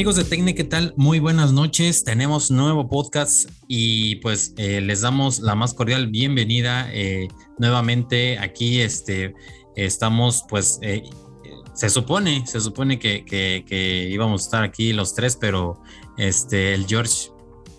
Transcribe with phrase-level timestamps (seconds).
[0.00, 0.94] Amigos de Tecne, ¿qué tal?
[0.96, 2.04] Muy buenas noches.
[2.04, 7.28] Tenemos nuevo podcast y pues eh, les damos la más cordial bienvenida eh,
[7.58, 8.80] nuevamente aquí.
[8.80, 9.34] Este,
[9.76, 11.02] estamos pues, eh,
[11.74, 15.82] se supone, se supone que, íbamos a estar aquí los tres, pero
[16.16, 17.28] este, el George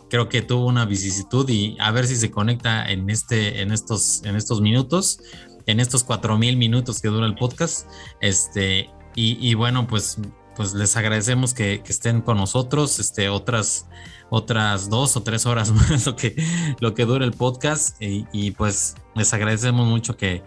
[0.07, 4.21] creo que tuvo una vicisitud y a ver si se conecta en, este, en, estos,
[4.25, 5.21] en estos minutos,
[5.65, 7.87] en estos cuatro mil minutos que dura el podcast.
[8.21, 10.19] Este, y bueno, pues
[10.55, 13.87] pues les agradecemos que, estén con nosotros, este, otras,
[14.29, 16.35] otras dos o tres horas más lo que,
[16.79, 20.43] lo que dure el podcast y, pues les agradecemos mucho que,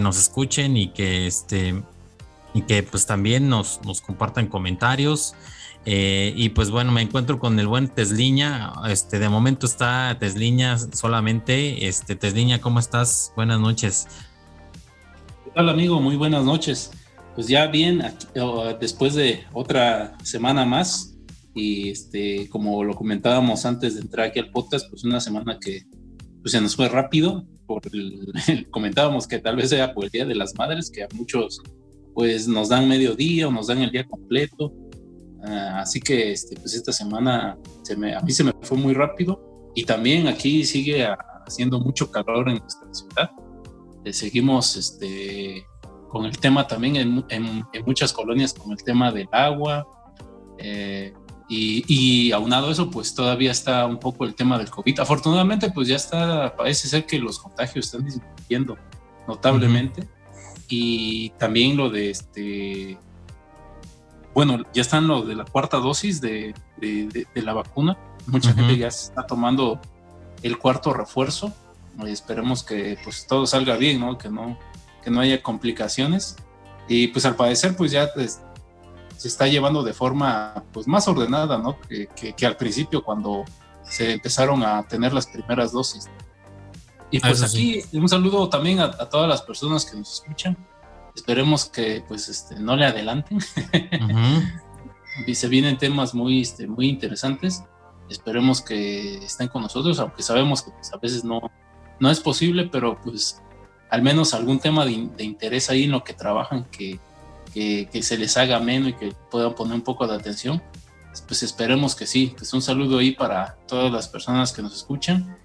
[0.00, 1.82] nos escuchen y que, este,
[2.54, 5.34] y que pues también nos, nos compartan comentarios.
[5.90, 8.72] Eh, y pues bueno, me encuentro con el buen Tesliña.
[8.88, 11.88] Este, de momento está Tesliña solamente.
[11.88, 13.32] Este, Tesliña, ¿cómo estás?
[13.36, 14.06] Buenas noches.
[15.44, 15.98] ¿Qué tal, amigo?
[16.00, 16.90] Muy buenas noches
[17.38, 18.02] pues ya bien,
[18.80, 21.16] después de otra semana más,
[21.54, 25.84] y este, como lo comentábamos antes de entrar aquí al podcast, pues una semana que
[26.42, 27.82] pues se nos fue rápido, por
[28.72, 31.62] comentábamos que tal vez sea por el Día de las Madres, que a muchos
[32.12, 34.74] pues nos dan medio día o nos dan el día completo,
[35.44, 38.94] ah, así que este, pues esta semana se me, a mí se me fue muy
[38.94, 41.06] rápido, y también aquí sigue
[41.46, 43.30] haciendo mucho calor en nuestra ciudad,
[44.04, 45.64] eh, seguimos este,
[46.08, 49.86] con el tema también en, muchas colonias, con el tema del agua.
[50.58, 51.12] Eh,
[51.48, 55.00] y, aunado a eso, pues todavía está un poco el tema del COVID.
[55.00, 58.76] Afortunadamente, pues ya está, parece ser que los contagios están disminuyendo
[59.26, 60.06] notablemente.
[60.68, 62.98] Y también lo de este,
[64.34, 66.54] bueno, ya están lo de la cuarta dosis de,
[67.34, 67.98] la vacuna.
[68.26, 69.80] Mucha gente ya está tomando
[70.42, 71.52] el cuarto refuerzo.
[72.04, 74.16] Y esperemos que pues todo salga bien, ¿no?
[74.18, 74.56] Que no,
[75.02, 76.36] que no haya complicaciones.
[76.88, 78.40] Y pues al parecer pues ya pues,
[79.16, 81.78] se está llevando de forma pues más ordenada, ¿no?
[81.80, 83.44] Que, que, al principio cuando
[83.82, 86.08] se empezaron a tener las primeras dosis.
[87.10, 90.56] Y pues aquí un saludo también a, todas las personas que nos escuchan.
[91.14, 93.38] Esperemos que pues este, no le adelanten.
[95.26, 97.64] y se vienen temas muy, este, muy interesantes.
[98.08, 101.50] Esperemos que estén con nosotros, aunque sabemos que pues, a veces no,
[101.98, 103.42] no es posible, pero pues
[103.90, 104.92] al menos algún tema de,
[105.24, 106.98] interés ahí en lo que trabajan que,
[107.52, 110.62] que, se les haga menos y que puedan poner un poco de atención,
[111.26, 112.34] pues esperemos que sí.
[112.36, 115.36] Pues un saludo ahí para todas las personas que nos escuchan.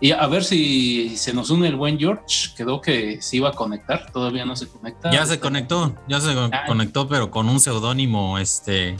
[0.00, 2.50] Y a ver si se nos une el buen George.
[2.56, 5.10] Quedó que se iba a conectar, todavía no se conecta.
[5.10, 6.34] Ya se conectó, ya se
[6.66, 8.96] conectó, pero con un seudónimo este,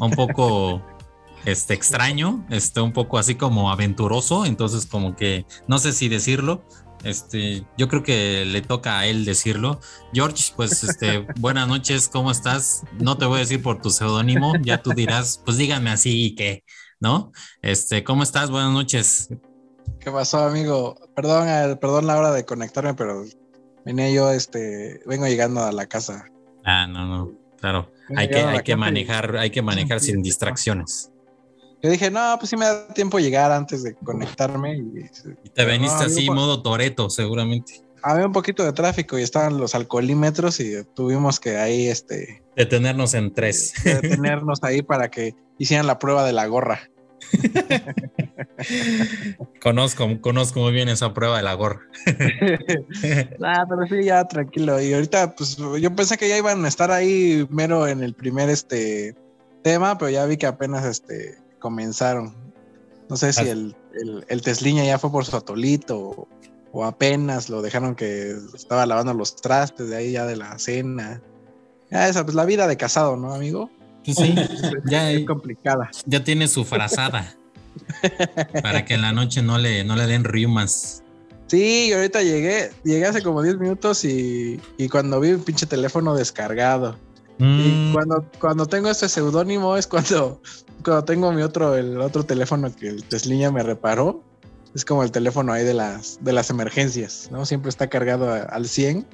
[0.00, 0.82] un poco
[1.44, 4.44] este, extraño, este, un poco así como aventuroso.
[4.46, 6.64] Entonces, como que no sé si decirlo,
[7.04, 9.80] este, yo creo que le toca a él decirlo.
[10.12, 12.82] George, pues, este, buenas noches, ¿cómo estás?
[12.98, 16.34] No te voy a decir por tu seudónimo, ya tú dirás, pues dígame así y
[16.34, 16.64] qué,
[17.00, 17.32] ¿no?
[17.60, 18.50] Este, ¿cómo estás?
[18.50, 19.28] Buenas noches.
[20.00, 20.96] ¿Qué pasó, amigo?
[21.14, 23.24] Perdón, eh, perdón la hora de conectarme, pero
[23.84, 26.24] venía yo, este, vengo llegando a la casa.
[26.64, 27.90] Ah, no, no, claro.
[28.16, 31.11] hay que, hay que manejar, hay que manejar sin distracciones.
[31.82, 34.76] Yo dije, no, pues sí me da tiempo llegar antes de conectarme.
[34.76, 35.10] Y,
[35.52, 37.82] te veniste así, modo Toreto, seguramente.
[38.04, 42.42] Había un poquito de tráfico y estaban los alcoholímetros y tuvimos que ahí, este...
[42.54, 43.74] Detenernos en tres.
[43.84, 46.88] Detenernos ahí para que hicieran la prueba de la gorra.
[49.62, 51.80] conozco, conozco muy bien esa prueba de la gorra.
[53.40, 54.80] nah, pero sí, ya tranquilo.
[54.80, 58.50] Y ahorita, pues yo pensé que ya iban a estar ahí mero en el primer
[58.50, 59.16] este
[59.62, 62.34] tema, pero ya vi que apenas este comenzaron.
[63.08, 63.74] No sé si el,
[64.28, 66.28] el, Tesliña ya fue por su atolito
[66.72, 71.22] o, apenas lo dejaron que estaba lavando los trastes de ahí ya de la cena.
[71.90, 73.70] Ya esa, pues la vida de casado, ¿no, amigo?
[74.04, 74.34] Sí,
[74.86, 75.90] ya es complicada.
[76.06, 77.36] Ya tiene su frazada.
[78.62, 81.02] para que en la noche no le, no le den riumas.
[81.46, 86.14] Sí, ahorita llegué, llegué hace como 10 minutos y, y cuando vi un pinche teléfono
[86.14, 86.96] descargado.
[87.38, 87.92] Y mm.
[87.92, 90.40] cuando, cuando tengo ese seudónimo es cuando,
[90.82, 94.22] cuando tengo mi otro, el otro teléfono que el Tesliña me reparó.
[94.74, 97.44] Es como el teléfono ahí de las, de las emergencias, ¿no?
[97.44, 99.06] Siempre está cargado al 100.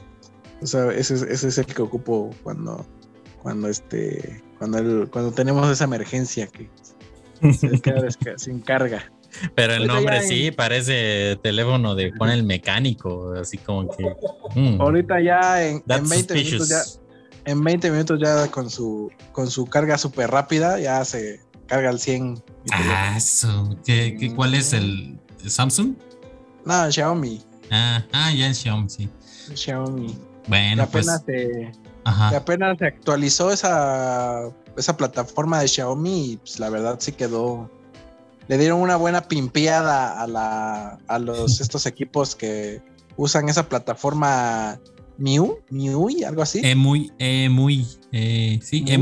[0.62, 2.86] O sea, ese, ese es el que ocupo cuando,
[3.42, 6.70] cuando este, cuando, cuando tenemos esa emergencia que
[7.52, 9.10] se queda sin carga.
[9.54, 14.04] Pero el nombre sí parece teléfono de Juan el mecánico, así como que.
[14.54, 14.80] Mm.
[14.80, 16.82] Ahorita ya en, en 20 minutos ya
[17.48, 22.00] en 20 minutos ya con su, con su carga súper rápida, ya se carga al
[22.00, 22.42] 100.
[22.72, 23.76] Ah, eso.
[23.84, 25.94] ¿Qué, cuál es el Samsung?
[26.64, 27.40] No, Xiaomi.
[27.70, 29.08] Ah, ah ya es Xiaomi, sí.
[29.54, 30.18] Xiaomi.
[30.48, 31.06] Bueno, pues.
[31.24, 31.70] Te,
[32.30, 37.70] que apenas se actualizó esa, esa plataforma de Xiaomi y pues la verdad sí quedó.
[38.48, 42.82] Le dieron una buena pimpeada a, la, a los, estos equipos que
[43.16, 44.80] usan esa plataforma
[45.18, 46.60] Miu, y algo así.
[46.62, 48.98] Eh, muy, eh, muy, eh, sí, eh,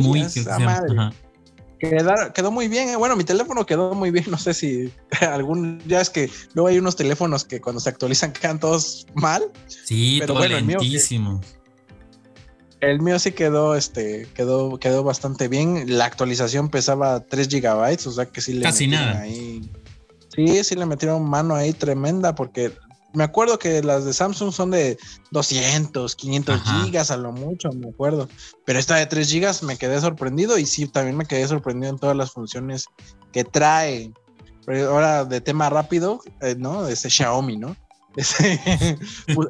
[1.80, 2.32] muy.
[2.34, 2.96] quedó muy bien, eh.
[2.96, 6.78] bueno, mi teléfono quedó muy bien, no sé si algún, ya es que luego hay
[6.78, 9.42] unos teléfonos que cuando se actualizan quedan todos mal.
[9.66, 11.40] Sí, pero todo lentísimo.
[12.80, 15.96] El mío sí quedó, este, quedó, quedó bastante bien.
[15.96, 19.20] La actualización pesaba 3 gigabytes, o sea que sí le Casi nada.
[19.20, 19.68] Ahí.
[20.34, 22.72] Sí, sí le metieron mano ahí tremenda porque
[23.16, 24.98] me acuerdo que las de Samsung son de
[25.30, 28.28] 200, 500 gigas a lo mucho, me acuerdo.
[28.66, 31.98] Pero esta de 3 gigas me quedé sorprendido y sí, también me quedé sorprendido en
[31.98, 32.88] todas las funciones
[33.32, 34.12] que trae.
[34.66, 36.86] Pero ahora de tema rápido, eh, ¿no?
[36.88, 37.74] Ese Xiaomi, ¿no?
[39.34, 39.48] Pues,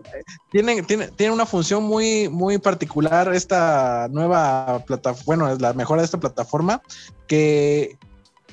[0.51, 6.03] tiene, tiene, tiene, una función muy, muy particular esta nueva plataforma, bueno, es la mejora
[6.03, 6.83] de esta plataforma,
[7.27, 7.97] que,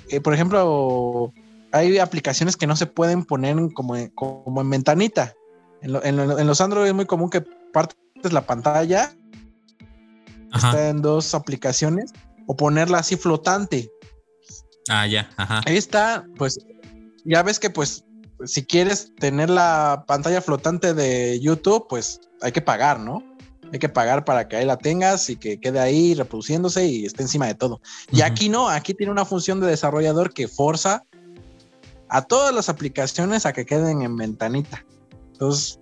[0.09, 1.33] eh, por ejemplo,
[1.73, 5.33] hay aplicaciones que no se pueden poner como, como en ventanita.
[5.81, 7.41] En, los Android es muy común que
[7.73, 7.97] partes
[8.31, 9.13] la pantalla,
[10.53, 12.13] está en dos aplicaciones,
[12.47, 13.91] o ponerla así flotante.
[14.87, 15.29] Ah, ya,
[15.65, 16.59] Ahí está, pues,
[17.25, 18.05] ya ves que pues
[18.45, 23.23] si quieres tener la pantalla flotante de YouTube, pues hay que pagar, ¿no?
[23.71, 27.23] Hay que pagar para que ahí la tengas y que quede ahí reproduciéndose y esté
[27.23, 27.81] encima de todo.
[28.11, 31.05] Y aquí no, aquí tiene una función de desarrollador que forza
[32.13, 34.85] a todas las aplicaciones a que queden en ventanita.
[35.31, 35.79] Entonces,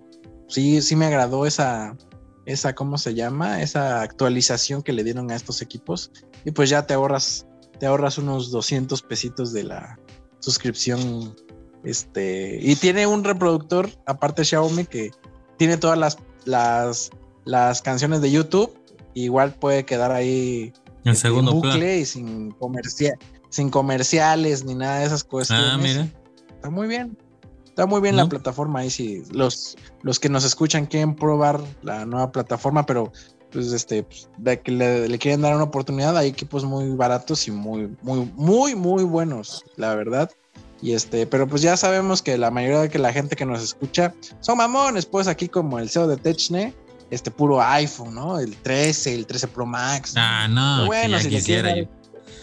[0.48, 1.94] sí, sí me agradó esa,
[2.46, 3.60] esa, ¿cómo se llama?
[3.60, 6.10] Esa actualización que le dieron a estos equipos.
[6.46, 7.46] Y pues ya te ahorras,
[7.78, 9.98] te ahorras unos 200 pesitos de la
[10.38, 11.36] suscripción
[11.84, 15.10] este, y tiene un reproductor, aparte Xiaomi, que
[15.58, 17.10] tiene todas las, las,
[17.44, 18.72] las canciones de YouTube.
[19.12, 20.72] Igual puede quedar ahí
[21.04, 22.56] en este, segundo bucle y sin,
[23.50, 25.60] sin comerciales ni nada de esas cosas.
[25.60, 26.08] Ah, mira.
[26.62, 27.18] Está muy bien.
[27.66, 32.04] Está muy bien la plataforma ahí si los, los que nos escuchan quieren probar la
[32.04, 33.10] nueva plataforma, pero
[33.50, 37.48] pues este pues, de que le, le, quieren dar una oportunidad, hay equipos muy baratos
[37.48, 40.30] y muy, muy, muy, muy buenos, la verdad.
[40.80, 43.60] Y este, pero pues ya sabemos que la mayoría de que la gente que nos
[43.60, 46.72] escucha son mamones, pues aquí como el CEO de Techne,
[47.10, 48.38] este puro iPhone, ¿no?
[48.38, 50.14] El 13, el 13 Pro Max.
[50.16, 51.88] Ah, no, bueno, si le quieren,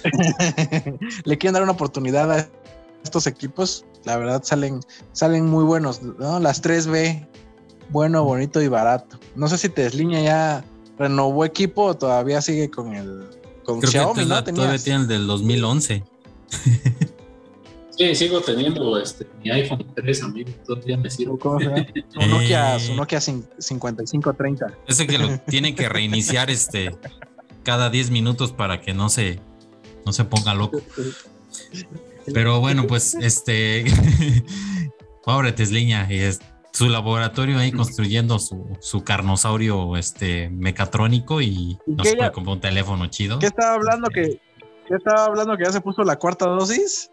[1.24, 2.50] le quieren dar una oportunidad a
[3.04, 4.80] estos equipos, la verdad salen,
[5.12, 6.40] salen muy buenos, ¿no?
[6.40, 7.28] Las 3B,
[7.90, 9.20] bueno, bonito y barato.
[9.36, 10.66] No sé si Tesla ya
[10.98, 13.28] renovó equipo o todavía sigue con el
[13.64, 14.44] con Xiaomi, ¿no?
[14.44, 16.04] Todavía tiene el del 2011.
[18.00, 20.50] Sí, sigo teniendo este, mi iPhone 3, amigo.
[20.66, 21.38] Todavía me sirve.
[21.38, 21.86] ¿Cómo se llama?
[22.16, 24.74] Un Nokia, eh, Nokia 5530.
[24.88, 26.96] Ese que lo tiene que reiniciar este
[27.64, 29.40] cada 10 minutos para que no se,
[30.06, 30.82] no se ponga loco.
[32.34, 33.86] Pero bueno, pues este.
[35.24, 36.40] Pobre Tesliña, y es
[36.72, 42.62] su laboratorio ahí construyendo su, su carnosaurio este mecatrónico y no se puede comprar un
[42.62, 43.38] teléfono chido.
[43.40, 44.40] ¿Qué estaba hablando que,
[44.88, 47.12] ¿qué estaba hablando que ya se puso la cuarta dosis?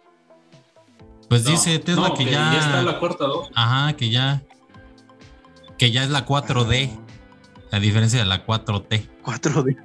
[1.29, 2.53] Pues dice Tesla que, ya.
[2.53, 3.53] Ya está la cuarta dosis.
[3.55, 4.43] Ajá, que ya.
[5.79, 6.91] Que ya es la 4D.
[7.73, 9.09] A diferencia de la 4T.
[9.25, 9.77] 4D.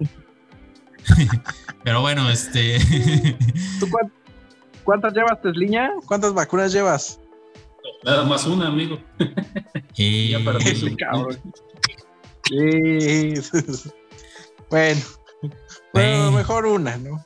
[1.83, 2.77] Pero bueno, este.
[3.79, 3.87] ¿Tú
[4.83, 5.91] cuántas llevas, Tesliña?
[6.05, 7.19] ¿Cuántas vacunas llevas?
[8.03, 8.99] Nada más una, amigo.
[9.95, 10.29] Y...
[10.29, 10.95] ya perdí.
[10.95, 11.37] cabrón.
[14.69, 15.01] bueno.
[15.93, 17.25] Bueno, mejor una, ¿no?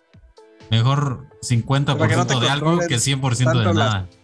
[0.72, 4.10] Mejor 50% de algo que 100% de nada.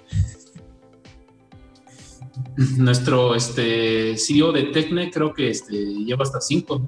[2.78, 6.82] Nuestro este, CEO de Tecne creo que este, lleva hasta 5.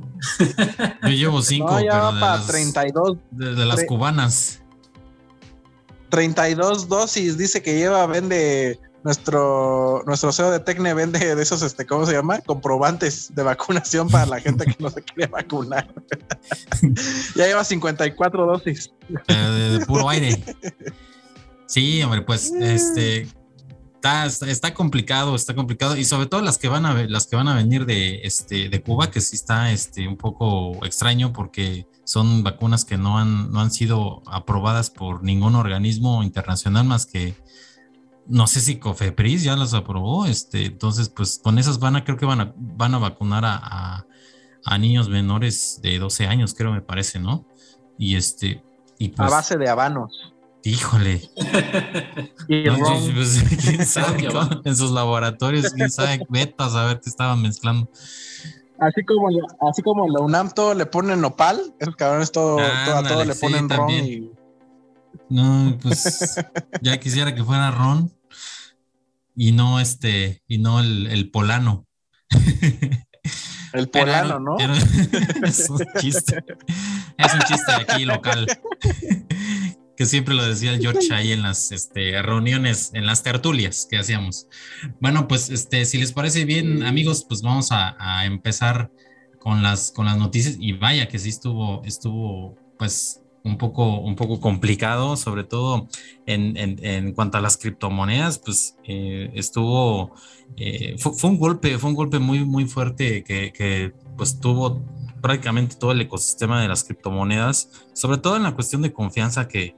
[1.03, 1.71] Yo llevo 5.
[1.71, 3.17] No, ya va para 32.
[3.31, 4.62] De, las cubanas.
[6.13, 11.87] 32 dosis, dice que lleva, vende nuestro, nuestro CEO de Tecne vende de esos, este,
[11.87, 12.39] ¿cómo se llama?
[12.41, 15.91] Comprobantes de vacunación para la gente que no se quiere vacunar.
[17.35, 18.93] ya lleva 54 dosis.
[19.27, 19.33] Eh,
[19.79, 20.39] de, puro aire.
[21.65, 23.27] Sí, hombre, pues este
[24.03, 25.95] está, está, complicado, está complicado.
[25.95, 28.81] Y sobre todo las que van a las que van a venir de este de
[28.81, 33.61] Cuba, que sí está este un poco extraño porque son vacunas que no han, no
[33.61, 37.33] han sido aprobadas por ningún organismo internacional más que
[38.25, 42.17] no sé si Cofepris ya las aprobó, este, entonces pues con esas van a, creo
[42.17, 44.05] que van a, van a vacunar a,
[44.79, 47.45] niños menores de 12 años, creo me parece, ¿no?
[47.97, 48.63] Y este,
[48.97, 50.32] y pues, a base de habanos.
[50.63, 51.21] Híjole.
[52.45, 54.27] Pues, ¿quién sabe,
[54.65, 57.89] en sus laboratorios, quién sabe, betas a ver qué estaban mezclando.
[58.79, 59.29] Así como,
[59.61, 63.69] así como la UNAM todo le ponen nopal, esos cabrones todo, a todo le ponen
[63.69, 64.31] ron y...
[65.29, 66.35] No, pues
[66.81, 68.11] ya quisiera que fuera ron
[69.35, 71.87] y no este, y no el, el polano.
[73.73, 74.57] El polano, ¿no?
[75.43, 76.43] es un chiste.
[77.17, 78.45] Es un chiste aquí local.
[79.95, 83.97] Que siempre lo decía el George ahí en las este, reuniones, en las tertulias que
[83.97, 84.47] hacíamos.
[84.99, 88.91] Bueno, pues este, si les parece bien, amigos, pues vamos a, empezar
[89.39, 90.57] con las, con las noticias.
[90.59, 95.87] Y vaya que sí estuvo, estuvo, pues, un poco, un poco complicado, sobre todo
[96.25, 100.15] en, en, cuanto a las criptomonedas, pues eh, estuvo,
[100.55, 104.81] eh, fue, un golpe, fue un golpe muy, muy fuerte que, que pues tuvo
[105.23, 109.73] prácticamente todo el ecosistema de las criptomonedas, sobre todo en la cuestión de confianza que,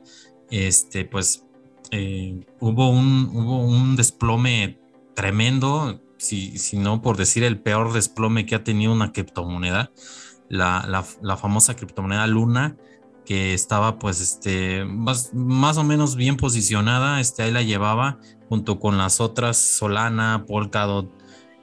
[0.50, 1.46] este, pues,
[1.92, 4.80] eh, hubo, un, hubo un desplome
[5.14, 9.92] tremendo, si, si, no por decir el peor desplome que ha tenido una criptomoneda,
[10.50, 12.76] la, la, famosa criptomoneda Luna,
[13.24, 18.18] que estaba pues este, más, más, o menos bien posicionada, este, ahí la llevaba
[18.50, 21.08] junto con las otras Solana, Polkadot,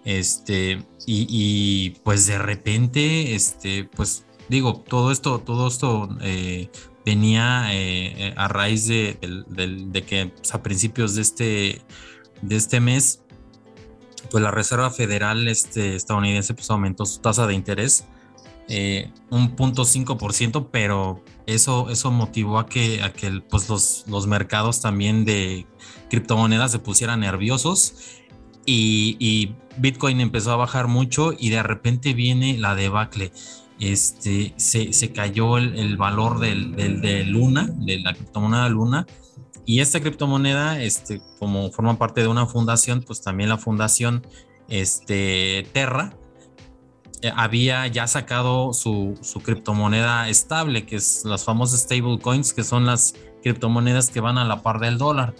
[0.05, 6.71] este, y, pues de repente, este, pues digo, todo esto, todo esto eh,
[7.05, 9.17] venía eh, a raíz de,
[10.07, 11.83] que pues, a principios de este,
[12.43, 13.23] de este mes,
[14.31, 18.07] pues la Reserva Federal este, estadounidense pues, aumentó su tasa de interés
[18.69, 24.27] eh, un punto ciento, pero eso, eso motivó a que, a que pues los, los
[24.27, 25.67] mercados también de
[26.09, 27.95] criptomonedas se pusieran nerviosos
[28.67, 33.33] y, Bitcoin empezó a bajar mucho y de repente viene la debacle.
[33.81, 39.07] Este, se, cayó el, valor del, de Luna, de la criptomoneda Luna,
[39.65, 44.27] y esta criptomoneda, este, como forma parte de una fundación, pues también la fundación
[44.69, 46.17] este, Terra
[47.23, 52.65] eh, había ya sacado su, su, criptomoneda estable, que es las famosas stable coins, que
[52.65, 55.35] son las criptomonedas que van a la par del dólar.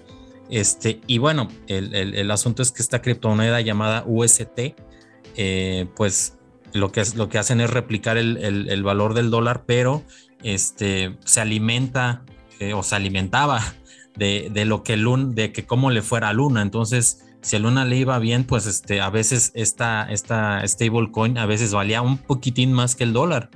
[0.53, 4.75] Este, y bueno, el, asunto es que esta criptomoneda llamada UST,
[5.35, 6.37] eh, pues
[6.75, 10.03] lo que, lo que hacen es replicar el, valor del dólar, pero
[10.43, 12.27] este, se alimenta
[12.61, 13.63] eh, o se alimentaba
[14.15, 16.61] de, lo que Luna, de que cómo le fuera a Luna.
[16.61, 21.47] Entonces, si a Luna le iba bien, pues este, a veces esta, esta stablecoin a
[21.47, 23.49] veces valía un poquitín más que el dólar.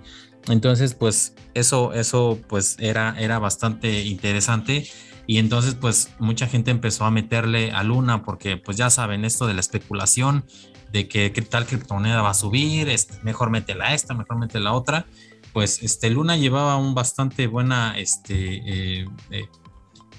[0.48, 4.86] Entonces, pues eso, eso pues era, era bastante interesante
[5.26, 9.46] y entonces pues mucha gente empezó a meterle a Luna porque pues ya saben esto
[9.46, 10.44] de la especulación,
[10.92, 15.06] de que qué tal criptomoneda va a subir, este, mejor métela esta, mejor métela otra.
[15.52, 19.48] Pues este Luna llevaba un bastante buena este, eh, eh,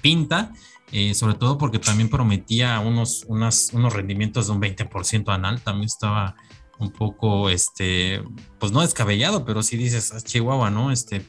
[0.00, 0.52] pinta,
[0.92, 6.36] eh, sobre todo porque también prometía unos, unos rendimientos de un 20% anual, también estaba
[6.78, 8.22] un poco, este,
[8.58, 10.92] pues no descabellado, pero si dices, ah, Chihuahua, ¿no?
[10.92, 11.24] Este,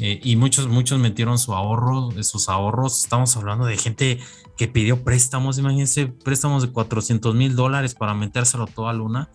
[0.00, 3.02] eh, y muchos, muchos metieron su ahorro, sus ahorros.
[3.02, 4.20] Estamos hablando de gente
[4.56, 9.28] que pidió préstamos, imagínense, préstamos de 400 mil dólares para metérselo toda Luna.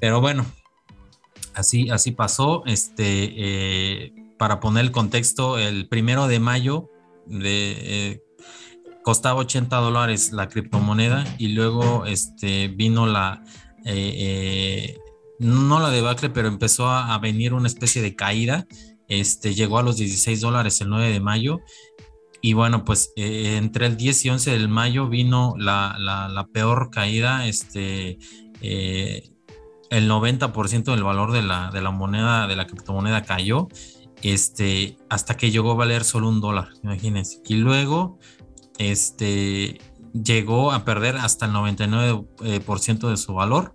[0.00, 0.44] Pero bueno,
[1.54, 2.64] así, así pasó.
[2.66, 3.04] Este,
[3.36, 6.90] eh, para poner el contexto, el primero de mayo
[7.30, 8.20] eh,
[9.04, 13.44] costaba 80 dólares la criptomoneda y luego este, vino la,
[15.38, 18.66] no la debacle, pero empezó a venir una especie de caída
[19.08, 21.60] este, llegó a los 16 dólares el 9 de mayo.
[22.40, 27.46] Y bueno, pues eh, entre el 10 y 11 de mayo vino la, peor caída.
[27.46, 28.18] Este,
[28.60, 29.30] eh,
[29.90, 33.68] el 90% del valor de la, moneda, de la criptomoneda cayó.
[34.22, 37.42] Este, hasta que llegó a valer solo un dólar, imagínense.
[37.46, 38.18] Y luego,
[40.24, 43.74] llegó a perder hasta el 99% de su valor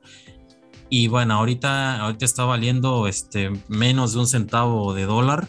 [0.94, 5.48] y bueno, ahorita, ahorita está valiendo este, menos de un centavo de dólar.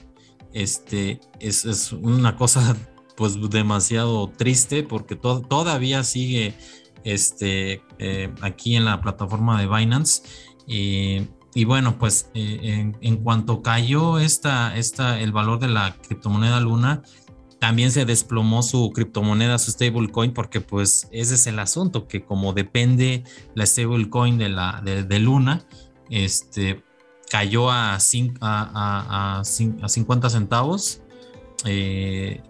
[0.53, 2.77] Este, es, es una cosa
[3.17, 6.55] pues demasiado triste porque todavía sigue
[7.03, 10.23] este, eh, aquí en la plataforma de Binance.
[10.69, 16.61] y bueno, pues eh, en, en, cuanto cayó esta, esta, el valor de la criptomoneda
[16.61, 17.03] Luna,
[17.63, 22.55] también se desplomó su criptomoneda, su stablecoin, porque pues ese es el asunto, que como
[22.55, 23.23] depende
[23.55, 25.65] la stablecoin de, la, de, Luna,
[26.11, 26.83] este,
[27.31, 27.99] cayó a,
[28.41, 31.03] a, a, 50 centavos,
[31.63, 32.43] 50 eh,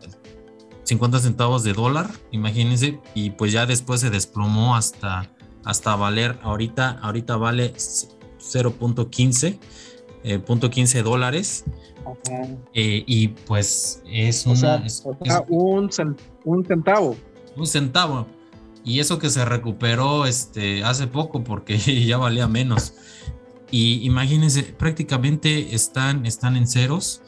[1.21, 5.31] centavos de dólar, imagínense, y pues ya después se desplomó hasta,
[5.63, 9.59] hasta valer, ahorita, ahorita vale 0.15,
[10.25, 11.65] eh, .15 dólares.
[12.75, 14.85] Eh, y pues es, una,
[15.49, 17.17] un, centavo.
[17.57, 18.27] Un centavo.
[18.85, 22.95] Y eso que se recuperó este, hace poco porque ya valía menos.
[23.71, 27.23] Y imagínense, prácticamente están, están en ceros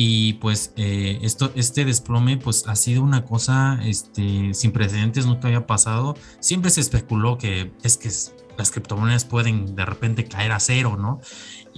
[0.00, 5.48] y pues eh, esto, este desplome pues ha sido una cosa este, sin precedentes, nunca
[5.48, 6.14] había pasado.
[6.38, 8.08] Siempre se especuló que es que
[8.56, 11.20] las criptomonedas pueden de repente caer a cero, ¿no?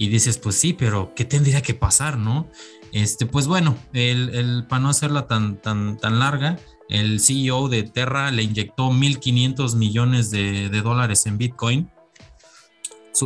[0.01, 2.47] Y dices, pues sí, pero ¿qué tendría que pasar, no?
[2.91, 6.57] Este, pues bueno, el, para no hacerla tan, tan, tan larga,
[6.89, 11.91] el CEO de Terra le inyectó 1.500 millones de, dólares en Bitcoin.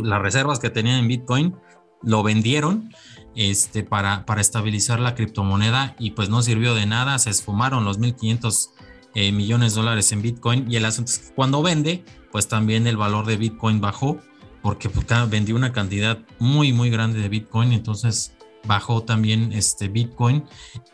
[0.02, 1.56] las reservas que tenían en Bitcoin
[2.02, 2.92] lo vendieron
[3.34, 7.18] este, para, para estabilizar la criptomoneda y pues no sirvió de nada.
[7.18, 8.68] Se esfumaron los 1.500
[9.14, 12.86] eh, millones de dólares en Bitcoin y el asunto es que cuando vende, pues también
[12.86, 14.20] el valor de Bitcoin bajó
[14.66, 17.72] porque pues, vendió una cantidad muy, muy grande de Bitcoin.
[17.72, 20.42] Entonces bajó también este Bitcoin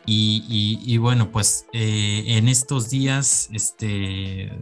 [0.05, 4.53] y, bueno pues eh, en estos días este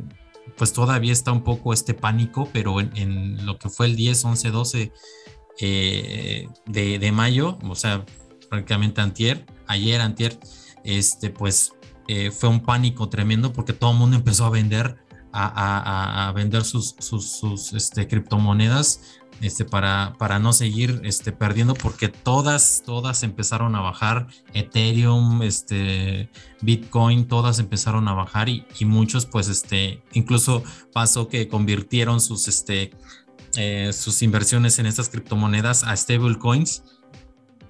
[0.57, 4.51] pues todavía está un poco este pánico pero en, lo que fue el 10 11
[4.53, 4.93] 12
[5.59, 8.07] de, mayo o sea
[8.49, 10.39] prácticamente antier ayer antier
[10.85, 11.73] este pues
[12.07, 14.99] eh, fue un pánico tremendo porque todo el mundo empezó a vender
[15.33, 22.83] a, vender sus, sus, este, criptomonedas este, para, para no seguir este, perdiendo, porque todas,
[22.85, 26.29] todas empezaron a bajar, Ethereum, este,
[26.61, 32.91] Bitcoin, todas empezaron a bajar y, muchos, pues, este, incluso pasó que convirtieron sus, este,
[33.57, 36.83] eh, sus inversiones en estas criptomonedas a stablecoins.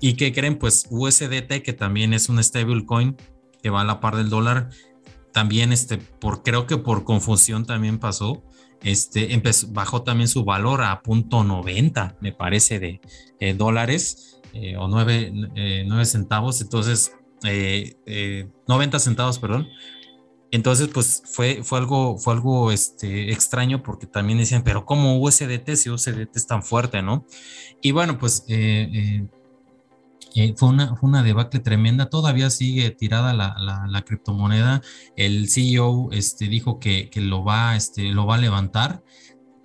[0.03, 0.59] ¿Y que creen?
[0.59, 3.17] Pues USDT, que también es un stablecoin
[3.63, 4.71] que va a la par del dólar,
[5.33, 8.43] también, este, por, creo que por confusión también pasó
[8.83, 13.01] este, empezó, bajó también su valor a punto 90, me parece, de
[13.39, 16.61] eh, dólares eh, o 9, eh, centavos.
[16.61, 19.69] Entonces, 90 centavos, perdón.
[20.53, 25.77] Entonces, pues fue, fue algo, fue algo este, extraño porque también decían, pero ¿cómo USDT
[25.77, 27.25] si USDT es tan fuerte, no?
[27.81, 28.45] Y bueno, pues
[30.57, 33.55] fue, una, fue una debacle tremenda, todavía sigue tirada la,
[33.89, 34.81] la, criptomoneda,
[35.17, 39.03] el CEO este, dijo que, que, lo, va, este, lo va a levantar,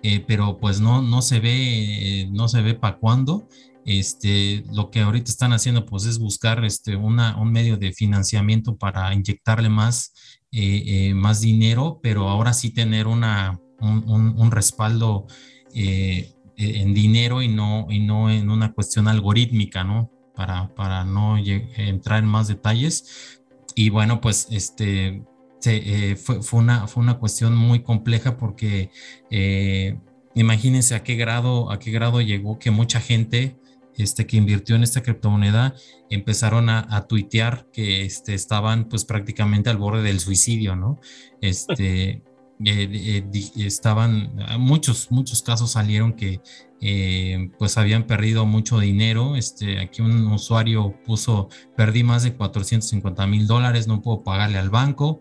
[0.02, 3.48] eh, pero pues no, no se ve, no se ve para cuándo.
[3.84, 8.76] Este, lo que ahorita están haciendo pues es buscar este, una, un medio de financiamiento
[8.76, 10.12] para inyectarle más,
[10.50, 15.26] eh, eh, más dinero, pero ahora sí tener una, un, un, respaldo
[15.72, 20.15] en dinero y no, y no en una cuestión algorítmica, ¿no?
[20.36, 23.40] Para, no entrar en más detalles.
[23.74, 25.24] Y bueno, pues este
[25.64, 28.90] eh, fue, fue, una, fue una cuestión muy compleja porque
[29.30, 29.98] eh,
[30.34, 33.56] imagínense a qué grado, a qué grado llegó que mucha gente
[33.96, 35.74] este, que invirtió en esta criptomoneda
[36.10, 41.00] empezaron a, tuitear que este, estaban pues prácticamente al borde del suicidio, ¿no?
[41.40, 42.22] Este,
[42.64, 46.40] eh, estaban, muchos, muchos casos salieron que
[46.80, 49.36] eh, pues habían perdido mucho dinero.
[49.36, 54.70] Este, aquí un usuario puso, perdí más de 450 mil dólares, no puedo pagarle al
[54.70, 55.20] banco,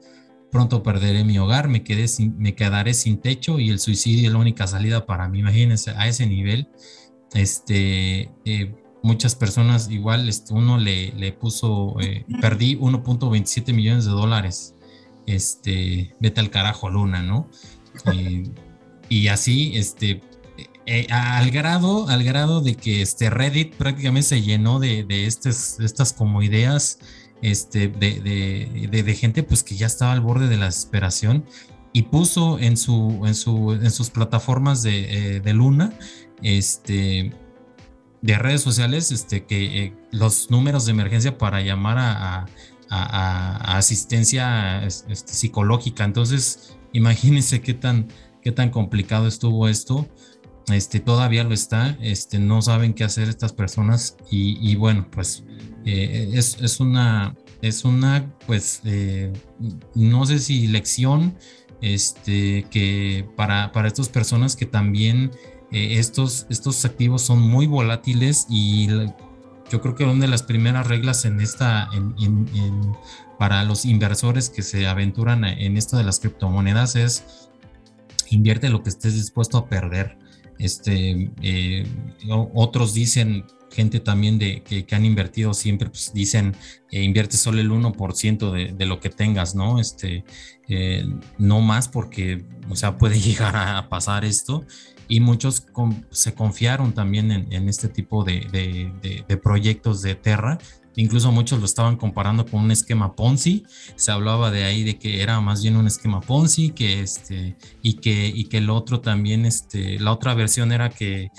[0.51, 4.33] pronto perderé mi hogar, me, quedé sin, me quedaré sin techo y el suicidio es
[4.33, 5.39] la única salida para mí.
[5.39, 6.69] Imagínense, a ese nivel,
[7.33, 11.97] este, eh, muchas personas igual, este, uno le, le puso,
[12.41, 14.74] perdí 1.27 millones de dólares
[15.25, 17.49] este, vete al carajo Luna, ¿no?
[19.07, 20.21] y así, este,
[20.87, 26.43] eh, al grado, al grado de que este Reddit prácticamente se llenó de, estas como
[26.43, 26.99] ideas,
[27.41, 31.45] este, de, gente pues que ya estaba al borde de la desesperación
[31.91, 35.97] y puso en su, en su, en sus plataformas de, eh, Luna,
[36.43, 37.33] este,
[38.21, 42.45] de redes sociales, este, que eh, los números de emergencia para llamar a,
[42.89, 46.03] asistencia este, psicológica.
[46.03, 48.07] Entonces, imagínense qué tan,
[48.41, 50.07] qué tan complicado estuvo esto.
[50.67, 55.43] Este, todavía lo está, este, no saben qué hacer estas personas y, bueno, pues
[55.85, 59.31] eh, es, una, es una, pues, eh,
[59.93, 61.37] no sé si lección,
[61.81, 65.29] este, que para, para estas personas que también
[65.71, 68.87] eh, estos, estos activos son muy volátiles y
[69.71, 71.89] yo creo que una de las primeras reglas en esta,
[73.39, 77.49] para los inversores que se aventuran en esto de las criptomonedas es
[78.29, 80.17] invierte lo que estés dispuesto a perder.
[80.57, 81.85] Este, eh,
[82.53, 86.55] otros dicen, gente también de que, han invertido siempre, pues dicen,
[86.91, 89.79] eh, invierte solo el 1% de, de, lo que tengas, ¿no?
[89.79, 90.23] Este,
[90.69, 91.05] eh,
[91.37, 94.65] no más porque, o sea, puede llegar a pasar esto
[95.07, 95.65] y muchos
[96.11, 100.57] se confiaron también en, este tipo de, proyectos de Terra.
[100.97, 103.65] Incluso muchos lo estaban comparando con un esquema Ponzi.
[103.97, 107.95] Se hablaba de ahí de que era más bien un esquema Ponzi que este, y,
[107.95, 111.31] que, y que el otro también, este, la otra versión era que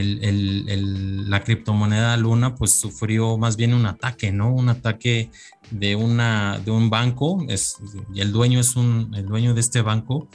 [0.00, 4.52] la criptomoneda Luna pues sufrió más bien un ataque, ¿no?
[4.52, 5.30] Un ataque
[5.70, 7.76] de, una, de un banco, es,
[8.14, 10.28] y el dueño es un, el dueño de este banco,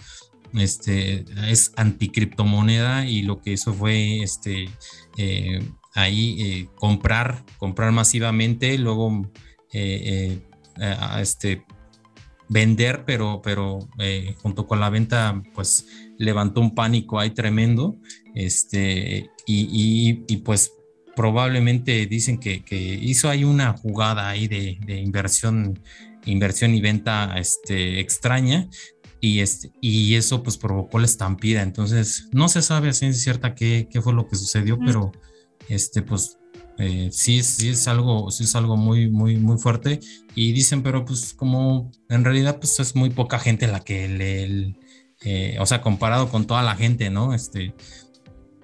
[0.54, 4.70] este, es anticriptomoneda y lo que hizo fue este,
[5.18, 5.60] eh,
[5.94, 9.30] ahí eh, comprar, comprar masivamente, luego
[9.74, 10.40] eh,
[11.20, 11.64] este,
[12.50, 13.80] vender, pero, pero
[14.42, 15.86] junto con la venta, pues
[16.18, 17.98] levantó un pánico ahí tremendo,
[18.36, 20.74] este, y, y, pues
[21.16, 25.80] probablemente dicen que, que, hizo ahí una jugada ahí de, de inversión,
[26.26, 28.70] inversión y venta este, extraña,
[29.20, 31.62] y, este, y eso pues provocó la estampida.
[31.62, 35.12] Entonces, no se sabe a ciencia cierta qué, qué fue lo que sucedió, pero
[35.70, 36.38] este, pues
[36.78, 40.00] eh, sí, sí es algo, sí es algo muy, muy, muy fuerte.
[40.36, 44.76] Y dicen, pero pues como en realidad pues es muy poca gente la que le,
[45.22, 47.34] eh, o sea, comparado con toda la gente, ¿no?
[47.34, 47.74] Este,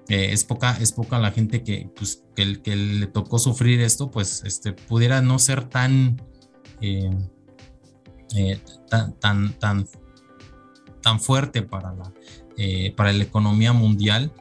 [0.10, 4.12] eh, es poca, es poca la gente que, pues, que, que, le tocó sufrir esto,
[4.12, 6.22] pues, este, pudiera no ser tan,
[8.90, 9.88] tan, tan, tan
[11.04, 12.12] tan fuerte para la,
[12.58, 14.32] eh, para la economía mundial,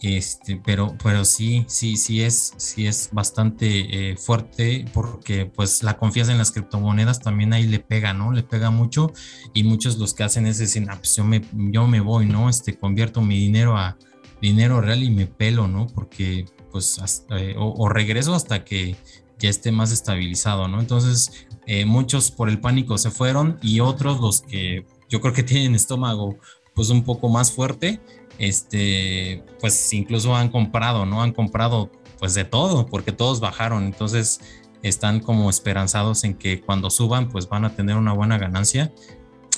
[0.00, 5.96] este, pero, pero sí, sí, sí es, sí es bastante eh, fuerte porque pues la
[5.96, 8.32] confianza en las criptomonedas también ahí le pega, ¿no?
[8.32, 9.12] Le pega mucho
[9.54, 12.48] y muchos los que hacen es decir, ah, pues yo me, yo me voy, ¿no?
[12.48, 13.96] Este, convierto mi dinero a
[14.40, 15.86] dinero real y me pelo, ¿no?
[15.86, 18.96] Porque pues eh, o, regreso hasta que
[19.38, 20.80] ya esté más estabilizado, ¿no?
[20.80, 21.46] Entonces,
[21.86, 26.38] muchos por el pánico se fueron y otros los que yo creo que tienen estómago
[26.74, 28.00] pues un poco más fuerte,
[28.38, 31.22] este, pues incluso han comprado, ¿no?
[31.22, 34.40] Han comprado pues de todo, porque todos bajaron, entonces
[34.82, 38.92] están como esperanzados en que cuando suban pues van a tener una buena ganancia.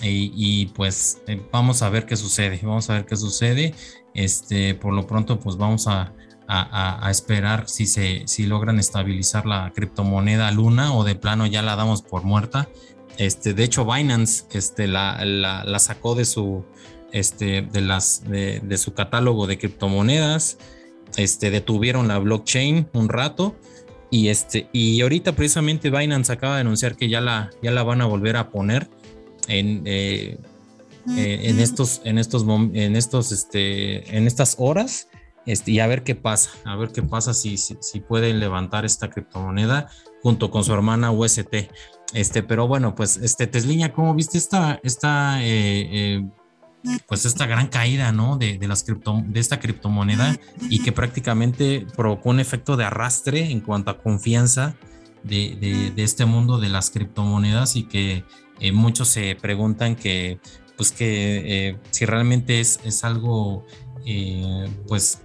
[0.02, 3.74] Y, pues eh, vamos a ver qué sucede, vamos a ver qué sucede,
[4.12, 6.12] este, por lo pronto pues vamos a,
[6.48, 11.76] a, esperar si se si logran estabilizar la criptomoneda Luna o de plano ya la
[11.76, 12.68] damos por muerta
[13.18, 16.64] este, de hecho, Binance este, la, la, sacó de su,
[17.12, 20.58] este, de, las, de, su catálogo de criptomonedas.
[21.16, 23.56] Este, detuvieron la blockchain un rato.
[24.10, 28.00] Y, este, y ahorita precisamente Binance acaba de anunciar que ya la, ya la van
[28.00, 28.88] a volver a poner
[29.48, 30.38] en, eh,
[31.16, 35.08] eh, en estos, en estos, en estos, este, en estas horas.
[35.46, 38.84] Este, y a ver qué pasa, a ver qué pasa si, si, si pueden levantar
[38.86, 39.90] esta criptomoneda
[40.22, 41.54] junto con su hermana UST.
[42.14, 45.88] Este, pero bueno, pues, este, Tesliña, ¿cómo viste esta, esta, eh,
[46.20, 46.28] eh,
[47.08, 48.38] pues esta gran caída, ¿no?
[48.38, 50.36] De, de, las cripto, de esta criptomoneda
[50.70, 54.76] y que prácticamente provocó un efecto de arrastre en cuanto a confianza
[55.24, 58.24] de, de, este mundo de las criptomonedas y que
[58.60, 60.38] eh, muchos se preguntan que,
[60.76, 63.66] pues que si realmente es, es algo,
[64.86, 65.22] pues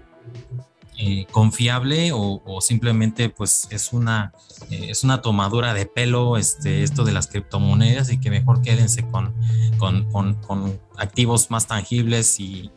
[1.02, 4.34] eh, confiable o, simplemente pues es una,
[4.70, 9.08] eh, es una tomadura de pelo este, esto de las criptomonedas y que mejor quédense
[9.10, 9.34] con,
[9.78, 12.70] con, activos más tangibles y,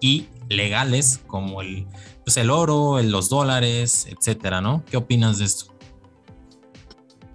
[0.00, 1.86] y, legales como el,
[2.24, 4.84] pues el oro, los dólares, etcétera, ¿no?
[4.90, 5.72] ¿Qué opinas de esto?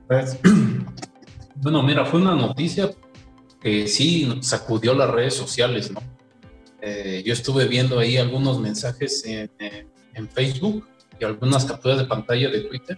[0.06, 0.38] Pues,
[1.56, 2.91] bueno, mira, fue una noticia
[3.62, 6.02] que sí sacudió las redes sociales, ¿no?
[6.82, 9.95] Eh, yo estuve viendo ahí algunos mensajes en, en
[10.30, 10.88] Facebook
[11.19, 12.97] y algunas capturas de pantalla de Twitter,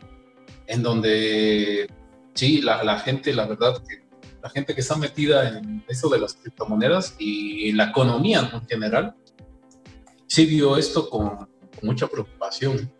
[0.67, 1.89] en donde
[2.33, 4.07] sí, la, la, gente, la verdad, que
[4.41, 9.15] la gente que está metida en eso de las criptomonedas y la economía en general,
[10.27, 11.47] sí vio esto con,
[11.81, 12.91] mucha preocupación.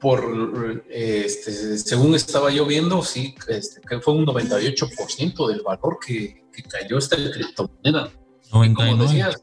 [0.00, 6.44] Por, este, según estaba yo viendo, sí, este, que fue un 98% del valor que,
[6.52, 8.10] que, cayó esta criptomoneda.
[8.52, 8.90] 99.
[8.90, 9.40] Como decías,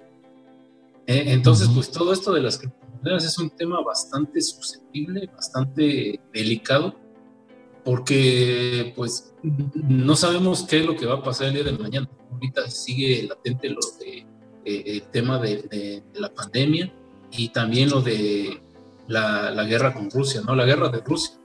[1.08, 6.96] Eh, entonces, pues todo esto de las criptomonedas es un tema bastante susceptible, bastante delicado,
[7.84, 12.10] porque pues no sabemos qué es lo que va a pasar el día de mañana.
[12.32, 14.26] Ahorita sigue latente lo de
[14.66, 16.92] eh, el tema de, la pandemia
[17.32, 18.62] y también lo de
[19.08, 20.56] la, guerra con Rusia, ¿no?
[20.56, 21.36] La guerra de Rusia.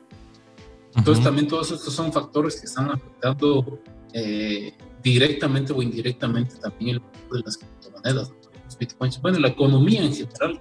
[0.94, 3.80] Entonces también todos estos son factores que están afectando
[4.12, 7.02] eh, directamente o indirectamente también el
[7.36, 8.32] de las criptomonedas,
[8.64, 10.60] los bitcoins, bueno, la economía en general.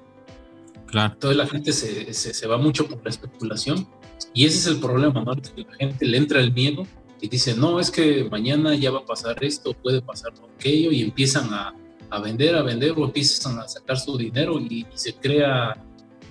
[0.87, 1.13] Claro.
[1.13, 3.87] Entonces la gente se, se, va mucho por la especulación
[4.33, 5.35] y ese es el problema, ¿no?
[5.35, 6.85] Que la gente le entra el miedo
[7.19, 11.01] y dice, no, es que mañana ya va a pasar esto, puede pasar aquello y
[11.01, 11.73] empiezan a,
[12.15, 15.75] a vender, a vender o empiezan a sacar su dinero y, y se crea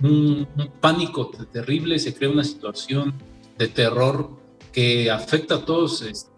[0.01, 3.13] un, un, pánico terrible, se crea una situación
[3.57, 4.29] de terror
[4.71, 6.31] que afecta a todos, este,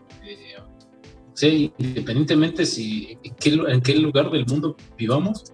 [1.34, 5.54] sí, independientemente si en qué, en qué, lugar del mundo vivamos,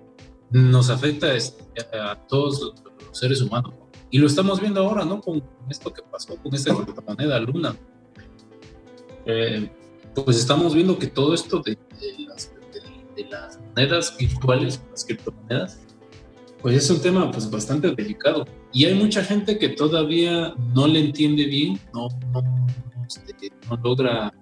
[0.49, 1.63] nos afecta este,
[1.97, 2.73] a, todos
[3.05, 3.73] los seres humanos.
[4.09, 5.21] Y lo estamos viendo ahora, ¿no?
[5.21, 6.73] Con esto que pasó, con esta
[7.07, 7.75] moneda Luna.
[9.25, 9.71] Eh,
[10.13, 12.52] pues estamos viendo que todo esto de, de, las,
[13.69, 15.79] monedas virtuales, las criptomonedas,
[16.61, 18.45] pues es un tema pues bastante delicado.
[18.71, 22.67] Y hay mucha gente que todavía no le entiende bien, no, no,
[23.05, 24.33] este, no logra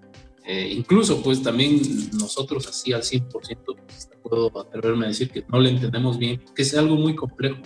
[0.46, 1.82] eh, incluso, pues también
[2.14, 6.64] nosotros así al 100%, pues, puedo atreverme a decir que no le entendemos bien, que
[6.64, 7.58] es algo muy complejo,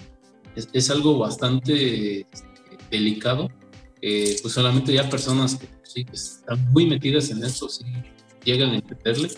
[0.56, 2.48] es, es algo bastante este,
[2.92, 3.50] delicado,
[4.02, 7.86] eh, pues solamente ya personas que, sí, están muy metidas en eso, sí
[8.44, 9.30] llegan a entenderle.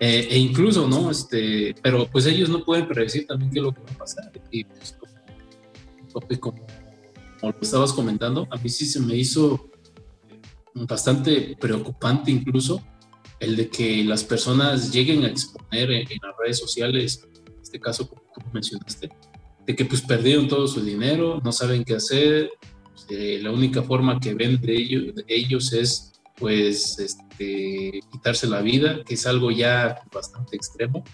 [0.00, 1.10] Eh, e incluso, ¿no?
[1.10, 4.32] Este, pero pues ellos no pueden predecir también qué es lo que va a pasar.
[4.50, 4.96] Y pues
[6.12, 6.66] como, como,
[7.40, 9.70] como lo estabas comentando, a mí sí se me hizo
[10.86, 12.82] bastante preocupante incluso
[13.40, 18.08] el de que las personas lleguen a exponer en, las redes sociales, en este caso
[18.08, 19.08] como tú mencionaste,
[19.66, 22.50] de que pues perdieron todo su dinero, no saben qué hacer,
[23.08, 27.22] eh, la única forma que ven de ellos, de ellos es pues este,
[28.10, 31.04] quitarse la vida, que es algo ya bastante extremo.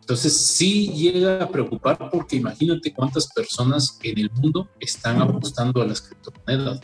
[0.00, 5.86] Entonces sí llega a preocupar porque imagínate cuántas personas en el mundo están apostando a
[5.86, 6.80] las criptomonedas.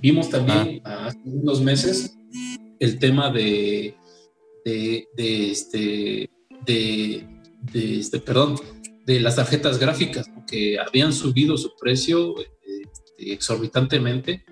[0.00, 1.06] Vimos también ah.
[1.06, 2.16] hace unos meses
[2.78, 3.96] el tema de,
[4.64, 6.30] de, este,
[6.64, 7.26] de,
[7.72, 8.56] este, perdón,
[9.04, 14.44] de las tarjetas gráficas, que habían subido su precio este, exorbitantemente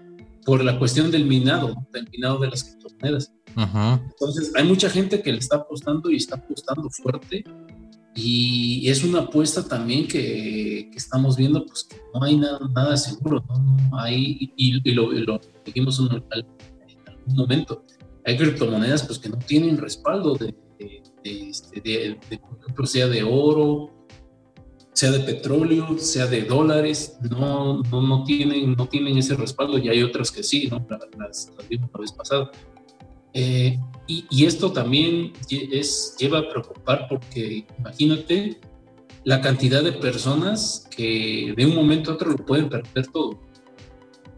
[0.44, 3.32] por la cuestión del minado, del minado de las criptomonedas.
[3.56, 7.44] Entonces, hay mucha gente que le está apostando y está apostando fuerte
[8.16, 12.96] y es una apuesta también que, que estamos viendo, pues que no hay nada, nada
[12.96, 17.84] seguro, no, hay, y, lo, lo, dijimos en, algún momento,
[18.24, 21.02] hay criptomonedas pues que no tienen respaldo de, de,
[21.48, 23.90] este, de, por ejemplo, sea de oro,
[24.92, 29.88] sea de petróleo, sea de dólares, no, no, no, tienen, no tienen ese respaldo y
[29.88, 30.86] hay otras que sí, ¿no?
[31.18, 32.50] las, las vimos la vez pasada.
[33.34, 38.60] Eh, y, esto también es, lleva a preocupar porque imagínate
[39.24, 43.40] la cantidad de personas que de un momento a otro lo pueden perder todo.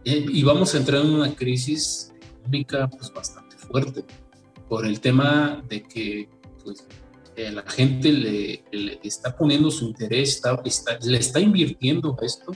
[0.05, 4.05] Eh, y vamos a entrar en una crisis económica pues, bastante fuerte
[4.69, 6.29] por el tema de que
[6.63, 6.87] pues,
[7.35, 8.65] eh, la gente le,
[9.03, 10.63] está poniendo su interés, está,
[11.03, 12.53] le está invirtiendo esto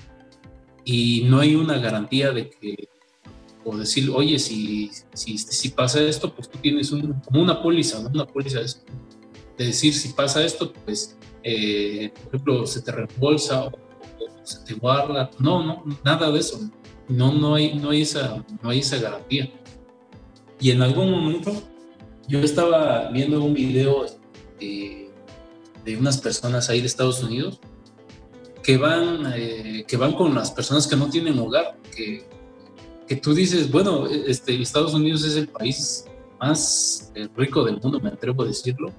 [0.85, 2.89] y no hay una garantía de que
[3.71, 8.09] o decir, oye, si, si, si pasa esto, pues tú tienes como una póliza, ¿no?
[8.09, 13.73] Una póliza de, decir, si pasa esto, pues, eh, por ejemplo, se te reembolsa o,
[14.43, 15.31] se te guarda.
[15.39, 16.61] No, no, nada de eso.
[17.09, 19.51] No, no, hay, no, hay esa, no hay esa garantía.
[20.61, 21.53] Y en algún momento
[22.27, 24.07] yo estaba viendo un video
[24.59, 25.11] de,
[25.85, 27.61] de unas personas ahí de Estados Unidos
[28.63, 32.27] que van, eh, que van con las personas que no tienen hogar, que
[33.11, 36.05] que tú dices, bueno, este, Estados Unidos es el país
[36.39, 38.93] más eh, rico del mundo, me atrevo a decirlo,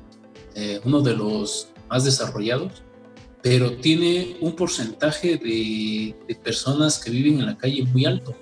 [0.53, 2.83] eh, uno de los más desarrollados,
[3.41, 8.35] pero tiene un porcentaje de, personas que viven en la calle muy alto.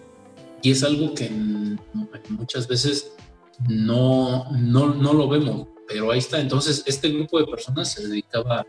[0.63, 1.29] Y es algo que
[2.29, 3.11] muchas veces
[3.69, 6.41] no, no, no, lo vemos, pero ahí está.
[6.41, 8.65] Entonces, este grupo de personas se dedicaba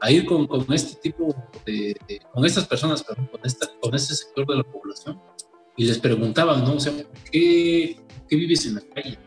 [0.00, 1.34] a ir con, con este tipo
[1.66, 1.96] de,
[2.32, 5.20] con estas personas, con, esta, con este sector de la población,
[5.76, 6.74] y les preguntaban, ¿no?
[6.74, 7.96] O sea, ¿por qué,
[8.28, 9.18] qué vives en la calle?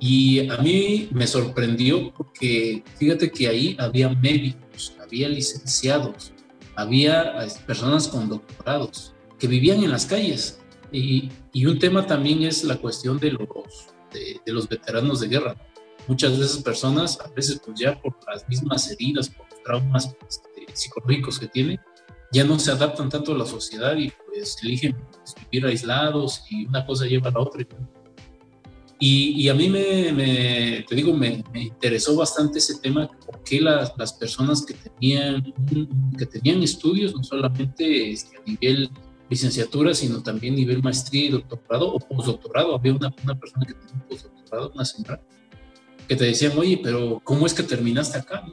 [0.00, 6.32] Y a mí me sorprendió porque fíjate que ahí había médicos, había licenciados,
[6.74, 10.58] había personas con doctorados que vivían en las calles.
[10.90, 13.46] Y, y un tema también es la cuestión de los,
[14.12, 15.56] de, los veteranos de guerra.
[16.08, 20.66] Muchas de esas personas, a veces pues ya por las mismas heridas, por traumas este,
[20.72, 21.80] psicológicos que tienen,
[22.32, 24.96] ya no se adaptan tanto a la sociedad y pues eligen
[25.50, 27.64] vivir aislados y una cosa lleva a la otra.
[28.98, 33.92] Y, y a mí me, te digo, me, me, interesó bastante ese tema, porque las,
[33.98, 35.52] las personas que tenían,
[36.16, 38.88] que tenían estudios, no solamente este, a nivel
[39.28, 42.76] licenciatura, sino también nivel maestría y doctorado o postdoctorado.
[42.76, 45.20] Había una, una persona que tenía un postdoctorado, una señora,
[46.06, 48.44] que te decían, oye, pero ¿cómo es que terminaste acá?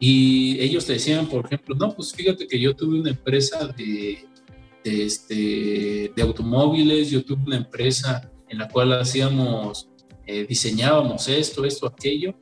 [0.00, 4.24] Y ellos te decían, por ejemplo, no, pues fíjate que yo tuve una empresa de,
[4.82, 9.88] de, este, de automóviles, yo tuve una empresa en la cual hacíamos,
[10.26, 12.34] eh, diseñábamos esto, esto, aquello.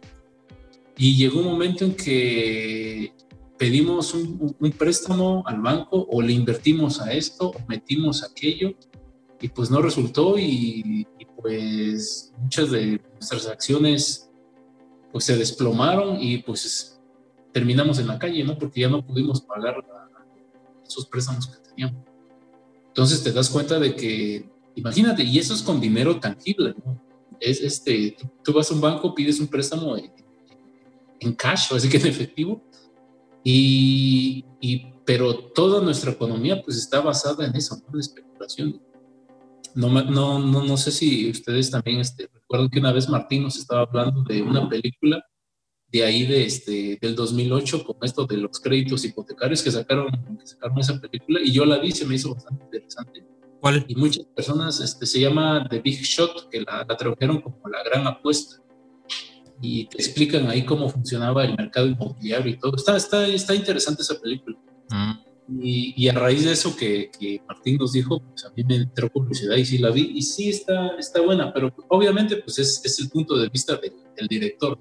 [0.96, 3.12] Y llegó un momento en que
[3.62, 8.74] pedimos un, préstamo al banco o le invertimos a esto o metimos aquello
[9.40, 11.06] y pues no resultó y,
[11.40, 14.30] pues muchas de nuestras acciones
[15.12, 16.91] pues se desplomaron y pues
[17.52, 18.58] terminamos en la calle, ¿no?
[18.58, 19.76] Porque ya no pudimos pagar
[20.86, 22.02] esos préstamos que teníamos.
[22.88, 27.00] Entonces te das cuenta de que, imagínate, y eso es con dinero tangible, ¿no?
[27.40, 30.12] Es este, tú, vas a un banco, pides un préstamo en,
[31.20, 32.62] en cash, así que en efectivo,
[33.44, 34.44] y,
[35.04, 37.94] pero toda nuestra economía pues está basada en eso, ¿no?
[37.94, 38.80] En especulación.
[39.74, 43.56] No, no, no, no sé si ustedes también este, recuerdan que una vez Martín nos
[43.56, 45.24] estaba hablando de una película
[45.92, 50.46] de ahí de este, del 2008 con esto de los créditos hipotecarios que sacaron, que
[50.46, 53.24] sacaron esa película y yo la vi, se me hizo bastante interesante.
[53.60, 53.84] ¿Cuál?
[53.86, 57.82] Y muchas personas, este, se llama The Big Shot, que la, la tradujeron como la
[57.84, 58.62] gran apuesta
[59.62, 62.74] y te explican ahí cómo funcionaba el mercado inmobiliario y todo.
[62.76, 64.58] Está, está, está interesante esa película.
[64.90, 65.12] Mm.
[65.60, 68.76] Y, y, a raíz de eso que, que, Martín nos dijo, pues a mí me
[68.76, 72.80] entró curiosidad y sí la vi y sí está, está buena, pero obviamente pues es,
[72.84, 74.78] es el punto de vista del, del, director.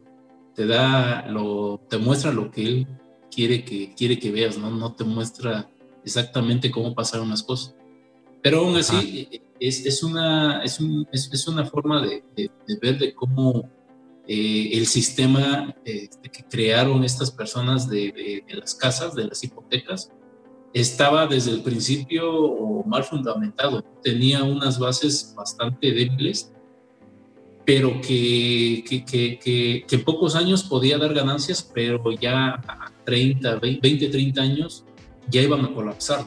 [0.62, 2.88] Te da, lo, te muestra lo que él
[3.34, 4.70] quiere que, quiere que veas, ¿no?
[4.70, 5.68] No te muestra
[6.06, 7.74] exactamente cómo pasaron las cosas.
[8.44, 9.38] Pero aún así, ah.
[9.60, 13.72] es, es, una, es, un, es, es, una forma de, de, de ver de cómo
[14.28, 20.12] eh, el sistema este, que crearon estas personas de, las casas, de las hipotecas,
[20.76, 26.54] estaba desde el principio mal fundamentado, tenía unas bases bastante débiles,
[27.74, 34.42] pero que, que, en pocos años podía dar ganancias, pero ya a 30, 20, 30
[34.42, 34.84] años
[35.30, 36.26] ya iban a colapsar.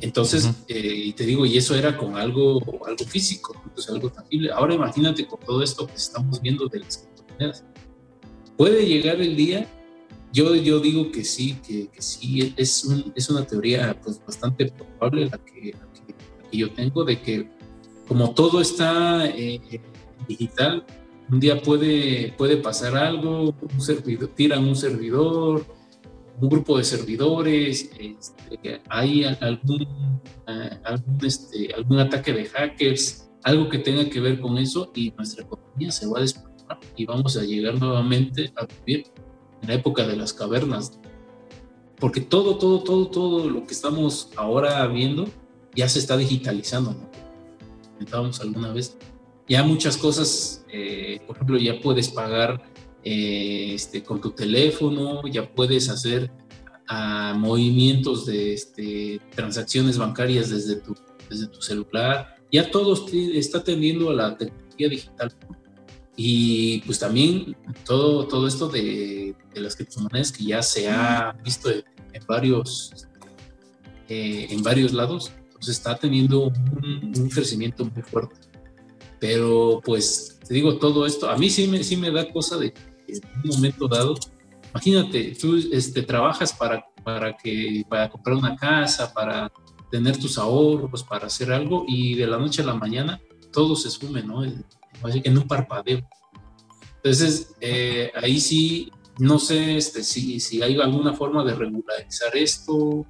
[0.00, 4.50] Entonces, eh, y te digo, y eso era con algo, algo físico, pues algo tangible.
[4.50, 7.64] Ahora imagínate con todo esto que estamos viendo de las criptomonedas.
[8.56, 9.68] ¿Puede llegar el día?
[10.32, 14.66] Yo, yo digo que sí, que, que sí, es, un, es una teoría pues, bastante
[14.72, 15.86] probable la que, la
[16.50, 17.48] que, yo tengo, de que
[18.08, 19.60] como todo está eh,
[20.26, 20.84] digital,
[21.30, 25.64] un día puede, puede pasar algo, un servidor, tiran un servidor,
[26.40, 30.80] un grupo de servidores, este, hay algún, eh,
[31.22, 35.90] este, algún ataque de hackers, algo que tenga que ver con eso y nuestra economía
[35.90, 39.06] se va a desplomar y vamos a llegar nuevamente a vivir
[39.62, 40.98] en la época de las cavernas.
[41.98, 45.26] Porque todo, todo, todo, todo lo que estamos ahora viendo
[45.74, 47.10] ya se está digitalizando, ¿no?
[47.94, 48.96] Comentábamos alguna vez.
[49.48, 52.62] Ya muchas cosas, eh, por ejemplo, ya puedes pagar
[53.02, 56.30] eh, este, con tu teléfono, ya puedes hacer
[56.86, 60.94] a movimientos de este, transacciones bancarias desde tu,
[61.30, 62.36] desde tu celular.
[62.50, 65.32] Ya todo está tendiendo a la tecnología digital.
[66.16, 67.56] Y pues también
[67.86, 71.84] todo, todo esto de, de las criptomonedas que ya se ha visto en,
[72.26, 73.06] varios,
[74.08, 78.47] eh, en varios lados, pues está teniendo un, un, crecimiento muy fuerte.
[79.20, 82.72] Pero pues te digo, todo esto, a mí sí me, sí me da cosa de
[83.08, 84.14] en un momento dado,
[84.70, 89.50] imagínate, tú este, trabajas para, para, que, para comprar una casa, para
[89.90, 93.90] tener tus ahorros, para hacer algo y de la noche a la mañana todo se
[93.90, 94.44] sume, ¿no?
[94.44, 96.06] En un parpadeo.
[96.96, 103.06] Entonces, eh, ahí sí, no sé este, si, si hay alguna forma de regularizar esto.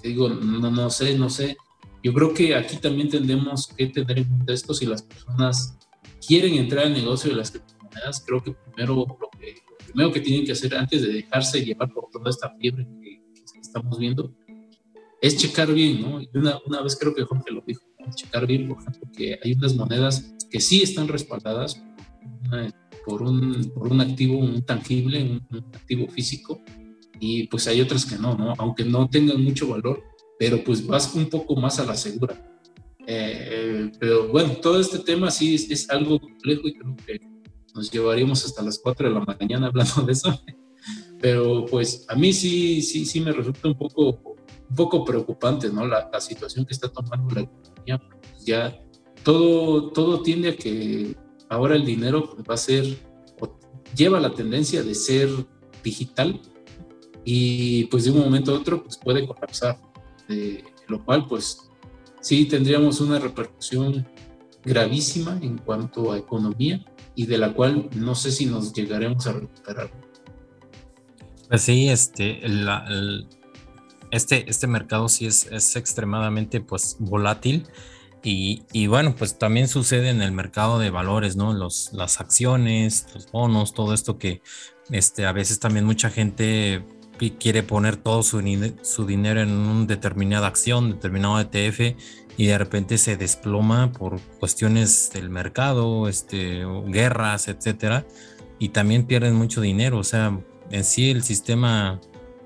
[0.00, 1.56] Te digo, no, no sé, no sé.
[2.02, 5.78] Yo creo que aquí también tendremos que tener en cuenta esto si las personas
[6.26, 10.44] quieren entrar al negocio de las criptomonedas, creo que primero lo, que primero que tienen
[10.44, 13.18] que hacer antes de dejarse llevar por toda esta fiebre que,
[13.60, 14.32] estamos viendo
[15.20, 16.20] es checar bien, ¿no?
[16.34, 17.82] Una, una vez creo que Jorge lo dijo,
[18.14, 21.82] checar bien, por ejemplo, que hay unas monedas que sí están respaldadas
[23.04, 26.60] por un, por un activo, un tangible, un, activo físico,
[27.20, 28.54] y pues hay otras que no, ¿no?
[28.58, 30.02] Aunque no tengan mucho valor,
[30.38, 32.40] pero pues vas un poco más a la segura.
[33.06, 37.20] Eh, pero bueno, todo este tema sí es, algo complejo y creo que
[37.74, 40.40] nos llevaríamos hasta las 4 de la mañana hablando de eso.
[41.20, 44.36] Pero pues a mí sí, sí, sí me resulta un poco,
[44.70, 45.86] un poco preocupante, ¿no?
[45.86, 47.98] La, la situación que está tomando la economía.
[47.98, 48.78] Pues ya
[49.24, 51.16] todo, todo tiende a que
[51.48, 52.84] ahora el dinero va a ser,
[53.96, 55.28] lleva la tendencia de ser
[55.82, 56.40] digital
[57.24, 59.78] y pues de un momento a otro pues puede colapsar,
[60.88, 61.70] lo cual pues
[62.20, 64.06] sí tendríamos una repercusión
[64.64, 69.32] gravísima en cuanto a economía y de la cual no sé si nos llegaremos a
[69.32, 69.90] recuperar.
[71.48, 72.40] Pues sí, este,
[74.10, 77.66] este, este mercado sí es, es extremadamente pues volátil
[78.22, 81.54] y, bueno, pues también sucede en el mercado de valores, ¿no?
[81.54, 84.42] Los, las acciones, los bonos, todo esto que
[84.90, 86.84] este, a veces también mucha gente
[87.18, 88.42] quiere poner todo su,
[88.82, 91.96] su dinero en una determinada acción, determinado ETF,
[92.36, 98.06] y de repente se desploma por cuestiones del mercado, este, guerras, etcétera,
[98.58, 99.98] y también pierden mucho dinero.
[99.98, 100.38] O sea,
[100.70, 102.00] en sí el sistema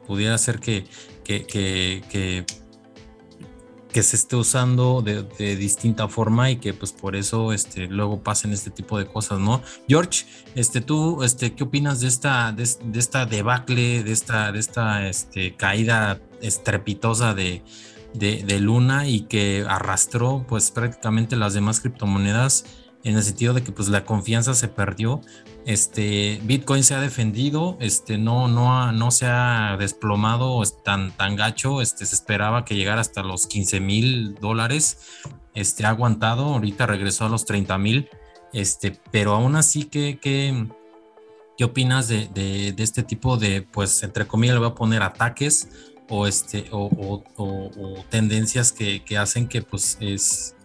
[0.07, 0.85] pudiera ser que,
[1.25, 2.47] que, que que
[4.01, 8.71] se esté usando de, distinta forma y que pues por eso este, luego pasen este
[8.71, 9.61] tipo de cosas, ¿no?
[9.89, 10.25] George,
[10.55, 12.63] este, tú, este, ¿qué opinas de esta, de,
[12.95, 17.63] esta debacle, de esta, de esta este, caída estrepitosa de,
[18.15, 22.65] de, Luna y que arrastró pues prácticamente las demás criptomonedas
[23.05, 25.21] en el sentido de que pues la confianza se perdió
[25.67, 32.15] este, Bitcoin se ha defendido, este, no, se ha desplomado tan, tan gacho, este, se
[32.15, 34.99] esperaba que llegara hasta los 15 mil dólares,
[35.55, 38.09] este, ha aguantado, ahorita regresó a los 30 mil,
[38.53, 40.67] este, pero aún así, ¿qué,
[41.63, 45.69] opinas de, este tipo de, pues, entre comillas, le voy a poner ataques
[46.09, 47.23] o, este, o,
[48.11, 50.57] tendencias que, que, hacen que, pues, es,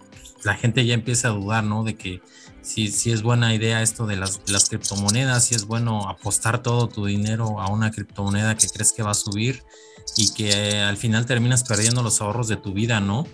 [0.44, 1.84] la gente ya empiece a dudar, ¿no?
[1.84, 2.22] De que
[2.68, 7.06] si, es buena idea esto de las, las criptomonedas, si es bueno apostar todo tu
[7.06, 9.64] dinero a una criptomoneda que crees que va a subir
[10.18, 13.26] y que al final terminas perdiendo los ahorros de tu vida, ¿no?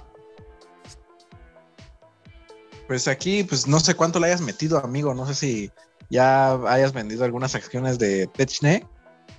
[2.87, 5.13] Pues aquí, pues no sé cuánto le hayas metido, amigo.
[5.13, 5.71] No sé si
[6.09, 8.85] ya hayas vendido algunas acciones de Techne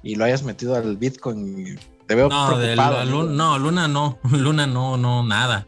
[0.02, 1.78] y lo hayas metido al Bitcoin.
[2.06, 3.04] Te veo no, preocupado.
[3.04, 5.66] no, Luna no, Luna no, no, nada.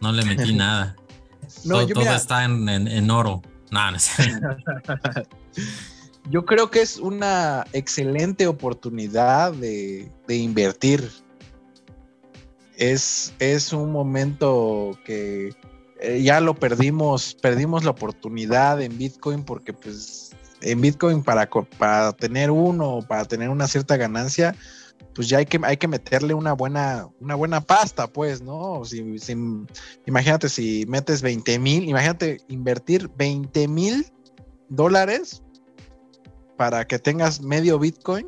[0.00, 0.96] No le metí nada.
[1.64, 3.42] No, todo, está en, en, oro.
[6.30, 11.10] Yo creo que es una excelente oportunidad de, invertir.
[12.76, 15.54] Es, es, un momento que
[16.00, 21.48] eh, ya lo perdimos, perdimos la oportunidad en Bitcoin porque pues en Bitcoin para,
[21.78, 24.56] para tener uno, para tener una cierta ganancia,
[25.14, 28.84] pues ya hay que, hay que meterle una buena, una buena pasta, pues, ¿no?
[28.84, 29.04] Si,
[30.06, 34.12] imagínate si metes 20 mil, imagínate invertir 20 mil
[34.68, 35.42] dólares
[36.56, 38.26] para que tengas medio Bitcoin,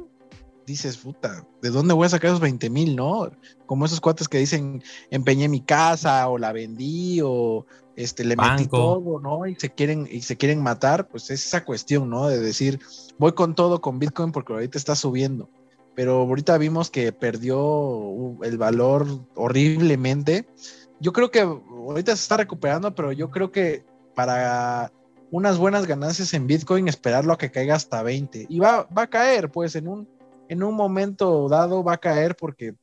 [0.66, 3.30] dices, puta, ¿de dónde voy a sacar esos 20 mil, no?
[3.66, 7.66] Como esos cuates que dicen, empeñé mi casa o la vendí o
[7.96, 9.46] este, le metí todo, ¿no?
[9.46, 12.28] Y se quieren, y se quieren matar, pues es esa cuestión, ¿no?
[12.28, 12.78] De decir,
[13.18, 15.48] voy con todo con Bitcoin porque ahorita está subiendo
[15.96, 20.46] pero ahorita vimos que perdió el valor horriblemente.
[21.00, 23.82] Yo creo que ahorita se está recuperando, pero yo creo que
[24.14, 24.92] para
[25.30, 28.46] unas buenas ganancias en Bitcoin, esperarlo a que caiga hasta 20.
[28.48, 30.08] Y va, va a caer, pues en un,
[30.50, 32.74] en un momento dado va a caer porque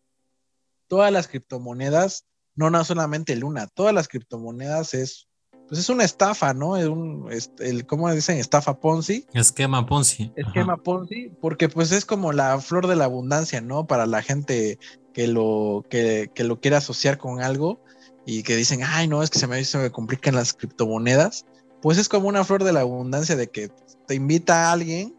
[0.88, 5.28] todas las criptomonedas, no, no solamente Luna, todas las criptomonedas es
[5.74, 6.78] pues es una estafa, ¿no?
[6.78, 8.38] Es un, el, ¿cómo dicen?
[8.38, 9.26] Estafa Ponzi.
[9.34, 10.32] Esquema Ponzi.
[10.36, 13.88] Esquema Ponzi, porque pues es como la flor de la abundancia, ¿no?
[13.88, 14.78] Para la gente
[15.16, 17.84] que lo, que, lo quiere asociar con algo
[18.24, 21.48] y que dicen, ay, no, es que se me, se me complican las criptomonedas.
[21.82, 23.72] Pues es como una flor de la abundancia de que
[24.06, 25.16] te invita a alguien,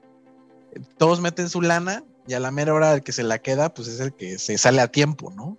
[0.98, 3.88] todos meten su lana y a la mera hora el que se la queda, pues
[3.88, 5.58] es el que se sale a tiempo, ¿no?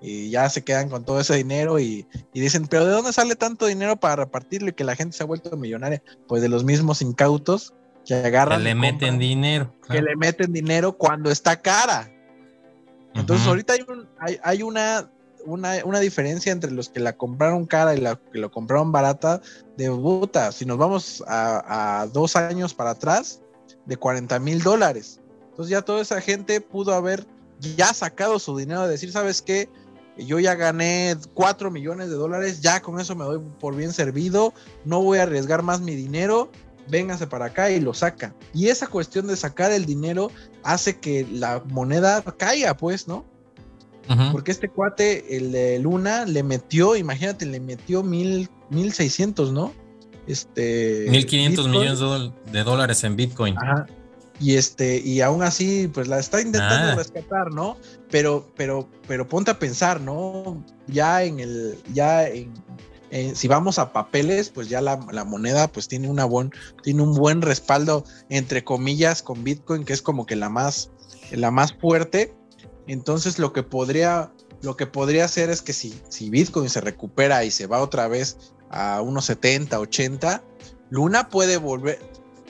[0.00, 3.66] Y ya se quedan con todo ese dinero y, dicen, pero ¿de dónde sale tanto
[3.66, 6.02] dinero para repartirlo y que la gente se ha vuelto millonaria?
[6.26, 7.74] Pues de los mismos incautos
[8.06, 8.58] que agarran.
[8.58, 9.74] Que le meten dinero.
[9.88, 12.10] Que le meten dinero cuando está cara.
[13.14, 14.08] Entonces ahorita hay, un,
[14.42, 15.10] hay, una,
[15.44, 19.42] una, diferencia entre los que la compraron cara y la que lo compraron barata
[19.76, 20.52] de puta.
[20.52, 23.42] Si nos vamos a, a dos años para atrás,
[23.84, 25.20] de 40 mil dólares.
[25.50, 27.26] Entonces ya toda esa gente pudo haber
[27.60, 29.68] ya sacado su dinero de decir, ¿sabes qué?
[30.26, 34.54] Yo ya gané 4 millones de dólares, ya con eso me doy por bien servido,
[34.84, 36.50] no voy a arriesgar más mi dinero,
[36.88, 38.34] véngase para acá y lo saca.
[38.52, 40.30] Y esa cuestión de sacar el dinero
[40.62, 43.24] hace que la moneda caiga, pues, ¿no?
[44.32, 49.72] Porque este cuate, el de Luna, le metió, imagínate, le metió mil, mil seiscientos, ¿no?
[50.26, 51.06] Este.
[51.08, 52.00] Mil quinientos millones
[52.50, 53.56] de dólares en Bitcoin.
[53.56, 53.86] Ajá.
[54.40, 56.94] Y este, y aún así, pues la está intentando ah.
[56.94, 57.76] rescatar, ¿no?
[58.10, 60.64] Pero, pero, pero ponte a pensar, ¿no?
[60.86, 62.50] Ya en el, ya en,
[63.34, 67.42] si vamos a papeles, pues ya la, moneda pues tiene una buen, tiene un buen
[67.42, 70.90] respaldo, entre comillas, con Bitcoin, que es como que la más,
[71.32, 72.34] la más fuerte.
[72.86, 74.32] Entonces lo que podría,
[74.62, 78.08] lo que podría hacer es que si, si Bitcoin se recupera y se va otra
[78.08, 80.42] vez a unos 70, 80,
[80.90, 81.98] Luna puede volver,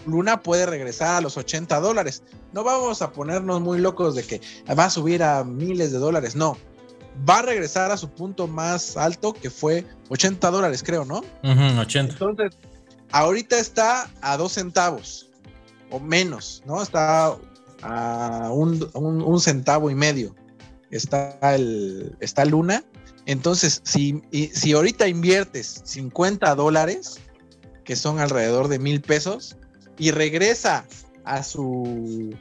[0.07, 2.23] Luna puede regresar a los 80 dólares.
[2.53, 4.41] No vamos a ponernos muy locos de que
[4.79, 6.57] va a subir a miles de dólares, no.
[7.29, 11.23] Va a regresar a su punto más alto que fue 80 dólares, creo, ¿no?
[11.43, 12.13] 80.
[12.13, 12.53] Entonces,
[13.13, 15.29] ahorita está a dos centavos
[15.91, 16.83] o menos, ¿no?
[16.83, 17.37] Está
[17.83, 20.35] a un, centavo y medio.
[20.91, 22.85] Está el está Luna.
[23.27, 24.23] Entonces, si,
[24.53, 27.21] si ahorita inviertes 50 dólares,
[27.85, 29.57] que son alrededor de mil pesos,
[30.01, 30.87] y regresa
[31.25, 32.35] a su,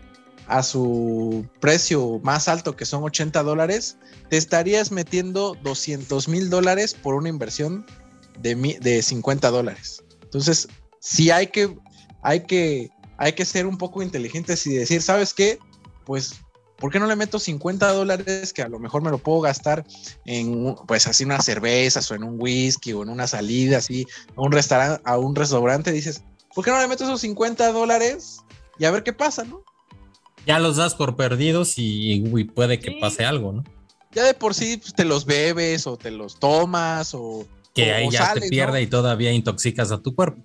[0.48, 3.98] a su precio más alto, que son 80 dólares,
[4.30, 7.86] te estarías metiendo 200 mil dólares por una inversión
[8.40, 10.02] de, de 50 dólares.
[10.24, 10.70] Entonces,
[11.02, 11.78] sí hay que,
[12.24, 15.60] hay, que, hay que ser un poco inteligentes y decir, ¿sabes qué?
[16.06, 16.40] Pues
[16.78, 19.86] ¿por qué no le meto 50 dólares que a lo mejor me lo puedo gastar
[20.26, 24.08] en, pues así unas cervezas o en un whisky o en una salida así
[24.38, 25.92] a un restaurante, a un restaurante?
[25.92, 26.24] Dices,
[26.54, 28.40] ¿por qué no le meto esos 50 dólares
[28.78, 29.64] y a ver qué pasa, ¿no?
[30.46, 33.64] Ya los das por perdidos y, puede que pase algo, ¿no?
[34.12, 37.46] Ya de por sí pues, te los bebes o te los tomas o...
[37.76, 40.44] Que ahí ya te pierde y todavía intoxicas a tu cuerpo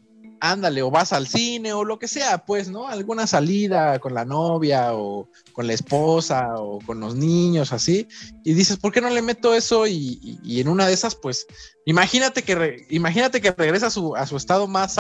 [0.50, 2.86] ándale, o vas al cine o lo que sea, pues, ¿no?
[2.86, 8.06] Alguna salida con la novia o con la esposa o con los niños, así,
[8.44, 9.86] y dices, ¿por qué no le meto eso?
[9.86, 11.46] Y, en una de esas, pues,
[11.86, 14.98] imagínate que, imagínate que regresa a su, a su estado más,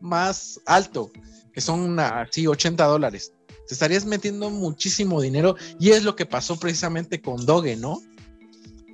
[0.00, 1.10] más alto,
[1.52, 3.32] que son así 80 dólares.
[3.66, 8.00] Te estarías metiendo muchísimo dinero y es lo que pasó precisamente con Doge, ¿no?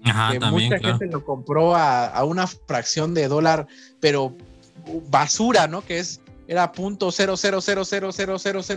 [0.04, 3.66] Ajá, que mucha gente lo compró a, a, una fracción de dólar,
[4.00, 4.34] pero
[5.08, 5.84] basura, ¿no?
[5.84, 7.10] Que es, era punto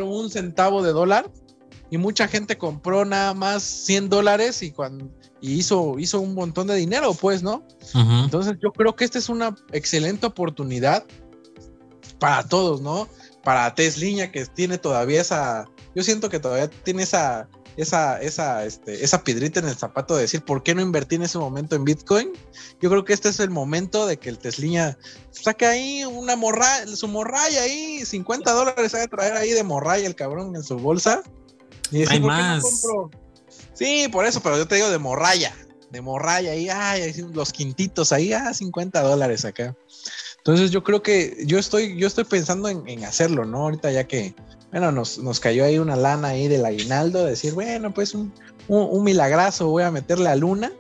[0.08, 1.30] un centavo de dólar
[1.90, 5.10] y mucha gente compró nada más 100 dólares y cuando
[5.44, 7.68] y hizo, hizo un montón de dinero, pues, ¿no?
[7.94, 11.04] Entonces yo creo que esta es una excelente oportunidad
[12.18, 13.10] para todos, ¿no?
[13.44, 19.04] Para Tesla que tiene todavía esa, yo siento que todavía tiene esa, esa, esa, este,
[19.04, 21.84] esa piedrita en el zapato de decir, ¿por qué no invertí en ese momento en
[21.84, 22.32] Bitcoin?
[22.82, 24.98] Yo creo que este es el momento de que el Tesla
[25.32, 30.16] saque ahí una morralla, su morralla ahí, 50 dólares a traer ahí de morralla el
[30.16, 31.24] cabrón en su bolsa.
[31.92, 32.64] Y decir, Hay más.
[33.74, 35.54] Sí, por eso, pero yo te digo de morralla,
[35.90, 39.76] de morralla ahí, ay, los quintitos ahí, ah, 50 dólares acá.
[40.38, 43.60] Entonces yo creo que yo estoy, yo estoy pensando en, en hacerlo, ¿no?
[43.60, 44.36] Ahorita ya que,
[44.74, 48.34] bueno, nos, nos cayó ahí una lana ahí del aguinaldo, decir, bueno, pues un,
[48.68, 50.74] un, milagrazo, voy a meterle a Luna.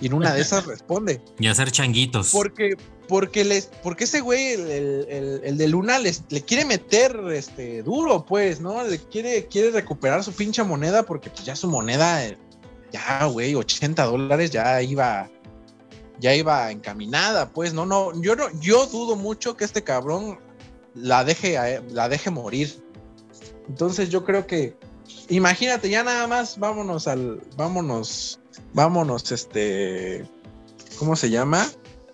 [0.00, 1.22] Y en una de esas responde.
[1.38, 2.30] Y hacer changuitos.
[2.32, 2.76] Porque,
[3.06, 8.26] porque, les, porque ese güey, el, el, de Luna, les, le quiere meter este, duro,
[8.26, 8.82] pues, ¿no?
[8.82, 12.24] Le quiere, quiere recuperar su pinche moneda porque pues, ya su moneda,
[12.90, 15.30] ya, güey, 80 dólares ya iba,
[16.18, 20.40] ya iba encaminada, pues, no, no, yo no, yo dudo mucho que este cabrón
[20.96, 22.89] la deje, la deje morir.
[23.70, 24.76] Entonces yo creo que,
[25.28, 28.40] imagínate, ya nada más, vámonos al, vámonos,
[28.74, 30.28] vámonos, este,
[30.98, 31.68] ¿cómo se llama?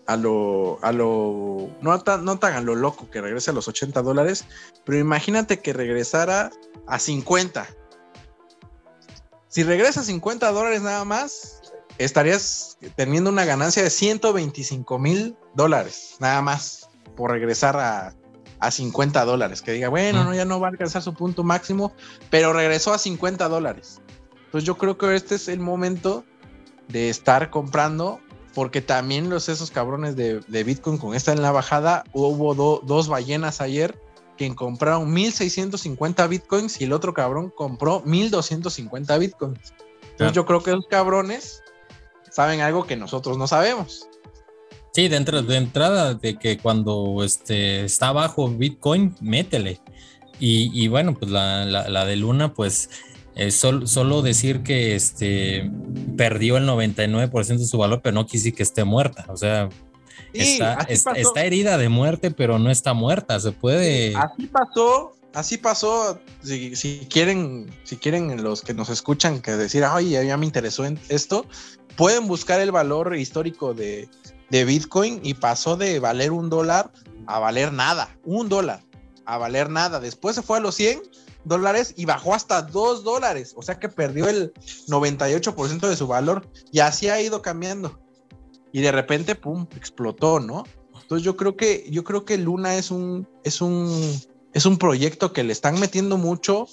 [0.07, 3.69] A lo, a lo, no tan, no tan a lo loco que regrese a los
[3.69, 4.45] 80 dólares,
[4.85, 6.51] pero imagínate que regresara
[6.87, 7.67] a 50.
[9.49, 11.63] Si regresa a 50 dólares nada más,
[11.97, 18.15] estarías teniendo una ganancia de 125 mil dólares, nada más, por regresar a,
[18.61, 21.93] a 50 dólares, que diga, bueno, no, ya no va a alcanzar su punto máximo,
[22.31, 24.01] pero regresó a 50 dólares.
[24.47, 26.25] Entonces yo creo que este es el momento
[26.89, 28.21] de estar comprando,
[28.55, 33.61] porque también los esos cabrones de, Bitcoin con esta en la bajada, hubo dos ballenas
[33.61, 34.01] ayer
[34.37, 39.75] que compraron 1650 Bitcoins y el otro cabrón compró 1250 Bitcoins.
[40.11, 41.63] Entonces yo creo que esos cabrones
[42.31, 44.09] saben algo que nosotros no sabemos.
[44.97, 49.79] Sí, de, de entrada, de que cuando este, está bajo Bitcoin, métele.
[50.41, 52.89] Y, bueno, pues la, de Luna, pues
[53.51, 55.71] solo decir que este,
[56.17, 59.27] perdió el 99% de su valor, pero no quise que esté muerta.
[59.29, 59.69] O sea,
[60.33, 63.39] está, herida de muerte, pero no está muerta.
[63.39, 64.17] Se puede.
[64.17, 66.19] Así pasó, así pasó.
[66.43, 70.99] Si, quieren, si quieren los que nos escuchan que decir, ay, ya me interesó en
[71.11, 71.45] esto,
[71.97, 74.09] pueden buscar el valor histórico de,
[74.51, 76.93] de Bitcoin y pasó de valer un dólar
[77.27, 78.83] a valer nada, un dólar
[79.25, 80.01] a valer nada.
[80.01, 81.03] Después se fue a los 100
[81.45, 84.53] dólares y bajó hasta 2 dólares, o sea que perdió el
[84.89, 87.99] 98% de su valor y así ha ido cambiando.
[88.73, 90.65] Y de repente, pum, explotó, ¿no?
[91.01, 93.89] Entonces yo creo que yo creo que Luna es un es un
[94.53, 96.67] es un proyecto que le están metiendo mucho.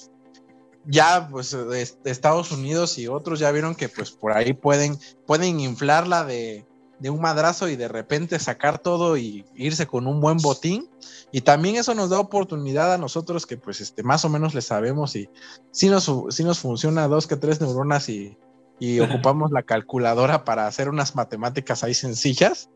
[0.86, 4.98] Ya pues de, Estados Unidos y otros ya vieron que pues por ahí pueden
[5.28, 6.66] pueden inflarla de
[7.04, 10.90] de un madrazo y de repente sacar todo y irse con un buen botín.
[11.34, 14.62] Y también eso nos da oportunidad a nosotros que pues este, más o menos le
[14.62, 15.28] sabemos y
[15.72, 18.38] si nos, si nos funciona dos que tres neuronas y,
[18.80, 22.70] y ocupamos la calculadora para hacer unas matemáticas ahí sencillas.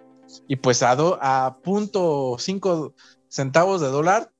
[0.46, 2.94] Y pues a, a punto cinco
[3.30, 4.34] centavos de dólar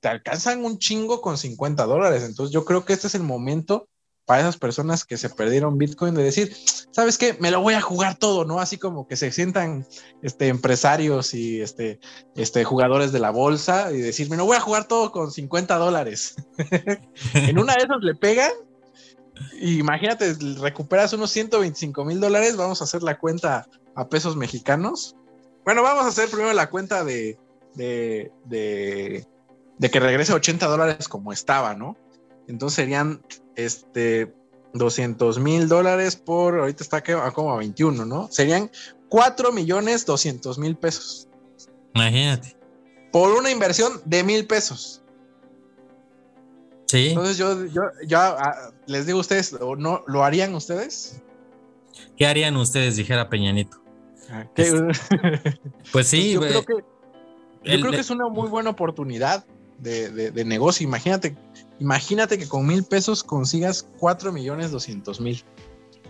[0.00, 2.24] te alcanzan un chingo con 50 dólares.
[2.24, 3.88] Entonces yo creo que este es el momento
[4.26, 6.56] para esas personas que se perdieron Bitcoin de decir,
[6.90, 7.36] ¿sabes qué?
[7.40, 8.58] Me lo voy a jugar todo, ¿no?
[8.58, 9.86] Así como que se sientan
[10.22, 12.00] este, empresarios y este,
[12.34, 15.76] este, jugadores de la bolsa y decir, me lo voy a jugar todo con 50
[15.76, 16.36] dólares.
[17.34, 18.52] en una de esas le pegan
[19.60, 25.16] y imagínate, recuperas unos 125 mil dólares, vamos a hacer la cuenta a pesos mexicanos.
[25.64, 27.38] Bueno, vamos a hacer primero la cuenta de,
[27.74, 29.26] de, de,
[29.78, 31.96] de que regrese 80 dólares como estaba, ¿no?
[32.48, 33.22] Entonces serían
[33.56, 34.34] este
[34.74, 38.28] 200 mil dólares por, ahorita está como a 21, ¿no?
[38.30, 38.70] Serían
[39.08, 41.28] 4 millones 200 mil pesos.
[41.94, 42.56] Imagínate.
[43.12, 45.00] Por una inversión de mil pesos.
[46.86, 47.10] Sí.
[47.10, 47.66] Entonces yo,
[48.06, 51.22] yo, ah, les digo a ustedes, ¿no, ¿lo harían ustedes?
[52.16, 52.96] ¿Qué harían ustedes?
[52.96, 53.80] Dijera Peñanito.
[54.30, 54.82] Ah, este,
[55.92, 56.32] pues sí.
[56.32, 56.74] yo, creo que,
[57.64, 59.44] yo creo que es una muy buena oportunidad
[59.78, 60.86] de, negocio.
[60.86, 61.36] Imagínate,
[61.78, 65.36] imagínate que con mil pesos consigas cuatro millones doscientos mil.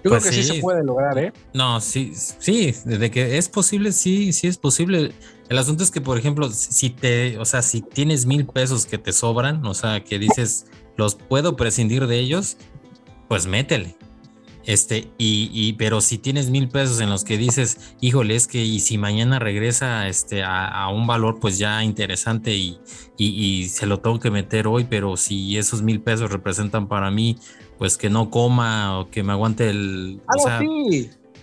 [0.04, 0.44] Yo creo pues que sí.
[0.44, 1.32] se puede lograr, ¿eh?
[1.54, 5.12] No, sí, sí, desde que es posible, sí, sí es posible.
[5.48, 8.98] El asunto es que, por ejemplo, si te, o sea, si tienes mil pesos que
[8.98, 12.58] te sobran, o sea, que dices, los puedo prescindir de ellos,
[13.28, 13.96] pues métele.
[14.66, 18.58] Este, y, y, pero si tienes mil pesos en los que dices, híjole, es que
[18.62, 22.80] y si mañana regresa este, a, un valor pues ya interesante y,
[23.18, 27.38] y, se lo tengo que meter hoy, pero si esos mil pesos representan para mí,
[27.78, 30.22] pues que no coma o que me aguante el...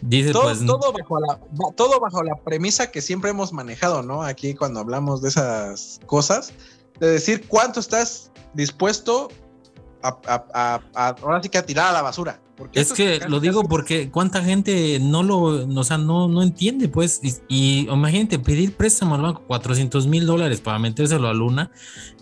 [0.01, 1.39] Dice, todo, pues, todo, bajo la,
[1.75, 4.23] todo bajo la premisa que siempre hemos manejado, ¿no?
[4.23, 6.53] Aquí cuando hablamos de esas cosas,
[6.99, 9.29] de decir cuánto estás dispuesto
[10.01, 12.41] a, a, a ahora sí que a tirar a la basura
[12.73, 17.21] es que lo digo porque cuánta gente no lo, o sea, no, no entiende, pues,
[17.47, 21.71] y, imagínate pedir préstamo al banco 400 mil dólares para metérselo a Luna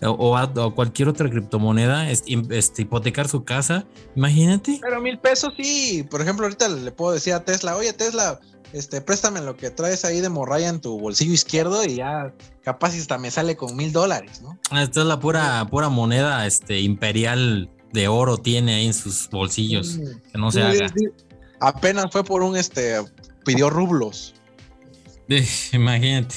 [0.02, 3.86] o a, cualquier otra criptomoneda, este, hipotecar su casa,
[4.16, 4.78] imagínate.
[4.80, 8.40] Pero mil pesos sí, por ejemplo, ahorita le puedo decir a Tesla, oye Tesla,
[8.72, 12.32] este, préstame lo que traes ahí de morralla en tu bolsillo izquierdo y ya
[12.62, 14.58] capaz hasta me sale con mil dólares, ¿no?
[14.70, 19.28] Ah, esta es la pura, pura moneda este, imperial de oro tiene ahí en sus
[19.30, 19.98] bolsillos.
[20.32, 20.86] Que no se haga.
[21.60, 22.96] Apenas fue por un este.
[23.44, 24.34] Pidió rublos.
[25.72, 26.36] imagínate.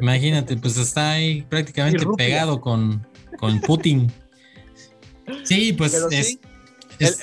[0.00, 3.06] Imagínate, pues está ahí prácticamente pegado con,
[3.38, 4.12] con Putin.
[5.44, 5.94] Sí, pues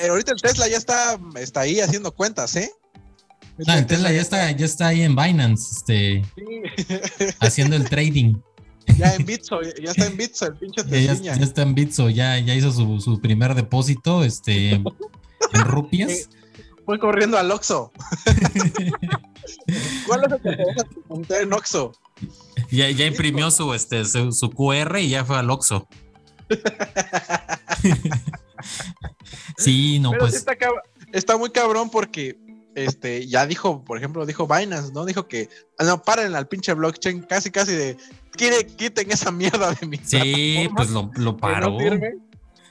[0.07, 2.71] ahorita el Tesla ya está, está ahí haciendo cuentas, ¿eh?
[3.67, 6.23] Ah, el Tesla ya está, ya está ahí en Binance, este,
[7.39, 8.35] haciendo el trading.
[8.97, 12.37] Ya en Bitso, ya está en Bitso el pinche ya, ya, está en Bitso, ya,
[12.39, 14.85] ya hizo su, su primer depósito este, en
[15.65, 16.29] rupias.
[16.85, 17.91] Fue corriendo al Oxxo.
[20.07, 21.91] ¿Cuál es el que te deja en Oxxo?
[22.71, 25.87] Ya, ya imprimió su, este, su, QR y ya fue al Oxxo.
[29.57, 30.33] sí, no, pues.
[30.33, 30.57] está,
[31.13, 32.37] está, muy cabrón porque
[32.75, 35.05] este, ya dijo, por ejemplo, dijo Binance, ¿no?
[35.05, 37.97] Dijo que, ah, no, paren al pinche blockchain, casi, casi de,
[38.77, 41.77] quiten esa mierda de mi Sí, pues lo, lo paró.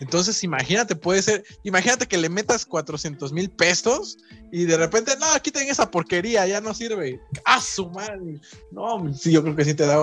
[0.00, 4.18] Entonces, imagínate, puede ser, imagínate que le metas 400 mil pesos
[4.50, 7.20] y de repente, no, quiten esa porquería, ya no sirve.
[7.44, 8.40] ¡Ah, su madre!
[8.72, 9.98] No, sí, yo creo que sí te da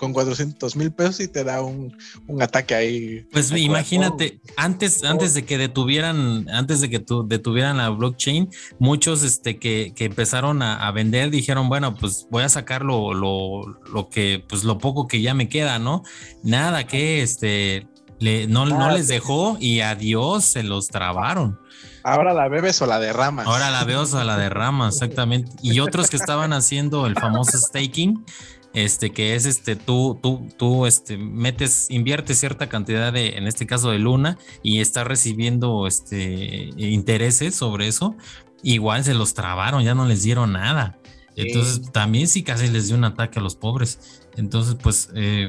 [0.00, 1.94] con 400 mil pesos y te da un,
[2.40, 3.26] ataque ahí.
[3.32, 9.22] Pues imagínate, antes, antes de que detuvieran, antes de que tu, detuvieran la blockchain, muchos
[9.22, 14.08] este, que, que empezaron a, vender dijeron, bueno, pues voy a sacar lo, lo, lo,
[14.08, 16.02] que, pues lo poco que ya me queda, ¿no?
[16.42, 17.86] Nada que este
[18.20, 21.58] no, no les dejó y adiós se los trabaron.
[22.02, 23.46] Ahora la bebes o la derramas.
[23.46, 25.52] Ahora la bebes o la derramas, exactamente.
[25.62, 28.24] Y otros que estaban haciendo el famoso staking,
[28.72, 33.66] este, que es este, tú, tú, tú, este, metes, inviertes cierta cantidad de, en este
[33.66, 38.16] caso de luna, y estás recibiendo, este, intereses sobre eso,
[38.62, 40.98] igual se los trabaron, ya no les dieron nada.
[41.36, 44.20] Entonces, también sí casi les dio un ataque a los pobres.
[44.36, 45.48] Entonces, pues, eh,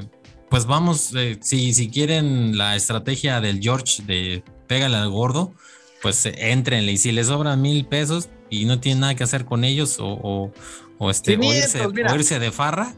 [0.52, 5.54] pues vamos, eh, si, si quieren la estrategia del George de pégale al gordo,
[6.02, 6.92] pues entrenle.
[6.92, 10.52] Y si les sobran mil pesos y no tienen nada que hacer con ellos o,
[11.00, 12.94] o, este, irse, de farra.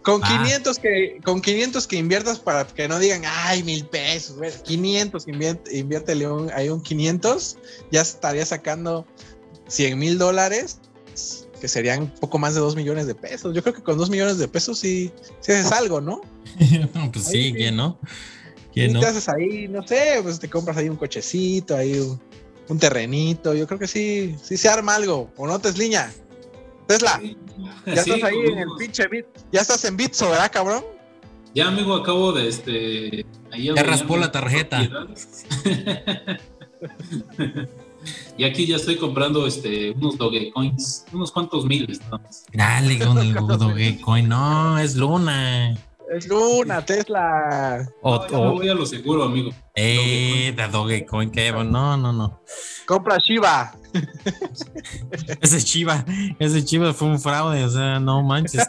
[0.00, 0.80] Con 500 ah.
[0.80, 6.26] que con 500 que inviertas para que no digan, ay, mil pesos, 500, invierte, inviértele
[6.26, 7.58] un, hay un 500,
[7.92, 9.06] ya estaría sacando
[9.68, 10.80] 100 mil dólares,
[11.60, 13.54] que serían poco más de 2 millones de pesos.
[13.54, 16.20] Yo creo que con 2 millones de pesos sí, sí haces algo, ¿no?
[17.12, 17.98] pues sí, ¿quién no?
[18.72, 19.00] ¿Quién no?
[19.00, 22.20] te haces ahí, no sé, pues te compras ahí un cochecito, ahí un,
[22.68, 23.54] un terrenito.
[23.54, 25.30] Yo creo que sí, sí se arma algo.
[25.36, 26.12] ¿O no, Tesliña?
[26.86, 27.20] Tesla,
[27.86, 29.26] ya estás ahí en el pinche bit.
[29.50, 30.84] Ya estás en Bitso, ¿verdad, cabrón?
[31.54, 33.26] Ya, amigo, acabo de este.
[33.58, 34.82] ya raspó la tarjeta.
[38.36, 42.46] y aquí ya estoy comprando este unos Dogecoins, unos cuantos miles más.
[42.52, 45.76] Dale con el Dogecoin, no, es Luna.
[46.14, 47.88] Es Luna, Tesla.
[48.00, 49.50] O, no, voy a lo seguro, amigo.
[49.74, 52.40] Eh, de Dogecoin, que no, no, no.
[52.86, 53.74] Compra Shiba.
[55.40, 56.04] ese Shiba,
[56.38, 58.68] ese Shiba fue un fraude, o sea, no manches.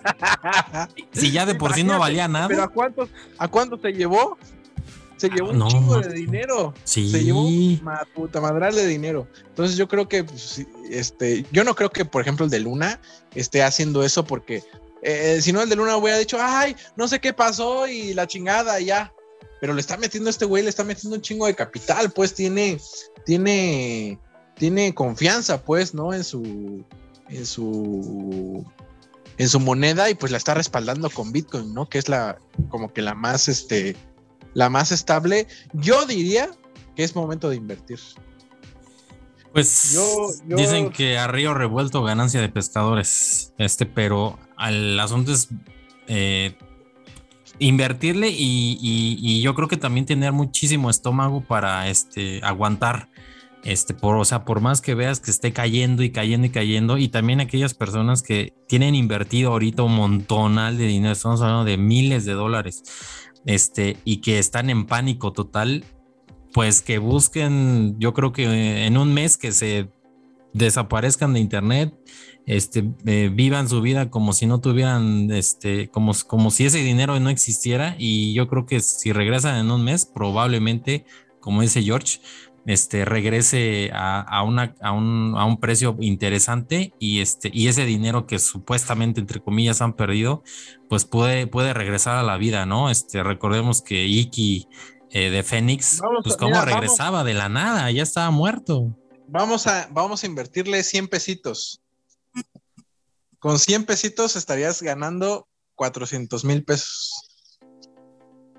[1.12, 2.48] si ya de por sí no valía nada.
[2.48, 3.08] Pero ¿a cuánto,
[3.38, 4.38] a cuánto te llevó?
[5.18, 6.74] Se llevó un chingo de dinero.
[6.84, 7.10] Sí.
[7.10, 9.28] Se llevó una puta madral de dinero.
[9.50, 13.02] Entonces yo creo que, pues, este, yo no creo que, por ejemplo, el de Luna
[13.34, 14.64] esté haciendo eso porque
[15.02, 18.28] eh, si no, el de Luna hubiera dicho, ay, no sé qué pasó y la
[18.28, 19.14] chingada, ya.
[19.60, 22.80] Pero le está metiendo este güey, le está metiendo un chingo de capital, pues tiene,
[23.26, 24.20] tiene,
[24.56, 26.14] tiene confianza, pues, ¿no?
[26.14, 26.84] En su,
[27.30, 28.66] en su,
[29.38, 31.90] en su moneda y pues la está respaldando con Bitcoin, ¿no?
[31.90, 32.38] Que es la,
[32.70, 33.96] como que la más, este,
[34.54, 35.48] la más estable.
[35.74, 36.50] Yo diría
[36.96, 38.00] que es momento de invertir.
[39.54, 39.98] Pues
[40.46, 45.48] dicen que a río revuelto ganancia de pescadores, este, pero al asunto es
[46.08, 46.56] eh,
[47.60, 53.10] invertirle y, yo creo que también tener muchísimo estómago para este, aguantar.
[53.64, 56.98] Este, por, o sea, por más que veas que esté cayendo y cayendo y cayendo,
[56.98, 61.78] y también aquellas personas que tienen invertido ahorita un montonal de dinero, estamos hablando de
[61.78, 62.84] miles de dólares,
[63.48, 65.84] este, y que están en pánico total,
[66.54, 69.90] pues que busquen, yo creo que en un mes que se
[70.54, 71.98] desaparezcan de internet,
[72.46, 77.20] este, eh, vivan su vida como si no tuvieran, este, como, como si ese dinero
[77.20, 77.96] no existiera.
[77.98, 81.06] Y yo creo que si regresan en un mes, probablemente,
[81.40, 82.20] como dice George,
[82.68, 88.28] este, regrese a, una, a, un, a un precio interesante y, este, y ese dinero
[88.28, 90.44] que supuestamente, entre comillas, han perdido,
[90.90, 92.90] pues puede, puede regresar a la vida, ¿no?
[92.90, 94.68] Este, recordemos que Iki
[95.12, 98.94] eh, de Fénix, pues como regresaba de la nada, ya estaba muerto.
[99.30, 101.82] Vamos a, vamos a invertirle 100 pesitos.
[103.40, 107.14] Con 100 pesitos estarías ganando 400 mil pesos.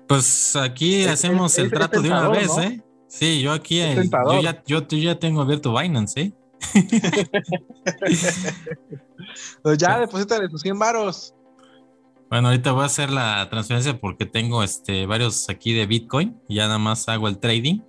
[0.07, 2.83] Pues aquí hacemos el trato de una vez, ¿eh?
[3.09, 6.31] Sí, yo aquí, yo, ya, yo, ya tengo abierto Binance, ¿eh?
[9.63, 11.33] pues ya, deposítale tus 100 varos.
[12.29, 16.57] Bueno, ahorita voy a hacer la transferencia porque tengo este varios aquí de Bitcoin y
[16.57, 17.79] ya nada más hago el trading.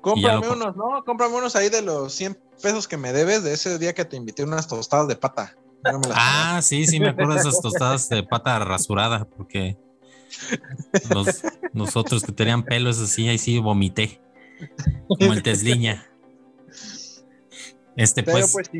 [0.00, 1.04] Cómprame unos, ¿no?
[1.04, 4.16] Cómprame unos ahí de los 100 pesos que me debes de ese día que te
[4.16, 5.56] invité unas tostadas de pata.
[6.12, 9.78] ah, sí, sí, me acuerdo de esas tostadas de pata rasurada porque
[11.72, 14.20] los, otros que tenían pelos así, ahí sí vomité.
[15.08, 16.06] Como el Tesliña.
[17.96, 18.70] Este, pues, pues,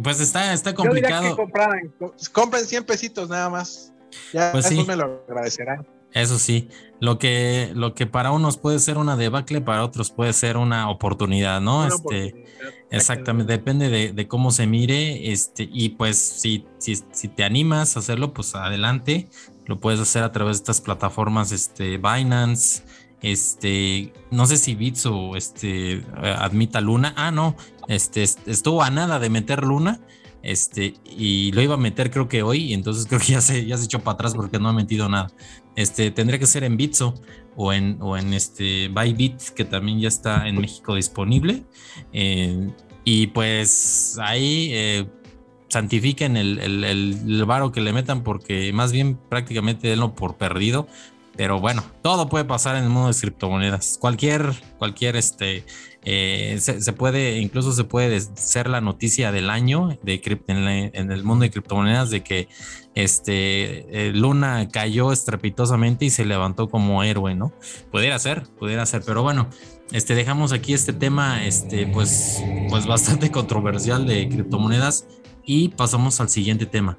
[0.00, 1.36] pues, está, está complicado.
[2.32, 3.92] compren 100 pesitos nada más.
[4.32, 5.86] Ya pues eso me lo agradecerán.
[6.12, 6.68] Eso sí,
[6.98, 10.90] lo que, lo que para unos puede ser una debacle, para otros puede ser una
[10.90, 11.86] oportunidad, ¿no?
[11.86, 12.46] este,
[12.90, 18.00] exactamente, depende de, cómo se mire, este, y pues si, si, si, te animas a
[18.00, 19.28] hacerlo, pues adelante,
[19.66, 22.82] lo puedes hacer a través de estas plataformas, este, Binance,
[23.22, 27.56] este, no sé si Bits este, admita Luna, ah, no,
[27.88, 30.00] este, estuvo a nada de meter Luna,
[30.42, 33.66] este, y lo iba a meter creo que hoy, y entonces creo que ya se,
[33.66, 35.30] ya se echó para atrás porque no ha metido nada.
[35.76, 37.14] Este, tendría que ser en Bitso
[37.56, 41.64] o en, o en este Bybit, que también ya está en México disponible.
[42.12, 42.70] Eh,
[43.04, 45.06] y pues ahí eh,
[45.68, 50.86] santifiquen el, el, el, varo que le metan porque más bien prácticamente denlo por perdido
[51.36, 53.98] pero bueno, todo puede pasar en el mundo de criptomonedas.
[54.00, 55.64] Cualquier, cualquier, este,
[56.04, 61.42] eh, se, puede, incluso se puede ser la noticia del año de en, el mundo
[61.44, 62.48] de criptomonedas de que
[62.94, 67.52] este eh, Luna cayó estrepitosamente y se levantó como héroe, ¿no?
[67.90, 69.48] Pudiera ser, pudiera ser, pero bueno,
[69.92, 75.06] este, dejamos aquí este tema, este, pues, pues bastante controversial de criptomonedas
[75.44, 76.98] y pasamos al siguiente tema.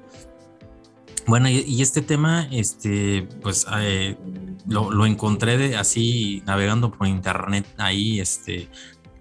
[1.26, 4.16] Bueno, y, este tema, este, pues eh,
[4.66, 8.68] lo, encontré de, así navegando por internet ahí, este,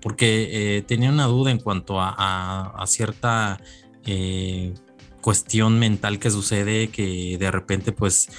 [0.02, 3.60] porque eh, tenía una duda en cuanto a, cierta
[4.06, 4.74] eh,
[5.22, 8.30] cuestión mental que sucede que de repente, pues,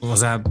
[0.00, 0.44] o sea,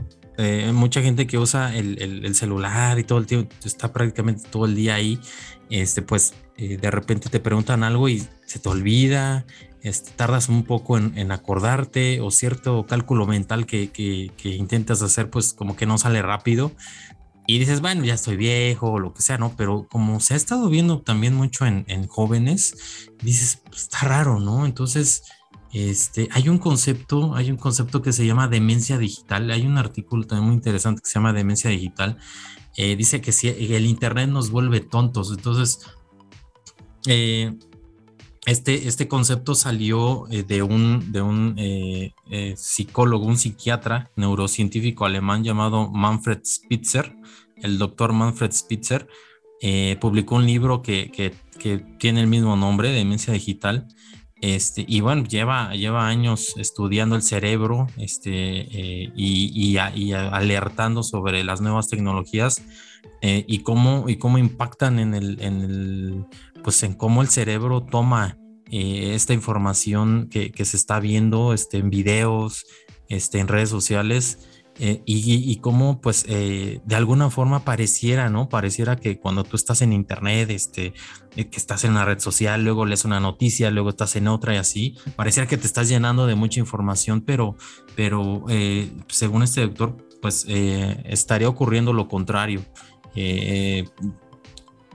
[0.73, 4.95] mucha gente que usa el, celular y todo el tiempo, está prácticamente todo el día
[4.95, 5.17] ahí,
[5.69, 9.45] este, pues, de repente te preguntan algo y se te olvida,
[9.85, 15.75] este, tardas un poco en, acordarte o cierto cálculo mental que, intentas hacer, pues como
[15.75, 16.71] que no sale rápido.
[17.45, 19.55] Y dices, bueno, ya estoy viejo o lo que sea, ¿no?
[19.55, 24.65] Pero como se ha estado viendo también mucho en, jóvenes, dices, pues, está raro, ¿no?
[24.65, 25.21] Entonces,
[25.71, 29.51] este, hay un concepto, hay un concepto que se llama demencia digital.
[29.51, 32.17] Hay un artículo también muy interesante que se llama demencia digital.
[32.75, 35.31] Eh, dice que si el Internet nos vuelve tontos.
[35.31, 35.81] Entonces,
[37.05, 37.53] eh,
[38.45, 45.05] este, este concepto salió eh, de un, de un eh, eh, psicólogo, un psiquiatra neurocientífico
[45.05, 47.15] alemán llamado Manfred Spitzer.
[47.57, 49.07] El doctor Manfred Spitzer
[49.99, 51.33] publicó un libro que, que,
[51.97, 53.87] tiene el mismo nombre, Demencia Digital.
[54.41, 61.43] Este, y bueno, lleva, lleva años estudiando el cerebro este, y, y, y, alertando sobre
[61.43, 62.61] las nuevas tecnologías
[63.23, 66.25] y, cómo, y cómo impactan en el, en el
[66.65, 68.39] pues en cómo el cerebro toma
[68.71, 72.65] eh, esta información que, se está viendo este, en videos,
[73.07, 74.49] este, en redes sociales.
[74.79, 78.49] Eh, y, cómo pues eh, de alguna forma pareciera, ¿no?
[78.49, 80.93] Pareciera que cuando tú estás en internet, este,
[81.35, 84.57] que estás en una red social, luego lees una noticia, luego estás en otra y
[84.57, 87.55] así, pareciera que te estás llenando de mucha información, pero,
[87.95, 88.43] pero
[89.07, 92.61] según este doctor, pues estaría ocurriendo lo contrario.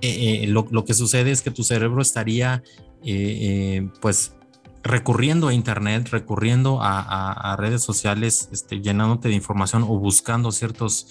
[0.02, 2.62] Eh, eh, lo, que sucede es que tu cerebro estaría
[3.04, 4.34] eh, pues
[4.82, 11.08] recurriendo a internet, recurriendo a, redes sociales, este, llenándote de información o buscando ciertos,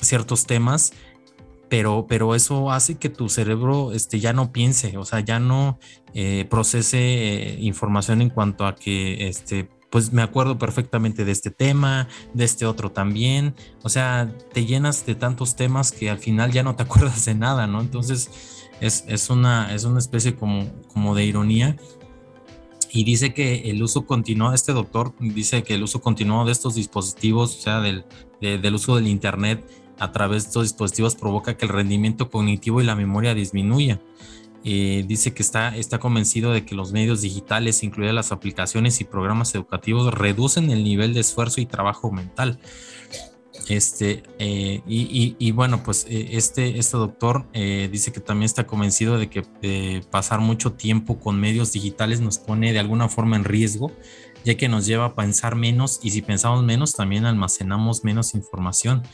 [0.00, 0.94] ciertos temas,
[1.68, 5.78] pero, pero eso hace que tu cerebro este, ya no piense, o sea, ya no
[6.48, 12.44] procese información en cuanto a que este, pues me acuerdo perfectamente de este tema, de
[12.44, 13.54] este otro también.
[13.82, 17.34] O sea, te llenas de tantos temas que al final ya no te acuerdas de
[17.34, 17.80] nada, ¿no?
[17.80, 18.30] Entonces
[18.80, 21.76] es, una, es una especie como, como de ironía.
[22.90, 26.76] Y dice que el uso continuado, este doctor dice que el uso continuado de estos
[26.76, 28.04] dispositivos, o sea, del,
[28.40, 29.68] del uso del Internet
[29.98, 34.00] a través de estos dispositivos provoca que el rendimiento cognitivo y la memoria disminuya.
[34.68, 39.04] Eh, dice que está, está convencido de que los medios digitales, incluidas las aplicaciones y
[39.04, 42.58] programas educativos, reducen el nivel de esfuerzo y trabajo mental.
[43.68, 49.30] Este, eh, y, bueno, pues eh, este, este doctor dice que también está convencido de
[49.30, 53.92] que pasar mucho tiempo con medios digitales nos pone de alguna forma en riesgo,
[54.44, 59.04] ya que nos lleva a pensar menos y si pensamos menos también almacenamos menos información.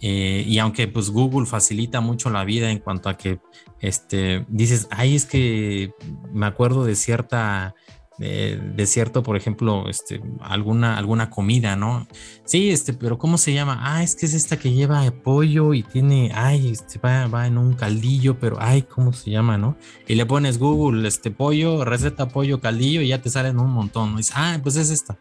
[0.00, 3.40] Eh, y aunque pues Google facilita mucho la vida en cuanto a que
[3.80, 5.92] este, dices, ay, es que
[6.32, 7.74] me acuerdo de cierta,
[8.18, 12.06] de, cierto, por ejemplo, este, alguna, alguna comida, ¿no?
[12.44, 13.78] Sí, este, pero ¿cómo se llama?
[13.82, 17.58] Ah, es que es esta que lleva pollo y tiene, ay, este, va, va en
[17.58, 19.76] un caldillo, pero ay, ¿cómo se llama, no?
[20.06, 24.14] Y le pones Google, este pollo, receta pollo, caldillo y ya te salen un montón,
[24.14, 24.20] ¿no?
[24.34, 25.18] ah, pues es esta.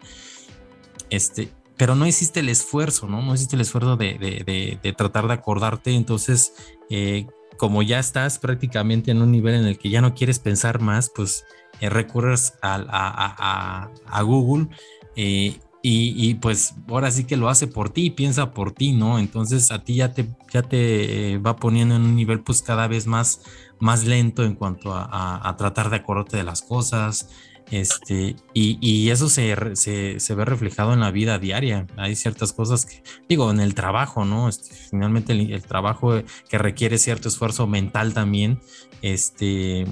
[1.10, 3.22] Este, pero no hiciste el esfuerzo, ¿no?
[3.22, 5.94] No hiciste el esfuerzo de, tratar de acordarte.
[5.94, 6.54] Entonces,
[6.90, 10.80] eh, como ya estás prácticamente en un nivel en el que ya no quieres pensar
[10.80, 11.46] más, pues
[11.82, 13.90] eh, recurres a,
[14.24, 14.68] Google
[15.16, 19.20] eh, y, pues ahora sí que lo hace por ti, piensa por ti, ¿no?
[19.20, 23.06] Entonces a ti ya te, ya te va poniendo en un nivel pues cada vez
[23.06, 23.42] más,
[23.80, 27.30] más lento en cuanto a, tratar de acordarte de las cosas,
[27.72, 31.88] este, y, eso se, ve reflejado en la vida diaria.
[31.98, 34.48] Hay ciertas cosas que, digo, en el trabajo, ¿no?
[34.50, 38.60] Este, finalmente el, trabajo que requiere cierto esfuerzo mental también,
[39.02, 39.86] este,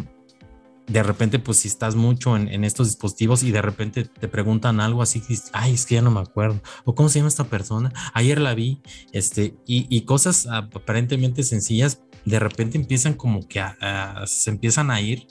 [0.88, 5.02] de repente, pues si estás mucho en, estos dispositivos y de repente te preguntan algo
[5.02, 8.40] así, ay, es que ya no me acuerdo, o cómo se llama esta persona, ayer
[8.40, 8.82] la vi,
[9.14, 13.64] este, y, cosas aparentemente sencillas, de repente empiezan como que
[14.26, 15.28] se empiezan a ir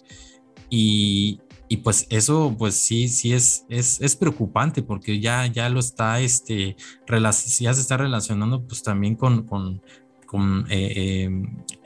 [0.71, 1.41] y,
[1.73, 6.77] y pues eso, pues sí, sí es, es, preocupante porque ya, ya lo está, este,
[7.09, 7.33] ya
[7.73, 9.81] se está relacionando pues también con, con,
[10.27, 11.31] con eh,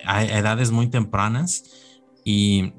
[0.04, 1.70] edades muy tempranas
[2.24, 2.72] y,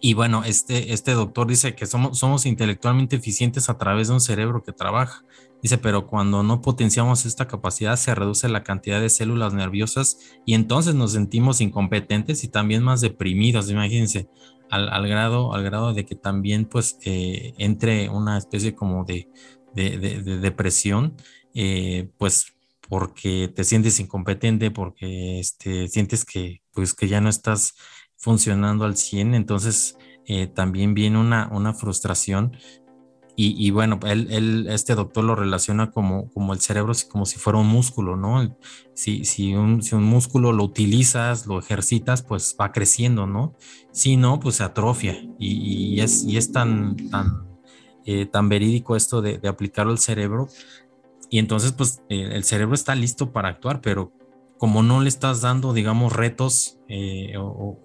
[0.00, 4.20] y bueno, este, este doctor dice que somos, somos intelectualmente eficientes a través de un
[4.20, 5.24] cerebro que trabaja.
[5.62, 10.54] Dice, pero cuando no potenciamos esta capacidad se reduce la cantidad de células nerviosas y
[10.54, 14.28] entonces nos sentimos incompetentes y también más deprimidos, imagínense,
[14.72, 19.28] al, grado, al grado de que también pues eh, entre una especie como de,
[19.74, 21.14] depresión,
[21.54, 22.54] eh, pues
[22.88, 27.74] porque te sientes incompetente, porque este, sientes que pues que ya no estás
[28.16, 29.96] funcionando al 100, entonces
[30.26, 32.56] eh, también viene una, una frustración
[33.44, 37.66] y, bueno, él, este doctor lo relaciona como, como el cerebro, como si fuera un
[37.66, 38.56] músculo, ¿no?
[38.94, 43.54] Si, si, un, si un músculo lo utilizas, lo ejercitas, pues va creciendo, ¿no?
[43.90, 45.18] Si no, pues se atrofia.
[45.38, 47.48] Y, es, y es tan, tan,
[48.04, 50.48] eh, tan verídico esto de, aplicarlo al cerebro.
[51.28, 54.12] Y entonces, pues el cerebro está listo para actuar, pero
[54.56, 57.78] como no le estás dando, digamos, retos eh, o,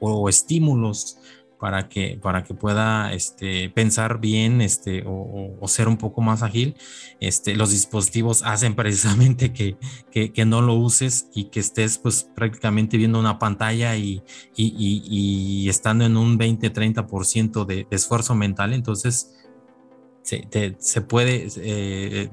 [0.00, 1.18] o estímulos,
[1.64, 6.76] para que, para que pueda este, pensar bien este, o, ser un poco más ágil,
[7.20, 9.78] este, los dispositivos hacen precisamente que,
[10.44, 14.22] no lo uses y que estés pues prácticamente viendo una pantalla y,
[15.66, 19.34] estando en un 20-30% de, de esfuerzo mental, entonces
[20.20, 20.46] se,
[20.78, 22.28] se puede, eh,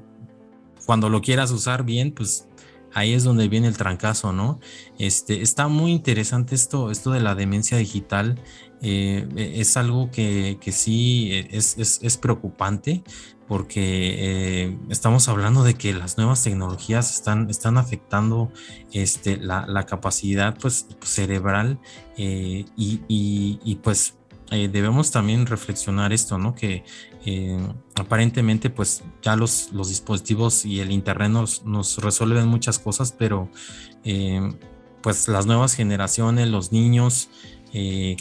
[0.84, 2.50] cuando lo quieras usar bien, pues
[2.94, 4.60] ahí es donde viene el trancazo, ¿no?
[4.98, 8.38] Este, está muy interesante esto, esto de la demencia digital
[8.84, 13.04] eh, es algo que, sí eh, es, preocupante
[13.46, 18.50] porque eh, estamos hablando de que las nuevas tecnologías están, están afectando
[18.92, 21.78] este, la, capacidad pues, cerebral
[22.16, 24.16] y, pues
[24.70, 26.54] debemos también reflexionar esto, ¿no?
[26.54, 26.84] Que
[27.94, 33.50] aparentemente pues ya los, los dispositivos y el internet nos, nos resuelven muchas cosas, pero
[35.02, 37.28] pues las nuevas generaciones, los niños,
[37.74, 38.16] eh,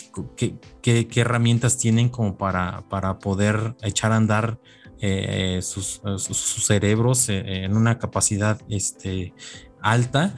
[0.82, 4.60] qué, herramientas tienen como para, para poder echar a andar
[5.02, 6.02] eh, sus,
[6.66, 9.34] cerebros eh, en una capacidad este,
[9.82, 10.36] alta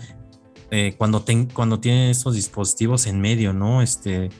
[0.97, 1.23] cuando,
[1.53, 3.83] cuando tienen estos dispositivos en medio, ¿no?
[3.83, 4.31] Este,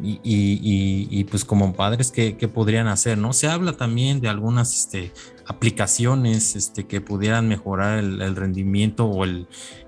[0.00, 3.18] y, pues como padres, ¿qué, podrían hacer?
[3.18, 3.32] ¿no?
[3.32, 5.12] Se habla también de algunas este,
[5.46, 9.24] aplicaciones este, que pudieran mejorar el, rendimiento o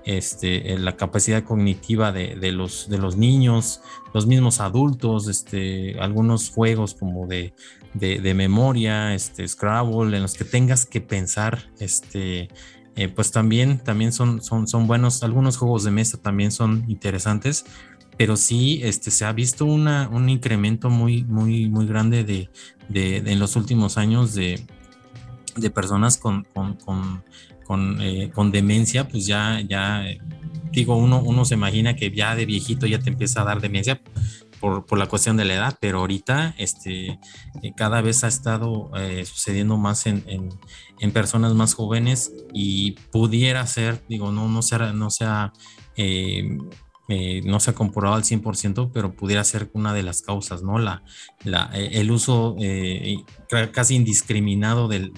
[0.05, 2.87] este, la capacidad cognitiva de, los,
[3.17, 3.81] niños,
[4.13, 5.45] los mismos adultos,
[5.99, 7.53] algunos juegos como de,
[7.93, 11.63] de, memoria, Scrabble, en los que tengas que pensar,
[12.97, 14.39] eh, pues también, también son
[14.87, 17.65] buenos, algunos juegos de mesa también son interesantes
[18.17, 22.49] pero sí este, se ha visto una, un incremento muy, muy, muy grande de,
[22.89, 24.65] de, en los últimos años de,
[25.55, 26.77] de personas con, con,
[27.65, 30.05] con, eh, con demencia, pues ya, ya,
[30.71, 34.01] digo, uno, uno se imagina que ya de viejito ya te empieza a dar demencia
[34.59, 37.07] por, por la cuestión de la edad, pero ahorita este,
[37.61, 40.49] eh, cada vez ha estado eh, sucediendo más en, en,
[40.99, 45.51] en, personas más jóvenes y pudiera ser, digo, no, no sea, no sea
[47.07, 50.79] eh, no se ha comprobado al 100%, pero pudiera ser una de las causas, ¿no?
[50.79, 51.03] La,
[51.43, 53.17] la eh, el uso eh,
[53.71, 55.13] casi indiscriminado del,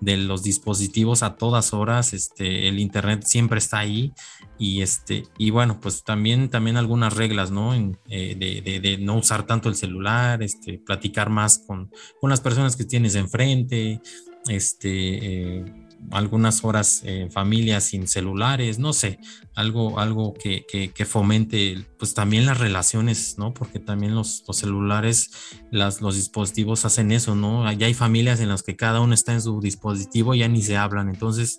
[0.00, 4.12] de los dispositivos a todas horas, este, el Internet siempre está ahí
[4.58, 7.72] y, este, y bueno, pues también, también algunas reglas, ¿no?
[7.72, 11.90] de, de, no usar tanto el celular, este, platicar más con,
[12.20, 14.02] con las personas que tienes enfrente,
[14.48, 19.18] este algunas horas en familia sin celulares, no sé,
[19.54, 23.52] algo, algo que, que, fomente pues también las relaciones, ¿no?
[23.54, 25.30] Porque también los, los, celulares,
[25.70, 27.70] las, los dispositivos hacen eso, ¿no?
[27.72, 30.62] Ya hay familias en las que cada uno está en su dispositivo y ya ni
[30.62, 31.58] se hablan, entonces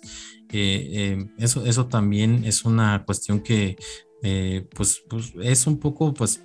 [0.50, 3.76] eh, eh, eso, eso también es una cuestión que
[4.22, 6.42] eh, pues, pues, es un poco pues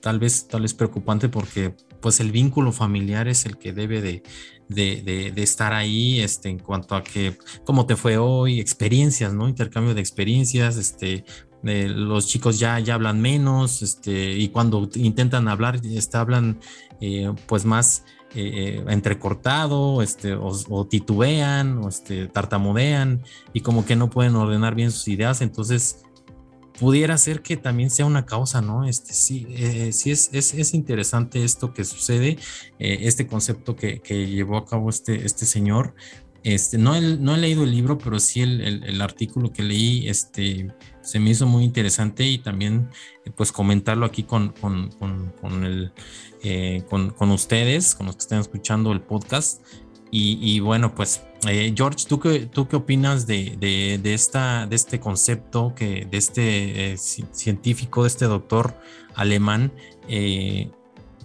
[0.00, 4.22] tal vez, tal vez preocupante porque pues el vínculo familiar es el que debe de,
[4.68, 9.48] de, de, estar ahí este, en cuanto a que cómo te fue hoy, experiencias, ¿no?
[9.48, 11.24] Intercambio de experiencias, este,
[11.62, 16.60] los chicos ya, ya hablan menos, este, y cuando intentan hablar, este, hablan
[17.00, 18.04] eh, pues más
[18.34, 24.92] eh, entrecortado, este, o, titubean, o este, tartamudean, y como que no pueden ordenar bien
[24.92, 26.04] sus ideas, entonces
[26.78, 28.84] pudiera ser que también sea una causa, ¿no?
[28.84, 32.38] Este, sí, eh, sí es, es, interesante esto que sucede,
[32.78, 35.94] eh, este concepto que, llevó a cabo este, este señor,
[36.44, 40.72] este, no, he, no he leído el libro, pero sí el, artículo que leí este,
[41.02, 42.88] se me hizo muy interesante y también
[43.36, 45.92] pues comentarlo aquí con, con, con, el,
[46.42, 49.62] eh, con, ustedes, con los que estén escuchando el podcast.
[50.10, 55.00] Y, bueno, pues eh, George, ¿tú qué, ¿tú qué opinas de, de, esta, de este
[55.00, 58.74] concepto, que, de este científico, de este doctor
[59.14, 59.72] alemán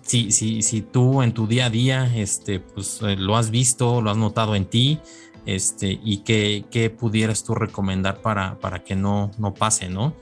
[0.04, 4.02] si, si, si tú en tu día a día este, pues, eh, lo has visto,
[4.02, 5.00] lo has notado en ti,
[5.46, 10.14] este, y qué, qué pudieras tú recomendar para, para que no, no pase, ¿no?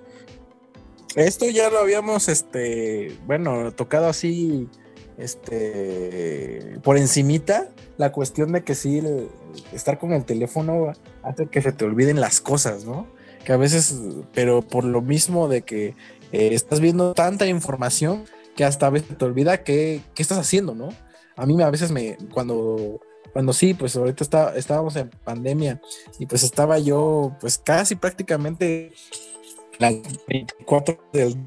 [1.16, 4.70] Esto ya lo habíamos, este, bueno, tocado así,
[5.18, 7.70] este, por encimita,
[8.02, 9.00] la cuestión de que sí,
[9.74, 10.92] estar con el teléfono
[11.22, 13.06] hace que se te olviden las cosas, ¿no?
[13.46, 13.96] Que a veces,
[14.34, 15.90] pero por lo mismo de que
[16.32, 18.26] eh, estás viendo tanta información,
[18.56, 20.90] que hasta a veces te olvida qué, estás haciendo, ¿no?
[21.36, 23.00] A mí a veces me, cuando,
[23.34, 25.80] cuando sí, pues ahorita está, estábamos en pandemia
[26.18, 28.94] y pues estaba yo pues casi prácticamente
[29.78, 29.94] las
[30.28, 31.38] 24 del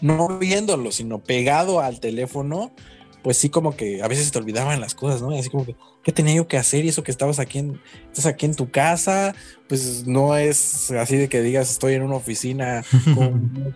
[0.00, 2.70] no viéndolo, sino pegado al teléfono,
[3.22, 5.30] pues sí como que a veces te olvidaban las cosas, ¿no?
[5.36, 6.84] así como que, ¿qué tenía yo que hacer?
[6.84, 9.34] Y eso que estabas aquí en, estás aquí en tu casa,
[9.68, 13.74] pues no es así de que digas estoy en una oficina con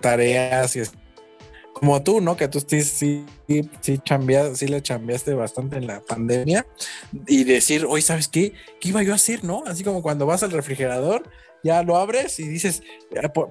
[0.00, 0.82] tareas y
[1.72, 2.36] como tú, ¿no?
[2.36, 3.24] Que tú sí, sí,
[3.80, 4.00] sí,
[4.54, 6.66] sí le chambeaste bastante en la pandemia
[7.26, 8.52] y decir, oye, ¿sabes qué?
[8.80, 9.64] ¿Qué iba yo a hacer, no?
[9.66, 11.24] Así como cuando vas al refrigerador,
[11.62, 12.82] ya lo abres y dices,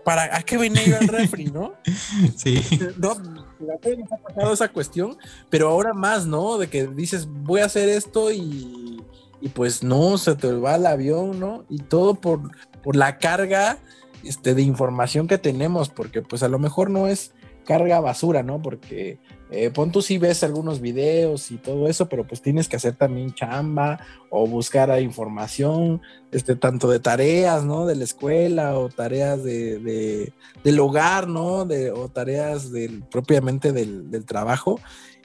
[0.03, 1.73] ¿para a qué venía yo al refri, no?
[2.35, 2.61] Sí.
[2.97, 5.17] No, nos ha pasado esa cuestión,
[5.49, 6.57] pero ahora más, ¿no?
[6.57, 9.01] De que dices, voy a hacer esto y,
[9.39, 11.65] y pues no, se te va el avión, ¿no?
[11.69, 12.51] Y todo por,
[12.83, 13.77] por la carga
[14.23, 17.31] este, de información que tenemos, porque pues a lo mejor no es
[17.63, 18.61] carga basura, ¿no?
[18.61, 19.19] Porque
[19.51, 22.95] eh, pon tú sí ves algunos videos y todo eso, pero pues tienes que hacer
[22.95, 23.99] también chamba
[24.29, 26.01] o buscar información,
[26.31, 27.85] este, tanto de tareas, ¿no?
[27.85, 30.31] De la escuela o tareas de,
[30.63, 31.65] del hogar, ¿no?
[31.65, 34.79] De, o tareas del, propiamente del, del trabajo.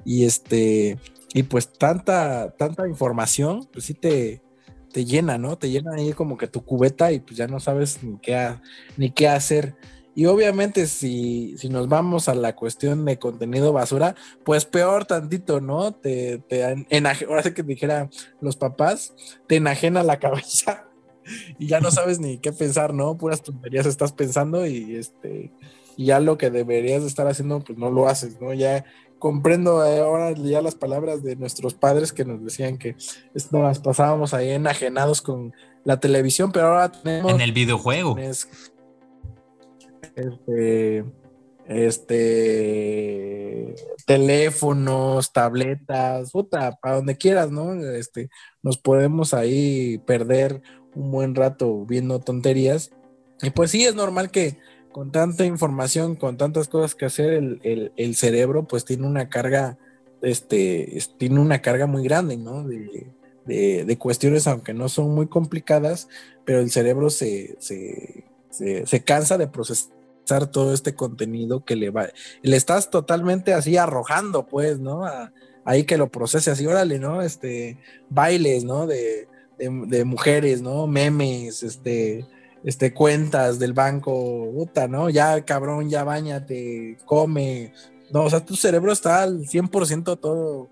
[0.04, 0.98] Y este,
[1.32, 4.42] y pues tanta, tanta información, pues sí te,
[4.92, 5.58] te llena, ¿no?
[5.58, 8.56] Te llena ahí como que tu cubeta y pues ya no sabes ni qué,
[8.96, 9.76] ni qué hacer.
[10.16, 15.60] Y obviamente si, si, nos vamos a la cuestión de contenido basura, pues peor tantito,
[15.60, 15.92] ¿no?
[15.92, 18.08] Te, te ahora sí que dijera
[18.40, 19.14] los papás,
[19.46, 20.86] te enajena la cabeza
[21.58, 23.18] y ya no sabes ni qué pensar, ¿no?
[23.18, 25.52] Puras tonterías estás pensando y este
[25.98, 28.54] y ya lo que deberías estar haciendo, pues no lo haces, ¿no?
[28.54, 28.86] Ya
[29.18, 32.96] comprendo ahora ya las palabras de nuestros padres que nos decían que
[33.50, 35.52] nos pasábamos ahí enajenados con
[35.84, 37.32] la televisión, pero ahora tenemos...
[37.32, 38.16] En el videojuego
[40.16, 41.04] este,
[41.68, 43.74] este,
[44.06, 47.74] teléfonos, tabletas, puta, para donde quieras, ¿no?
[47.74, 48.30] Este,
[48.62, 50.62] nos podemos ahí perder
[50.94, 52.90] un buen rato viendo tonterías.
[53.42, 54.58] Y pues sí, es normal que
[54.92, 59.76] con tanta información, con tantas cosas que hacer, el, cerebro pues tiene una carga,
[60.22, 62.64] este, tiene una carga muy grande, ¿no?
[62.64, 63.12] De,
[63.44, 66.08] de, cuestiones, aunque no son muy complicadas,
[66.44, 69.95] pero el cerebro se, se, se cansa de procesar
[70.46, 72.08] todo este contenido que le va,
[72.42, 75.04] le estás totalmente así arrojando, pues, ¿no?
[75.66, 77.22] ahí que lo procese así, órale, ¿no?
[77.22, 78.86] Este, bailes, ¿no?
[78.86, 80.86] De, de, mujeres, ¿no?
[80.86, 82.24] Memes, este,
[82.64, 85.10] este, cuentas del banco, puta, ¿no?
[85.10, 87.72] Ya, cabrón, ya bañate, come,
[88.12, 90.70] no, o sea, tu cerebro está al 100% todo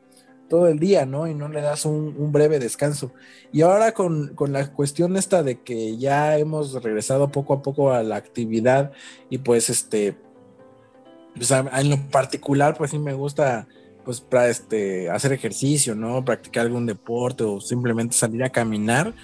[0.48, 1.26] todo el día, ¿no?
[1.26, 3.12] Y no le das un, breve descanso.
[3.52, 8.02] Y ahora con, la cuestión esta de que ya hemos regresado poco a poco a
[8.02, 8.92] la actividad
[9.30, 10.16] y pues este,
[11.34, 13.66] pues en lo particular pues sí me gusta
[14.04, 16.24] pues para este, hacer ejercicio, ¿no?
[16.24, 19.14] Practicar algún deporte o simplemente salir a caminar,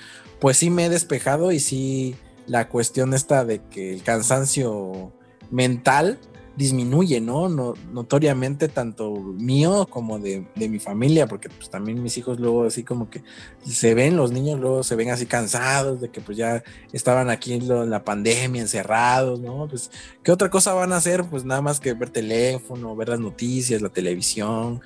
[0.41, 2.17] pues sí me he despejado y sí
[2.47, 5.13] la cuestión esta de que el cansancio
[5.51, 6.19] mental
[6.61, 7.49] disminuye, ¿no?
[7.49, 13.09] Notoriamente tanto mío como de, mi familia, porque pues también mis hijos luego así como
[13.09, 13.23] que
[13.65, 16.63] se ven, los niños luego se ven así cansados de que pues ya
[16.93, 19.69] estaban aquí en, la pandemia encerrados, ¿no?
[19.69, 19.91] Pues,
[20.23, 21.25] ¿qué otra cosa van a hacer?
[21.25, 24.83] Pues nada más que ver teléfono, ver las noticias, la televisión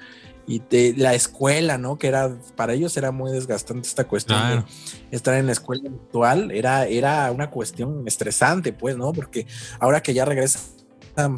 [0.46, 1.98] y de la escuela, ¿no?
[1.98, 4.64] Que era, para ellos era muy desgastante esta cuestión
[5.10, 9.12] de estar en la escuela actual, era, era una cuestión estresante, pues, ¿no?
[9.12, 9.48] Porque
[9.80, 10.60] ahora que ya regresa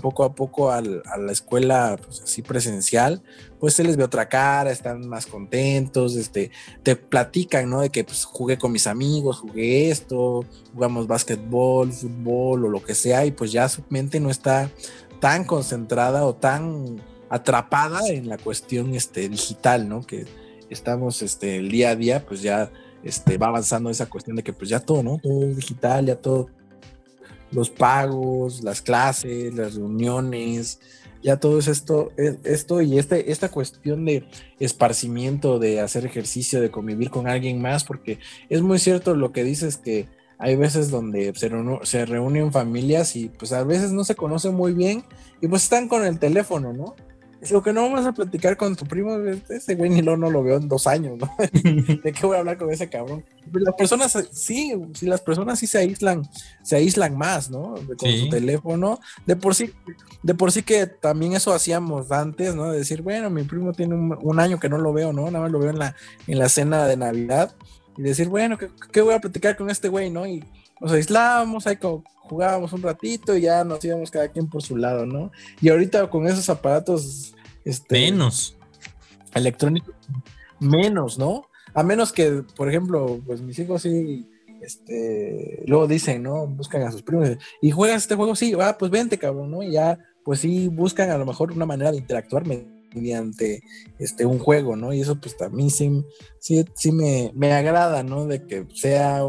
[0.00, 3.22] poco a poco a la escuela pues, así presencial,
[3.60, 6.50] pues se les ve otra cara, están más contentos, este,
[6.82, 7.80] te platican, ¿no?
[7.80, 10.44] De que pues jugué con mis amigos, jugué esto,
[10.74, 14.70] jugamos básquetbol, fútbol o lo que sea, y pues ya su mente no está
[15.20, 20.06] tan concentrada o tan atrapada en la cuestión este, digital, ¿no?
[20.06, 20.26] Que
[20.70, 22.70] estamos este, el día a día, pues ya
[23.02, 25.18] este, va avanzando esa cuestión de que pues ya todo, ¿no?
[25.22, 26.48] Todo es digital, ya todo,
[27.52, 30.80] los pagos, las clases, las reuniones,
[31.22, 34.28] ya todo es esto, esto y este, esta cuestión de
[34.60, 38.18] esparcimiento, de hacer ejercicio, de convivir con alguien más, porque
[38.48, 40.08] es muy cierto lo que dices que
[40.38, 41.50] hay veces donde se,
[41.82, 45.04] se reúnen familias y pues a veces no se conocen muy bien
[45.40, 46.94] y pues están con el teléfono, ¿no?
[47.50, 49.18] Lo que no vas a platicar con tu primo,
[49.48, 51.30] ese güey ni lo no lo veo en dos años, ¿no?
[52.02, 53.24] ¿De qué voy a hablar con ese cabrón?
[53.52, 56.28] Las personas, sí, si las personas sí se aíslan,
[56.62, 57.74] se aíslan más, ¿no?
[57.98, 59.00] Con su teléfono.
[59.26, 59.72] De por sí,
[60.22, 62.70] de por sí que también eso hacíamos antes, ¿no?
[62.70, 65.26] De decir, bueno, mi primo tiene un, año que no lo veo, ¿no?
[65.26, 65.94] Nada más lo veo en la,
[66.26, 67.54] en la cena de Navidad.
[67.96, 70.26] Y decir, bueno, ¿qué, qué voy a platicar con este güey, no?
[70.26, 70.44] Y
[70.80, 71.78] nos aislábamos, ahí
[72.28, 75.30] jugábamos un ratito y ya nos íbamos cada quien por su lado, ¿no?
[75.60, 77.34] Y ahorita con esos aparatos
[77.64, 78.56] este, menos
[79.34, 79.94] electrónicos,
[80.58, 81.46] menos, ¿no?
[81.74, 84.28] A menos que, por ejemplo, pues mis hijos sí,
[84.62, 86.46] este, luego dicen, ¿no?
[86.46, 87.30] Buscan a sus primos
[87.60, 89.62] y juegas este juego, sí, va, ah, pues vente, cabrón, ¿no?
[89.62, 92.44] Y ya, pues sí, buscan a lo mejor una manera de interactuar
[92.94, 93.62] mediante
[93.98, 94.92] este, un juego, ¿no?
[94.92, 96.04] Y eso pues también sí,
[96.38, 98.26] sí, sí me, me agrada, ¿no?
[98.26, 99.22] De que sea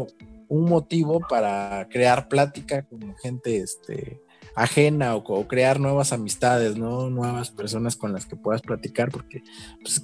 [0.48, 4.20] un motivo para crear plática con gente este,
[4.58, 7.10] ajena o, crear nuevas amistades, ¿no?
[7.10, 9.42] Nuevas personas con las que puedas platicar, porque
[9.80, 10.02] pues,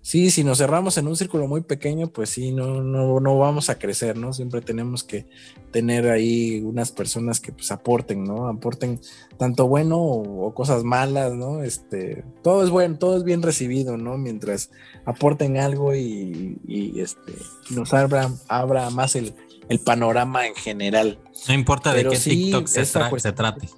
[0.00, 3.68] sí, si nos cerramos en un círculo muy pequeño, pues sí, no, no, no vamos
[3.68, 4.32] a crecer, ¿no?
[4.32, 5.26] Siempre tenemos que
[5.70, 8.48] tener ahí unas personas que pues aporten, ¿no?
[8.48, 9.00] Aporten
[9.36, 11.62] tanto bueno o, cosas malas, ¿no?
[11.62, 14.16] Este, todo es bueno, todo es bien recibido, ¿no?
[14.16, 14.70] Mientras
[15.04, 16.58] aporten algo y,
[16.96, 17.34] este,
[17.70, 19.34] nos abra, abra más el,
[19.70, 21.18] el panorama en general.
[21.48, 22.84] No importa de qué TikTok se,
[23.32, 23.68] trate.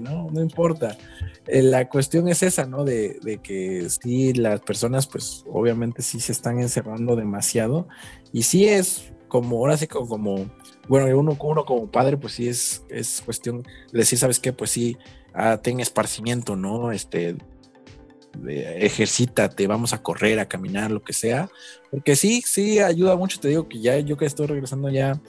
[0.00, 0.28] ¿no?
[0.30, 0.96] No importa.
[1.46, 2.84] Eh, la cuestión es esa, ¿no?
[2.84, 7.88] De, que sí, las personas, pues obviamente sí se están encerrando demasiado.
[8.30, 10.50] Y sí es como, ahora sí como,
[10.86, 14.52] bueno, uno, uno como padre, pues sí es, es cuestión de decir, ¿sabes qué?
[14.52, 14.98] Pues sí,
[15.32, 16.92] ah, ten esparcimiento, ¿no?
[16.92, 17.36] Este,
[18.46, 21.48] ejercítate, vamos a correr, a caminar, lo que sea,
[21.90, 25.20] porque sí, sí ayuda mucho, te digo que ya yo que estoy regresando ya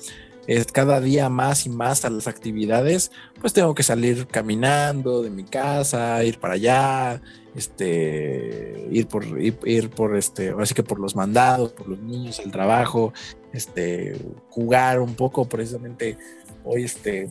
[0.48, 3.12] es cada día más y más a las actividades,
[3.42, 7.22] pues tengo que salir caminando de mi casa, ir para allá,
[7.56, 12.52] este, ir por, ir, por este, así que por los mandados, por los niños, el
[12.52, 13.14] trabajo,
[13.54, 14.16] este,
[14.50, 16.18] jugar un poco, precisamente
[16.64, 17.28] hoy, este,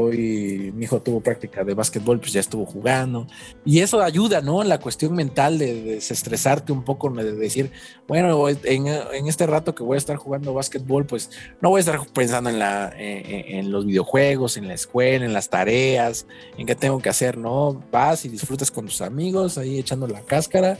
[0.00, 3.26] Hoy mi hijo tuvo práctica de básquetbol, pues ya estuvo jugando.
[3.64, 4.62] Y eso ayuda, ¿no?
[4.62, 7.72] La cuestión mental de, desestresarte un poco, de decir,
[8.06, 8.86] bueno, en,
[9.26, 11.30] este rato que voy a estar jugando básquetbol, pues
[11.60, 15.50] no voy a estar pensando en, la, en, los videojuegos, en la escuela, en las
[15.50, 17.82] tareas, en qué tengo que hacer, ¿no?
[17.90, 20.78] Vas y disfrutas con tus amigos ahí echando la cáscara.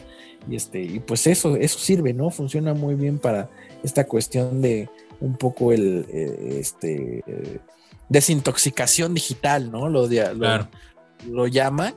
[0.48, 2.30] Y, este, y pues eso, eso sirve, ¿no?
[2.30, 3.50] Funciona muy bien para
[3.82, 4.88] esta cuestión de
[5.20, 7.24] un poco el, eh, este,
[8.09, 9.89] desintoxicación digital, ¿no?
[9.89, 10.68] Lo, lo,
[11.26, 11.94] lo llaman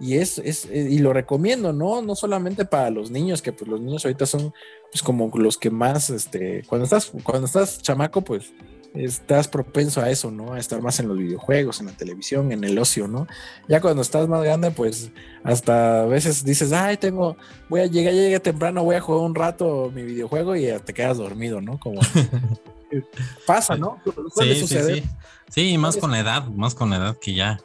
[0.00, 2.02] y es, es, eh, y lo recomiendo, ¿no?
[2.02, 4.52] No solamente para los niños, que pues los niños ahorita son
[4.90, 8.52] pues como los que más, este, cuando estás, cuando estás chamaco, pues
[8.94, 10.52] estás propenso a eso, ¿no?
[10.52, 13.26] A estar más en los videojuegos, en la televisión, en el ocio, ¿no?
[13.68, 15.10] Ya cuando estás más grande, pues
[15.42, 17.36] hasta a veces dices, ay, tengo,
[17.68, 21.18] voy a llegar, llegué temprano, voy a jugar un rato mi videojuego y te quedas
[21.18, 21.78] dormido, ¿no?
[21.78, 22.00] Como
[23.46, 24.00] pasa, ¿no?
[24.36, 25.02] Sí, sí, sí.
[25.48, 27.60] Sí, más con la edad, más con la edad que ya,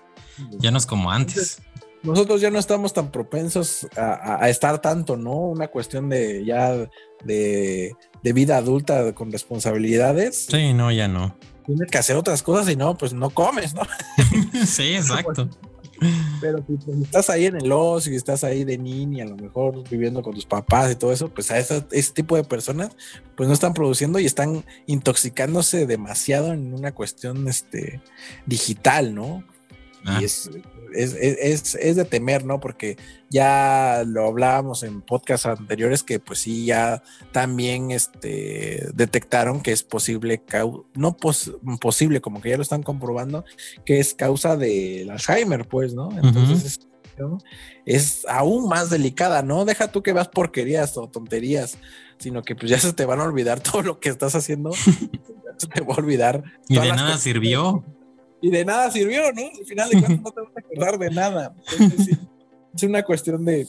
[0.59, 1.61] ya no es como antes.
[2.01, 5.33] Nosotros ya no estamos tan propensos a, estar tanto, ¿no?
[5.33, 6.73] Una cuestión de ya
[7.23, 10.45] de, vida adulta con responsabilidades.
[10.49, 11.35] Sí, no, ya no.
[11.65, 13.81] Tienes que hacer otras cosas y no, pues no comes, ¿no?
[14.65, 15.49] sí, exacto.
[16.41, 19.35] Pero si pues, estás ahí en el ocio y estás ahí de niña, a lo
[19.35, 21.81] mejor viviendo con tus papás y todo eso, pues a ese,
[22.13, 22.95] tipo de personas,
[23.35, 28.01] pues no están produciendo y están intoxicándose demasiado en una cuestión este,
[28.45, 29.43] digital, ¿no?
[30.05, 30.21] Y ah.
[30.93, 32.59] Es, es, es, de temer, ¿no?
[32.59, 32.97] Porque
[33.29, 39.83] ya lo hablábamos en podcasts anteriores que pues sí, ya también este, detectaron que es
[39.83, 40.41] posible,
[40.95, 43.45] no posible, como que ya lo están comprobando,
[43.85, 46.09] que es causa del Alzheimer, pues, ¿no?
[46.11, 46.65] Entonces
[47.85, 49.65] es aún más delicada, ¿no?
[49.65, 51.77] Deja tú que veas porquerías o tonterías,
[52.17, 54.71] sino que pues ya se te van a olvidar todo lo que estás haciendo,
[55.57, 56.43] se te va a olvidar.
[56.67, 57.83] Y de nada sirvió
[58.41, 59.43] y de nada sirvió, ¿no?
[59.43, 61.55] Al final de cuentas no te vas a acordar de nada.
[62.73, 63.67] es una cuestión de,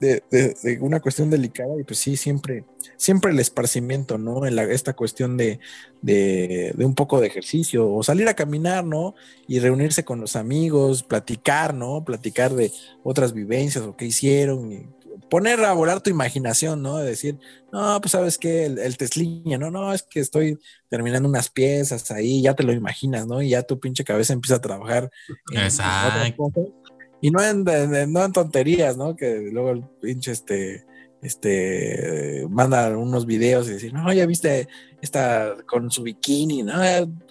[0.00, 2.64] de, una cuestión delicada y pues sí, siempre,
[2.96, 4.46] siempre el esparcimiento, ¿no?
[4.46, 5.58] En esta cuestión de,
[6.02, 9.14] de, un poco de ejercicio o salir a caminar, ¿no?
[9.46, 12.04] Y reunirse con los amigos, platicar, ¿no?
[12.04, 12.72] Platicar de
[13.02, 14.94] otras vivencias o qué hicieron.
[15.30, 16.98] Poner a volar tu imaginación, ¿no?
[16.98, 17.38] De decir,
[17.72, 20.58] no, pues sabes que el, el Tesliña, no, no, es que estoy
[20.88, 23.42] terminando unas piezas ahí, ya te lo imaginas, ¿no?
[23.42, 25.10] Y ya tu pinche cabeza empieza a trabajar.
[25.52, 26.72] Exacto.
[27.20, 27.64] y no en,
[28.12, 29.16] no en tonterías, ¿no?
[29.16, 30.86] Que luego el pinche este
[31.22, 34.68] este, manda unos videos y decir, no, ya viste
[35.02, 36.74] esta con su bikini, ¿no?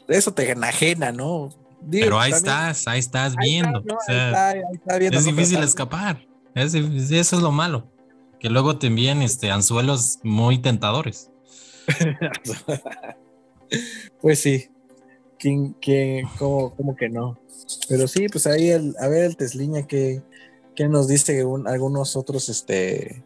[0.08, 1.50] Eso te enajena, ¿no?
[1.90, 3.84] Pero ahí estás, ahí estás viendo.
[4.08, 6.27] es difícil escapar.
[6.62, 7.92] Eso es lo malo.
[8.40, 11.32] Que luego te envían este, anzuelos muy tentadores.
[14.22, 14.70] pues sí.
[15.40, 15.76] ¿Quién,
[16.40, 17.40] cómo, que no?
[17.88, 20.24] Pero sí, pues ahí el, a ver el Tesliña que,
[20.76, 23.24] que nos dice algunos otros este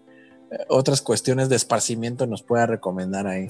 [0.68, 3.48] otras cuestiones de esparcimiento nos pueda recomendar ahí.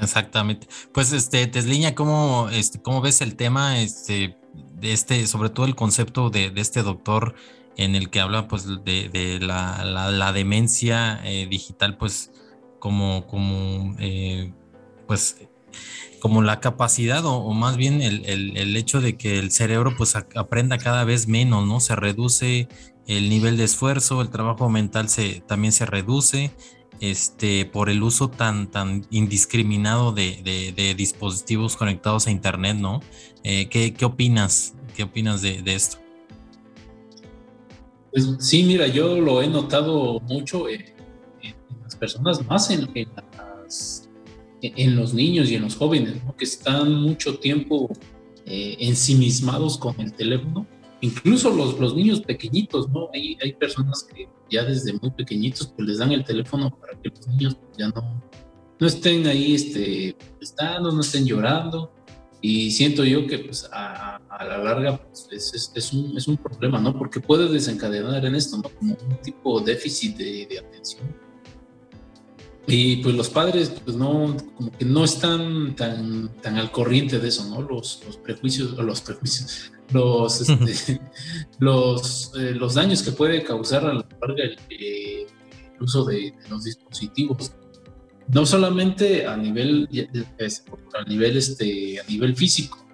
[0.00, 0.66] Exactamente.
[0.92, 3.80] Pues este, Tesliña, ¿cómo, este, cómo ves el tema?
[3.80, 4.36] Este,
[4.80, 7.34] de este, sobre todo el concepto de, este doctor
[7.76, 12.32] en el que habla pues de, la, demencia eh, digital, pues
[12.78, 14.52] como, como eh,
[15.06, 15.38] pues
[16.20, 20.78] como la capacidad o, más bien el, el, hecho de que el cerebro pues aprenda
[20.78, 21.80] cada vez menos, ¿no?
[21.80, 22.68] Se reduce
[23.06, 26.52] el nivel de esfuerzo, el trabajo mental se, también se reduce
[27.00, 33.00] este, por el uso tan, tan indiscriminado de, dispositivos conectados a Internet, ¿no?
[33.42, 34.74] Eh, ¿qué, opinas?
[34.96, 35.98] ¿Qué opinas de, esto?
[38.14, 40.84] Pues sí, mira, yo lo he notado mucho en,
[41.82, 42.88] las personas, más en,
[44.62, 47.90] en, los niños y en los jóvenes, que están mucho tiempo
[48.46, 50.66] eh, ensimismados con el teléfono
[51.04, 53.10] incluso los, los niños pequeñitos, ¿no?
[53.12, 57.10] Hay, hay personas que ya desde muy pequeñitos pues les dan el teléfono para que
[57.10, 58.22] los niños ya no,
[58.78, 61.92] no estén ahí este, estando, no estén llorando.
[62.46, 66.36] Y siento yo que pues a, a la larga pues, es, es, un, es, un,
[66.36, 66.92] problema, ¿no?
[66.92, 68.64] Porque puede desencadenar en esto, ¿no?
[68.64, 71.16] Como un tipo de déficit de, de atención.
[72.66, 77.28] Y pues los padres pues no, como que no están tan, tan al corriente de
[77.28, 77.62] eso, ¿no?
[77.62, 81.00] Los, los prejuicios, los prejuicios, los, este,
[81.60, 85.26] los, eh, los daños que puede causar a la larga el, eh,
[85.80, 87.52] uso de, los dispositivos.
[88.28, 89.88] No solamente a nivel,
[90.94, 92.84] a nivel, este, a nivel físico.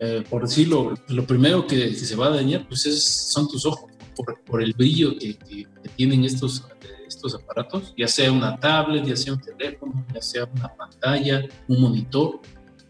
[0.00, 3.90] Eh, por decirlo, lo primero que, se va a dañar pues es, son tus ojos,
[4.16, 5.66] por, por el brillo que, que,
[5.96, 6.64] tienen estos,
[7.06, 11.80] estos aparatos, ya sea una tablet, ya sea un teléfono, ya sea una pantalla, un
[11.80, 12.40] monitor.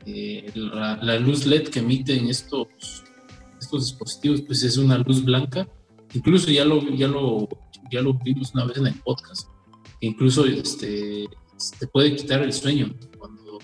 [0.06, 2.68] la, la, luz LED que emiten estos,
[3.60, 5.68] estos dispositivos, pues es una luz blanca.
[6.14, 7.48] Incluso ya lo, ya lo,
[7.90, 9.48] ya lo vimos una vez en el podcast.
[10.00, 11.26] Incluso este,
[11.78, 12.94] te puede quitar el sueño.
[13.18, 13.58] Cuando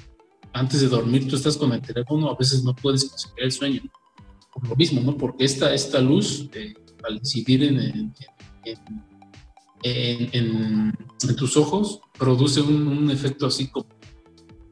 [0.53, 3.83] antes de dormir tú estás con el teléfono, a veces no puedes conseguir el sueño.
[4.53, 5.17] Por lo mismo, ¿no?
[5.17, 6.75] Porque esta, esta luz, eh,
[7.05, 8.15] al incidir en, en,
[9.83, 13.87] en, en, tus ojos, produce un, un efecto así como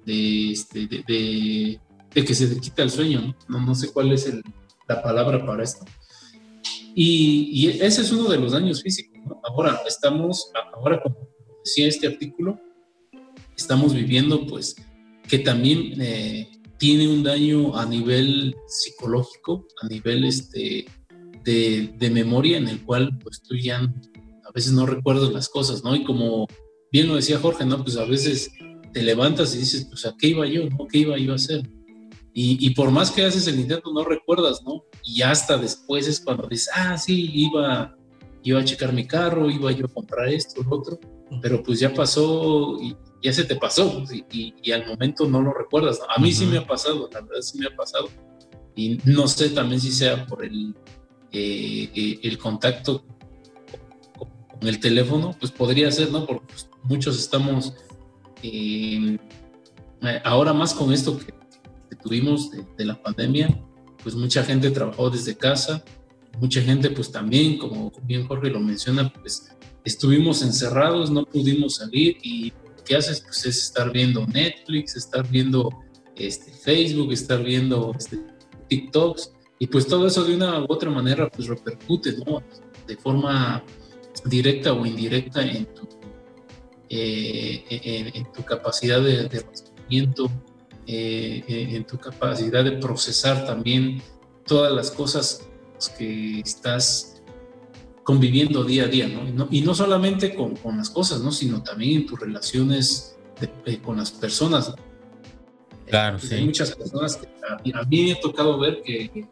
[0.04, 1.80] de, este, de, de,
[2.14, 3.34] de, que se te quita el sueño.
[3.48, 3.60] ¿no?
[3.60, 4.42] No, sé cuál es el,
[4.88, 5.84] la palabra para esto.
[6.94, 9.18] Y, ese es uno de los daños físicos.
[9.44, 11.16] Ahora estamos, ahora como
[11.64, 12.58] decía este artículo,
[13.58, 14.76] estamos viviendo pues
[15.28, 16.48] que también eh,
[16.78, 20.86] tiene un daño a nivel psicológico, a nivel este,
[21.44, 25.84] de, de, memoria, en el cual pues tú ya a veces no recuerdas las cosas,
[25.84, 25.94] ¿no?
[25.94, 26.46] Y como
[26.90, 27.82] bien lo decía Jorge, ¿no?
[27.82, 28.50] Pues a veces
[28.92, 30.86] te levantas y dices, pues a qué iba yo, ¿no?
[30.86, 31.68] ¿Qué iba yo a hacer?
[32.40, 34.84] Y, por más que haces el intento, no recuerdas, ¿no?
[35.02, 37.96] Y hasta después es cuando dices, ah, sí, iba,
[38.44, 41.00] iba a checar mi carro, iba yo a comprar esto, lo otro,
[41.42, 45.52] pero pues ya pasó y ya se te pasó pues, y, al momento no lo
[45.52, 46.00] recuerdas.
[46.14, 48.08] A mí sí me ha pasado, la verdad sí me ha pasado.
[48.74, 50.74] Y no sé también si sea por el,
[51.32, 53.04] eh, eh, el contacto
[54.16, 56.26] con, el teléfono, pues podría ser, ¿no?
[56.26, 57.74] Porque pues, muchos estamos
[58.42, 59.18] eh,
[60.24, 63.60] ahora más con esto que tuvimos de, la pandemia,
[64.02, 65.84] pues mucha gente trabajó desde casa,
[66.40, 69.50] mucha gente pues también, como bien Jorge lo menciona, pues
[69.84, 72.52] estuvimos encerrados, no pudimos salir y
[72.88, 75.68] que haces pues es estar viendo Netflix, estar viendo
[76.16, 78.18] este, Facebook, estar viendo este,
[78.68, 82.16] TikToks y pues todo eso de una u otra manera pues repercute.
[82.86, 83.62] De forma
[84.24, 85.86] directa o indirecta en tu,
[86.88, 89.44] eh, en, tu capacidad de, de
[90.86, 94.00] eh, eh, en tu capacidad de procesar también
[94.46, 95.46] todas las cosas
[95.98, 97.17] que estás
[98.08, 99.48] conviviendo día a día, ¿no?
[99.50, 101.30] Y no, solamente con, con, las cosas, ¿no?
[101.30, 103.18] Sino también en tus relaciones
[103.66, 104.74] eh, con las personas.
[105.84, 106.34] Claro, sí.
[106.34, 107.28] Hay muchas personas que
[107.74, 109.26] a, mí me ha tocado ver que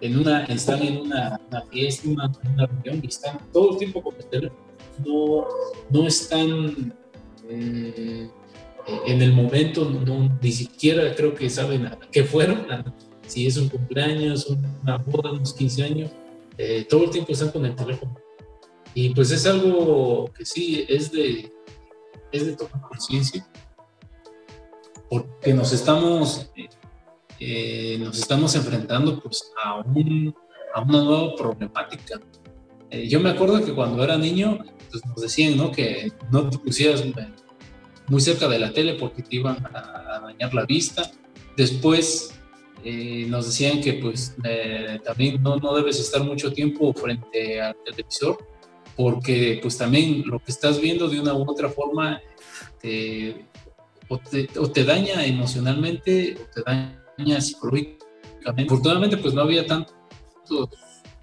[0.00, 1.40] en una, están en una,
[1.70, 4.60] fiesta, una, una reunión y están todo el tiempo con el teléfono.
[5.04, 5.46] no,
[5.90, 6.92] no están
[7.48, 8.28] eh,
[9.06, 12.66] en el momento, no, ni siquiera creo que saben a qué fueron,
[13.24, 14.48] si es un cumpleaños,
[14.82, 16.10] una boda, unos 15 años,
[16.58, 18.16] eh, todo el tiempo están con el teléfono.
[18.94, 21.52] Y pues es algo que sí es de,
[22.32, 23.46] es de tomar conciencia,
[25.10, 26.50] porque nos estamos,
[27.38, 30.34] eh, nos estamos enfrentando pues a, un,
[30.74, 32.20] a una nueva problemática.
[32.90, 34.58] Eh, yo me acuerdo que cuando era niño,
[34.90, 35.70] pues nos decían ¿no?
[35.72, 37.04] que no te pusieras
[38.08, 41.10] muy cerca de la tele porque te iban a, dañar la vista.
[41.56, 42.35] Después
[42.88, 47.74] eh, nos decían que pues eh, también no, no debes estar mucho tiempo frente al
[47.84, 48.38] televisor
[48.94, 52.22] porque pues también lo que estás viendo de una u otra forma
[54.08, 58.06] o, te, o, te, daña emocionalmente o te daña psicológicamente.
[58.66, 59.92] Afortunadamente pues no había tanto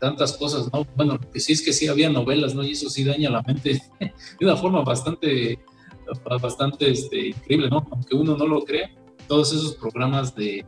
[0.02, 0.86] tantas cosas, ¿no?
[0.98, 2.62] Bueno, lo que sí es que sí había novelas, ¿no?
[2.62, 5.60] Y eso sí daña la mente de una forma bastante,
[6.42, 7.88] bastante este, increíble, ¿no?
[7.90, 8.92] Aunque uno no lo crea,
[9.30, 10.66] todos esos programas de,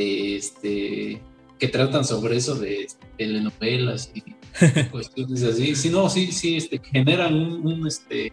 [0.00, 1.20] de este,
[1.58, 2.86] que tratan sobre eso de
[3.18, 4.22] telenovelas y
[4.90, 8.32] cuestiones así, sí, no, sí, sí, este, generan un, este,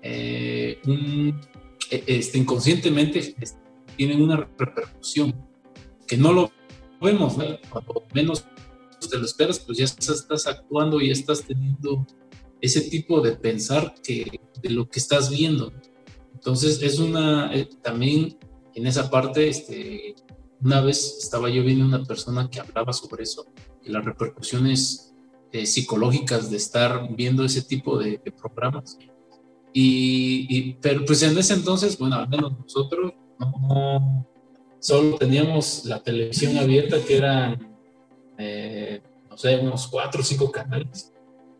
[0.00, 1.40] eh, un,
[1.90, 3.58] e, este, inconscientemente este,
[3.96, 5.34] tienen una repercusión
[6.06, 6.52] que no lo
[7.00, 7.44] vemos, ¿no?
[7.68, 8.44] cuando menos
[9.10, 12.06] te lo esperas, pues ya estás actuando y estás teniendo
[12.60, 15.72] ese tipo de pensar que de lo que estás viendo.
[16.32, 18.38] Entonces es una, eh, también
[18.74, 20.14] en esa parte, este,
[20.62, 23.46] una vez estaba yo viendo una persona que hablaba sobre eso,
[23.84, 25.14] y las repercusiones
[25.52, 28.98] eh, psicológicas de estar viendo ese tipo de, programas.
[29.74, 34.26] Y, pero pues en ese entonces, bueno, al menos nosotros no,
[34.78, 37.72] solo teníamos la televisión abierta que eran
[38.38, 39.00] eh,
[39.32, 41.12] no sé, unos cuatro o cinco canales.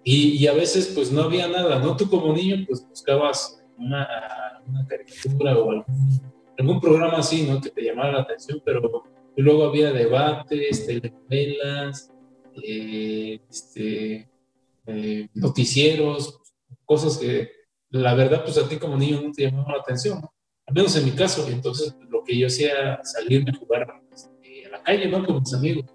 [0.04, 1.96] Y, a veces pues no había nada, ¿no?
[1.96, 4.06] Tú como niño pues buscabas una,
[4.66, 7.60] una caricatura o algún, algún, programa así, ¿no?
[7.60, 9.04] Que te llamara la atención, pero
[9.36, 12.12] luego había debates, telenovelas,
[12.62, 14.28] eh, este,
[14.86, 16.40] eh, noticieros,
[16.84, 17.50] cosas que
[17.90, 20.20] la verdad pues a ti como niño no te llamaban la atención,
[20.66, 24.70] al menos en mi caso, entonces lo que yo hacía salirme a jugar este, a
[24.70, 25.24] la calle, ¿no?
[25.24, 25.86] Con mis amigos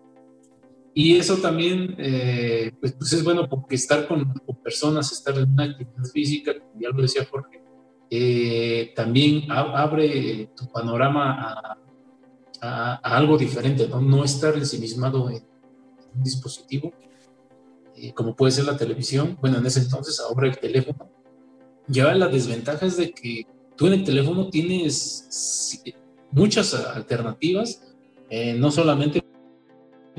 [0.99, 5.65] y eso también, eh, pues, pues, es bueno porque estar con, personas, estar en una
[5.65, 7.61] actividad física, como ya lo decía Jorge,
[8.09, 11.77] eh, también abre tu panorama
[12.61, 14.01] a, algo diferente, ¿no?
[14.01, 15.43] No estar ensimismado en
[16.15, 16.91] un dispositivo,
[17.95, 19.37] eh, como puede ser la televisión.
[19.41, 21.09] Bueno, en ese entonces ahora el teléfono.
[21.87, 23.45] Lleva la desventaja es de que
[23.77, 25.81] tú en el teléfono tienes
[26.31, 27.81] muchas alternativas,
[28.57, 29.23] no solamente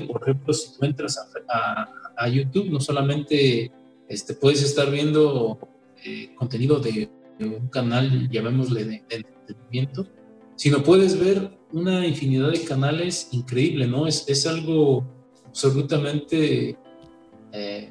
[0.07, 1.17] por ejemplo, si tú entras
[1.49, 3.71] a, YouTube, no solamente
[4.09, 5.57] este, puedes estar viendo
[6.03, 7.09] eh, contenido de,
[7.39, 10.07] un canal, llamémosle, de, entretenimiento,
[10.55, 14.07] sino puedes ver una infinidad de canales increíble, ¿no?
[14.07, 15.05] Es, es algo
[15.45, 16.77] absolutamente
[17.51, 17.89] eh,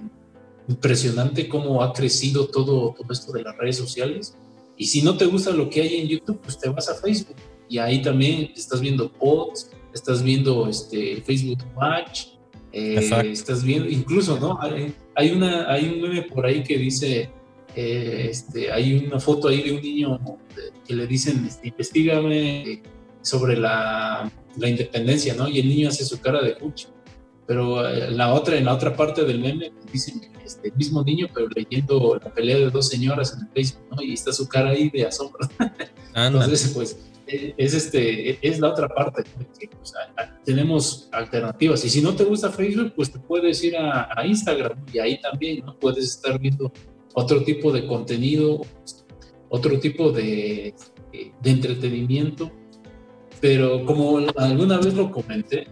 [0.69, 4.37] impresionante cómo ha crecido todo, todo esto de las redes sociales.
[4.77, 7.37] Y si no te gusta lo que hay en YouTube, pues te vas a Facebook.
[7.69, 12.27] Y ahí también estás viendo posts, estás viendo este, Facebook Watch,
[12.73, 14.59] eh, estás viendo, incluso, ¿no?
[15.15, 17.31] Hay, una, hay un meme por ahí que dice,
[17.81, 20.19] eh, este, hay una foto ahí de un niño
[20.85, 22.83] que le dicen, este, investigame
[23.23, 25.47] sobre la, la, independencia, ¿no?
[25.49, 26.89] Y el niño hace su cara de cucho.
[27.47, 31.29] Pero eh, la otra, en la otra parte del meme, dicen este, el mismo niño,
[31.33, 34.03] pero leyendo la pelea de dos señoras en el Facebook, ¿no?
[34.03, 35.49] Y está su cara ahí de asombro.
[36.17, 36.99] Entonces, pues,
[37.29, 39.23] es, este, es la otra parte,
[39.57, 39.71] que,
[40.45, 41.85] tenemos alternativas.
[41.85, 45.65] Y si no te gusta Facebook, pues te puedes ir a, Instagram y ahí también
[45.65, 45.79] ¿no?
[45.79, 46.73] puedes estar viendo
[47.19, 48.61] otro tipo de contenido,
[49.49, 50.73] otro tipo de,
[51.43, 52.53] de entretenimiento.
[53.41, 55.67] Pero como alguna vez lo comenté,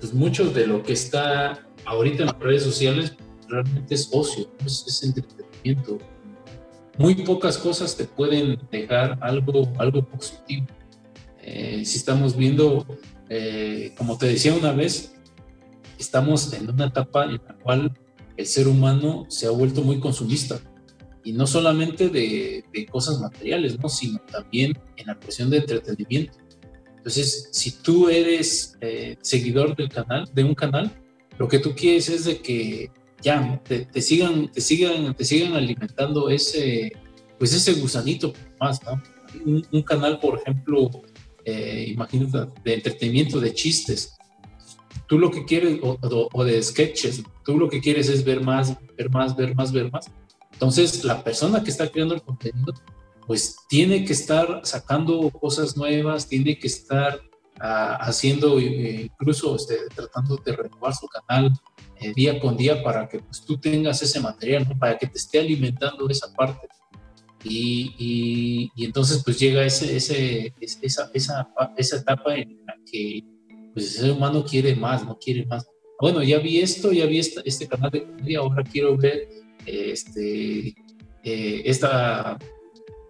[0.00, 3.14] pues mucho de lo que está ahorita en las redes sociales
[3.46, 5.98] realmente es ocio, es, es entretenimiento.
[6.96, 10.66] Muy pocas cosas te pueden dejar algo, algo positivo.
[11.42, 12.86] Eh, si estamos viendo,
[13.28, 15.14] eh, como te decía una vez,
[15.98, 17.92] estamos en una etapa en la cual
[18.38, 20.58] el ser humano se ha vuelto muy consumista
[21.26, 23.88] y no solamente de, cosas materiales, ¿no?
[23.88, 26.38] sino también en la cuestión de entretenimiento.
[26.96, 30.90] Entonces, si tú eres eh, seguidor del canal, de un canal,
[31.38, 32.90] lo que tú quieres es de que
[33.20, 36.92] ya te, sigan, te sigan, te sigan alimentando ese,
[37.38, 39.02] pues ese gusanito más, ¿no?
[39.44, 40.90] un canal, por ejemplo,
[41.44, 44.16] eh, imagínate, de entretenimiento, de chistes.
[45.06, 49.10] Tú lo que quieres, o, de sketches, tú lo que quieres es ver más, ver
[49.10, 50.10] más, ver más, ver más.
[50.56, 52.72] Entonces, la persona que está creando el contenido,
[53.26, 57.20] pues tiene que estar sacando cosas nuevas, tiene que estar
[57.60, 61.52] ah, haciendo, eh, incluso este, tratando de renovar su canal
[62.00, 65.40] eh, día con día para que pues, tú tengas ese material, para que te esté
[65.40, 66.68] alimentando esa parte.
[67.44, 73.22] Y, entonces pues llega ese, ese, esa, esa, esa etapa en la que
[73.74, 75.66] pues, el ser humano quiere más, no quiere más.
[76.00, 79.28] Bueno, ya vi esto, ya vi este canal de comedia, ahora quiero ver
[79.66, 80.74] este,
[81.22, 82.38] eh, esta,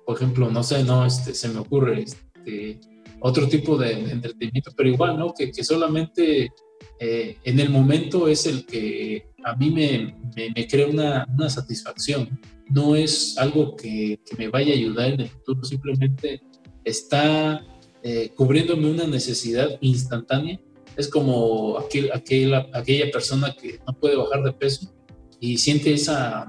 [0.04, 2.80] por ejemplo, no sé, no, este, se me ocurre este,
[3.20, 5.34] otro tipo de, entretenimiento, pero igual, ¿no?
[5.34, 6.50] Que, que solamente
[6.98, 12.40] eh, en el momento es el que a mí me, me, crea una, una, satisfacción.
[12.70, 16.40] No es algo que, me vaya a ayudar en el futuro, simplemente
[16.84, 17.64] está
[18.02, 20.58] eh, cubriéndome una necesidad instantánea.
[20.96, 24.95] Es como aquel, aquel, aquella persona que no puede bajar de peso
[25.40, 26.46] y siente esa,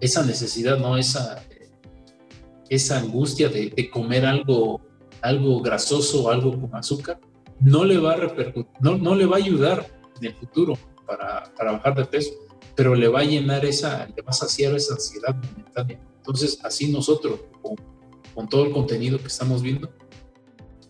[0.00, 0.96] esa necesidad, ¿no?
[0.96, 1.44] Esa,
[2.68, 4.80] esa angustia de, de comer algo,
[5.22, 7.18] algo grasoso, algo con azúcar
[7.60, 9.86] no le va a repercutir, no, no le va a ayudar
[10.20, 10.74] en el futuro
[11.06, 12.30] para, para, bajar de peso,
[12.74, 16.00] pero le va a llenar esa, le va a saciar esa ansiedad momentánea.
[16.18, 17.76] Entonces, así nosotros, con,
[18.34, 19.90] con todo el contenido que estamos viendo,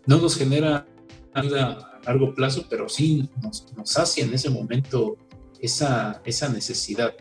[0.07, 0.87] no nos genera
[1.35, 5.17] nada a largo plazo, pero sí nos, nos sacia en ese momento
[5.61, 7.15] esa, esa necesidad.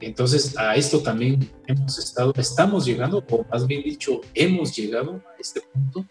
[0.00, 5.40] Entonces, a esto también hemos estado, estamos llegando, o más bien dicho, hemos llegado a
[5.40, 6.06] este punto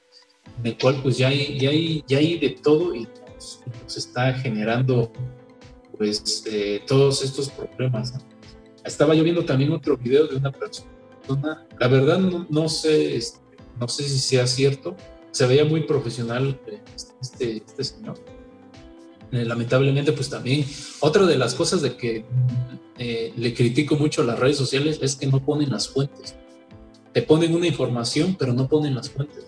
[0.60, 4.34] en el cual pues ya hay, ya hay, ya hay de todo y nos, está
[4.34, 5.12] generando
[5.98, 8.14] pues eh, todos estos problemas.
[8.84, 13.40] Estaba yo viendo también otro video de una persona, la verdad no, sé, este,
[13.80, 14.96] no sé si sea cierto,
[15.32, 16.82] se veía muy profesional eh,
[17.22, 18.20] este, este señor.
[19.34, 20.66] Eh, lamentablemente pues también
[21.00, 22.24] otra de las cosas de que
[23.36, 26.36] le critico mucho a las redes sociales es que no ponen las fuentes.
[27.12, 29.46] Te ponen una información pero no ponen las fuentes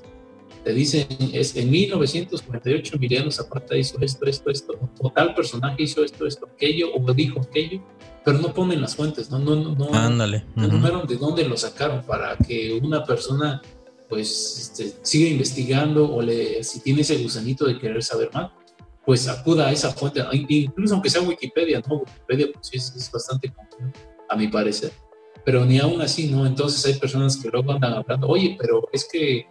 [0.66, 6.04] te dicen, es en 1948 Emiliano Zapata hizo esto, esto, esto, o tal personaje hizo
[6.04, 7.82] esto, esto, aquello, o dijo aquello,
[8.26, 10.44] pero no ponen las fuentes, no, no, no, Ándale.
[10.56, 13.62] no de dónde lo sacaron para que una persona
[14.10, 18.52] pues este, siga investigando o le, si tiene ese gusanito de querer saber más,
[19.06, 21.98] pues acuda a esa fuente, incluso aunque sea Wikipedia, ¿no?
[21.98, 23.94] Wikipedia pues es, es bastante común,
[24.30, 24.92] a mi parecer,
[25.44, 26.46] pero ni aún así, ¿no?
[26.46, 29.46] Entonces hay personas que luego andan hablando, oye, pero es que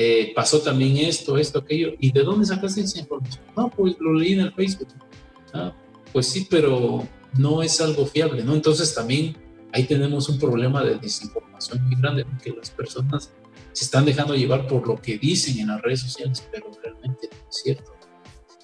[0.00, 1.92] eh, pasó también esto, esto, aquello.
[1.98, 3.42] ¿Y de dónde sacaste esa información?
[3.56, 4.86] No, pues lo leí en el Facebook.
[5.52, 5.74] Ah,
[6.12, 7.04] pues sí, pero
[7.36, 8.54] no es algo fiable, ¿no?
[8.54, 9.36] Entonces también
[9.72, 13.32] ahí tenemos un problema de desinformación muy grande, porque las personas
[13.72, 17.48] se están dejando llevar por lo que dicen en las redes sociales, pero realmente no
[17.48, 17.97] es cierto.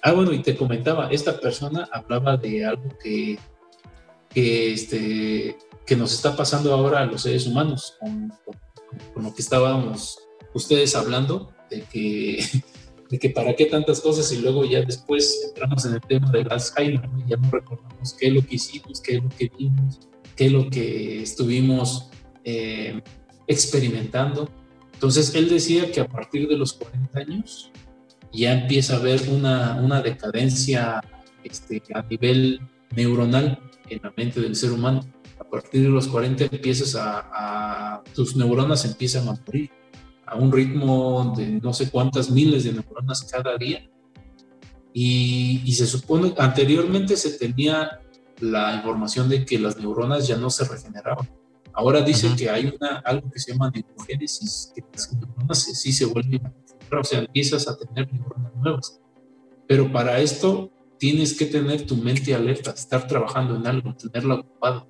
[0.07, 3.39] Ah, bueno, y te comentaba, esta persona hablaba de algo que,
[4.29, 8.31] que, este, que nos está pasando ahora a los seres humanos, con,
[9.15, 10.19] con lo que estábamos
[10.53, 12.45] ustedes hablando de que,
[13.09, 16.45] de que para qué tantas cosas y luego ya después entramos en el tema de
[16.51, 20.01] Alzheimer y ya no recordamos qué es lo que hicimos, qué es lo que vimos,
[20.35, 22.11] qué es lo que estuvimos
[22.43, 23.01] eh,
[23.47, 24.51] experimentando.
[24.93, 27.71] Entonces él decía que a partir de los 40 años
[28.35, 31.01] ya empieza a haber una, una decadencia
[31.43, 32.59] este, a nivel
[32.95, 33.59] neuronal
[33.89, 35.01] en la mente del ser humano.
[35.39, 37.29] A partir de los 40 empiezas a,
[37.97, 39.69] a tus neuronas empiezan a morir
[40.25, 43.87] a un ritmo de no sé cuántas miles de neuronas cada día.
[44.97, 47.99] Y, se supone, anteriormente se tenía
[48.39, 51.29] la información de que las neuronas ya no se regeneraban.
[51.73, 56.05] Ahora dicen que hay una, algo que se llama neurogénesis, que las neuronas sí se
[56.05, 56.41] vuelven
[56.91, 59.01] o sea, empiezas a tener neuronas nuevas.
[59.67, 64.87] Pero para esto tienes que tener tu mente alerta, estar trabajando en algo, tenerla ocupada.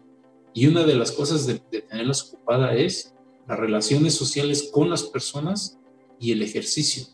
[0.54, 3.14] Y una de las cosas de, de tenerla ocupada es
[3.48, 5.80] las relaciones sociales con las personas
[6.20, 7.06] y el ejercicio.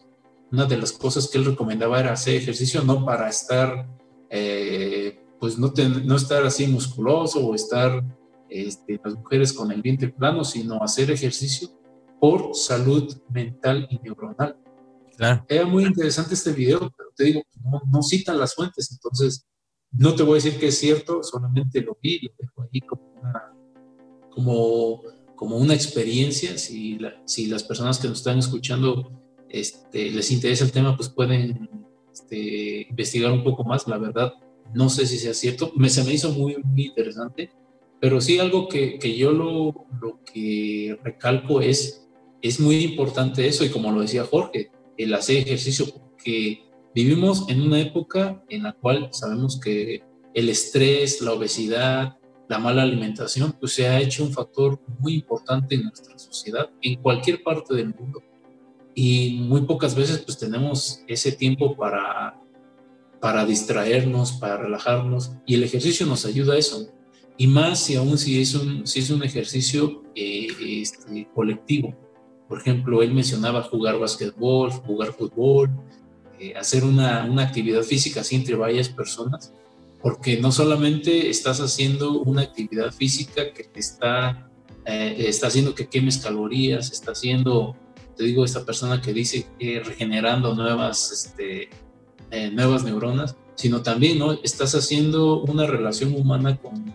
[0.52, 3.88] Una de las cosas que él recomendaba era hacer ejercicio no para estar,
[4.30, 8.03] eh, pues no, no estar así musculoso o estar
[8.49, 11.70] este, las mujeres con el vientre plano, sino hacer ejercicio
[12.20, 14.58] por salud mental y neuronal.
[15.47, 19.45] Era muy interesante este video, pero te digo, no, no citan las fuentes, entonces
[19.91, 23.03] no te voy a decir que es cierto, solamente lo vi, lo dejo ahí como,
[23.21, 23.53] una,
[24.29, 25.01] como
[25.41, 26.55] como una experiencia.
[26.55, 29.11] Si, si las personas que nos están escuchando
[29.49, 31.67] este, les interesa el tema, pues pueden
[32.13, 33.88] este, investigar un poco más.
[33.88, 34.33] La verdad,
[34.75, 35.71] no sé si sea cierto.
[35.75, 37.49] Me, se me hizo muy, muy interesante.
[37.99, 42.07] Pero sí algo que, que yo lo, lo, que recalco es,
[42.43, 44.69] es muy importante eso, y como lo decía Jorge,
[45.03, 46.64] el hacer ejercicio, porque
[46.94, 50.03] vivimos en una época en la cual sabemos que
[50.34, 52.18] el estrés, la obesidad,
[52.48, 57.02] la mala alimentación, pues se ha hecho un factor muy importante en nuestra sociedad, en
[57.02, 58.22] cualquier parte del mundo.
[58.94, 62.38] Y muy pocas veces pues tenemos ese tiempo para,
[63.22, 66.90] para distraernos, para relajarnos, y el ejercicio nos ayuda a eso.
[67.38, 71.95] Y más si aún si es un, si es un ejercicio eh, este, colectivo.
[72.52, 75.69] Por ejemplo, él mencionaba jugar básquetbol, jugar fútbol,
[76.38, 79.53] eh, hacer una, una actividad física así entre varias personas
[80.02, 84.49] porque no solamente estás haciendo una actividad física que te está,
[84.86, 87.76] eh, está haciendo que quemes calorías, está haciendo,
[88.18, 91.69] te digo, esta persona que dice que regenerando nuevas, este,
[92.32, 94.34] eh, nuevas neuronas, sino también ¿no?
[94.34, 96.94] estás haciendo una relación humana con,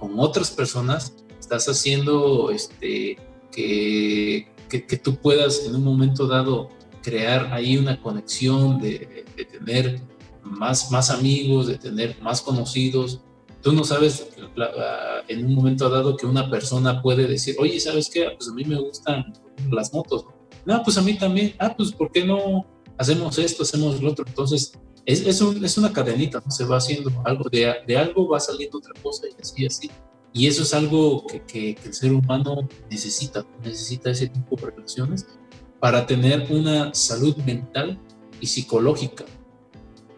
[0.00, 3.18] con otras personas, estás haciendo este,
[3.52, 6.70] que, que, tú puedas en un momento dado
[7.02, 10.00] crear ahí una conexión de, tener
[10.42, 13.20] más, más amigos, de tener más conocidos.
[13.62, 14.28] Tú no sabes
[15.28, 18.28] en un momento dado que una persona puede decir, oye, ¿sabes qué?
[18.36, 19.32] Pues a mí me gustan
[19.70, 20.24] las motos.
[20.64, 21.54] No, pues a mí también.
[21.58, 22.66] Ah, pues ¿por qué no
[22.98, 24.24] hacemos esto, hacemos lo otro?
[24.26, 24.72] Entonces,
[25.04, 26.50] es, es, un, es una cadenita, ¿no?
[26.50, 29.90] se va haciendo algo, de, de, algo va saliendo otra cosa y así, así.
[30.36, 34.70] Y eso es algo que, que, que el ser humano necesita, necesita ese tipo de
[34.70, 35.26] relaciones
[35.80, 37.98] para tener una salud mental
[38.40, 39.24] y psicológica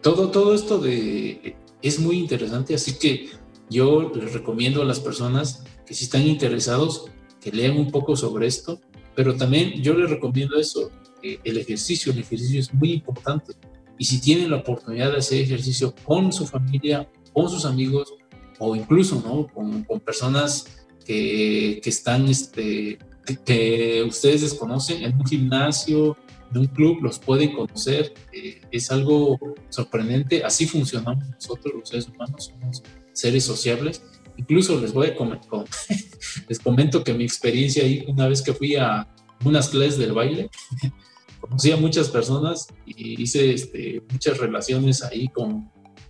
[0.01, 3.29] todo, todo esto de, es muy interesante, así que
[3.69, 7.05] yo les recomiendo a las personas que si están interesados,
[7.41, 8.79] que lean un poco sobre esto,
[9.15, 10.91] pero también yo les recomiendo eso,
[11.21, 13.53] el ejercicio, el ejercicio es muy importante.
[13.97, 18.13] Y si tienen la oportunidad de hacer ejercicio con su familia, con sus amigos,
[18.59, 19.47] o incluso ¿no?
[19.47, 22.99] con, con personas que, que están, este,
[23.45, 26.15] que, ustedes desconocen en un gimnasio,
[26.51, 28.13] de un club, los pueden conocer.
[28.33, 30.43] Eh, es algo sorprendente.
[30.43, 32.83] Así funcionamos nosotros, los seres humanos, somos
[33.13, 34.03] seres sociables.
[34.37, 35.65] Incluso les voy a comentar,
[36.47, 39.07] les comento que mi experiencia ahí, una vez que fui a
[39.43, 40.49] unas clases del baile,
[41.39, 45.69] conocí a muchas personas y hice este, muchas relaciones ahí con,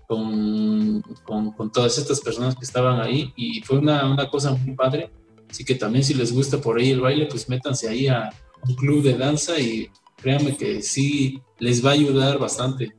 [0.09, 1.03] con,
[1.55, 5.11] con, todas estas personas que estaban ahí y fue una, una cosa muy padre.
[5.47, 8.31] Así que también si les gusta por ahí el baile, pues métanse ahí a
[8.67, 12.91] un club de danza y créanme que sí les va a ayudar bastante.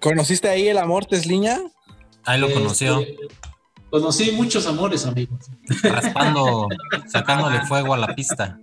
[0.00, 1.60] ¿Conociste ahí el amor Tesliña?
[2.24, 3.00] Ahí lo conoció.
[3.00, 3.14] Este,
[3.90, 5.44] conocí muchos amores, amigos.
[5.82, 6.68] Raspando,
[7.12, 8.58] sacándole fuego a la pista.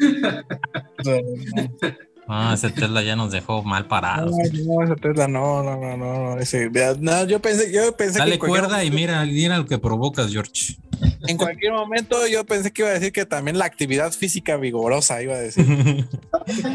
[2.26, 4.32] Ah, ese Tesla ya nos dejó mal parados.
[4.64, 6.38] No, ese Tesla no, no, no, no.
[6.38, 10.78] Ese, no yo pensé, yo pensé Dale cuerda y mira, mira lo que provocas, George.
[11.26, 15.22] En cualquier momento yo pensé que iba a decir que también la actividad física vigorosa
[15.22, 15.66] iba a decir.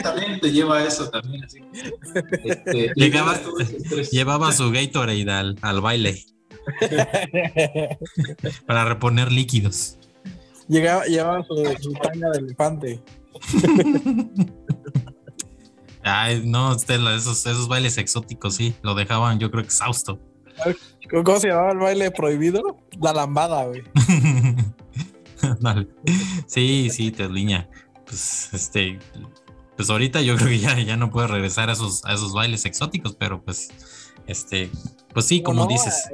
[0.04, 1.44] también te lleva a eso también.
[1.44, 1.60] Así.
[2.44, 3.40] Este, Llegaba,
[4.12, 6.26] llevaba su Gatorade al, al baile.
[8.68, 9.98] para reponer líquidos.
[10.68, 13.00] Llegaba, llevaba su, su tanga de elefante.
[16.04, 20.20] Ay, no, Stella, esos, esos bailes exóticos, sí, lo dejaban, yo creo, exhausto.
[21.10, 22.78] ¿Cómo se llamaba el baile prohibido?
[23.02, 23.84] La lambada, güey.
[26.48, 27.70] Sí, sí, Tesliña.
[28.06, 29.00] Pues, este,
[29.78, 32.66] pues ahorita yo creo que ya, ya no puedo regresar a esos, a esos bailes
[32.66, 33.70] exóticos, pero pues,
[34.28, 34.70] este,
[35.14, 36.10] pues sí, como dices.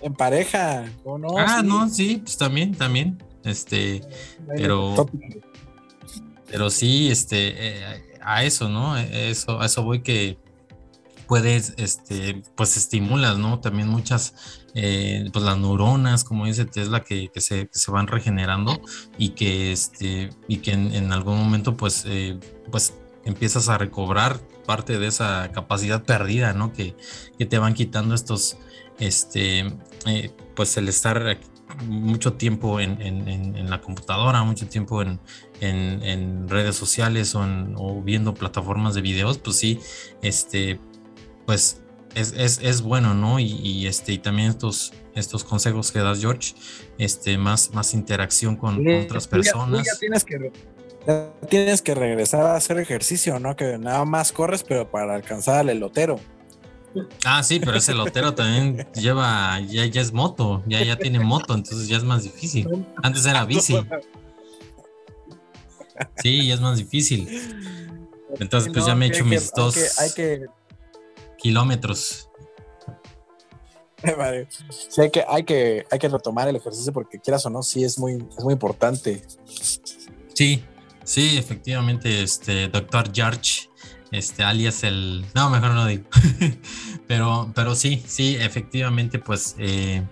[0.00, 1.36] En pareja, ¿o no?
[1.36, 3.22] Ah, no, sí, pues también, también.
[3.44, 4.00] Este,
[4.56, 5.08] pero,
[6.50, 8.96] pero sí, este, eh, a eso, ¿no?
[8.96, 10.38] Eso, a eso voy que
[11.30, 13.60] puedes, este, pues estimulas, ¿no?
[13.60, 14.34] También muchas,
[14.74, 18.80] eh, pues las neuronas, como dice Tesla, que, que, se, se, van regenerando
[19.16, 22.36] y que, este, y que en, algún momento, pues, eh,
[22.72, 22.94] pues
[23.24, 26.72] empiezas a recobrar parte de esa capacidad perdida, ¿no?
[26.72, 26.96] Que,
[27.38, 28.56] que te van quitando estos,
[28.98, 29.72] este,
[30.06, 31.38] eh, pues el estar
[31.86, 39.02] mucho tiempo en, en, la computadora, mucho tiempo en, redes sociales o, viendo plataformas de
[39.02, 39.80] videos, pues sí,
[40.22, 40.78] este,
[41.46, 41.82] pues
[42.14, 43.38] es, es, bueno, ¿no?
[43.38, 46.54] Y, este, y también estos, estos consejos que das, George,
[46.98, 49.86] este, más, más interacción con, otras personas.
[49.98, 50.52] tienes, que,
[51.48, 53.56] tienes que regresar a hacer ejercicio, ¿no?
[53.56, 56.18] Que nada más corres, pero para alcanzar al elotero.
[57.24, 61.54] Ah, sí, pero ese lotero también lleva, ya, ya es moto, ya, ya tiene moto,
[61.54, 62.86] entonces ya es más difícil.
[63.02, 63.76] Antes era bici.
[66.22, 67.28] Sí, ya es más difícil.
[68.38, 69.76] Entonces, pues ya me he hecho mis dos
[71.38, 72.26] kilómetros.
[74.88, 77.84] Sí, hay que, hay que, hay que retomar el ejercicio porque quieras o no, sí
[77.84, 79.22] es muy, es muy importante.
[80.32, 80.64] Sí,
[81.04, 83.68] sí, efectivamente, este doctor George
[84.10, 86.04] este alias el no mejor no digo.
[87.06, 90.04] Pero pero sí sí efectivamente pues eh,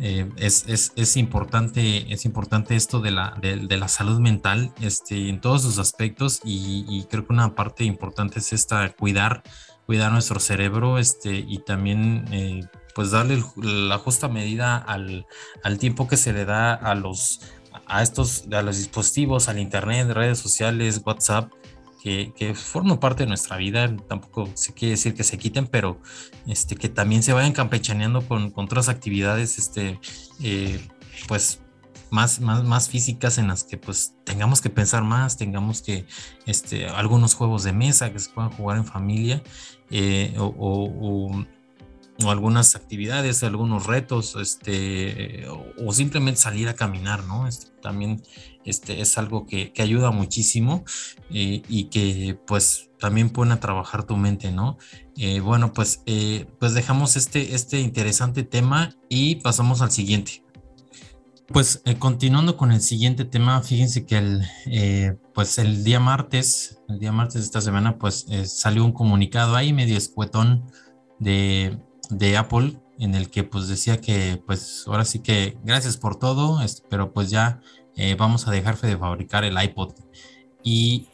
[0.00, 5.28] eh, es, es, es, importante, es importante esto de la, de, la salud mental este,
[5.28, 9.42] en todos sus aspectos y, creo que una parte importante es esta, cuidar,
[9.84, 12.64] cuidar nuestro cerebro este, y también eh,
[12.94, 15.26] pues darle la justa medida al,
[15.62, 17.40] al, tiempo que se le da a los,
[17.86, 21.52] a estos, a los dispositivos, al internet, redes sociales, WhatsApp,
[22.02, 26.00] que, forman parte de nuestra vida, tampoco se quiere decir que se quiten, pero
[26.46, 30.00] este, que también se vayan campechaneando con, con otras actividades, este,
[30.42, 30.80] eh,
[31.28, 31.60] pues
[32.10, 36.06] más, más, más físicas en las que pues tengamos que pensar más, tengamos que,
[36.46, 39.42] este, algunos juegos de mesa que se puedan jugar en familia
[39.90, 41.44] eh, o
[42.24, 45.46] o algunas actividades, algunos retos, este,
[45.78, 47.46] o, simplemente salir a caminar, ¿no?
[47.46, 48.22] Este, también
[48.64, 50.84] este, es algo que, que ayuda muchísimo
[51.30, 54.78] eh, y que pues también pone a trabajar tu mente, ¿no?
[55.16, 60.44] Eh, bueno, pues, eh, pues dejamos este, este interesante tema y pasamos al siguiente.
[61.48, 67.12] Pues continuando con el siguiente tema, fíjense que el, pues el día martes, el día
[67.12, 70.64] martes de esta semana, pues salió un comunicado ahí medio escuetón
[71.18, 71.78] de,
[72.08, 76.60] de Apple en el que pues decía que pues ahora sí que gracias por todo,
[76.88, 77.60] pero pues ya
[77.96, 79.94] eh, vamos a dejar de fabricar el iPod.
[80.62, 81.08] Y,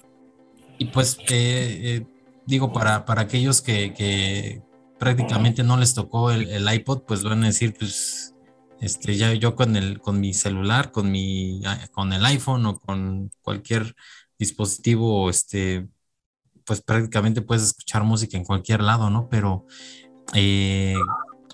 [0.79, 2.07] y pues eh, eh,
[2.47, 4.63] digo, para, para aquellos que,
[4.99, 8.35] prácticamente no les tocó el, iPod, pues van a decir, pues
[8.81, 13.31] este, ya yo con, el, con mi celular, con, mi, con el iPhone o con
[13.43, 13.95] cualquier
[14.39, 15.89] dispositivo, este,
[16.65, 19.29] pues prácticamente puedes escuchar música en cualquier lado, ¿no?
[19.29, 19.67] Pero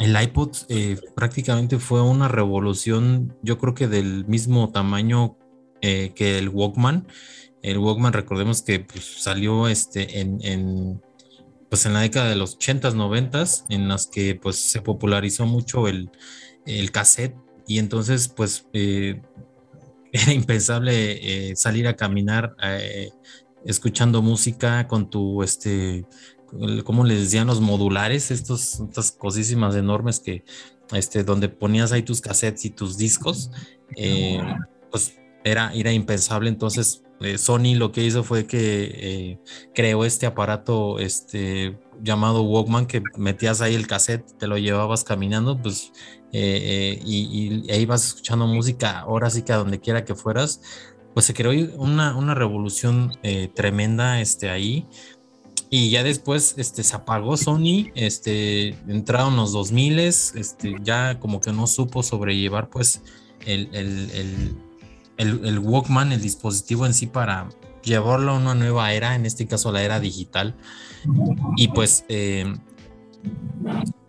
[0.00, 5.36] el iPod eh, prácticamente fue una revolución, yo creo que del mismo tamaño
[5.82, 7.06] eh, que el Walkman.
[7.62, 11.00] El Walkman, recordemos que pues, salió este, en,
[11.68, 15.88] pues, en la década de los 80s, 90s, en las que pues, se popularizó mucho
[15.88, 16.10] el,
[16.66, 22.54] el cassette y entonces pues era impensable salir a caminar
[23.64, 26.04] escuchando música con tu este
[26.84, 28.30] ¿cómo les decían los modulares?
[28.30, 30.44] Estos, estas cosísimas enormes que,
[30.92, 33.50] este, donde ponías ahí tus cassettes y tus discos,
[33.96, 34.40] eh,
[34.90, 36.48] pues era, era impensable.
[36.48, 39.38] Entonces, eh, Sony lo que hizo fue que eh,
[39.74, 45.60] creó este aparato este, llamado Walkman, que metías ahí el cassette, te lo llevabas caminando,
[45.60, 45.92] pues,
[46.32, 50.60] y, y, ahí vas escuchando música, ahora sí que a donde quiera que fueras.
[51.14, 53.12] Pues se creó una, una revolución
[53.54, 54.88] tremenda este, ahí
[55.70, 61.52] y ya después este, se apagó Sony, este, entraron los 2000, este, ya como que
[61.52, 63.02] no supo sobrellevar pues
[63.44, 64.56] el, el,
[65.16, 67.48] el, el, Walkman, el dispositivo en sí para
[67.82, 70.54] llevarlo a una nueva era, en este caso la era digital.
[71.56, 72.54] Y pues eh,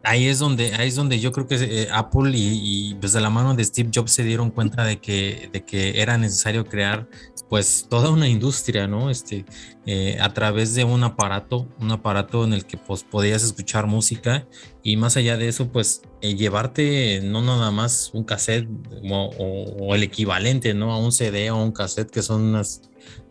[0.06, 3.22] ahí es donde ahí es donde yo creo que eh, Apple y, y, pues de
[3.22, 7.08] la mano de Steve Jobs se dieron cuenta de que, de que era necesario crear
[7.50, 9.10] pues toda una industria, ¿no?
[9.10, 9.46] Este,
[9.86, 14.48] eh, a través de un aparato, un aparato en el que pues podías escuchar música
[14.84, 18.68] y más allá de eso, pues eh, llevarte no nada más un cassette
[19.10, 20.92] o, el equivalente, ¿no?
[20.92, 22.82] A un CD o un cassette que son unas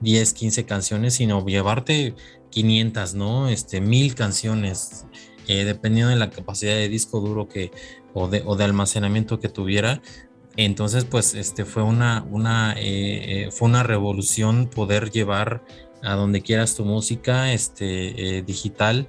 [0.00, 2.14] 10, 15 canciones, sino llevarte
[2.50, 3.48] 500, ¿no?
[3.48, 5.06] Este, mil canciones,
[5.48, 7.70] eh, dependiendo de la capacidad de disco duro que
[8.12, 10.00] o de, o de almacenamiento que tuviera,
[10.56, 15.64] entonces, pues, este fue una, una, eh, eh, fue una revolución poder llevar
[16.02, 19.08] a donde quieras tu música este, digital.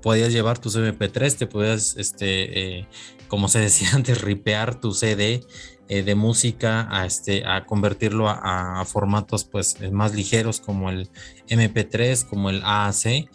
[0.00, 2.88] podías llevar tus MP3, te podías, este,
[3.28, 5.42] como se decía antes, ripear tu CD
[5.88, 11.10] de música a, este, a convertirlo a, formatos pues, más ligeros como el
[11.48, 13.28] MP3, como el AAC.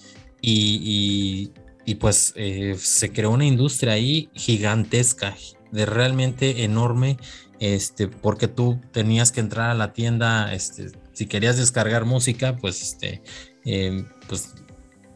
[0.47, 1.51] Y,
[1.85, 2.33] y pues
[2.77, 5.35] se creó una industria ahí gigantesca,
[5.71, 7.17] de realmente enorme,
[7.59, 12.81] este, porque tú tenías que entrar a la tienda, este, si querías descargar música, pues,
[12.81, 13.21] este,
[13.65, 14.53] em, pues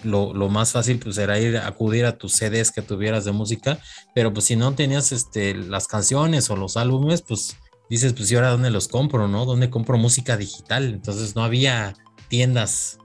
[0.04, 3.80] lo, más fácil pues era ir a acudir a tus CDs que tuvieras de música,
[4.16, 7.58] pero pues si no tenías este, las canciones o los álbumes, pues
[7.90, 9.46] dices, pues y ahora dónde los compro, ¿no?
[9.46, 10.86] ¿Dónde compro música digital?
[10.94, 11.96] Entonces no había
[12.30, 13.00] tiendas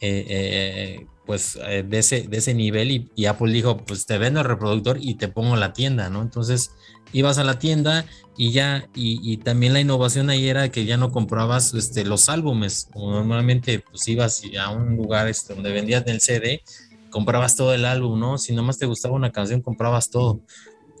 [0.00, 4.40] eh, eh, pues eh, de, ese, de ese nivel y, Apple dijo, pues te vendo
[4.40, 6.22] el reproductor y te pongo la tienda, ¿no?
[6.22, 6.72] Entonces
[7.12, 8.04] ibas a la tienda
[8.36, 12.88] y ya, y, también la innovación ahí era que ya no comprabas este, los álbumes,
[12.92, 16.62] como normalmente pues ibas a un lugar este, donde vendías el CD,
[17.10, 18.38] comprabas todo el álbum, ¿no?
[18.38, 20.40] Si nomás te gustaba una canción, comprabas todo.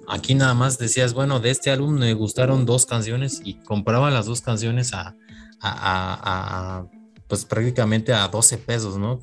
[0.06, 4.26] Aquí nada más decías, bueno, de este álbum me gustaron dos canciones y compraba las
[4.26, 5.16] dos canciones a,
[5.60, 6.86] a
[7.28, 9.20] pues prácticamente a 12 pesos, ¿no?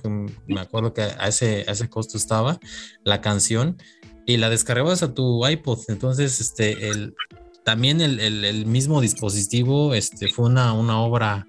[0.47, 2.59] me acuerdo que a ese, ese costo estaba
[3.03, 3.77] la canción
[4.25, 5.79] y la descargabas a tu iPod.
[5.87, 7.15] Entonces, este, el,
[7.63, 11.47] también el, mismo dispositivo este, fue una, una obra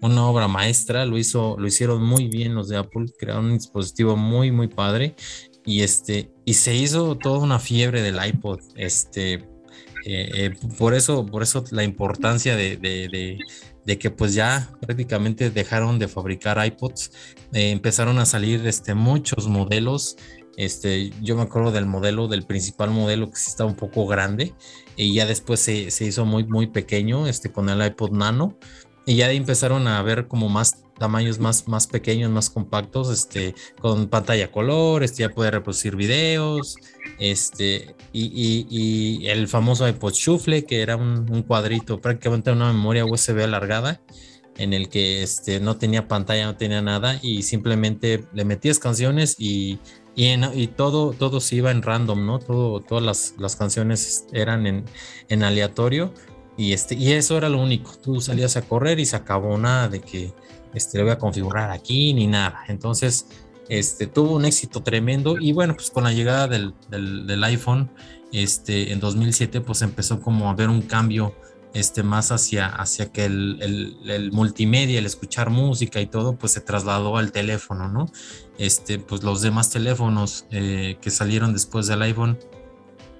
[0.00, 4.16] una obra maestra, lo hizo, lo hicieron muy bien los de Apple, crearon un dispositivo
[4.16, 5.14] muy, muy padre
[5.64, 11.24] y este, y se hizo toda una fiebre del iPod, este, eh, eh, por eso,
[11.24, 13.38] por eso la importancia de,
[13.98, 17.12] que pues ya prácticamente dejaron de fabricar iPods,
[17.52, 20.16] eh, empezaron a salir este, muchos modelos,
[20.56, 24.54] este, yo me acuerdo del modelo, del principal modelo que sí estaba un poco grande
[24.96, 28.56] y ya después se, se hizo muy, muy pequeño, este, con el iPod Nano.
[29.06, 34.08] Y ya empezaron a ver como más tamaños más, más pequeños, más compactos, este, con
[34.08, 36.76] pantalla color, este, ya puede reproducir videos,
[37.18, 43.42] este, y, y, el famoso iPod Shuffle, que era un, cuadrito, prácticamente una memoria USB
[43.42, 44.00] alargada,
[44.56, 49.34] en el que este, no tenía pantalla, no tenía nada, y simplemente le metías canciones
[49.38, 49.80] y,
[50.14, 52.38] y, y todo, todo se iba en random, ¿no?
[52.38, 54.84] Todo, todas las, las canciones eran en,
[55.28, 56.14] en aleatorio
[56.56, 57.92] y, este, y eso era lo único.
[57.96, 60.32] Tú salías a correr y se acabó nada de que
[60.74, 62.64] este, lo voy a configurar aquí ni nada.
[62.68, 63.26] Entonces,
[63.68, 65.36] este, tuvo un éxito tremendo.
[65.38, 67.90] Y bueno, pues con la llegada del, del, iPhone
[68.32, 71.34] este, en 2007, pues empezó como a haber un cambio
[71.72, 76.60] este, más hacia, hacia que el, el, multimedia, el escuchar música y todo, pues se
[76.60, 78.06] trasladó al teléfono, ¿no?
[78.58, 82.38] Este, pues los demás teléfonos eh, que salieron después del iPhone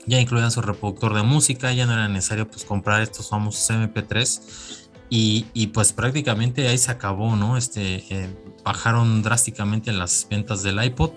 [0.07, 4.84] ya incluían su reproductor de música, ya no era necesario pues comprar estos famosos MP3
[5.11, 7.57] y, y pues prácticamente ahí se acabó, ¿no?
[7.57, 8.29] Este, eh,
[8.65, 11.11] bajaron drásticamente las ventas del iPod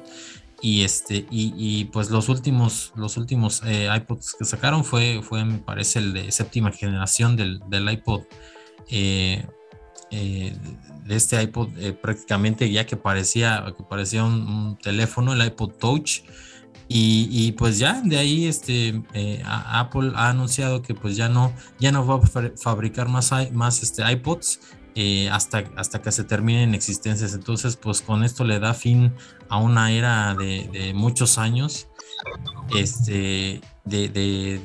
[0.61, 5.59] y este y, pues los últimos los últimos eh, iPods que sacaron fue fue me
[5.59, 8.23] parece el de séptima generación del, del iPod
[8.89, 9.45] eh,
[11.07, 11.69] este iPod
[12.01, 16.22] prácticamente ya que parecía que parecía un teléfono el iPod Touch
[16.89, 21.91] y, pues ya de ahí este, eh, Apple ha anunciado que pues ya no, ya
[21.91, 24.61] no va a fabricar más, más este, iPods
[24.95, 27.34] eh, hasta, hasta que se terminen existencias.
[27.34, 29.14] Entonces pues con esto le da fin
[29.49, 31.88] a una era de, muchos años
[32.73, 34.61] este, de,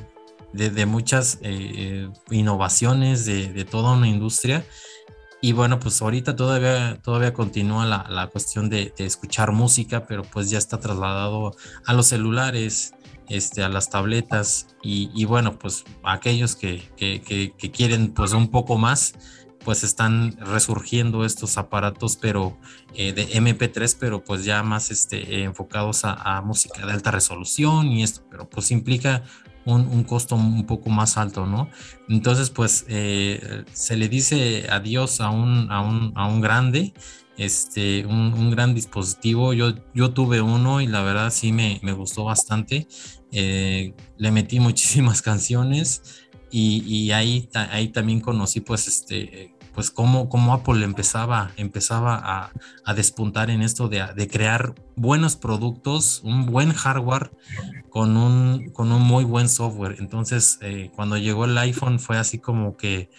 [0.53, 4.63] de muchas eh, innovaciones de, toda una industria
[5.43, 10.49] y bueno, pues ahorita todavía, todavía continúa la, la cuestión de, escuchar música, pero pues
[10.49, 11.53] ya está trasladado
[11.85, 12.93] a los celulares,
[13.27, 17.21] este, a las tabletas y, bueno, pues aquellos que, que,
[17.57, 19.15] que, quieren pues un poco más,
[19.65, 22.57] pues están resurgiendo estos aparatos, pero
[22.93, 27.87] eh, de MP3, pero pues ya más este, enfocados a, a, música de alta resolución
[27.87, 29.23] y esto, pero pues implica
[29.65, 31.69] un, costo un poco más alto, ¿no?
[32.09, 36.93] Entonces, pues eh, se le dice adiós a un, a un, a un grande,
[37.37, 39.53] este, un, gran dispositivo.
[39.53, 42.87] Yo, yo tuve uno y la verdad sí me, me gustó bastante.
[43.31, 50.29] Eh, le metí muchísimas canciones y, y, ahí, ahí también conocí pues este pues cómo,
[50.29, 52.51] cómo Apple empezaba, empezaba a,
[52.85, 57.31] a despuntar en esto de, de, crear buenos productos, un buen hardware
[57.89, 59.95] con un, con un muy buen software.
[59.99, 63.09] Entonces, eh, cuando llegó el iPhone fue así como que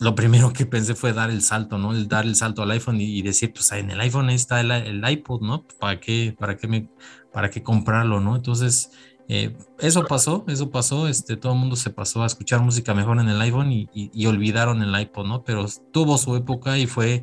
[0.00, 1.92] lo primero que pensé fue dar el salto, ¿no?
[1.92, 5.08] El dar el salto al iPhone y, decir, pues en el iPhone está el, el
[5.08, 5.64] iPod, ¿no?
[5.78, 6.88] ¿Para qué, para qué me,
[7.32, 8.36] para qué comprarlo, ¿no?
[8.36, 8.90] Entonces,
[9.32, 13.20] eh, eso pasó, eso pasó, este, todo el mundo se pasó a escuchar música mejor
[13.20, 15.44] en el iPhone y, olvidaron el iPod, ¿no?
[15.44, 17.22] Pero tuvo su época y fue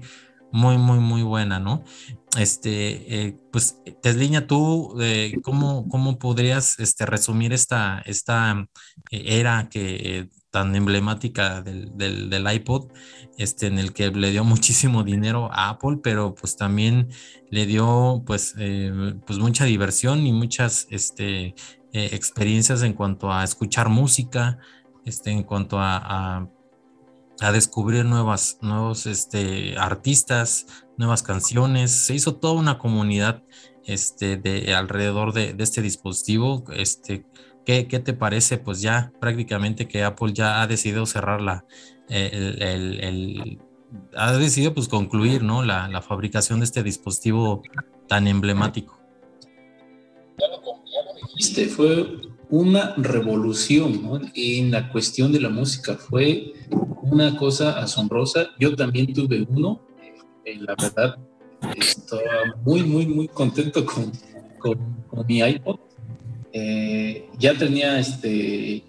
[0.50, 1.84] muy, muy, muy buena, ¿no?
[2.38, 8.70] Este, eh, pues, Tesliña, tú, eh, ¿cómo, ¿cómo, podrías este, resumir esta, esta
[9.12, 12.90] era que tan emblemática del, del, iPod,
[13.38, 17.10] este, en el que le dio muchísimo dinero a Apple, pero pues también
[17.50, 18.56] le dio pues,
[19.26, 21.54] pues mucha diversión y muchas este,
[21.94, 24.60] eh, experiencias en cuanto a escuchar música,
[25.06, 26.50] este, en cuanto a,
[27.40, 30.66] a, descubrir nuevas, nuevos este, artistas,
[30.98, 31.92] nuevas canciones.
[31.92, 33.44] Se hizo toda una comunidad
[33.86, 36.66] este, de, alrededor de, este dispositivo.
[36.74, 37.26] Este,
[37.66, 38.58] ¿qué, te parece?
[38.58, 41.64] Pues ya prácticamente que Apple ya ha decidido cerrar la,
[42.10, 43.60] el,
[44.16, 45.64] ha decidido pues concluir ¿no?
[45.64, 47.62] la, la fabricación de este dispositivo
[48.08, 48.97] tan emblemático
[51.68, 52.18] fue
[52.50, 55.96] una revolución en la cuestión de la música.
[55.96, 56.54] Fue
[57.02, 58.48] una cosa asombrosa.
[58.60, 59.82] Yo también tuve uno.
[60.46, 61.18] Eh, la verdad,
[61.76, 62.22] estaba
[62.64, 64.12] muy, muy, muy contento con,
[64.60, 64.78] con,
[65.28, 65.80] mi iPod.
[66.54, 68.84] Eh, ya tenía este,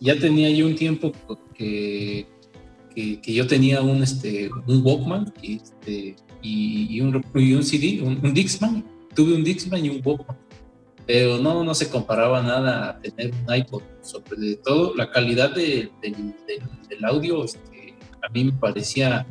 [0.00, 1.12] ya tenía yo un tiempo
[1.54, 2.26] que,
[2.94, 8.34] que, yo tenía un, este, un Walkman este, y, un, y un CD, un, un
[8.34, 8.84] Dixman.
[9.14, 10.36] Tuve un Dixman y un Walkman
[11.06, 13.82] pero no, no se comparaba nada a tener un iPod.
[14.02, 15.90] Sobre todo, la calidad del
[17.04, 19.26] audio este, a mí me parecía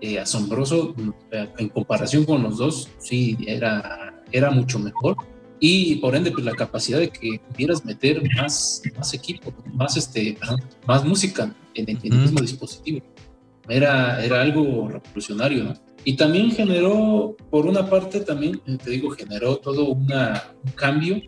[0.00, 0.94] eh, asombroso
[1.30, 5.16] eh, en comparación con los dos, sí, era, era mucho mejor.
[5.60, 10.36] Y por ende, pues la capacidad de que pudieras meter más, más equipo, más, este,
[10.88, 13.00] más música en, el mismo dispositivo.
[13.68, 15.74] Era, era algo revolucionario, ¿no?
[16.04, 20.08] Y también generó, por una parte, también, eh, te digo, generó todo un
[20.74, 21.20] cambio,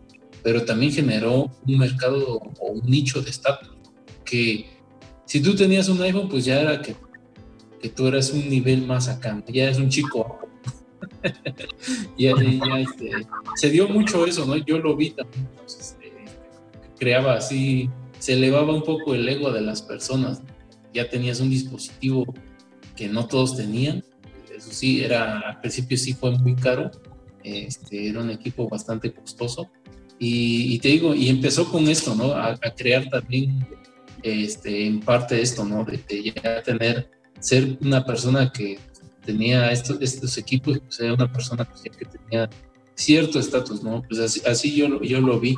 [0.43, 3.71] pero también generó un mercado o un nicho de estatus.
[4.25, 4.67] Que
[5.27, 6.97] si tú tenías un iPhone, pues ya era que,
[7.95, 10.39] tú eras un nivel más acá, ya eres un chico.
[12.19, 12.33] ya,
[12.79, 13.11] este,
[13.57, 14.57] se dio mucho eso, ¿no?
[14.57, 15.49] Yo lo vi también.
[15.67, 16.13] Este,
[16.99, 20.43] creaba así, se elevaba un poco el ego de las personas.
[20.93, 22.25] Ya tenías un dispositivo
[22.97, 24.03] que no todos tenían
[24.71, 26.91] sí, era, al principio sí fue muy caro,
[27.43, 29.71] este, era un equipo bastante costoso.
[30.19, 32.33] Y, te digo, y empezó con esto, ¿no?
[32.33, 33.67] A, crear también,
[34.23, 35.85] este, en parte esto, ¿no?
[35.85, 37.11] De, ya tener,
[37.41, 38.79] ser una persona que
[39.25, 42.49] tenía estos, estos equipos, pues era una persona que tenía
[42.95, 44.03] cierto estatus, ¿no?
[44.09, 45.57] Pues así, así, yo, yo lo vi.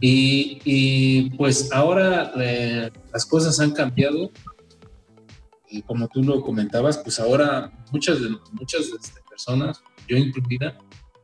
[0.00, 4.30] Y, y pues ahora eh, las cosas han cambiado
[5.74, 10.78] y como tú lo comentabas, pues ahora muchas, de, muchas este, personas, yo incluida,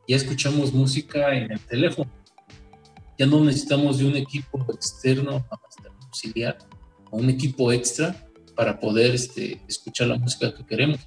[0.07, 2.11] ya escuchamos música en el teléfono.
[3.17, 5.45] Ya no necesitamos de un equipo externo
[6.03, 6.57] auxiliar
[7.09, 8.13] o un equipo extra
[8.53, 10.99] para poder este, escuchar la música que queremos.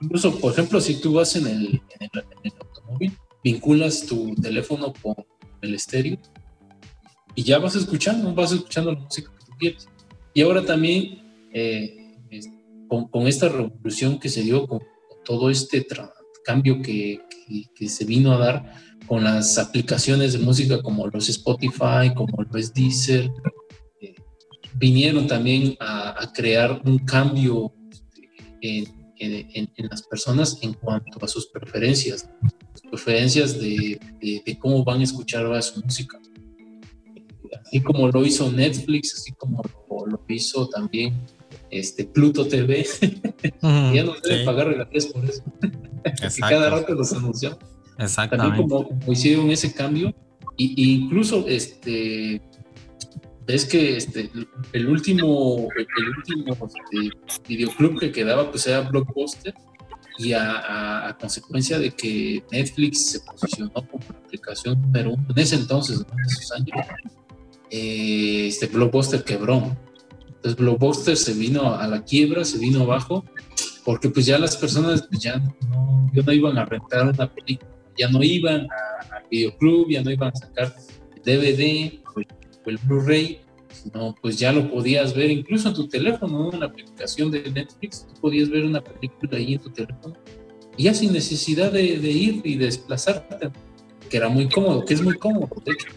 [0.00, 2.10] Incluso, por ejemplo, si tú vas en el, en
[2.42, 3.12] el, automóvil,
[3.44, 5.14] vinculas tu teléfono con
[5.62, 6.18] el estéreo
[7.36, 9.88] y ya vas escuchando, vas escuchando la música que tú quieres.
[10.34, 11.99] Y ahora también eh,
[12.90, 14.80] con, esta revolución que se dio, con,
[15.24, 15.86] todo este
[16.44, 17.20] cambio que,
[17.86, 18.74] se vino a dar
[19.06, 23.30] con las aplicaciones de música como los Spotify, como los Deezer,
[24.00, 24.14] eh,
[24.74, 27.72] vinieron también a, crear un cambio
[28.60, 32.28] este, en, las personas en cuanto a sus preferencias,
[32.90, 34.00] preferencias de,
[34.58, 36.18] cómo van a escuchar su música.
[37.64, 39.62] Así como lo hizo Netflix, así como
[40.06, 41.14] lo hizo también
[41.70, 42.86] este, Pluto TV.
[43.62, 45.42] ya no deben pagar regalías por eso.
[46.36, 47.58] y cada rato los anunció.
[48.30, 50.14] También como, hicieron ese cambio,
[50.56, 52.40] y, incluso este
[53.46, 54.30] ves que este,
[54.72, 56.68] el último, el último
[57.26, 59.54] este, videoclub que quedaba pues era Blockbuster
[60.18, 65.56] y a, consecuencia de que Netflix se posicionó como la aplicación número uno en ese
[65.56, 66.86] entonces, en esos años,
[67.70, 69.76] eh, este Blockbuster quebró
[70.40, 73.22] entonces Blockbuster se vino a la quiebra, se vino abajo,
[73.84, 78.08] porque pues ya las personas pues, ya no, no iban a rentar una película, ya
[78.08, 80.74] no iban al videoclub, ya no iban a sacar
[81.26, 83.40] DVD o el, Blu-ray,
[83.70, 88.06] sino pues ya lo podías ver incluso en tu teléfono, en la aplicación de Netflix,
[88.08, 90.16] tú podías ver una película ahí en tu teléfono,
[90.78, 93.50] ya sin necesidad de, ir y desplazarte,
[94.08, 95.88] que era muy cómodo, que es muy cómodo, de hecho.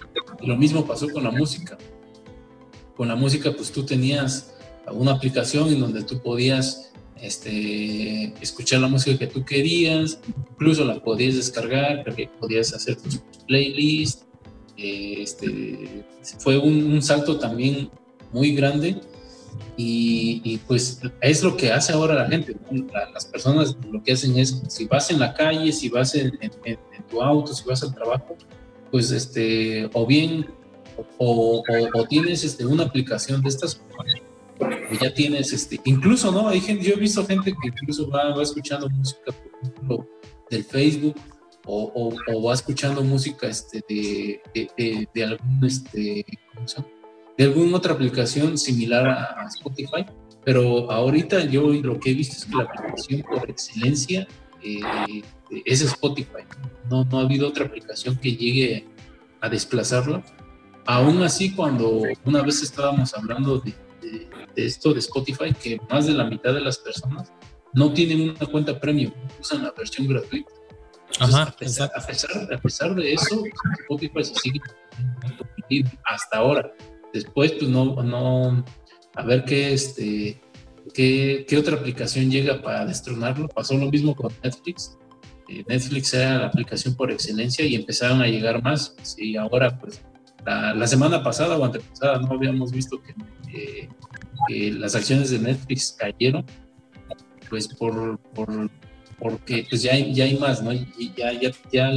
[0.41, 1.77] Y lo mismo pasó con la música
[2.95, 4.53] con la música, pues tú tenías
[4.91, 6.91] una aplicación en donde tú podías
[7.21, 10.19] este, escuchar la música que tú querías,
[10.51, 14.25] incluso la podías descargar, porque podías hacer tus playlists.
[14.75, 16.03] este,
[16.39, 17.89] fue un, salto también
[18.31, 18.99] muy grande
[19.77, 22.55] y, pues es lo que hace ahora la gente.
[23.13, 26.77] las personas lo que hacen es, si vas en la calle, si vas en, en,
[27.09, 28.35] tu auto, si vas al trabajo,
[28.91, 30.47] pues este, o bien
[31.17, 31.63] o,
[32.09, 33.81] tienes este, una aplicación de estas,
[34.59, 36.47] o ya tienes, este, incluso, ¿no?
[36.47, 40.07] Hay gente, yo he visto gente que incluso va, va escuchando música, por ejemplo,
[40.49, 41.15] del Facebook,
[41.65, 46.25] o, va escuchando música este, de, de, algún, este,
[47.37, 50.05] de alguna otra aplicación similar a, Spotify,
[50.43, 54.27] pero ahorita yo lo que he visto es que la aplicación por excelencia
[54.61, 55.21] eh,
[55.65, 56.43] es Spotify.
[56.89, 58.85] No, no ha habido otra aplicación que llegue
[59.39, 60.23] a desplazarla
[60.85, 63.73] Aún así, cuando una vez estábamos hablando de,
[64.55, 67.31] esto de Spotify, que más de la mitad de las personas
[67.73, 70.51] no tienen una cuenta premium, usan la versión gratuita.
[71.19, 73.43] a, pesar, a, pesar, de eso,
[73.81, 74.61] Spotify se sigue
[76.03, 76.73] hasta ahora.
[77.13, 78.65] Después, pues no, no,
[79.15, 80.41] a ver qué, este,
[80.93, 83.47] qué, qué otra aplicación llega para destronarlo.
[83.47, 84.97] Pasó lo mismo con Netflix.
[85.47, 88.95] Eh, Netflix era la aplicación por excelencia y empezaron a llegar más.
[89.17, 90.01] Y ahora, pues,
[90.45, 93.13] la, semana pasada o antepasada no habíamos visto que,
[94.71, 96.45] las acciones de Netflix cayeron,
[97.49, 98.69] pues por, por
[99.19, 100.73] porque pues ya ya hay más, ¿no?
[100.73, 101.91] Y ya, ya, ya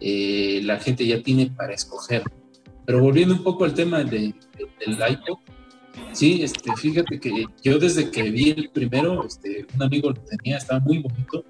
[0.00, 2.24] eh, la gente ya tiene para escoger.
[2.84, 4.34] Pero volviendo un poco al tema de,
[4.80, 5.38] del iPod,
[6.12, 10.56] sí, este, fíjate que yo desde que vi el primero, este, un amigo lo tenía,
[10.56, 11.44] estaba muy bonito,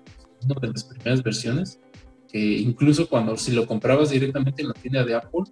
[0.45, 1.81] una de las primeras versiones,
[2.31, 5.45] que incluso cuando si lo comprabas directamente en la tienda de Apple,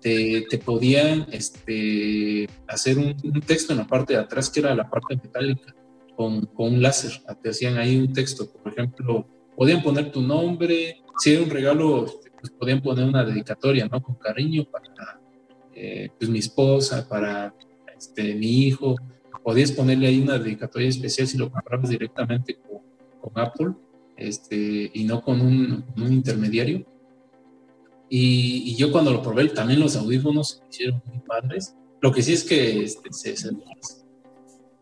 [0.00, 5.16] te, podían este, hacer un, texto en la parte de atrás que era la parte
[5.16, 5.74] metálica
[6.16, 7.12] con, un láser.
[7.42, 9.26] Te hacían ahí un texto, por ejemplo,
[9.56, 14.00] podían poner tu nombre, si era un regalo, este, pues podían poner una dedicatoria, ¿no?
[14.02, 15.20] Con cariño para
[15.74, 17.54] eh, pues mi esposa, para
[17.96, 18.96] este, mi hijo.
[19.42, 22.78] Podías ponerle ahí una dedicatoria especial si lo comprabas directamente con,
[23.34, 23.72] Apple
[24.16, 26.84] este, y no con un intermediario.
[28.10, 31.74] Y, yo cuando lo probé, también los audífonos se hicieron muy padres.
[32.00, 33.50] Lo que sí es que este, se,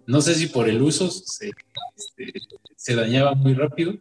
[0.07, 1.51] no sé si por el uso se,
[1.97, 2.41] este,
[2.77, 3.95] se dañaba muy rápido,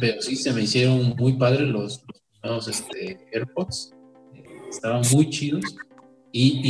[0.00, 2.04] pero sí se me hicieron muy padres los,
[2.42, 3.92] nuevos este, AirPods.
[4.70, 5.64] estaban muy chidos.
[6.34, 6.60] Y,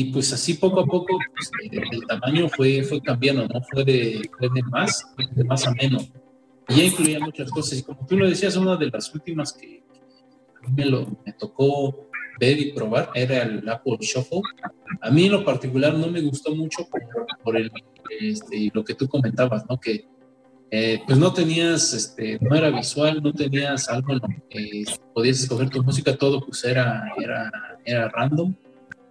[0.00, 3.62] y, pues así poco a poco pues, el, tamaño fue, fue cambiando, ¿no?
[3.70, 6.10] Fue de, fue de más, de más a menos.
[6.68, 7.78] Y ya incluía muchas cosas.
[7.78, 9.85] Y como tú lo decías, una de las últimas que,
[10.74, 14.40] me, lo, me tocó ver y probar era el Apple Shuffle.
[15.00, 16.86] A mí en lo particular no me gustó mucho
[17.42, 17.70] por, el,
[18.20, 19.78] este, lo que tú comentabas, ¿no?
[19.78, 20.06] Que
[20.70, 24.84] eh, pues no tenías, este, no era visual, no tenías algo en lo que
[25.14, 27.50] podías escoger tu música, todo pues era, era,
[27.84, 28.54] era random.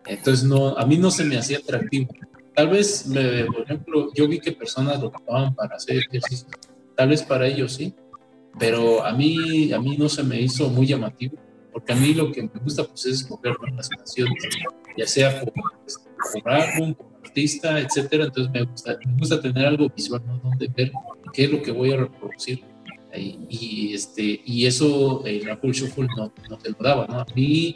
[0.05, 2.13] Entonces no, a mí no se me hacía atractivo.
[2.53, 6.47] Tal vez, me, por ejemplo, yo vi que personas lo ocupaban para hacer ejercicio,
[6.95, 7.93] tal vez para ellos sí,
[8.57, 11.37] pero a mí, a mí no se me hizo muy llamativo,
[11.75, 14.45] porque a mí lo que me gusta pues, es escoger las canciones,
[14.97, 18.23] ya sea por, por álbum, por artista, etcétera.
[18.23, 20.37] Entonces me gusta, me gusta tener algo visual, ¿no?
[20.37, 20.93] Donde ver
[21.33, 22.63] qué es lo que voy a reproducir.
[23.13, 27.19] Y, este, y eso el Apple Shuffle no, no, te lo daba, ¿no?
[27.19, 27.75] A mí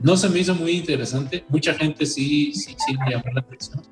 [0.00, 1.44] no se me hizo muy interesante.
[1.50, 3.82] Mucha gente sí, sí, sí me llamó la atención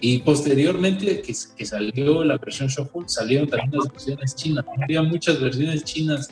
[0.00, 4.64] y posteriormente que, que, salió la versión Shuffle, salieron también las versiones chinas.
[4.80, 6.28] Había muchas versiones chinas,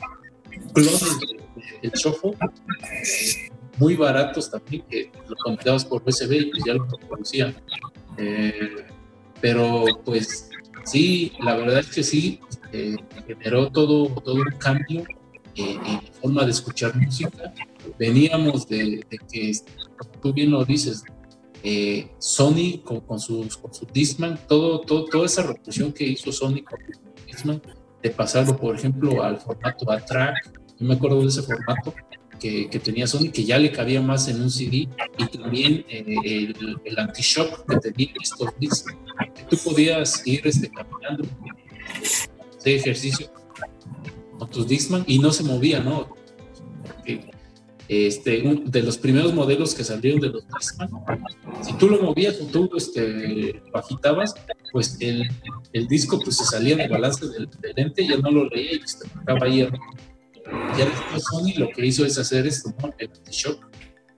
[0.73, 1.19] clones
[1.81, 2.35] del Shuffle,
[3.77, 7.55] muy baratos también, que lo conectabas por USB y pues ya lo reproducían.
[8.17, 8.85] Eh,
[9.39, 10.49] pero pues
[10.85, 12.39] sí, la verdad es que sí,
[12.71, 12.95] eh,
[13.25, 15.03] generó todo, todo un cambio
[15.55, 17.53] en la forma de escuchar música.
[17.97, 19.51] Veníamos de, de que,
[20.21, 21.03] tú bien lo dices,
[21.63, 26.63] eh, Sony con, con, con su Discman, todo, todo, toda esa reproducción que hizo Sony
[26.63, 26.79] con
[27.25, 27.61] Discman,
[28.01, 31.93] de pasarlo, por ejemplo, al formato A-Track, yo me acuerdo de ese formato
[32.39, 36.53] que, que, tenía Sony, que ya le cabía más en un CD, y también eh,
[36.83, 38.95] el, anti-shock que tenía estos discos,
[39.35, 41.23] que tú podías ir este, caminando
[42.63, 43.31] de ejercicio
[44.39, 46.15] con tus Discman y no se movía, ¿no?
[47.87, 50.89] este, de los primeros modelos que salieron de los Discman,
[51.61, 54.33] si tú lo movías o tú este, lo agitabas,
[54.71, 55.29] pues el,
[55.73, 59.13] el, disco pues se salía de balance del, lente, ya no lo leía y te
[59.13, 59.67] marcaba ahí.
[60.77, 62.93] Ya después Sony lo que hizo es hacer esto, ¿no?
[62.97, 63.65] El shock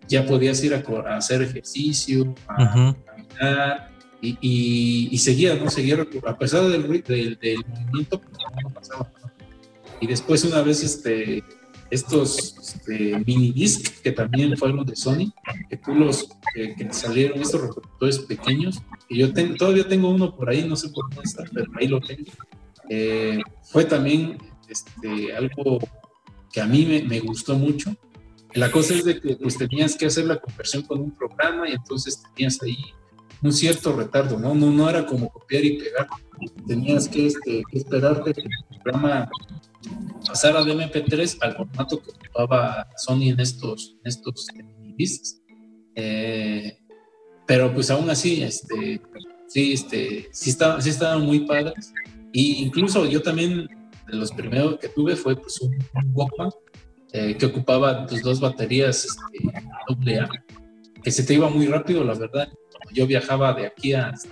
[0.07, 3.89] Ya podías ir a, hacer ejercicio, a caminar,
[4.21, 5.69] y, y, y, seguía, ¿no?
[5.69, 9.11] Seguía, a pesar del, del, del movimiento, pues no pasaba.
[9.99, 11.43] Y después una vez, este,
[11.93, 15.31] estos este, mini disc que también fue algo de Sony,
[15.69, 20.49] que tú los que salieron estos reproductores pequeños, y yo tengo, todavía tengo uno por
[20.49, 22.31] ahí, no sé por dónde está, pero ahí lo tengo.
[22.89, 24.37] Eh, fue también
[24.67, 25.79] este, algo
[26.53, 27.93] que a mí me, me, gustó mucho.
[28.53, 31.73] La cosa es de que pues tenías que hacer la conversión con un programa y
[31.73, 32.77] entonces tenías ahí
[33.41, 34.55] un cierto retardo, ¿no?
[34.55, 36.07] No, no era como copiar y pegar.
[36.65, 39.29] Tenías que, este, que esperar que el programa
[40.25, 44.47] pasara de MP3 al formato que ocupaba Sony en estos, en estos
[44.95, 45.41] discs.
[45.95, 46.79] Eh,
[47.45, 49.01] pero pues aún así, este,
[49.47, 51.93] sí, este, sí, estaban, sí estaban muy padres.
[52.31, 53.67] Y incluso yo también,
[54.13, 55.75] de los primeros que tuve fue pues un,
[56.13, 56.49] Walkman
[57.11, 60.29] eh, que ocupaba pues, dos baterías este, AA,
[61.03, 62.47] que se te iba muy rápido, la verdad.
[62.93, 64.29] yo viajaba de aquí a este,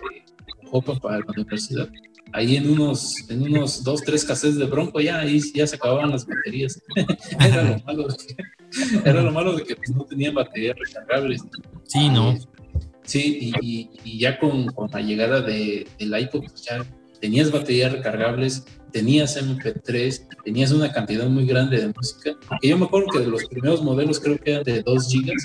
[1.02, 1.90] para la universidad,
[2.34, 6.12] ahí en unos, en unos dos, tres cassettes de Bronco ya, ahí ya se acababan
[6.12, 6.82] las baterías.
[7.40, 11.42] era, lo malo de que, era lo malo de que pues, no tenían baterías recargables.
[11.84, 12.38] Sí, ¿no?
[13.04, 16.86] Sí, y, y ya con, con, la llegada de, del iPod, pues ya
[17.20, 22.38] tenías baterías recargables, tenías MP3, tenías una cantidad muy grande de música.
[22.62, 25.44] Y yo me acuerdo que de los primeros modelos creo que eran de 2 gigas.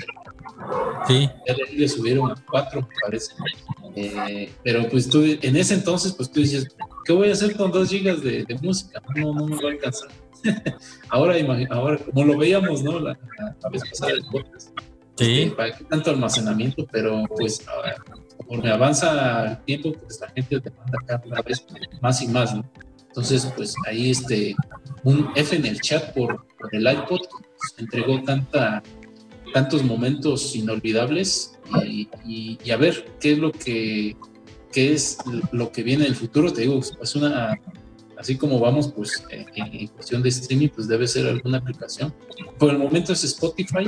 [1.06, 1.28] Sí.
[1.47, 3.32] Ya de ahí le subieron a 4, me parece.
[3.94, 6.68] Eh, pero pues tú, en ese entonces, pues tú dices,
[7.05, 9.02] ¿qué voy a hacer con 2 gigas de, de, música?
[9.16, 10.10] No, no me va a alcanzar.
[11.09, 11.35] ahora,
[11.70, 12.98] ahora, como lo veíamos, ¿no?
[13.01, 13.18] La,
[13.70, 14.70] vez pasada del podcast.
[15.16, 15.43] Sí.
[15.43, 16.86] Este, ¿Para qué tanto almacenamiento?
[16.93, 17.64] Pero pues
[18.36, 21.66] conforme avanza el tiempo, pues la gente demanda cada vez
[22.01, 22.64] más y más, ¿no?
[23.17, 24.55] Entonces, pues ahí este,
[25.03, 28.83] un F en el chat por, el iPod pues, entregó tanta,
[29.55, 34.17] tantos momentos inolvidables y, y, a ver qué es lo que
[34.71, 35.17] qué es
[35.53, 36.53] lo que viene en el futuro.
[36.53, 37.59] Te digo, es una
[38.19, 42.13] así como vamos, pues en, cuestión de streaming, pues debe ser alguna aplicación.
[42.59, 43.87] Por el momento es Spotify,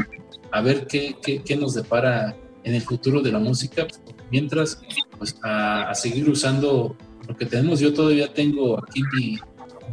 [0.50, 3.86] a ver qué, qué, nos depara en el futuro de la música.
[4.30, 4.80] Mientras,
[5.16, 6.96] pues a, seguir usando
[7.28, 7.80] lo que tenemos.
[7.80, 9.38] Yo todavía tengo aquí mi,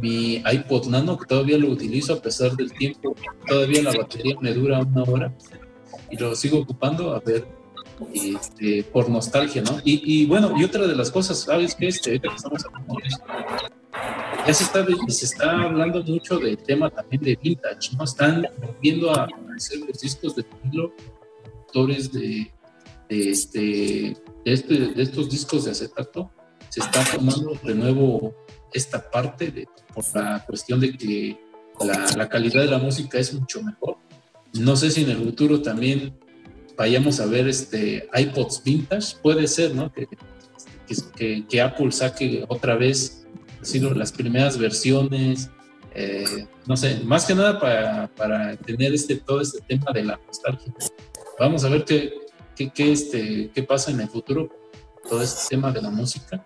[0.00, 3.14] mi iPod Nano, que todavía lo utilizo a pesar del tiempo.
[3.46, 5.34] Todavía la batería me dura una hora
[6.10, 7.46] y lo sigo ocupando a ver
[8.12, 9.78] este, por nostalgia, ¿no?
[9.84, 11.88] Y, bueno, y otra de las cosas, ¿sabes qué?
[11.88, 12.96] Este, que estamos hablando
[14.46, 18.04] ya se está, se está hablando mucho del tema también de vintage, ¿no?
[18.04, 19.26] Están volviendo a
[19.56, 20.92] hacer los discos de vinilo,
[21.66, 22.52] autores de,
[23.08, 26.30] de, este, este, de, estos discos de acetato,
[26.76, 28.34] se está tomando de nuevo
[28.70, 31.40] esta parte de, por la cuestión de que
[31.80, 33.96] la, la calidad de la música es mucho mejor.
[34.52, 36.18] No sé si en el futuro también
[36.76, 39.90] vayamos a ver este iPods vintage, puede ser, ¿no?
[39.90, 40.06] Que,
[41.16, 43.26] que, que Apple saque otra vez
[43.62, 45.48] sido las primeras versiones,
[45.94, 50.20] eh, no sé, más que nada para, para, tener este, todo este tema de la
[50.26, 50.74] nostalgia.
[51.40, 52.12] Vamos a ver qué,
[52.54, 54.50] qué, qué, este, qué pasa en el futuro,
[55.08, 56.44] todo este tema de la música.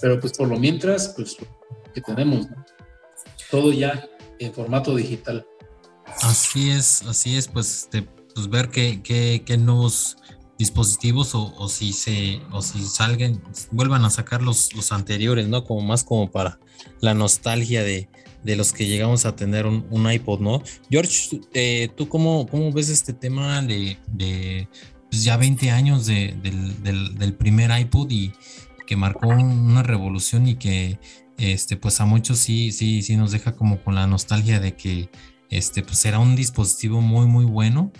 [0.00, 1.36] Pero pues por lo mientras, pues
[1.94, 2.46] que tenemos,
[3.50, 4.08] todo ya
[4.38, 5.46] en formato digital.
[6.22, 8.02] Así es, así es, pues, este,
[8.34, 10.16] pues ver qué, qué, qué nuevos
[10.58, 13.42] dispositivos o, si se o si salgan
[13.72, 16.58] vuelvan a sacar los, los anteriores no como más como para
[17.00, 18.08] la nostalgia de,
[18.42, 22.72] de los que llegamos a tener un, un iPod no George eh, tú cómo, cómo
[22.72, 24.66] ves este tema de, de
[25.10, 28.32] pues ya 20 años de, del, del, primer iPod y
[28.86, 30.98] que marcó una revolución y que
[31.38, 35.10] este pues a muchos sí sí sí nos deja como con la nostalgia de que
[35.50, 37.92] este pues era un dispositivo muy muy bueno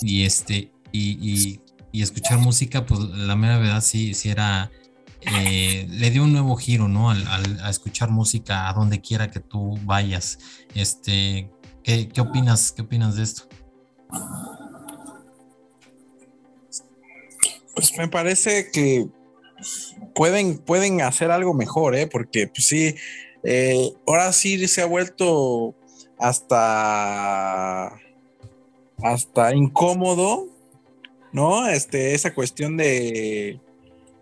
[0.00, 1.60] y este y
[1.96, 4.70] y escuchar música, pues la mera verdad sí, sí era,
[5.22, 7.08] eh, le dio un nuevo giro, ¿no?
[7.08, 7.26] Al,
[7.62, 10.38] a escuchar música a donde quiera que tú vayas.
[10.74, 11.50] Este,
[11.82, 12.70] ¿qué, ¿qué, opinas?
[12.72, 13.48] ¿Qué opinas de esto?
[17.74, 19.08] Pues me parece que
[20.14, 22.06] pueden, pueden hacer algo mejor, ¿eh?
[22.06, 22.94] Porque pues sí,
[23.44, 25.74] eh, ahora sí se ha vuelto
[26.18, 27.92] hasta
[29.02, 30.48] hasta incómodo
[31.36, 31.68] ¿no?
[31.68, 33.60] Este, esa cuestión de,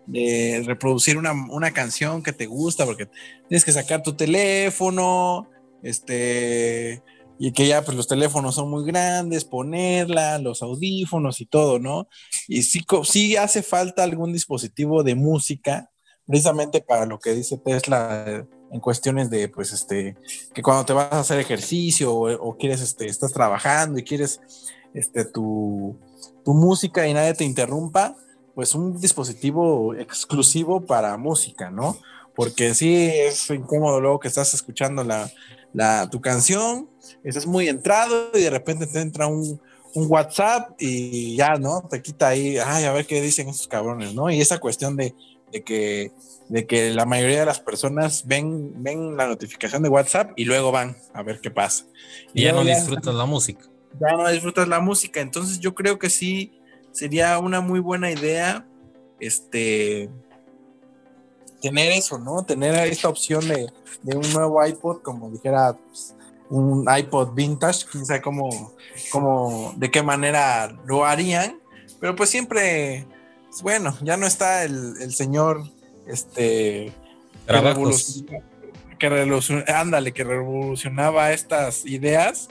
[0.05, 3.07] de reproducir una, canción que te gusta, porque
[3.47, 5.47] tienes que sacar tu teléfono,
[5.81, 7.01] este,
[7.37, 12.07] y que ya pues los teléfonos son muy grandes, ponerla, los audífonos y todo, ¿no?
[12.47, 15.91] Y sí, sí hace falta algún dispositivo de música,
[16.25, 20.15] precisamente para lo que dice Tesla en cuestiones de, pues, este,
[20.53, 24.39] que cuando te vas a hacer ejercicio o, quieres, este, estás trabajando y quieres,
[24.93, 25.99] este, tu,
[26.43, 28.15] tu música y nadie te interrumpa,
[28.53, 31.97] pues un dispositivo exclusivo para música, ¿no?
[32.33, 35.29] Porque sí es incómodo luego que estás escuchando la,
[35.75, 36.89] la, tu canción,
[37.23, 39.61] estás muy entrado y de repente te entra un,
[39.93, 41.87] un, WhatsApp y ya, ¿no?
[41.89, 44.29] Te quita ahí, ay, a ver qué dicen esos cabrones, ¿no?
[44.29, 45.13] Y esa cuestión de,
[45.51, 46.11] de que,
[46.49, 50.71] de que la mayoría de las personas ven, ven la notificación de WhatsApp y luego
[50.71, 51.85] van a ver qué pasa.
[52.33, 53.69] Y, ya no disfrutas la música
[53.99, 55.21] ya no disfrutas la música.
[55.21, 56.51] Entonces yo creo que sí
[56.91, 58.67] sería una muy buena idea
[59.19, 60.09] este
[61.61, 62.43] tener eso, ¿no?
[62.43, 63.67] Tener esta opción de,
[64.03, 66.15] un nuevo iPod, como dijera pues,
[66.49, 68.73] un iPod vintage, quién sabe cómo,
[69.11, 71.59] cómo, de qué manera lo harían,
[71.99, 73.05] pero pues siempre,
[73.61, 75.63] bueno, ya no está el, señor,
[76.07, 76.93] este,
[78.99, 82.47] que, revolucionaba, ándale, que revolucionaba estas ideas,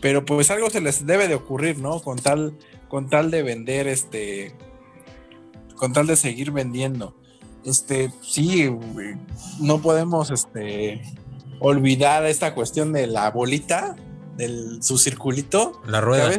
[0.00, 2.00] pero pues algo se les debe de ocurrir, ¿no?
[2.00, 2.56] Con tal,
[2.88, 4.54] con tal de vender, este,
[5.76, 7.16] con tal de seguir vendiendo.
[7.64, 8.70] Este, sí,
[9.60, 11.02] no podemos, este,
[11.60, 13.94] olvidar esta cuestión de la bolita,
[14.36, 15.80] del su circulito.
[15.86, 16.30] La rueda.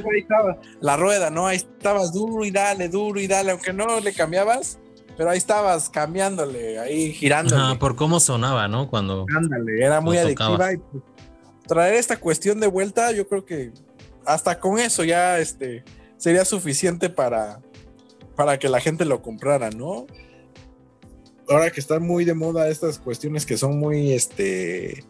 [0.81, 1.47] la rueda, ¿no?
[1.47, 4.79] Ahí estabas duro y dale, duro y dale, aunque no le cambiabas,
[5.15, 7.77] pero ahí estabas cambiándole, ahí girando.
[7.79, 8.89] por cómo sonaba, ¿no?
[8.89, 9.25] Cuando.
[9.35, 11.03] Ándale, era muy adictiva y pues,
[11.67, 13.71] traer esta cuestión de vuelta, yo creo que
[14.25, 15.83] hasta con eso ya este,
[16.17, 17.59] sería suficiente para,
[18.35, 20.07] para que la gente lo comprara, ¿no?
[21.49, 25.03] Ahora que están muy de moda estas cuestiones que son muy, este,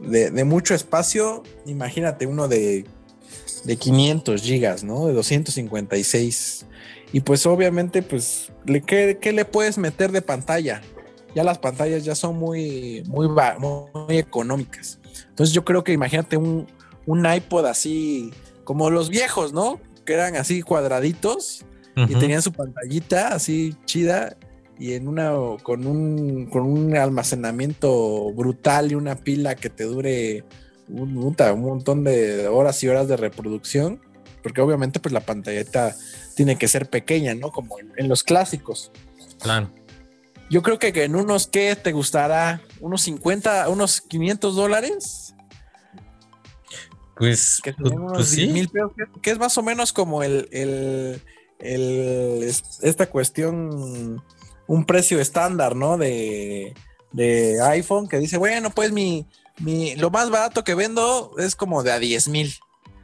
[0.00, 2.84] de, mucho espacio, imagínate uno de,
[3.64, 5.06] de 500 gigas, ¿no?
[5.06, 6.66] De 256.
[7.12, 8.52] Y pues obviamente, pues,
[8.86, 10.82] ¿qué, ¿qué, le puedes meter de pantalla?
[11.34, 14.98] Ya las pantallas ya son muy, muy, muy económicas.
[15.28, 16.66] Entonces yo creo que imagínate un,
[17.06, 18.32] un iPod así,
[18.64, 19.80] como los viejos, ¿no?
[20.04, 21.64] Que eran así cuadraditos
[21.96, 24.36] y tenían su pantallita así chida
[24.78, 25.32] y en una
[25.62, 30.44] con un, con un almacenamiento brutal y una pila que te dure
[30.88, 34.00] un, un, montón de horas y horas de reproducción,
[34.42, 35.94] porque obviamente pues la pantallita
[36.34, 37.50] tiene que ser pequeña, ¿no?
[37.50, 38.90] Como en, los clásicos.
[39.40, 39.70] Claro.
[40.50, 45.34] Yo creo que en unos que te gustará, unos 50, unos 500 dólares.
[47.16, 48.68] Pues, que, pues, pues sí.
[49.22, 51.22] que, es más o menos como el, el,
[51.60, 54.22] el, esta cuestión
[54.66, 55.98] un precio estándar, ¿no?
[55.98, 56.74] De,
[57.12, 59.26] de iPhone que dice, bueno, pues mi,
[59.58, 62.54] mi, lo más barato que vendo es como de a 10 mil.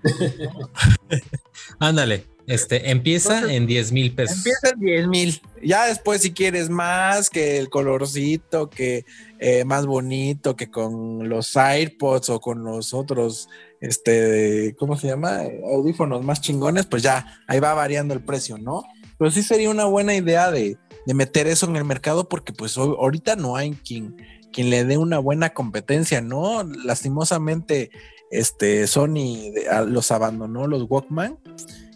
[1.79, 4.39] Ándale, este, empieza en 10 mil pesos.
[4.39, 5.43] Empieza en 10 mil.
[5.63, 9.05] Ya después, si quieres más, que el colorcito, que
[9.39, 13.49] eh, más bonito, que con los AirPods o con los otros,
[13.81, 15.43] este, ¿cómo se llama?
[15.73, 18.83] Audífonos más chingones, pues ya ahí va variando el precio, ¿no?
[19.17, 22.77] Pero sí sería una buena idea de, de meter eso en el mercado porque pues
[22.77, 24.17] ahorita no hay quien,
[24.53, 26.63] quien le dé una buena competencia, ¿no?
[26.65, 27.91] Lastimosamente,
[28.31, 29.53] este, Sony
[29.87, 31.39] los abandonó los Walkman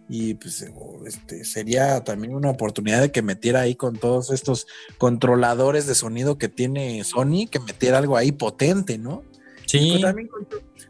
[0.09, 0.64] y pues
[1.06, 4.66] este, sería también una oportunidad de que metiera ahí con todos estos
[4.98, 9.22] controladores de sonido que tiene Sony, que metiera algo ahí potente, ¿no?
[9.66, 9.98] Sí.
[10.01, 10.28] también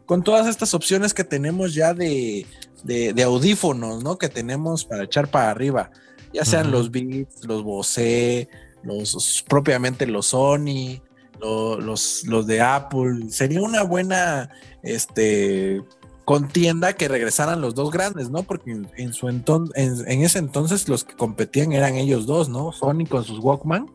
[0.05, 2.45] con, todas estas opciones que tenemos ya de,
[2.83, 4.17] de, audífonos, ¿no?
[4.17, 5.91] Que tenemos para echar para arriba
[6.35, 8.49] ya sean los Beats, los Bose,
[8.83, 11.01] los propiamente los Sony,
[11.39, 13.29] los, los de Apple.
[13.29, 14.49] Sería una buena
[14.83, 15.81] este,
[16.25, 18.43] contienda que regresaran los dos grandes, ¿no?
[18.43, 22.73] Porque en, su enton en, ese entonces los que competían eran ellos dos, ¿no?
[22.73, 23.89] Sony con sus Walkman,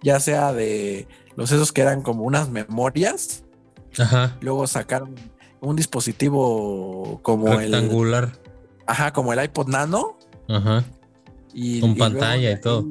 [0.00, 3.42] ya sea de los esos que eran como unas memorias.
[3.98, 4.36] Ajá.
[4.40, 5.16] Luego sacaron
[5.60, 8.38] un dispositivo como el rectangular.
[8.86, 10.16] Ajá, como el iPod Nano.
[10.48, 10.84] Ajá.
[11.80, 12.88] Con pantalla y todo.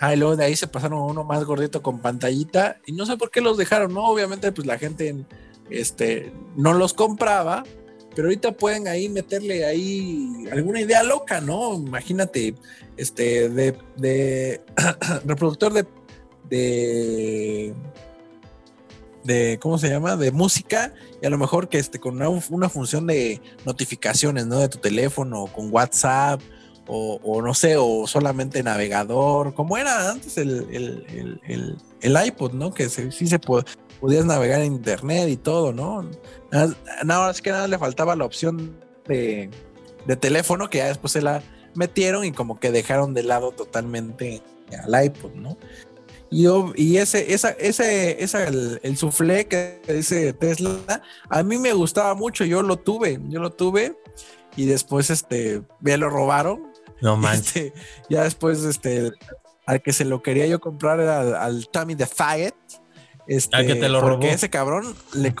[0.00, 2.78] Ah, y luego de ahí se pasaron a uno más gordito con pantallita.
[2.86, 4.04] Y no sé por qué los dejaron, ¿no?
[4.06, 5.24] Obviamente, pues la gente
[5.70, 7.64] este, no los compraba.
[8.14, 11.74] Pero ahorita pueden ahí meterle ahí alguna idea loca, ¿no?
[11.74, 12.54] Imagínate,
[12.96, 14.60] este, de, de
[15.24, 15.84] reproductor de,
[16.48, 17.74] de,
[19.24, 20.16] de, ¿cómo se llama?
[20.16, 24.60] De música y a lo mejor que este, con una, una función de notificaciones, ¿no?
[24.60, 26.40] De tu teléfono, con WhatsApp
[26.86, 32.72] o, no sé, o solamente navegador, como era antes el, iPod, ¿no?
[32.72, 36.08] Que sí se podías navegar en internet y todo, ¿no?
[36.50, 39.50] Nada, es que nada le faltaba la opción de,
[40.20, 41.42] teléfono que ya después se la
[41.74, 44.42] metieron y como que dejaron de lado totalmente
[44.82, 45.56] al iPod, ¿no?
[46.30, 52.14] Y, y ese, esa, ese, esa, el, el que dice Tesla, a mí me gustaba
[52.14, 53.96] mucho, yo lo tuve, yo lo tuve
[54.56, 57.56] y después este, me lo robaron no manches.
[57.56, 57.72] Este,
[58.08, 59.12] ya después, este,
[59.66, 62.54] al que se lo quería yo comprar era al, Tommy the Faggot.
[63.26, 65.34] Este, al que te lo porque ese cabrón le,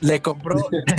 [0.00, 0.56] le compró,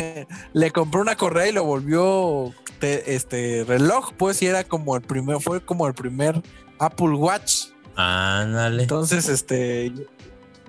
[0.53, 5.39] le compró una correa y lo volvió este reloj, pues, y era como el primer,
[5.39, 6.41] fue como el primer
[6.79, 7.67] Apple Watch.
[7.95, 8.83] Ándale.
[8.83, 9.91] Entonces, este,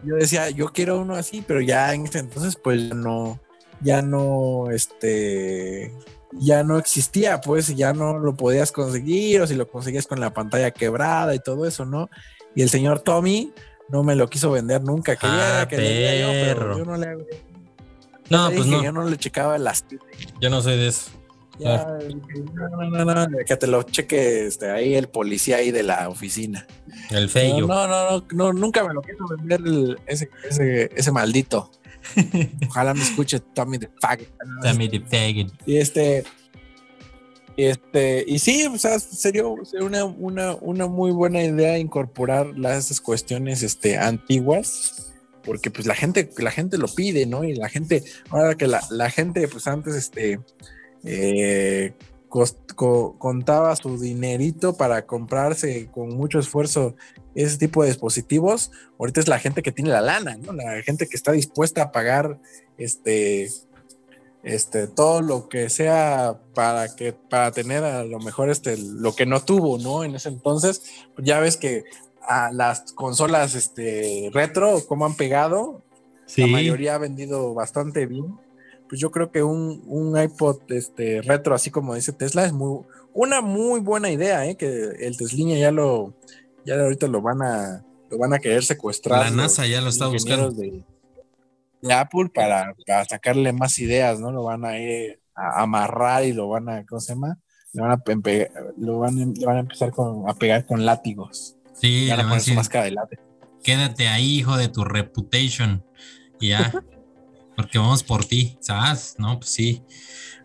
[0.05, 3.40] yo decía, yo quiero uno así, pero ya en ese entonces, pues, no,
[3.81, 5.94] ya no, este,
[6.39, 10.33] ya no existía, pues ya no lo podías conseguir o si lo conseguías con la
[10.33, 12.09] pantalla quebrada y todo eso, ¿no?
[12.55, 13.53] Y el señor Tommy
[13.89, 15.17] no me lo quiso vender nunca.
[15.17, 17.17] Quería ah, que le yo, pero yo no le
[18.31, 18.83] No, pues no.
[18.83, 19.85] Yo no le checaba las.
[20.41, 21.11] Yo no soy de eso.
[21.59, 21.87] Ya,
[22.55, 26.67] no, no, no, que te lo cheque este, ahí el policía ahí de la oficina.
[27.11, 27.67] El feo.
[27.67, 31.71] No, no, no, nunca me lo quiso vender ese, ese, ese maldito.
[32.69, 34.29] Ojalá me escuche Tommy the Faggot.
[34.62, 35.53] Tommy the Faggot.
[35.66, 36.24] Y este.
[37.57, 43.03] Este, y sí, o sea, sería, una, una, una, muy buena idea incorporar las esas
[43.03, 45.12] cuestiones este, antiguas,
[45.45, 47.45] porque pues la gente, la gente lo pide, ¿no?
[47.45, 50.41] Y la gente, ahora que la, la gente, pues antes, este,
[51.05, 51.93] eh,
[53.19, 56.97] contaba su dinerito para comprarse con mucho esfuerzo
[57.35, 58.71] ese tipo de dispositivos.
[58.99, 60.53] Ahorita es la gente que tiene la lana, ¿no?
[60.53, 62.39] La gente que está dispuesta a pagar
[62.79, 63.51] este,
[64.43, 69.27] este, todo lo que sea para que, para tener a lo mejor este, lo que
[69.27, 70.05] no tuvo, ¿no?
[70.05, 70.83] En ese entonces,
[71.19, 71.85] ya ves que
[72.23, 75.83] a las consolas este, retro, como han pegado,
[76.37, 78.39] la mayoría ha vendido bastante bien
[78.93, 82.81] pues yo creo que un, un iPod este, retro, así como dice Tesla, es muy,
[83.15, 84.55] una muy buena idea, ¿eh?
[84.55, 84.67] que
[85.01, 86.13] el Tesla ya lo,
[86.65, 89.21] ya ahorita lo van a, lo van a querer secuestrar.
[89.21, 90.51] La NASA ya lo está buscando.
[90.51, 90.85] De,
[91.93, 92.75] Apple para,
[93.09, 94.31] sacarle más ideas, ¿no?
[94.31, 97.39] Lo van a, ir a amarrar y lo van a, ¿cómo se llama?
[97.73, 98.03] Le van a,
[98.77, 101.57] lo van, van a empezar con, a pegar con látigos.
[101.75, 102.95] Sí, van a poner su máscara de
[103.65, 105.85] Quédate ahí, hijo de tu reputation.
[106.41, 106.73] ya.
[107.57, 109.15] porque vamos por ti, ¿sabes?
[109.19, 109.83] No, pues sí.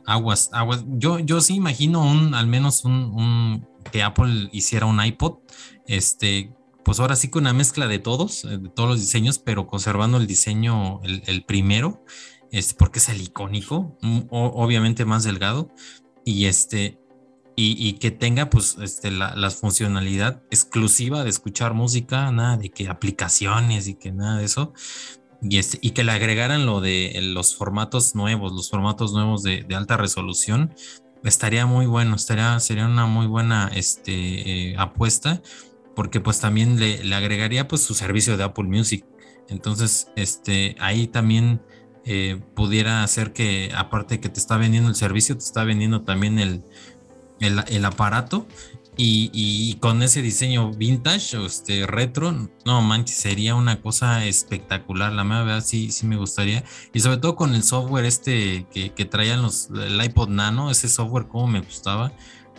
[0.05, 0.85] Aguas, aguas.
[0.87, 5.39] Yo, yo sí imagino un, al menos un, que Apple hiciera un iPod,
[5.85, 6.53] este,
[6.83, 10.17] pues ahora sí con una mezcla de todos, eh, de todos los diseños, pero conservando
[10.17, 12.03] el diseño, el, primero,
[12.51, 15.69] este, porque es el icónico, mm, obviamente más delgado,
[16.23, 16.99] y este,
[17.59, 23.87] y, que tenga pues este, la, funcionalidad exclusiva de escuchar música, nada de que aplicaciones
[23.87, 24.73] y que nada de eso.
[25.41, 29.65] Y, este, y que le agregaran lo de los formatos nuevos, los formatos nuevos de,
[29.75, 30.73] alta resolución,
[31.23, 35.41] estaría muy bueno, estaría, sería una muy buena este, eh, apuesta,
[35.95, 39.05] porque pues también le, agregaría pues su servicio de Apple Music.
[39.49, 41.61] Entonces, este, ahí también
[42.05, 46.39] eh, pudiera hacer que, aparte que te está vendiendo el servicio, te está vendiendo también
[46.39, 46.63] el,
[47.39, 48.47] el, el aparato
[48.99, 55.13] y, con ese diseño vintage este retro, no manches, sería una cosa espectacular.
[55.13, 56.63] La verdad sí, sí me gustaría.
[56.93, 60.89] Y sobre todo con el software este que, que traían los, el iPod Nano, ese
[60.89, 62.11] software como me gustaba.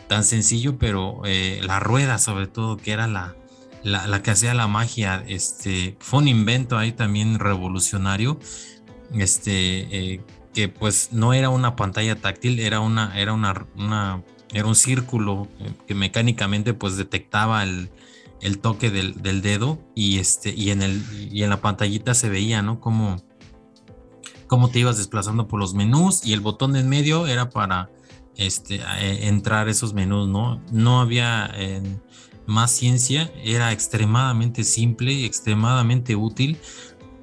[0.07, 3.37] Tan sencillo, pero eh, la rueda sobre todo, que era la,
[3.83, 5.25] la, que hacía la magia.
[5.27, 8.39] Este, fue un invento ahí también revolucionario.
[9.13, 10.21] Este, eh,
[10.55, 14.23] que pues no era una pantalla táctil, era una, era una, una
[14.53, 17.91] era un círculo eh, que mecánicamente pues detectaba el,
[18.61, 21.03] toque del, dedo y, este, y, en el,
[21.33, 22.81] y en la pantallita se veía, ¿no?
[22.81, 23.21] Cómo,
[24.73, 27.91] te ibas desplazando por los menús y el botón en medio era para
[28.37, 30.63] este, eh, entrar esos menús, ¿no?
[30.71, 31.53] No había
[32.47, 36.57] más ciencia, era extremadamente simple, extremadamente útil,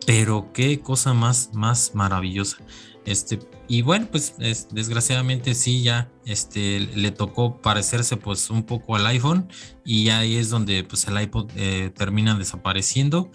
[0.05, 2.57] pero qué cosa más, más maravillosa.
[3.05, 4.35] Este, y bueno, pues
[4.71, 9.47] desgraciadamente sí, ya este, le tocó parecerse pues un poco al iPhone
[9.83, 13.31] y ahí es donde pues el iPod eh, termina desapareciendo.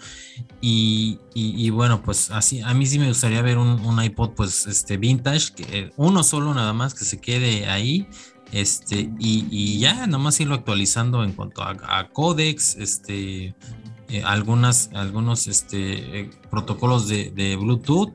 [0.61, 4.97] Y, y, bueno, pues así, a mí sí me gustaría ver un, iPod pues este
[4.97, 8.07] vintage, que, uno solo nada más que se quede ahí
[8.51, 13.55] este, y, y ya nomás irlo actualizando en cuanto a, a codecs, este,
[14.09, 18.13] eh, algunas, algunos este, eh, protocolos de, de Bluetooth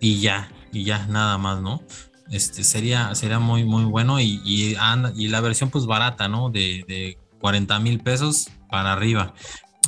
[0.00, 1.82] y ya, y ya nada más, ¿no?
[2.30, 4.76] Este sería, sería muy, muy bueno y, y,
[5.16, 6.50] y la versión pues barata, ¿no?
[6.50, 9.34] De, de 40 mil pesos para arriba.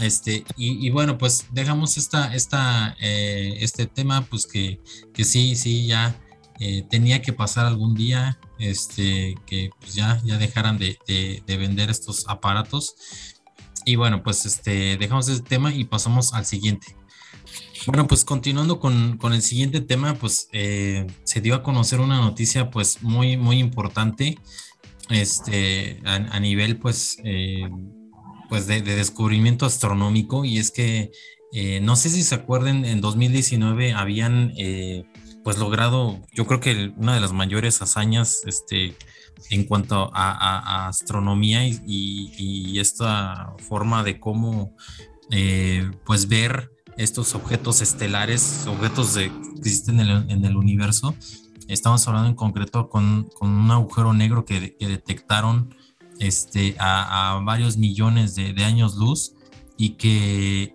[0.01, 4.81] Este, y, bueno, pues dejamos esta, esta, eh, este tema, pues que,
[5.12, 6.15] que sí, sí, ya
[6.60, 11.56] eh, tenía que pasar algún día, este, que pues ya, ya dejaran de, de, de,
[11.56, 12.94] vender estos aparatos.
[13.85, 16.97] Y bueno, pues este, dejamos este tema y pasamos al siguiente.
[17.86, 22.70] Bueno, pues continuando con, el siguiente tema, pues eh, se dio a conocer una noticia
[22.70, 24.38] pues muy, muy importante
[25.10, 27.68] este, a, nivel pues, eh,
[28.48, 31.10] pues de, descubrimiento astronómico y es que
[31.52, 34.52] eh, no sé si se acuerden, en 2019 habían
[35.44, 38.94] pues logrado, yo creo que una de las mayores hazañas este,
[39.50, 44.76] en cuanto a, astronomía y, y, esta forma de cómo
[46.05, 51.14] pues ver estos objetos estelares, objetos de, que existen en el, universo.
[51.68, 55.74] Estamos hablando en concreto con, un agujero negro que, detectaron
[56.18, 59.34] este, a, varios millones de, años luz
[59.76, 60.74] y que,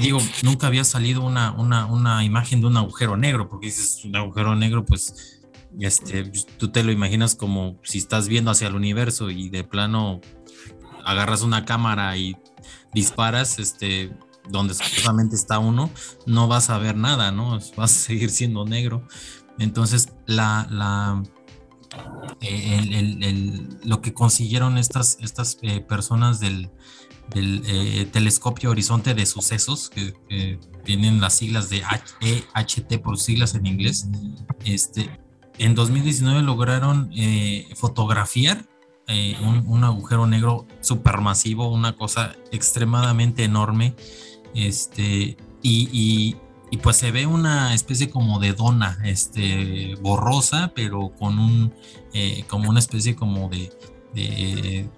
[0.00, 4.54] digo, nunca había salido una, una, imagen de un agujero negro, porque dices un agujero
[4.54, 5.42] negro, pues
[5.80, 10.20] este, tú te lo imaginas como si estás viendo hacia el universo y de plano
[11.04, 12.36] agarras una cámara y
[12.92, 14.12] disparas, este,
[14.48, 15.90] donde solamente está uno,
[16.26, 17.58] no vas a ver nada, ¿no?
[17.76, 19.06] Vas a seguir siendo negro.
[19.58, 21.22] Entonces, la, la,
[22.40, 26.70] eh, lo que consiguieron estas, estas eh, personas del,
[27.34, 31.82] eh, telescopio Horizonte de Sucesos, que tienen las siglas de
[32.20, 34.08] EHT por siglas en inglés,
[34.64, 35.20] este,
[35.58, 37.12] en 2019 lograron
[37.76, 38.66] fotografiar
[39.42, 43.94] un, un, agujero negro supermasivo, una cosa extremadamente enorme
[44.54, 46.36] este, y,
[46.82, 51.74] pues se ve una especie como de dona, este, borrosa, pero con un,
[52.12, 54.88] eh, como una especie como de,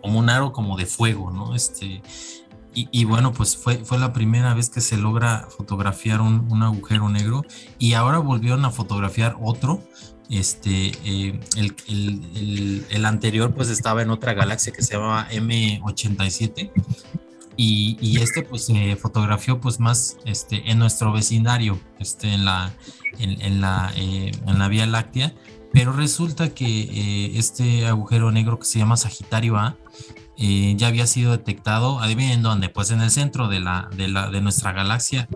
[0.00, 1.54] como un aro como de fuego, ¿no?
[1.54, 2.02] Este,
[2.72, 7.44] y, bueno, pues fue, fue la primera vez que se logra fotografiar un, agujero negro
[7.80, 9.82] y ahora volvieron a fotografiar otro.
[10.30, 16.70] Este, eh, el, anterior pues estaba en otra galaxia que se llamaba M87
[17.56, 22.72] y, este pues se fotografió pues más este, en nuestro vecindario, este, en, la,
[23.18, 25.34] en, la, eh, en la Vía Láctea,
[25.72, 29.76] pero resulta que eh, este agujero negro que se llama Sagitario A,
[30.36, 34.30] eh, ya había sido detectado, adivinen dónde, pues en el centro de, la, de, la,
[34.30, 35.28] de nuestra galaxia.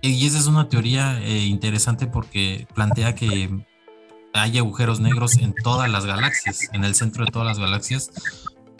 [0.00, 3.48] Y esa es una teoría eh, interesante porque plantea que
[4.34, 8.10] hay agujeros negros en todas las galaxias, en el centro de todas las galaxias,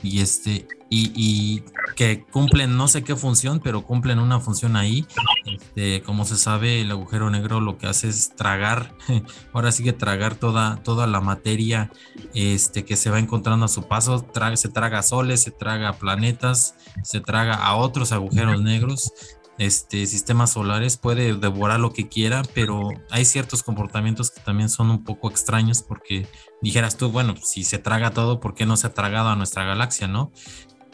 [0.02, 1.62] y este y,
[1.96, 5.06] que cumplen no sé qué función pero cumplen una función ahí.
[5.46, 8.94] Este, como se sabe el agujero negro lo que hace es tragar
[9.52, 11.90] ahora sí que tragar toda toda la materia
[12.34, 14.26] este que se va encontrando a su paso.
[14.54, 19.12] Se traga soles se traga planetas se traga a otros agujeros negros
[19.58, 24.90] este, sistemas solares, puede devorar lo que quiera, pero hay ciertos comportamientos que también son
[24.90, 26.26] un poco extraños porque
[26.60, 29.64] dijeras tú, bueno, si se traga todo, ¿por qué no se ha tragado a nuestra
[29.64, 30.32] galaxia, no?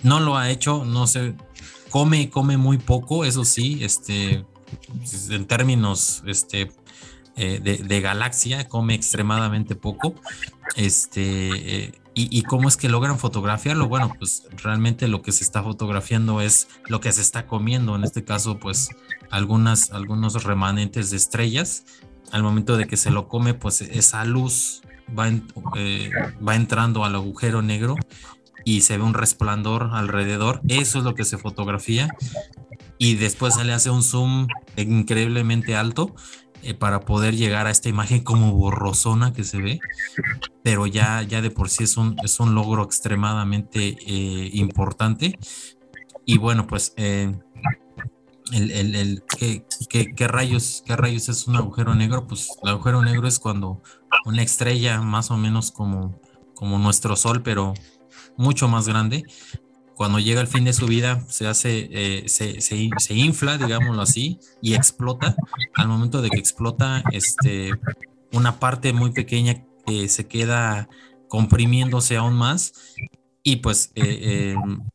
[0.02, 1.35] No lo ha hecho, no sé,
[1.90, 4.44] come, come muy poco, eso sí, este,
[5.30, 6.72] en términos, este,
[7.36, 10.14] eh, de, galaxia, come extremadamente poco,
[10.76, 13.86] este, eh, ¿Y, cómo es que logran fotografiarlo?
[13.86, 18.03] Bueno, pues realmente lo que se está fotografiando es lo que se está comiendo, en
[18.03, 18.90] este caso, pues
[19.31, 21.85] algunas, algunos remanentes de estrellas.
[22.32, 24.82] Al momento de que se lo come, pues esa luz
[25.16, 25.28] va,
[25.77, 26.11] eh,
[26.47, 27.95] va entrando al agujero negro
[28.65, 30.61] y se ve un resplandor alrededor.
[30.66, 32.09] Eso es lo que se fotografía.
[32.99, 36.16] Y después se le hace un zoom increíblemente alto
[36.62, 39.80] eh, para poder llegar a esta imagen como borrosona que se ve,
[40.62, 45.39] pero ya, ya de por sí es un, es un logro extremadamente eh, importante.
[46.24, 47.32] Y bueno, pues, eh,
[48.52, 52.26] el, el, el ¿qué, qué, rayos, ¿qué rayos es un agujero negro?
[52.26, 53.82] Pues el agujero negro es cuando
[54.24, 56.20] una estrella más o menos como,
[56.55, 57.74] como nuestro Sol, pero
[58.36, 59.24] mucho más grande,
[59.99, 64.39] cuando llega el fin de su vida se hace, eh, se, se, infla, digámoslo así,
[64.62, 65.35] y explota.
[65.75, 67.73] Al momento de que explota, este,
[68.33, 69.66] una parte muy pequeña
[70.07, 70.89] se queda
[71.27, 72.95] comprimiéndose aún más
[73.43, 74.89] y pues eh, em,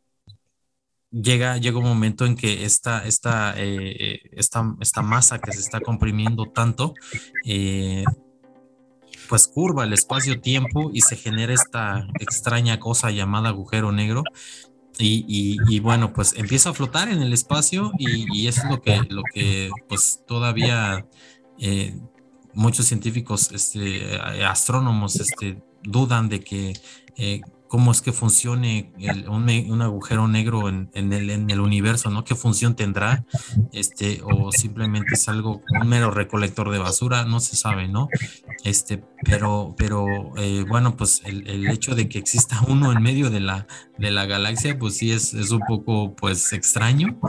[1.11, 5.81] llega, llega un momento en que esta, esta, eh, esta, esta masa que se está
[5.81, 6.93] comprimiendo tanto,
[9.27, 14.23] pues curva el espacio-tiempo y se genera esta extraña cosa llamada agujero negro
[14.99, 19.23] y, bueno, pues empieza a flotar en el espacio y, eso es lo que, lo
[19.33, 21.05] que pues todavía
[21.59, 21.95] eh,
[22.53, 26.73] muchos científicos, este, astrónomos, este, dudan de que
[27.17, 27.41] eh,
[27.73, 28.93] cómo es que funcione
[29.27, 32.23] un, agujero negro en, el, en, el, universo, ¿no?
[32.23, 33.25] ¿Qué función tendrá?
[33.71, 38.09] Este, o simplemente es algo, un mero recolector de basura, no se sabe, ¿no?
[38.63, 40.05] Este, pero, pero
[40.37, 43.65] eh, bueno, pues el, hecho de que exista uno en medio de la,
[43.97, 47.19] de la galaxia, pues sí es, es un poco, pues, extraño.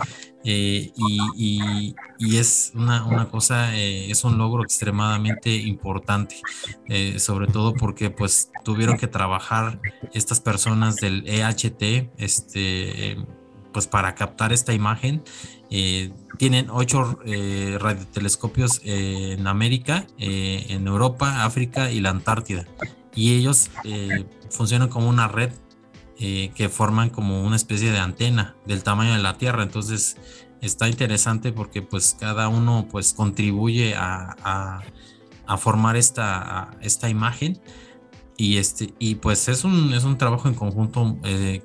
[0.45, 1.95] Eh, y,
[2.37, 6.37] es una, cosa, eh, es un logro extremadamente importante,
[6.89, 9.81] eh, sobre todo porque pues tuvieron que trabajar
[10.13, 13.17] estas personas del EHT, este,
[13.73, 15.23] pues para captar esta imagen.
[16.39, 17.19] tienen ocho
[17.81, 22.67] radiotelescopios en América, en Europa, África y la Antártida.
[23.15, 23.71] Y ellos
[24.51, 25.53] funcionan como una red
[26.27, 29.63] eh, que forman como una especie de antena del tamaño de la Tierra.
[29.63, 30.17] Entonces
[30.63, 34.81] está interesante porque pues cada uno pues contribuye a,
[35.59, 37.61] formar esta, esta imagen
[38.39, 41.61] y este y pues es un, es un trabajo en conjunto eh,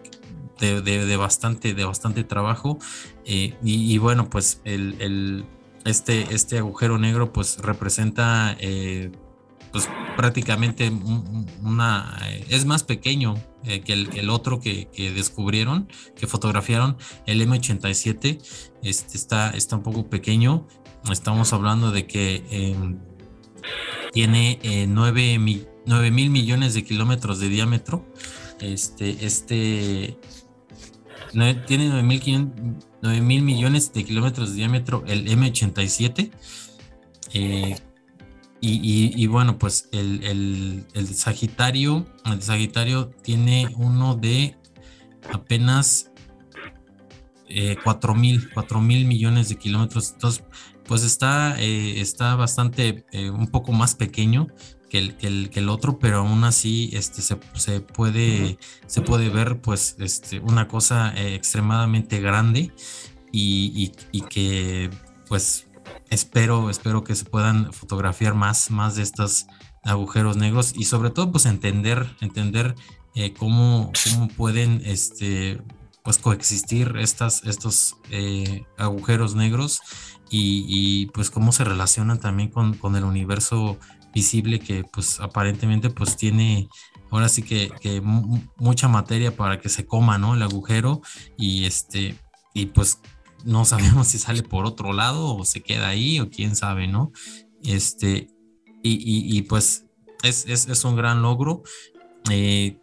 [0.60, 2.80] de, de, bastante de bastante trabajo
[3.24, 5.46] eh, y, bueno pues el, el,
[5.86, 8.58] este este agujero negro pues representa
[9.72, 10.92] pues prácticamente
[11.64, 12.18] una
[12.50, 13.36] es más pequeño
[13.66, 18.40] eh, que, el, otro que, descubrieron, que fotografiaron, el M87,
[18.84, 20.68] este, está, está un poco pequeño.
[21.12, 23.00] Estamos hablando de que em,
[24.12, 28.06] tiene 9, eh, mil millones de kilómetros de diámetro.
[28.60, 30.18] Este, este
[31.68, 36.32] tiene 9 mil, millones de kilómetros de diámetro el M87.
[38.62, 44.58] Y, bueno, pues el, Sagitario, el Sagitario tiene uno de
[45.32, 46.12] apenas
[47.48, 48.50] eh, 4 mil,
[48.82, 50.12] mil millones de kilómetros.
[50.12, 50.44] Entonces,
[50.90, 54.48] pues está, eh, está bastante, eh, un poco más pequeño.
[54.90, 58.58] que el, que el, otro, pero aún así este, se, se, puede,
[58.88, 62.74] se puede ver pues este, una cosa eh, extremadamente grande
[63.32, 64.90] y, y, que
[65.28, 65.68] pues
[66.10, 69.48] espero, espero que se puedan fotografiar más, más de estos
[69.84, 72.76] agujeros negros y sobre todo pues entender, entender
[73.16, 75.62] eh, cómo, cómo, pueden este,
[76.04, 79.80] pues coexistir estas, estos eh, agujeros negros
[80.30, 83.80] y, y, pues cómo se relacionan también con, con el universo
[84.14, 86.70] visible que pues aparentemente pues tiene
[87.12, 88.02] ahora sí que,
[88.58, 90.36] mucha materia para que se coma, ¿no?
[90.36, 91.02] El agujero
[91.38, 92.16] y este,
[92.54, 93.00] y pues
[93.46, 97.12] no sabemos si sale por otro lado o se queda ahí o quién sabe, ¿no?
[97.64, 98.30] Este,
[98.84, 99.86] y, y, pues
[100.24, 101.64] es, es, un gran logro.
[102.32, 102.78] Eh,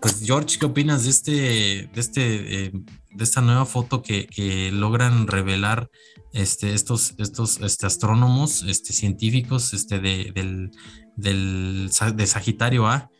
[0.00, 2.72] pues George, ¿qué opinas de este, de este, eh,
[3.12, 5.90] de esta nueva foto que, que logran revelar
[6.32, 10.70] este, estos, estos este, astrónomos, este, científicos este, de, del,
[11.16, 13.10] del, de Sagitario A,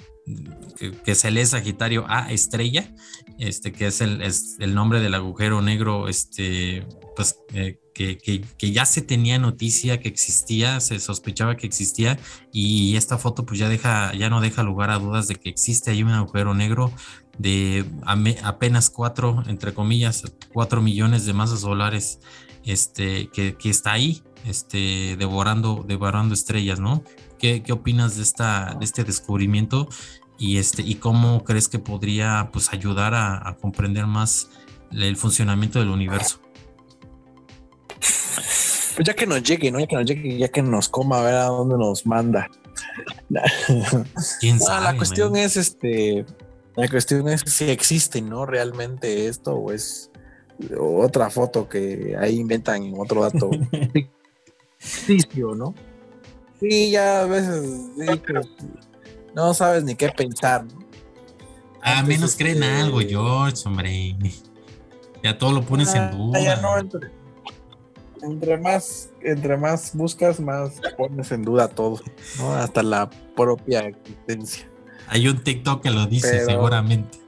[1.04, 2.92] que, se lee Sagitario A estrella,
[3.40, 6.86] este, que es el, es el nombre del agujero negro, este,
[7.16, 12.18] pues, eh, que, que, ya se tenía noticia que existía, se sospechaba que existía,
[12.52, 15.90] y esta foto pues ya deja, ya no deja lugar a dudas de que existe
[15.90, 16.92] ahí un agujero negro
[17.38, 22.20] de apenas cuatro, entre comillas, cuatro millones de masas solares
[22.64, 27.02] este, que, está ahí, este, devorando, devorando estrellas, ¿no?
[27.38, 29.88] ¿Qué, opinas de, esta, de este descubrimiento
[30.40, 34.48] y, este, y cómo crees que podría pues, ayudar a, comprender más
[34.90, 36.40] el funcionamiento del universo?
[37.98, 39.78] Pues ya que nos llegue, ¿no?
[39.78, 42.48] Ya que nos llegue, ya que nos coma, a ver a dónde nos manda.
[44.40, 46.24] ¿Quién sabe, la cuestión es este,
[46.74, 48.46] la cuestión es si existe, ¿no?
[48.46, 50.10] Realmente esto o es
[50.78, 53.50] otra foto que ahí inventan otro dato
[54.78, 55.74] ficticio, ¿no?
[56.58, 57.62] Sí, ya a veces
[59.40, 60.64] no sabes ni qué pensar.
[60.64, 60.80] ¿no?
[61.82, 64.16] A menos creen este, algo, George, hombre.
[65.22, 66.72] Ya todo lo pones en duda.
[68.22, 72.00] entre, más, entre más buscas, más pones en duda todo,
[72.38, 72.54] ¿no?
[72.54, 74.66] Hasta la propia existencia.
[75.08, 77.18] Hay un TikTok que lo dice, seguramente.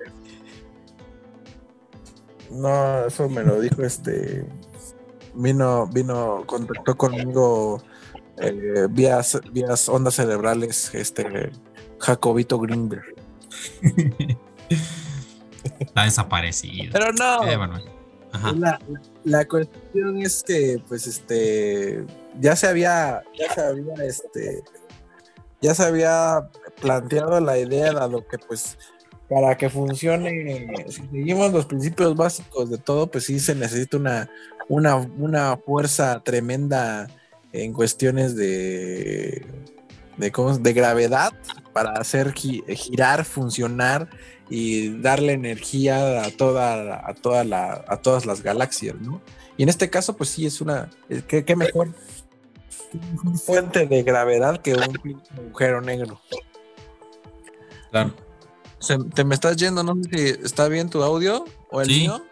[2.51, 4.47] No, eso me lo dijo este.
[5.35, 7.83] Vino, vino, contactó conmigo
[8.39, 11.53] eh, vías, vías ondas cerebrales, este
[12.03, 13.15] Jacobito Greenberg.
[15.79, 16.93] Está desaparecido.
[16.93, 17.45] Pero no.
[17.45, 17.57] Eh,
[18.57, 18.79] la,
[19.25, 22.05] la, cuestión es que, pues, este,
[22.41, 24.63] ya se había, ya se había, este,
[25.61, 26.49] ya se había
[26.81, 28.79] planteado la idea, dado que, pues,
[29.29, 34.31] para que funcione, si seguimos los principios básicos de todo, pues sí se necesita una,
[34.69, 37.07] una, una fuerza tremenda
[37.53, 39.47] en cuestiones de,
[40.17, 41.33] de, de gravedad
[41.73, 44.09] para hacer girar, funcionar
[44.49, 49.21] y darle energía a toda, a toda la, a todas las galaxias, ¿no?
[49.57, 50.91] Y en este caso, pues sí es una,
[51.29, 51.95] ¿qué, qué mejor
[53.45, 56.21] fuente de gravedad que un agujero negro?
[57.91, 58.15] Claro.
[58.79, 62.23] Se, te me estás yendo, no sé si está bien tu audio o el mío.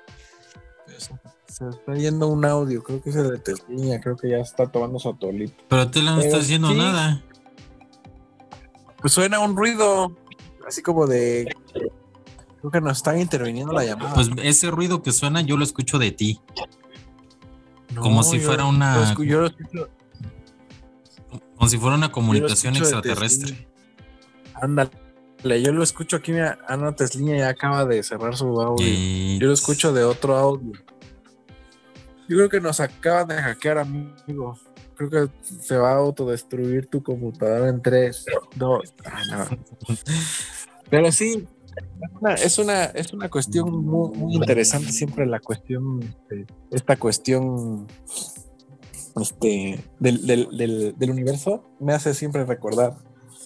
[1.47, 4.99] Se está yendo un audio, creo que es el de creo que ya está tomando
[4.99, 5.63] su atolito.
[5.69, 7.23] Pero te no está haciendo nada.
[9.01, 10.17] Pues suena un ruido,
[10.67, 11.55] así como de.
[12.61, 14.15] Creo que nos están interviniendo la llamada.
[14.15, 16.41] Pues ese ruido que suena yo lo escucho de ti.
[17.97, 19.15] como si fuera una.
[19.19, 19.89] yo lo escucho,
[21.57, 23.69] como si fuera una comunicación extraterrestre.
[24.55, 24.91] Ándale.
[25.63, 28.87] Yo lo escucho aquí, mira, Ana Tesliña ya acaba de cerrar su audio.
[29.39, 30.73] Yo lo escucho de otro audio.
[32.29, 34.59] Yo creo que nos acaban de hackear, amigo.
[35.09, 38.95] Creo que se va a autodestruir tu computadora en 3, 2.
[39.07, 39.49] Ah,
[40.91, 41.49] Pero sí,
[42.37, 47.87] es una, es una cuestión muy, interesante siempre la cuestión, este, esta cuestión
[49.19, 52.99] este, del, del, del universo me hace siempre recordar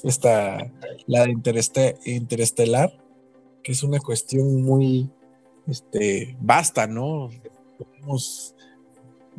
[0.03, 0.59] esta,
[1.07, 1.31] la de
[2.05, 2.93] interestelar,
[3.63, 5.09] que es una cuestión muy
[5.69, 7.31] este, vasta, ¿no?
[7.79, 8.57] Podemos,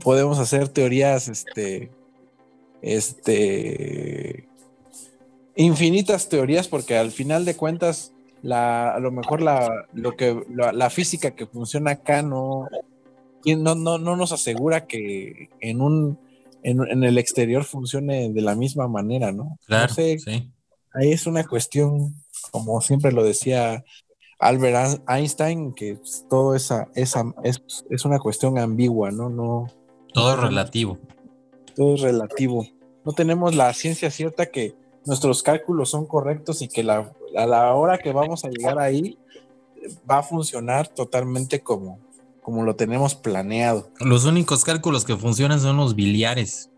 [0.02, 1.92] podemos hacer teorías, este,
[2.86, 4.48] este,
[5.56, 10.90] infinitas teorías, porque al final de cuentas, la, a lo mejor la, lo que, la,
[10.90, 12.68] física que funciona acá no,
[13.46, 16.20] no, no, no nos asegura que en un
[16.64, 19.60] en, el exterior funcione de la misma manera, ¿no?
[19.68, 20.18] Claro, sí
[20.96, 22.16] ahí es una cuestión,
[22.52, 23.84] como siempre lo decía
[24.40, 26.00] Albert Einstein, que
[26.30, 29.30] todo esa, esa es, una cuestión ambigua, ¿no?
[29.30, 29.68] no
[30.14, 30.98] todo es relativo.
[31.76, 32.66] Todo es relativo.
[33.06, 34.76] No tenemos la ciencia cierta que
[35.06, 39.18] nuestros cálculos son correctos y que la, a la hora que vamos a llegar ahí
[40.10, 42.00] va a funcionar totalmente como,
[42.42, 43.90] como lo tenemos planeado.
[44.00, 46.72] Los únicos cálculos que funcionan son los biliares.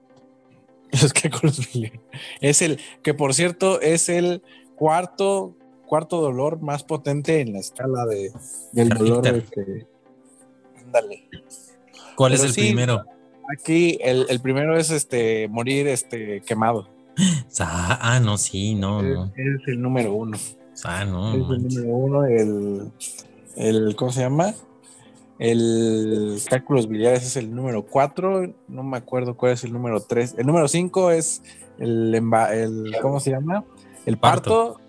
[0.91, 2.01] Los cálculos biliares.
[2.41, 4.41] Es el, que por cierto, es el
[4.75, 8.31] cuarto, cuarto dolor más potente en la escala de,
[8.73, 9.25] del dolor.
[9.27, 9.87] Este,
[10.85, 11.29] ándale.
[12.15, 13.05] ¿Cuál es el primero?
[13.53, 16.87] Aquí el, el, primero es este morir este quemado.
[17.59, 19.25] Ah, no, sí, no, es, no.
[19.35, 20.37] Es el número uno.
[20.83, 21.29] Ah, no.
[21.33, 22.91] Es el número uno, el,
[23.55, 24.53] el, ¿cómo se llama?
[25.39, 30.35] El cálculos biliares es el número cuatro, no me acuerdo cuál es el número tres.
[30.37, 31.41] El número cinco es
[31.79, 33.63] el, el ¿cómo se llama?
[34.05, 34.79] El parto.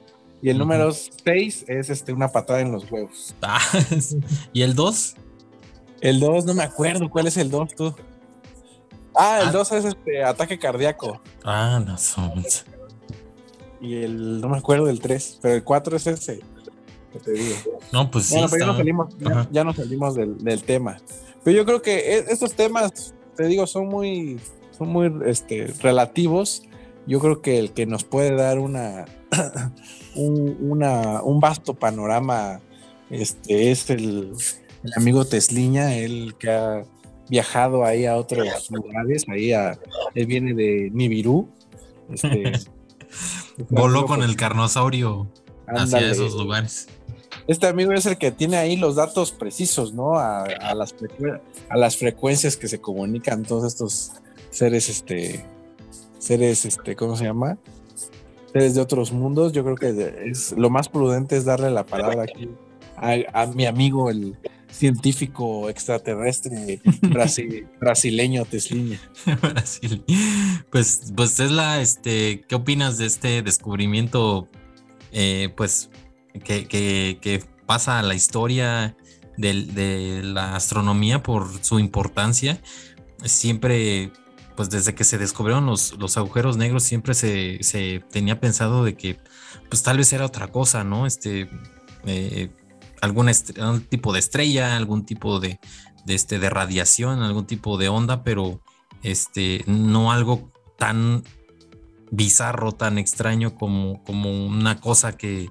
[0.40, 0.60] Y el uh -huh.
[0.60, 3.34] número seis es este, una patada en los huevos.
[4.52, 5.16] ¿Y el dos?
[6.00, 7.94] El dos, no me acuerdo cuál es el dos, tú.
[9.20, 9.76] Ah, el 2 ah.
[9.78, 11.20] es este ataque cardíaco.
[11.44, 12.44] Ah, no son.
[13.80, 16.40] Y el, no me acuerdo del 3, pero el 4 es ese.
[17.12, 17.56] Que te digo.
[17.92, 18.52] No, pues bueno, sí.
[18.52, 20.98] Pero ya, nos salimos, ya, ya, nos salimos del, del, tema.
[21.42, 24.38] Pero yo creo que e, estos temas, te digo, son muy,
[24.76, 26.62] son muy este, relativos.
[27.08, 29.06] Yo creo que el que nos puede dar una,
[30.14, 32.60] un, una, un vasto panorama
[33.10, 34.32] este, es el,
[34.84, 36.84] el amigo Tesliña, el que ha
[37.28, 39.78] viajado ahí a otros lugares, ahí a,
[40.14, 41.48] él viene de Nibiru.
[42.12, 42.52] Este,
[43.70, 45.28] Voló con el carnosaurio
[45.66, 46.88] hacia esos lugares.
[47.46, 50.16] Este amigo es el que tiene ahí los datos precisos, ¿no?
[50.16, 50.94] A, a, las,
[51.68, 54.12] a las frecuencias que se comunican todos estos
[54.50, 55.44] seres, este,
[56.18, 57.58] seres, este, ¿cómo se llama?
[58.52, 59.52] Seres de otros mundos.
[59.52, 62.50] Yo creo que es lo más prudente es darle la palabra aquí
[62.96, 64.36] a, a mi amigo, el,
[64.78, 68.98] científico extraterrestre brasil, brasileño Tesliña.
[69.42, 70.04] Brasil.
[70.70, 74.48] Pues, pues es la, este, ¿qué opinas de este descubrimiento,
[75.12, 75.90] eh, pues,
[76.44, 78.96] que, que, que, pasa a la historia
[79.36, 82.62] de, de, la astronomía por su importancia?
[83.24, 84.10] Siempre,
[84.56, 88.96] pues desde que se descubrieron los, los agujeros negros, siempre se, se, tenía pensado de
[88.96, 89.18] que,
[89.68, 91.06] pues tal vez era otra cosa, ¿no?
[91.06, 91.50] Este...
[92.06, 92.48] Eh,
[93.00, 93.30] algún,
[93.88, 95.60] tipo de estrella, algún tipo de,
[96.04, 98.60] de, este, de radiación, algún tipo de onda, pero
[99.02, 101.22] este, no algo tan
[102.10, 105.50] bizarro, tan extraño como, como una cosa que,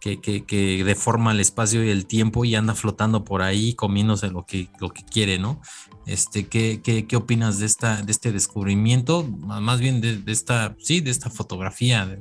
[0.00, 4.28] que, que, que, deforma el espacio y el tiempo y anda flotando por ahí comiéndose
[4.28, 5.60] lo que, lo que quiere, ¿no?
[6.06, 9.24] Este, ¿qué, qué, qué opinas de, esta, de este descubrimiento?
[9.24, 12.20] Más bien de, esta, sí, de esta fotografía,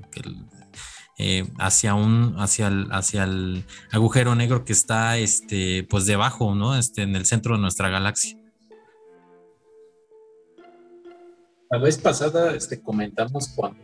[1.17, 6.77] eh, hacia un hacia el, hacia el agujero negro que está este pues debajo no
[6.77, 8.37] este en el centro de nuestra galaxia.
[11.71, 13.79] La vez pasada este comentamos cuando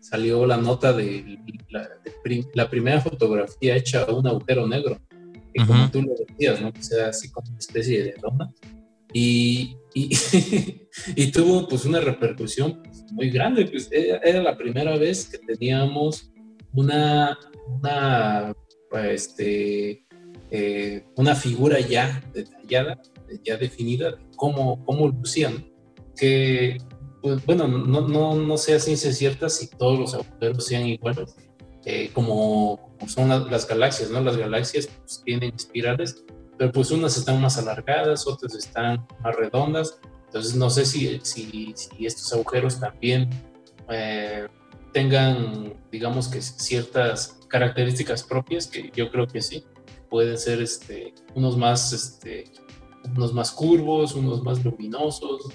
[0.00, 1.38] salió la nota de
[1.70, 5.00] la, de prim, la primera fotografía hecha a un agujero negro
[5.52, 5.66] que uh -huh.
[5.66, 8.52] como tú lo decías no que sea así como una especie de loma
[9.12, 10.10] y, y,
[11.16, 16.33] y, tuvo pues una repercusión muy grande pues era, era la primera vez que teníamos
[16.74, 18.54] una, una,
[19.04, 20.04] este,
[20.50, 23.00] eh, una figura ya detallada,
[23.44, 25.70] ya definida, de cómo, cómo lucían.
[26.16, 26.78] Que,
[27.22, 31.34] pues, bueno, no, no, no sea ciencia cierta si todos los agujeros sean iguales,
[31.84, 34.20] eh, como, son las, galaxias, ¿no?
[34.20, 36.24] Las galaxias pues, tienen espirales,
[36.56, 39.98] pero pues unas están más alargadas, otras están más redondas.
[40.26, 43.28] Entonces, no sé si, si, si estos agujeros también
[43.90, 44.46] eh,
[44.94, 49.64] tengan, digamos que ciertas características propias, que yo creo que sí,
[50.08, 52.44] pueden ser este, unos, más, este,
[53.14, 55.48] unos más curvos, unos más luminosos,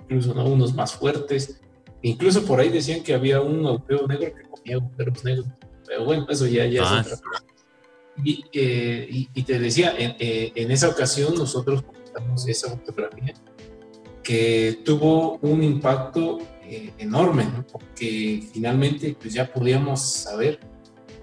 [0.00, 0.46] incluso ¿no?
[0.46, 1.60] unos más fuertes.
[2.00, 5.46] Incluso por ahí decían que había un agujero negro que comía agujeros negros,
[5.86, 7.00] pero bueno, eso ya, ya ah.
[7.00, 7.44] es otra cosa.
[8.24, 13.34] Y, eh, y, y, te decía, en, eh, en esa ocasión nosotros comentamos esa fotografía
[14.22, 17.64] que tuvo un impacto eh, enorme, ¿no?
[17.66, 20.58] porque finalmente pues ya podíamos saber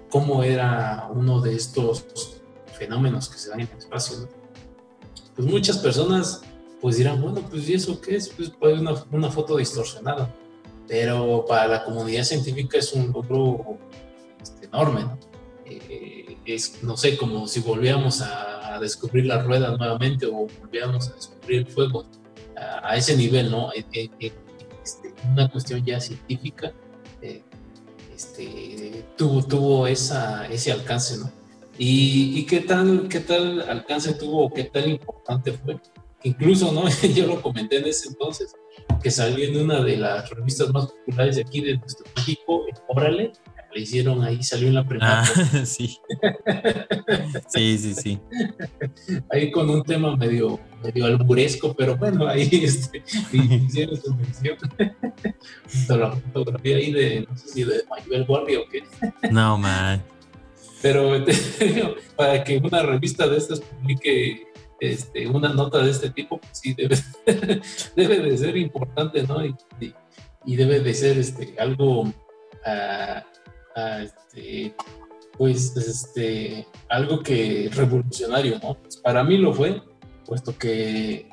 [0.08, 2.06] cómo era uno de estos
[2.78, 4.28] fenómenos que se dan en el espacio.
[5.34, 6.42] Pues muchas personas
[6.80, 8.28] pues dirán, bueno, pues ¿y eso qué es?
[8.28, 10.34] Pues, pues una, una foto distorsionada,
[10.86, 13.78] pero para la comunidad científica es un logro
[14.40, 15.18] este, enorme, ¿no?
[15.64, 21.14] Eh, es, no sé, como si volviéramos a, descubrir la rueda nuevamente o volviéramos a
[21.14, 22.06] descubrir el fuego
[22.56, 23.70] a, ese nivel, ¿no?
[25.32, 26.72] Una cuestión ya científica,
[27.22, 27.42] eh,
[28.14, 31.30] este, tuvo, tuvo esa, ese alcance, ¿no?
[31.76, 35.80] Y, y, qué, tal, qué tal alcance tuvo, qué tal importante fue.
[36.22, 36.84] Incluso, ¿no?
[37.14, 38.54] Yo lo comenté en ese entonces,
[39.02, 43.32] que salió en una de las revistas más populares de aquí de nuestro México, Órale,
[43.74, 45.22] le hicieron ahí, salió en la primera.
[45.22, 45.26] Ah,
[45.64, 45.98] sí.
[47.48, 48.20] sí, sí, sí.
[49.30, 54.56] Ahí con un tema medio, medio alburesco, pero bueno, ahí este, hicieron su mención.
[55.88, 58.84] la fotografía ahí de, no sé si de Manuel Guardia o qué.
[59.30, 60.02] No, man.
[60.80, 61.10] Pero
[62.16, 64.46] para que una revista de estas publique
[64.80, 66.96] este, una nota de este tipo, pues sí, debe,
[67.96, 69.44] debe de ser importante, ¿no?
[69.44, 69.54] Y,
[70.44, 72.12] y, debe de ser este, algo, uh,
[73.74, 74.74] este,
[75.36, 78.74] pues, este, algo que revolucionario, ¿no?
[78.80, 79.82] Pues para mí lo fue,
[80.26, 81.28] puesto que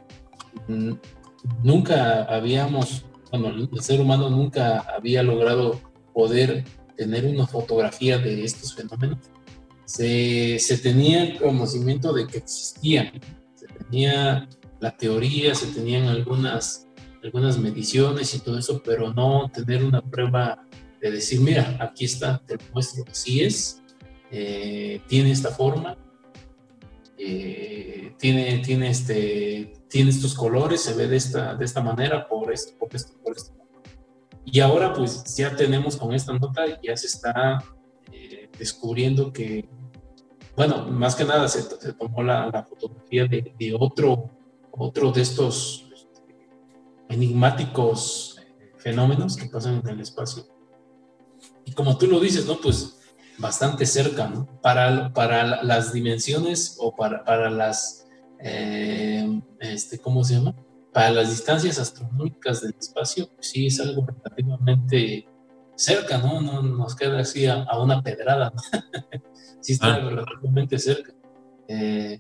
[1.64, 5.80] nunca habíamos, bueno, el ser humano nunca había logrado
[6.14, 9.20] poder tener una fotografía de estos fenómenos.
[9.86, 13.12] Se, se tenía conocimiento de que existían,
[13.78, 14.48] tenía
[14.80, 16.88] la teoría, se tenían algunas,
[17.24, 20.66] algunas mediciones y todo eso, pero no tener una prueba
[21.02, 23.82] de decir, mira, aquí está, te muestro, así es,
[24.32, 25.98] eh, tiene esta forma,
[27.18, 32.54] eh, tiene, tiene, este, tiene estos colores, se ve de esta, de esta manera, por
[32.54, 33.54] esto, por esto, por esto.
[34.46, 37.64] Y ahora pues ya tenemos con esta nota, ya se está
[38.12, 39.68] eh, descubriendo que
[40.56, 44.30] bueno, más que nada se, tomó la, fotografía de, otro,
[44.72, 46.36] otro de estos este,
[47.10, 48.40] enigmáticos
[48.78, 50.51] fenómenos que pasan en el espacio.
[51.72, 52.60] Y como tú lo dices, ¿no?
[52.60, 53.00] Pues
[53.38, 54.46] bastante cerca, ¿no?
[54.62, 58.06] Para, para las dimensiones o para, para las,
[58.42, 60.54] eh, este, ¿cómo se llama?
[60.92, 65.30] Para las distancias astronómicas del espacio, pues sí es algo relativamente
[65.76, 66.42] cerca, ¿no?
[66.42, 68.62] No nos queda así a, una pedrada, ¿no?
[69.62, 70.00] sí está ah.
[70.00, 71.14] relativamente cerca.
[71.70, 72.20] Eh,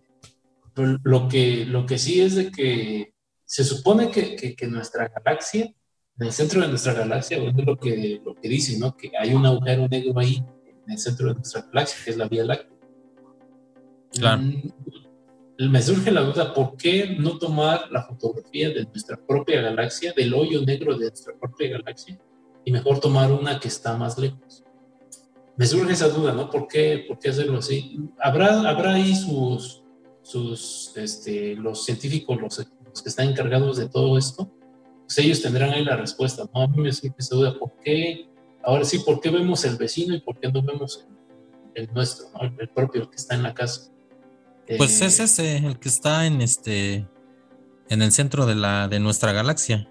[1.04, 3.14] lo, que, lo que sí es de que
[3.44, 5.74] se supone que, que, nuestra galaxia,
[6.20, 8.96] en el centro de nuestra galaxia, es lo que, lo que dicen, ¿no?
[8.96, 10.44] Que hay un agujero negro ahí,
[10.86, 12.78] en el centro de nuestra galaxia, que es la Vía Láctea.
[14.12, 14.42] Claro.
[14.42, 20.14] Mm, me surge la duda, ¿por qué no tomar la fotografía de nuestra propia galaxia,
[20.16, 22.20] del hoyo negro de nuestra propia galaxia,
[22.66, 24.64] y mejor tomar una que está más lejos?
[25.62, 26.50] me surge esa duda, ¿no?
[26.50, 28.00] ¿Por qué, por qué hacerlo así?
[28.20, 29.84] ¿Habrá, habrá ahí sus,
[30.24, 34.52] sus este, los científicos, los, que están encargados de todo esto?
[35.14, 36.62] Pues ellos tendrán ahí la respuesta, ¿no?
[36.62, 38.30] A mí me surge esa duda, ¿por qué?
[38.64, 41.06] Ahora sí, ¿por qué vemos el vecino y por qué no vemos
[41.76, 42.50] el, nuestro, ¿no?
[42.58, 43.92] el, propio, el que está en la casa?
[44.78, 47.06] Pues es eh, ese, el que está en este
[47.90, 49.90] en el centro de la de nuestra galaxia.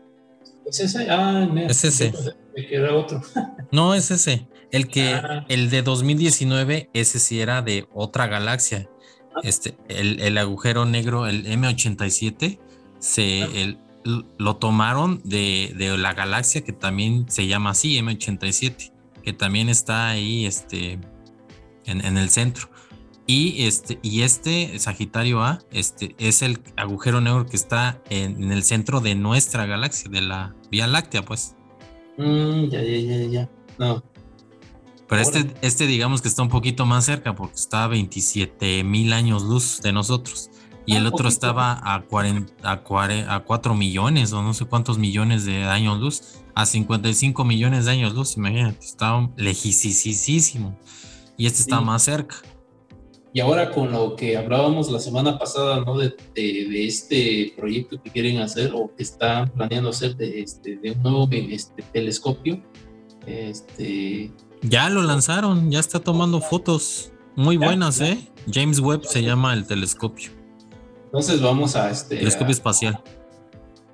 [0.65, 1.11] ¿Es ese?
[1.11, 2.15] Ah, es ese.
[2.57, 3.21] Me queda otro.
[3.73, 4.49] no, es ese.
[4.71, 5.45] El que, ah.
[5.51, 8.89] el de 2019, ese sí era de otra galaxia.
[9.35, 9.41] Ah.
[9.43, 12.59] Este, el, agujero negro, el M87,
[12.99, 13.90] se, ah.
[14.05, 20.47] Lo tomaron de, la galaxia que también se llama así, M87, que también está ahí
[20.47, 20.99] este,
[21.85, 22.69] en, el centro.
[23.27, 28.65] Y este, y este Sagitario A este, es el agujero negro que está en, el
[28.65, 31.55] centro de nuestra galaxia, de la Vía Láctea, pues.
[32.19, 33.51] Mm, ya, ya, ya, ya.
[33.79, 34.03] No,
[35.11, 39.13] pero este, este digamos que está un poquito más cerca porque está a 27 mil
[39.13, 40.51] años luz de nosotros.
[40.87, 45.45] Y el otro estaba a, 40, a, a 4 millones o no sé cuántos millones
[45.45, 46.23] de años luz.
[46.55, 50.77] A 55 millones de años luz, imagínate, está lejísimo.
[51.37, 52.37] Y este está más cerca.
[53.33, 55.97] Y ahora con lo que hablábamos la semana pasada, ¿no?
[55.97, 60.91] De, de, este proyecto que quieren hacer o que están planeando hacer de, este, de
[60.91, 62.61] un nuevo este, telescopio,
[63.27, 68.19] este, ya lo lanzaron, ya está tomando fotos muy buenas, ¿eh?
[68.53, 70.40] James Webb se llama el telescopio.
[71.11, 72.19] Entonces vamos a este.
[72.19, 73.03] Telescopio espacial.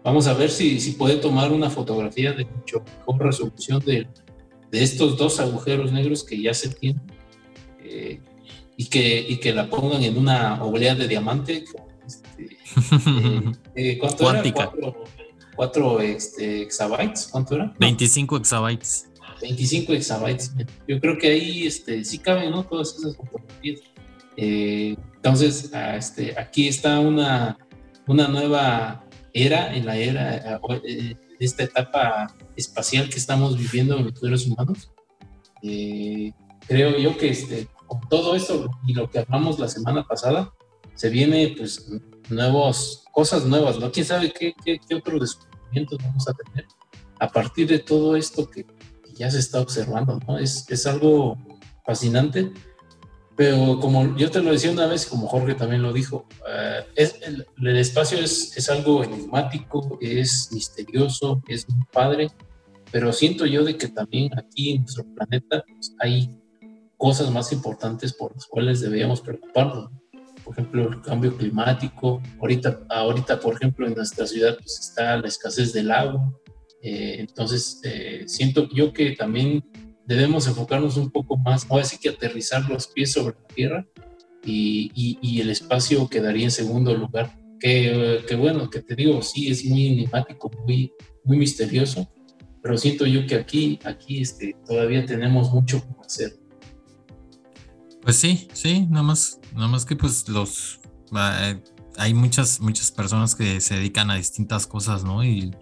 [0.05, 4.07] Vamos a ver si, si puede tomar una fotografía de mucho mejor resolución de,
[4.71, 7.03] de estos dos agujeros negros que ya se tienen
[7.81, 8.21] eh,
[8.77, 11.65] y, que, y que la pongan en una oblea de diamante.
[12.07, 14.71] Este, eh, eh, ¿Cuánto Cuántica.
[14.77, 14.93] era?
[15.57, 17.29] ¿Cuatro, este, exabytes?
[17.33, 17.75] ¿Cuánto era?
[17.79, 19.09] 25 exabytes.
[19.41, 20.53] 25 exabytes.
[20.87, 22.63] Yo creo que ahí este, sí caben ¿no?
[22.63, 23.81] todas esas fotografías.
[24.37, 27.59] Eh, entonces, este, aquí está una,
[28.07, 34.05] una nueva era en la era, de eh, esta etapa espacial que estamos viviendo en
[34.05, 34.93] los seres humanos.
[35.63, 36.33] Eh,
[36.67, 40.53] creo yo que este, con todo esto y lo que hablamos la semana pasada,
[40.95, 41.87] se viene pues
[42.31, 43.93] nuevos, cosas nuevas, ¿no?
[43.93, 46.67] ¿Quién sabe qué, qué, qué otros descubrimientos vamos a tener
[47.19, 48.67] a partir de todo esto que,
[49.15, 50.39] ya se está observando, ¿no?
[50.39, 51.39] Es, es algo
[51.87, 52.53] fascinante
[53.37, 57.21] pero como yo te lo decía una vez, como Jorge también lo dijo, eh, es,
[57.23, 62.31] el, espacio es, es, algo enigmático, es misterioso, es muy padre,
[62.91, 66.41] pero siento yo de que también aquí en nuestro planeta pues, hay
[66.97, 69.91] cosas más importantes por las cuales deberíamos preocuparnos.
[70.43, 72.23] Por ejemplo, el cambio climático.
[72.41, 76.33] Ahorita, ahorita por ejemplo, en nuestra ciudad pues, está la escasez del agua.
[76.83, 79.65] Eh, entonces, eh, siento yo que también
[80.07, 83.87] debemos enfocarnos un poco más, o así que aterrizar los pies sobre la tierra
[84.45, 87.37] y, y, el espacio quedaría en segundo lugar.
[87.59, 90.93] Que, que, bueno, que te digo, sí, es muy enigmático, muy,
[91.25, 92.07] muy misterioso,
[92.63, 96.39] pero siento yo que aquí, aquí este, todavía tenemos mucho que hacer.
[98.03, 100.81] Pues sí, sí, nada más, nada más que pues los
[101.13, 101.61] eh,
[101.97, 105.25] hay muchas, muchas personas que se dedican a distintas cosas, ¿no?
[105.25, 105.55] Y,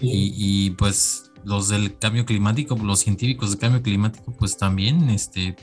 [0.00, 5.56] y, pues los del cambio climático, los científicos del cambio climático, pues también este,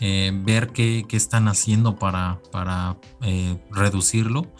[0.00, 4.52] eh, ver qué, qué, están haciendo para, para eh, reducirlo.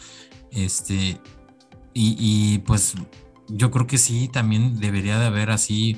[0.51, 1.19] Este,
[1.93, 2.95] y, y, pues
[3.47, 5.97] yo creo que sí, también debería de haber así,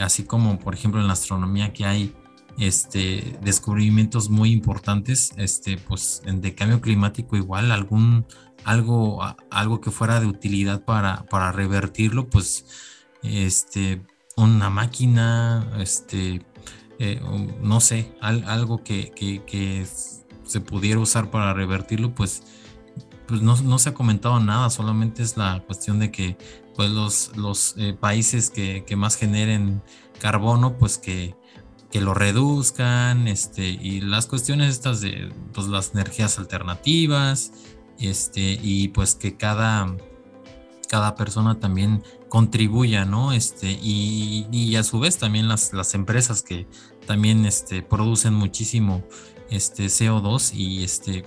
[0.00, 2.14] así como por ejemplo en la astronomía que hay
[2.60, 8.26] este, descubrimientos muy importantes, este, pues de cambio climático igual, algún,
[8.64, 12.66] algo, algo que fuera de utilidad para, para revertirlo, pues
[13.22, 14.02] este,
[14.36, 16.42] una máquina, este,
[16.98, 17.20] eh,
[17.62, 19.86] no sé, algo que, que,
[20.44, 22.42] se pudiera usar para revertirlo, pues,
[23.28, 26.36] pues no, no, se ha comentado nada, solamente es la cuestión de que
[26.74, 29.80] pues los, los eh, países que, que, más generen
[30.18, 31.36] carbono, pues que,
[31.90, 37.52] que lo reduzcan, este, y las cuestiones estas de pues, las energías alternativas,
[37.98, 39.96] este, y pues que cada,
[40.90, 43.32] cada persona también contribuya, ¿no?
[43.32, 46.66] Este, y, y a su vez también las, las empresas que
[47.06, 49.04] también este, producen muchísimo
[49.50, 51.24] este, CO2 y, este,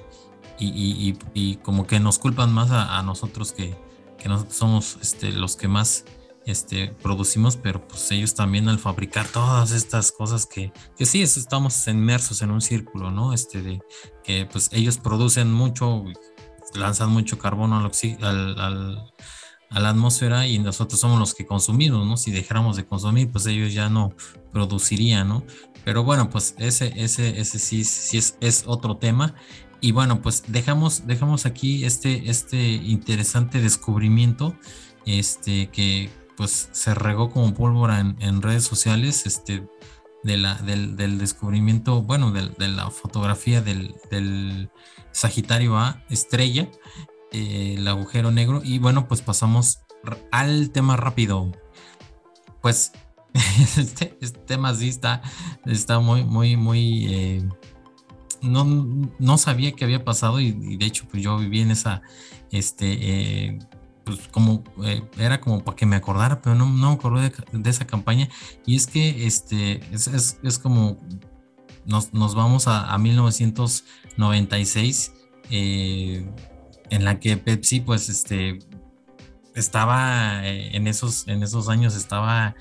[0.59, 3.73] y, y, y como que nos culpan más a, nosotros que,
[4.17, 6.03] que nosotros somos este, los que más
[6.45, 11.87] este, producimos, pero pues ellos también al fabricar todas estas cosas que, que sí, estamos
[11.87, 13.31] inmersos en un círculo, ¿no?
[13.31, 13.79] Este, de
[14.25, 16.03] que pues ellos producen mucho,
[16.73, 19.12] lanzan mucho carbono al, al,
[19.73, 22.17] a la atmósfera y nosotros somos los que consumimos, ¿no?
[22.17, 24.13] Si dejáramos de consumir, pues ellos ya no
[24.51, 25.43] producirían, ¿no?
[25.83, 29.35] Pero bueno, pues ese, ese, ese sí, sí es, es otro tema.
[29.81, 34.55] Y bueno, pues dejamos, dejamos aquí este, este interesante descubrimiento
[35.05, 39.67] este, que, pues se regó como pólvora en, redes sociales, este,
[40.23, 44.69] de la, del, descubrimiento, bueno, de, la fotografía del,
[45.11, 46.67] Sagitario A estrella,
[47.33, 49.79] eh, el agujero negro, y bueno, pues pasamos
[50.31, 51.51] al tema rápido.
[52.61, 52.91] Pues
[53.77, 55.21] este, este, tema sí está,
[55.65, 57.13] está muy, muy, muy...
[57.13, 57.49] Eh,
[58.41, 58.65] no,
[59.19, 62.01] no sabía que había pasado y, de hecho pues yo viví en esa
[62.51, 63.59] este, eh,
[64.03, 64.63] pues como
[65.17, 67.31] era como para que me acordara, pero no, no me acuerdo de,
[67.69, 68.27] esa campaña.
[68.65, 70.97] Y es que este es, es, como
[71.85, 75.13] nos, nos, vamos a, a 1996,
[75.49, 76.29] eh,
[76.89, 78.59] en la que Pepsi, pues, este
[79.55, 82.55] estaba eh, en esos, en esos años estaba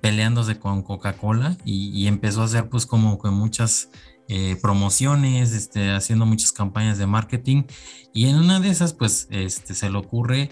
[0.00, 3.90] peleándose con Coca-Cola y, empezó a hacer pues como que muchas
[4.26, 7.64] eh, promociones, este, haciendo muchas campañas de marketing
[8.14, 10.50] y en una de esas pues este, se le ocurre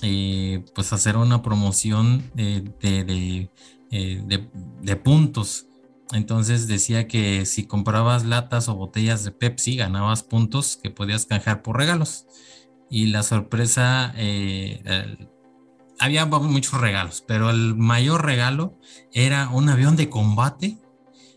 [0.00, 3.50] eh, pues hacer una promoción eh, de,
[4.80, 5.66] de, puntos.
[6.12, 11.62] Entonces decía que si comprabas latas o botellas de Pepsi ganabas puntos que podías canjear
[11.62, 12.26] por regalos.
[12.90, 14.14] Y la sorpresa,
[15.98, 18.78] había muchos regalos, pero el mayor regalo
[19.12, 20.76] era un avión de combate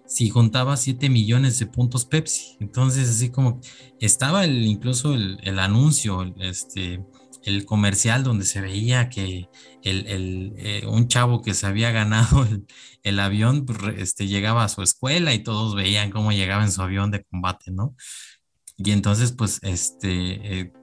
[0.08, 2.58] si juntaba 7 millones de puntos Pepsi.
[2.60, 3.60] Entonces, así como
[4.00, 7.04] estaba el, incluso el, anuncio, el, este,
[7.46, 9.50] el comercial donde se veía que
[9.84, 12.46] el, eh, un chavo que se había ganado
[13.04, 16.82] el, avión pues, este, llegaba a su escuela y todos veían cómo llegaba en su
[16.82, 17.96] avión de combate, ¿no?
[18.78, 20.74] Y entonces, pues, este, eh,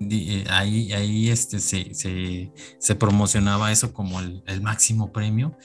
[0.00, 5.56] eh, ahí, ahí este, se, se, se, promocionaba eso como el, máximo premio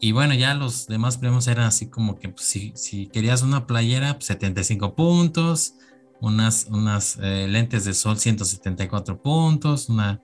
[0.00, 3.66] y bueno, ya los demás premios eran así como que pues, si, si, querías una
[3.66, 5.74] playera, 75 pues, puntos,
[6.20, 10.22] unas, unas eh, lentes de sol, 174 puntos, una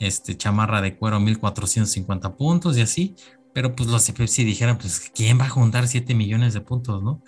[0.00, 3.14] este, chamarra de cuero, 1450 puntos y así.
[3.52, 7.22] Pero pues los Pepsi dijeron, pues, ¿quién va a juntar 7 millones de puntos, no?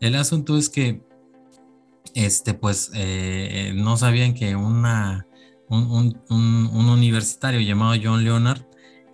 [0.00, 1.02] El asunto es que,
[2.14, 5.26] este, pues, eh, no sabían que una,
[5.68, 8.66] un, un, un universitario llamado John Leonard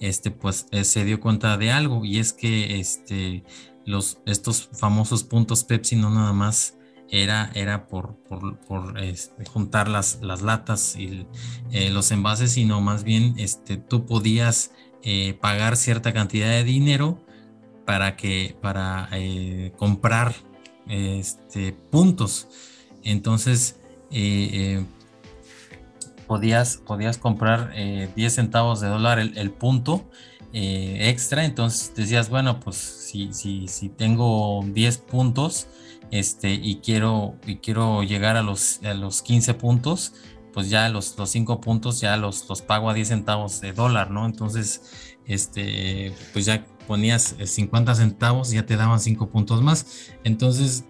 [0.03, 3.45] este, pues eh, se dio cuenta de algo y es que este,
[3.87, 6.77] los, estos famosos puntos Pepsi no nada más
[7.13, 11.27] era, era por, por, este, juntar las, las, latas y
[11.71, 17.23] eh, los envases, sino más bien este, tú podías eh, pagar cierta cantidad de dinero
[17.85, 20.35] para, que, para eh, comprar
[20.89, 22.49] este, puntos.
[23.05, 23.77] Entonces,
[26.27, 27.75] podías, podías comprar
[28.15, 30.09] 10 centavos de dólar el, punto
[30.53, 31.45] extra.
[31.45, 35.67] Entonces decías, bueno, pues si, si, si tengo 10 puntos,
[36.13, 40.13] este, y quiero, y quiero llegar a los, a los 15 puntos,
[40.53, 44.11] pues ya los, los 5 puntos ya los, los pago a 10 centavos de dólar,
[44.11, 44.27] ¿no?
[44.27, 50.13] Entonces, este, pues ya ponías 50 centavos y ya te daban 5 puntos más.
[50.23, 50.85] Entonces,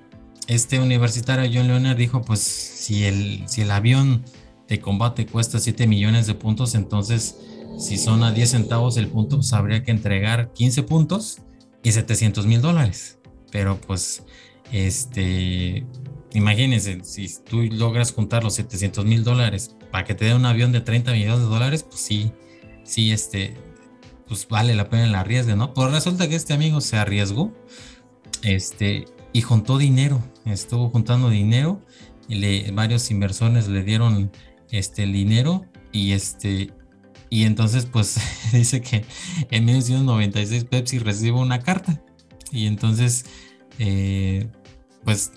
[0.48, 4.24] este universitario John Leonard dijo, pues si el, si el avión
[4.66, 7.36] de combate cuesta 7 millones de puntos, entonces
[7.78, 11.38] si son a 10 centavos el punto, pues habría que entregar 15 puntos
[11.84, 13.18] y 700 mil dólares.
[13.52, 14.24] Pero pues
[14.72, 15.86] este,
[16.32, 20.72] imagínense, si tú logras juntar los 700 mil dólares para que te dé un avión
[20.72, 22.32] de 30 millones de dólares, pues sí,
[22.84, 23.54] sí, este,
[24.26, 25.74] pues vale la pena el arriesgue, ¿no?
[25.74, 27.52] Pues resulta que este amigo se arriesgó,
[28.42, 31.80] este, y juntó dinero, estuvo juntando dinero,
[32.28, 34.30] y le, varios inversores le dieron
[34.70, 36.72] este el dinero y este
[37.28, 38.18] y entonces pues
[38.52, 39.04] dice que
[39.50, 42.02] en 1996 Pepsi recibe una carta
[42.50, 43.26] y entonces
[43.78, 44.48] eh,
[45.04, 45.32] pues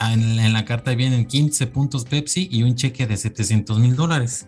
[0.00, 4.46] en, la carta vienen 15 puntos Pepsi y un cheque de 700 mil dólares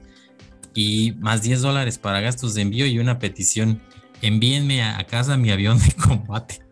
[0.75, 3.81] y más 10 dólares para gastos de envío y una petición.
[4.23, 6.61] Envíenme a, casa mi avión de combate.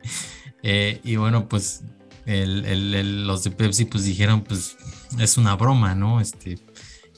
[0.65, 1.85] Eh, y bueno, pues
[2.27, 4.77] los de Pepsi pues dijeron pues
[5.17, 6.21] es una broma, ¿no?
[6.21, 6.59] Este,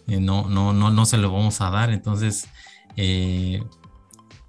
[0.07, 1.91] eh, no, no, no, no se lo vamos a dar.
[1.91, 2.47] Entonces,
[2.97, 3.62] eh,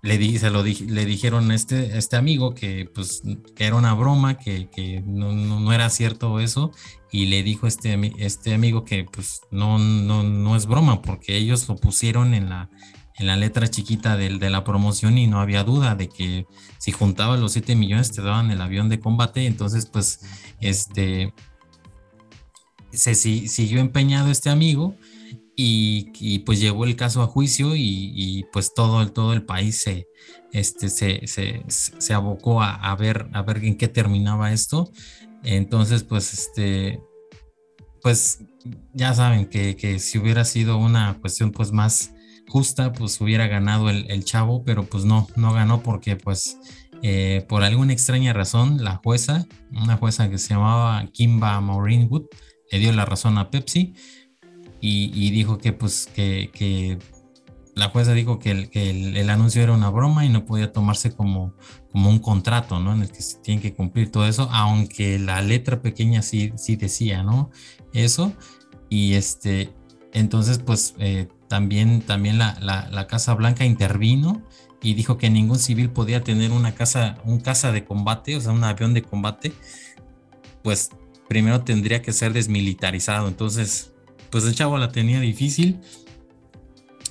[0.02, 3.22] le, le dijeron a este, este amigo que, pues,
[3.58, 6.72] era una broma, que, que no, no, era cierto eso,
[7.12, 11.68] y le dijo este, este amigo que pues no, no, no es broma, porque ellos
[11.68, 12.70] lo pusieron en la,
[13.18, 16.48] en la letra chiquita de, de, la promoción y no había duda de que
[16.80, 20.22] si juntabas los 7 millones te daban el avión de combate, entonces pues
[20.62, 21.34] este
[22.92, 24.96] se siguió empeñado este amigo
[25.56, 30.08] y, pues llevó el caso a juicio y, pues todo el, todo el país se,
[30.52, 34.92] este, se, se, se abocó a, ver, a ver en qué terminaba esto.
[35.44, 37.02] Entonces, pues, este,
[38.02, 38.40] pues
[38.94, 42.14] ya saben que, que, si hubiera sido una cuestión pues más
[42.48, 46.58] justa, pues hubiera ganado el, el chavo, pero pues no, no ganó porque pues
[47.04, 52.26] eh, por alguna extraña razón la jueza, una jueza que se llamaba Kimba Wood
[52.72, 53.94] le dio la razón a Pepsi
[54.82, 56.98] y, dijo que pues que,
[57.76, 61.56] la jueza dijo que, el, el, anuncio era una broma y no podía tomarse como,
[61.92, 62.93] como un contrato, ¿no?
[62.93, 66.76] En el que se tiene que cumplir todo eso, aunque la letra pequeña sí, sí
[66.76, 67.51] decía, ¿no?
[67.93, 68.34] Eso.
[68.90, 69.74] Y este,
[70.14, 74.42] entonces pues eh, también, también la, la, Casa Blanca intervino
[74.82, 78.51] y dijo que ningún civil podía tener una casa, un casa de combate, o sea,
[78.51, 79.53] un avión de combate,
[80.64, 80.90] pues
[81.27, 83.27] primero tendría que ser desmilitarizado.
[83.27, 83.91] Entonces,
[84.32, 85.80] pues el chavo la tenía difícil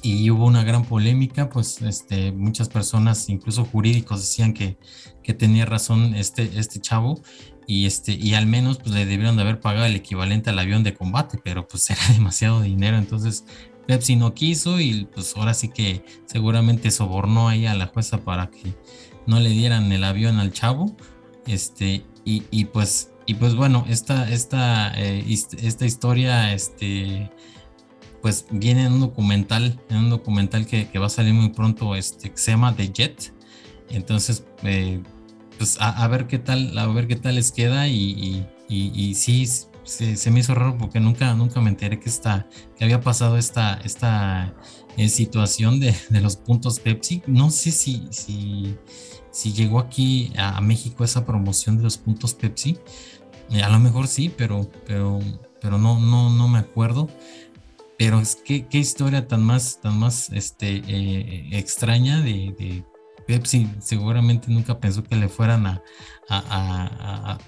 [0.03, 4.79] y hubo una gran polémica, pues este, muchas personas, incluso jurídicos, decían que,
[5.23, 7.21] que tenía razón este, este chavo
[7.67, 10.83] y, este, y al menos pues, le debieron de haber pagado el equivalente al avión
[10.83, 13.45] de combate, pero pues era demasiado dinero, entonces
[13.87, 18.51] Pepsi no quiso y pues ahora sí que seguramente sobornó ahí a la jueza para
[18.51, 18.75] que
[19.27, 20.97] no le dieran el avión al chavo,
[21.47, 27.31] este, y, y pues y pues bueno, esta, esta, eh, esta historia, este,
[28.23, 32.31] pues viene en un documental, en un documental que, va a salir muy pronto, este,
[32.31, 33.33] que se llama The Jet.
[33.89, 35.03] Entonces, eh,
[35.59, 39.47] pues a, ver qué tal, a ver qué tal les queda y, y, sí,
[39.85, 43.75] se, me hizo raro porque nunca, nunca me enteré que, esta, que había pasado esta,
[43.85, 44.55] esta
[44.97, 47.23] eh, situación de, de, los puntos Pepsi.
[47.27, 48.77] No sé si, si,
[49.31, 52.79] si llegó aquí a México esa promoción de los puntos Pepsi.
[53.63, 55.21] A lo mejor sí, pero, pero,
[55.61, 57.09] pero no, no, no me acuerdo.
[57.99, 62.85] Pero es que qué historia tan más, tan más este, eh, extraña de,
[63.27, 63.71] Pepsi.
[63.81, 65.83] Seguramente nunca pensó que le fueran a,
[66.29, 67.39] a,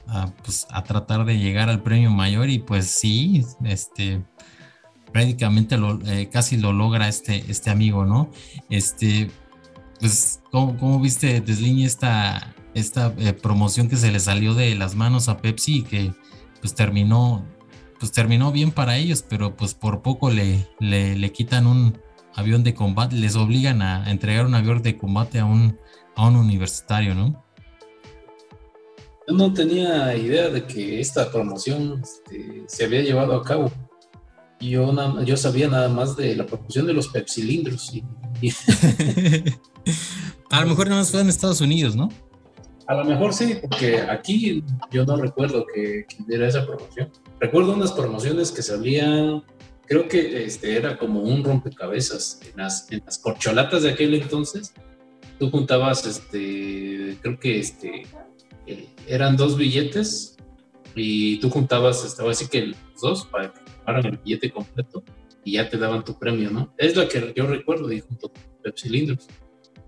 [0.45, 4.23] pues, a, tratar de llegar al premio mayor y pues sí, este,
[5.13, 8.31] prácticamente lo, eh, casi lo logra este, este amigo, ¿no?
[8.71, 9.31] Este,
[10.03, 14.97] pues, ¿cómo, cómo viste, Desliñe, esta, esta eh, promoción que se le salió de las
[14.97, 16.13] manos a Pepsi y que
[16.61, 17.45] pues terminó
[18.01, 21.97] pues terminó bien para ellos, pero pues por poco le, le, quitan un
[22.35, 25.79] avión de combate, les obligan a entregar un avión de combate a un,
[26.17, 27.45] a un universitario, ¿no?
[29.29, 33.71] Yo no tenía idea de que esta promoción este, se había llevado a cabo.
[34.63, 37.93] Yo, yo sabía nada más de la promoción de los pepsilindros.
[37.93, 38.05] Y,
[40.51, 42.09] a lo mejor nada más fue en Estados Unidos, ¿no?
[42.87, 47.11] A lo mejor sí, porque aquí yo no recuerdo que, que hubiera esa promoción.
[47.41, 49.43] Recuerdo unas promociones que salían,
[49.87, 54.73] creo que este, era como un rompecabezas en las, en las corcholatas de aquel entonces.
[55.39, 58.07] Tú juntabas, este, creo que este,
[58.67, 60.37] eh, eran dos billetes
[60.95, 65.03] y tú juntabas, estaba así que los dos para que tomaran el billete completo
[65.45, 66.73] y ya te daban tu premio, ¿no?
[66.79, 69.27] Es lo que yo recuerdo y junto con cilindros.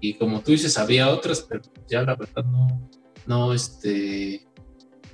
[0.00, 2.90] Y como tú dices, había otras, pero ya la verdad no,
[3.26, 4.46] no, este,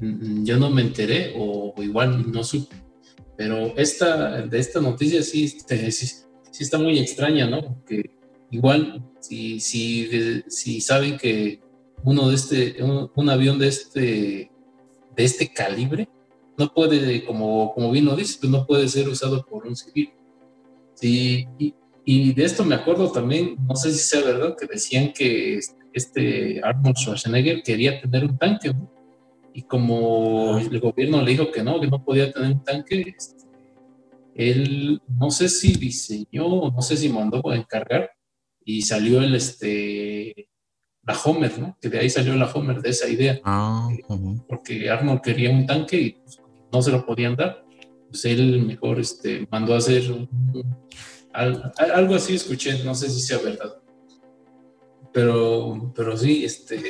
[0.01, 2.75] yo no me enteré o igual no supe.
[3.37, 6.07] Pero esta, de esta noticia sí, este, sí,
[6.51, 7.63] sí, está muy extraña, ¿no?
[7.63, 8.11] Porque
[8.51, 11.61] igual, si, si, si saben que
[12.05, 14.51] uno de este, un, avión de este,
[15.17, 16.09] de este calibre,
[16.61, 20.11] no puede, como, como bien lo dice, pues no puede ser usado por un civil.
[20.95, 21.75] Sí, y,
[22.05, 25.59] y, de esto me acuerdo también, no sé si sea verdad, que decían que
[25.93, 28.73] este Arnold Schwarzenegger quería tener un tanque,
[29.55, 33.47] y como el gobierno le dijo que no, que no podía tener un tanque, este,
[34.35, 38.11] él no sé si diseñó, no sé si mandó a encargar,
[38.65, 40.51] y salió el, este,
[41.03, 41.79] la Homer, ¿no?
[41.81, 43.41] Que de ahí salió la Homer, de esa idea.
[43.45, 43.89] Ah,
[44.47, 46.40] porque Arnold quería un tanque y pues,
[46.73, 47.65] no se lo podían dar.
[48.09, 50.03] Pues él mejor este, mandó a hacer
[51.33, 53.77] algo así, escuché, no sé si sea verdad.
[55.13, 56.83] Pero, pero sí, este,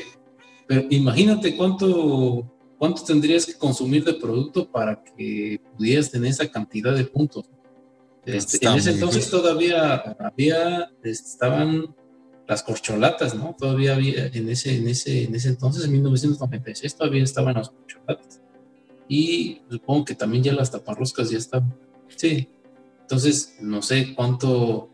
[0.67, 6.95] pero imagínate cuánto, cuánto tendrías que consumir de producto para que pudieras tener esa cantidad
[6.95, 7.45] de puntos.
[8.25, 11.95] Este, en ese entonces todavía había, estaban
[12.47, 13.57] las corcholatas, ¿no?
[13.59, 18.40] Todavía había, en ese, en ese, en ese entonces, en 1996, todavía estaban las corcholatas.
[19.11, 21.75] Y supongo que también ya las taparroscas ya estaban.
[22.17, 22.49] Sí.
[23.03, 24.89] Entonces, no sé cuánto.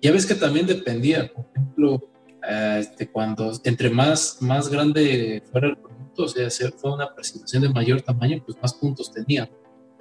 [0.00, 2.08] Ya ves que también dependía, por ejemplo,
[2.48, 7.14] eh, este, cuando entre más, más grande fuera el producto, o sea, si fue una
[7.14, 9.50] presentación de mayor tamaño, pues más puntos tenía.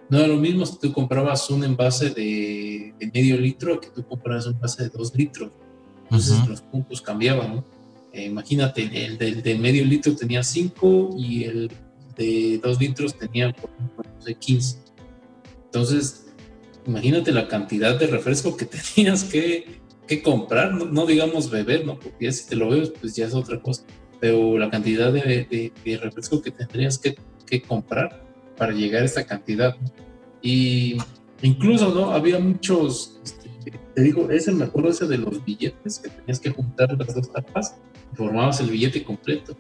[0.09, 4.07] No era lo mismo si tú comprabas un envase de, de medio litro que tú
[4.07, 5.51] comprabas un envase de dos litros
[6.09, 7.65] entonces los puntos cambiaban, ¿no?
[8.13, 11.71] Eh, imagínate, el de, medio litro tenía 5 y el
[12.17, 14.79] de 2 litros tenía, por ejemplo, no 15.
[15.65, 16.27] Entonces,
[16.85, 18.65] imagínate la cantidad de refresco que
[18.95, 21.99] tenías que, que comprar, no, digamos beber, ¿no?
[21.99, 23.83] Porque ya si te lo bebes, pues ya es otra cosa.
[24.19, 27.15] Pero la cantidad de, de, refresco que tendrías que,
[27.45, 28.25] que, comprar
[28.57, 29.75] para llegar a esta cantidad.
[30.41, 30.97] Y
[31.43, 32.11] incluso, ¿no?
[32.11, 33.47] Había muchos este,
[33.93, 37.31] te digo, ese me acuerdo ese de los billetes que tenías que juntar las dos
[37.31, 37.75] tapas
[38.13, 39.57] formabas el billete completo.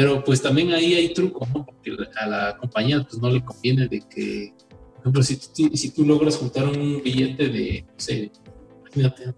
[0.00, 1.66] Pero pues también ahí hay truco, ¿no?
[1.66, 4.54] Porque a la compañía pues no le conviene de que,
[4.94, 8.32] por ejemplo, si tú, si tú logras juntar un billete de, no sé,
[8.80, 9.34] imagínate,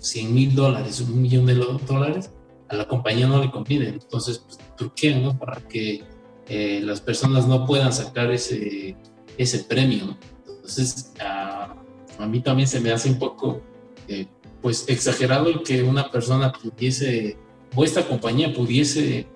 [0.00, 2.30] 100 mil dólares, un millón de dólares,
[2.68, 3.88] a la compañía no le conviene.
[3.88, 5.38] Entonces, pues truquean, ¿no?
[5.38, 6.04] Para que
[6.48, 8.98] eh, las personas no puedan sacar ese,
[9.38, 10.18] ese premio, ¿no?
[10.46, 11.74] Entonces, a
[12.18, 13.62] a mí también se me hace un poco,
[14.06, 14.26] eh,
[14.60, 17.38] pues, exagerado el que una persona pudiese,
[17.74, 19.26] o esta compañía pudiese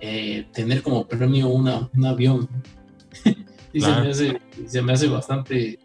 [0.00, 2.48] eh, tener como premio una, un avión.
[3.72, 5.78] y se, me hace, se me hace bastante,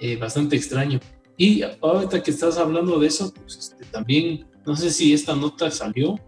[0.00, 1.00] eh, bastante extraño.
[1.36, 5.70] Y ahorita que estás hablando de eso, pues este, también, no sé si esta nota
[5.70, 6.18] salió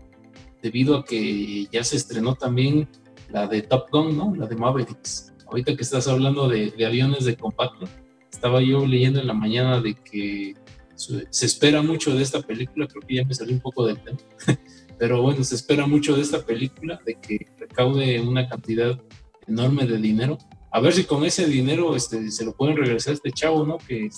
[0.62, 2.88] debido a que ya se estrenó también
[3.30, 4.34] la de Top Gun, ¿no?
[4.34, 5.32] La de Mavericks.
[5.46, 7.86] Ahorita que estás hablando de, de aviones de combate,
[8.30, 10.54] estaba yo leyendo en la mañana de que
[10.98, 14.18] se espera mucho de esta película, creo que ya me salió un poco del tema,
[14.98, 19.00] pero bueno, se espera mucho de esta película, de que recaude una cantidad
[19.46, 20.38] enorme de dinero.
[20.70, 23.78] A ver si con ese dinero este, se lo pueden regresar a este chavo, ¿no?
[23.78, 24.10] Que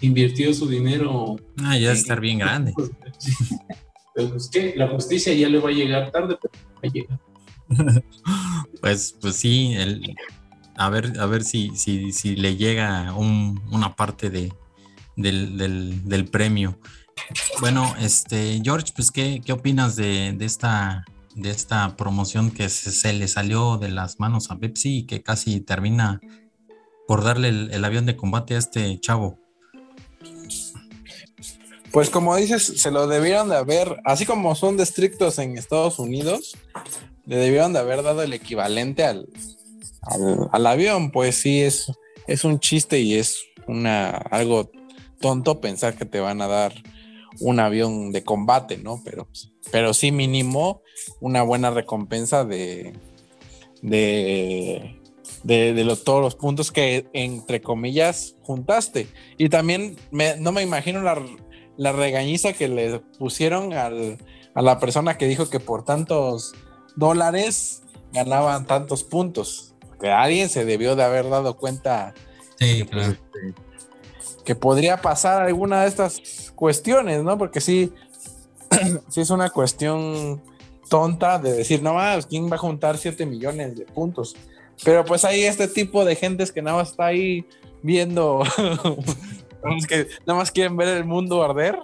[0.00, 1.36] invirtió su dinero.
[1.62, 2.72] Ah, ya estar bien grande.
[4.14, 7.18] Pero pues que la justicia ya le va a llegar tarde, pero va a llegar.
[8.82, 10.14] pues, pues sí, el,
[10.76, 14.52] a ver, a ver si, si, si le llega una parte de,
[15.16, 16.78] del, premio.
[17.60, 23.28] Bueno, este, George, pues, ¿qué, qué opinas de, esta, de esta promoción que se, le
[23.28, 26.20] salió de las manos a Pepsi y que casi termina
[27.06, 29.38] por darle el, avión de combate a este chavo?
[31.92, 34.88] Pues como dices, se lo debieron de haber, así como son de
[35.38, 36.56] en Estados Unidos,
[37.26, 39.28] le debieron de haber dado el equivalente al,
[40.50, 41.92] al, avión, pues sí, es,
[42.26, 44.70] es un chiste y es una, algo
[45.20, 46.72] tonto pensar que te van a dar
[47.40, 49.00] un avión de combate, ¿no?
[49.04, 49.28] Pero,
[49.70, 50.82] pero sí mínimo
[51.20, 52.92] una buena recompensa de,
[53.82, 55.00] de,
[55.44, 59.08] de, todos los puntos que, entre comillas, juntaste.
[59.38, 59.96] Y también
[60.38, 61.22] no me imagino la,
[61.76, 64.18] la regañiza que le pusieron al,
[64.54, 66.54] a la persona que dijo que por tantos
[66.96, 69.74] dólares ganaban tantos puntos.
[70.00, 72.12] Que alguien se debió de haber dado cuenta
[72.58, 73.61] que, pues, este,
[74.44, 77.38] que podría pasar alguna de estas cuestiones, ¿no?
[77.38, 77.92] Porque sí,
[79.08, 80.42] sí es una cuestión
[80.88, 84.36] tonta de decir, no más, ¿quién va a juntar 7 millones de puntos?
[84.84, 87.46] Pero pues hay este tipo de gentes que nada más está ahí
[87.82, 88.42] viendo,
[89.88, 91.78] que nada más quieren ver el mundo arder.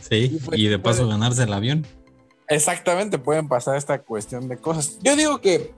[0.00, 1.86] Sí, pues, y, de paso ganarse el avión.
[2.48, 4.98] Exactamente, pueden pasar esta cuestión de cosas.
[5.02, 5.72] Yo digo que,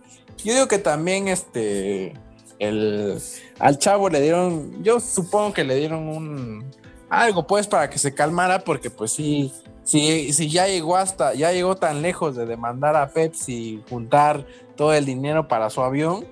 [0.45, 2.15] yo digo que también este,
[2.59, 3.21] el,
[3.59, 6.71] al chavo le dieron, yo supongo que le dieron un,
[7.09, 9.53] algo pues para que se calmara, porque pues sí,
[9.85, 14.47] sí, sí ya llegó hasta, ya llegó tan lejos de demandar a Pepsi, juntar
[14.77, 16.27] todo el dinero para su avión,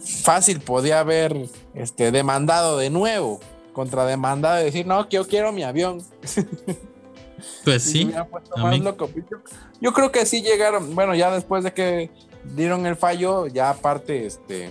[0.00, 3.40] fácil podía haber este, demandado de nuevo,
[3.72, 6.02] contrademandado y decir, no, que yo quiero mi avión.
[7.64, 8.10] Pues sí.
[9.80, 12.10] Yo, creo que sí llegaron, bueno, ya después de que
[12.54, 14.70] dieron el fallo, ya aparte, este,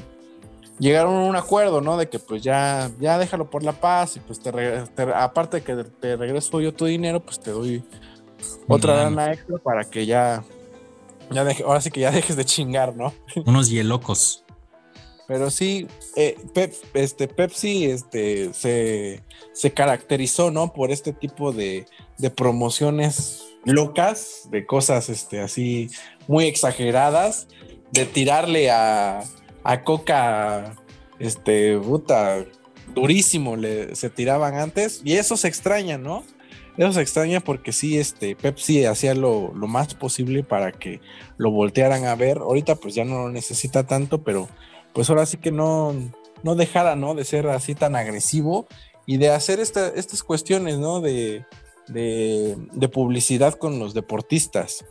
[0.79, 1.97] llegaron a un acuerdo, ¿no?
[1.97, 4.49] De que pues ya, ya déjalo por la paz y pues te,
[5.13, 7.83] aparte de que te regreso yo tu dinero, pues te doy
[8.67, 10.43] otra lana extra para que ya,
[11.31, 13.13] ya deje, ahora sí que ya dejes de chingar, ¿no?
[13.45, 14.43] Unos hielocos.
[15.27, 16.37] Pero sí, eh,
[16.93, 19.23] este, Pepsi este, se,
[19.53, 20.71] se, caracterizó, ¿no?
[20.71, 21.87] Por este tipo de,
[22.19, 25.89] de, promociones locas, de cosas este, así
[26.27, 27.47] muy exageradas,
[27.91, 29.23] de tirarle a,
[29.65, 30.75] a Coca,
[31.19, 32.45] este, puta,
[32.93, 36.23] durísimo, le, se tiraban antes, y eso se extraña, ¿no?
[36.77, 41.01] Eso se extraña porque sí, este, Pepsi hacía lo, lo más posible para que
[41.37, 42.39] lo voltearan a ver.
[42.39, 44.49] Ahorita pues ya no lo necesita tanto, pero
[44.93, 45.95] pues ahora sí que no,
[46.43, 47.15] no dejara, ¿no?
[47.15, 48.67] De ser así tan agresivo
[49.05, 50.99] y de hacer estas cuestiones, ¿no?
[50.99, 51.45] De,
[51.87, 54.83] de, publicidad con los deportistas.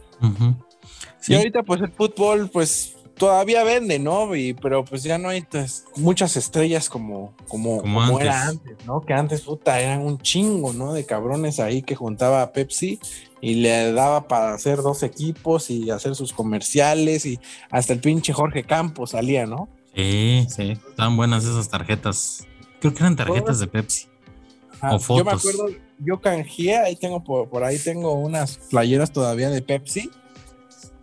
[1.28, 4.34] Y ahorita pues el fútbol pues todavía vende, ¿no?
[4.34, 9.00] Y, pero pues ya no hay pues, muchas estrellas como, como, como, era antes, ¿no?
[9.00, 10.92] Que antes, puta, eran un chingo, ¿no?
[10.92, 12.98] De cabrones ahí que juntaba a Pepsi
[13.40, 17.38] y le daba para hacer dos equipos y hacer sus comerciales y
[17.70, 19.68] hasta el pinche Jorge Campos salía, ¿no?
[19.94, 22.46] Sí, sí, estaban buenas esas tarjetas.
[22.80, 24.08] Creo que eran tarjetas de Pepsi.
[24.82, 25.18] o fotos.
[25.18, 25.66] Yo me acuerdo,
[25.98, 30.10] yo canjeé, ahí tengo por, ahí tengo unas playeras todavía de Pepsi.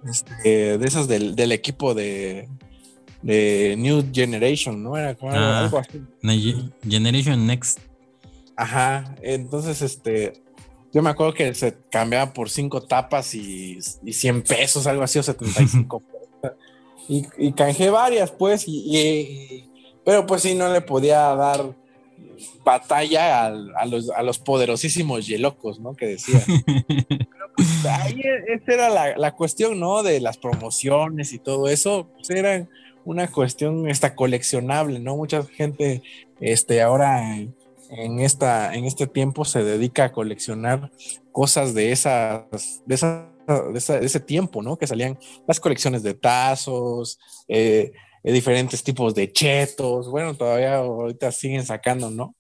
[0.10, 2.50] Este, de esas del, equipo de,
[3.22, 4.98] de New Generation, ¿no?
[4.98, 6.72] Era como algo ah, así.
[6.88, 7.80] Generation Next.
[8.56, 10.34] Ajá, entonces este,
[10.94, 15.20] yo me acuerdo que se cambiaba por cinco tapas y, y 100 pesos, algo así,
[15.20, 16.04] o 75
[17.10, 19.70] y, y canjeé varias, pues, y,
[20.04, 21.76] pero pues sí, no le podía dar
[22.64, 25.96] batalla a, los, a los poderosísimos yelocos, ¿no?
[25.96, 26.44] Que decía.
[27.90, 30.04] Ahí e, esa era la, cuestión, ¿no?
[30.04, 32.68] De las promociones y todo eso, pues era
[33.06, 35.16] una cuestión esta coleccionable, ¿no?
[35.16, 36.04] Mucha gente,
[36.40, 40.92] este, ahora en, esta, en este tiempo se dedica a coleccionar
[41.32, 44.78] cosas de esas, de esas de, ese tiempo, ¿no?
[44.78, 45.18] Que salían
[45.48, 47.92] las colecciones de tazos, eh,
[48.24, 52.36] diferentes tipos de chetos, bueno, todavía ahorita siguen sacando, ¿no?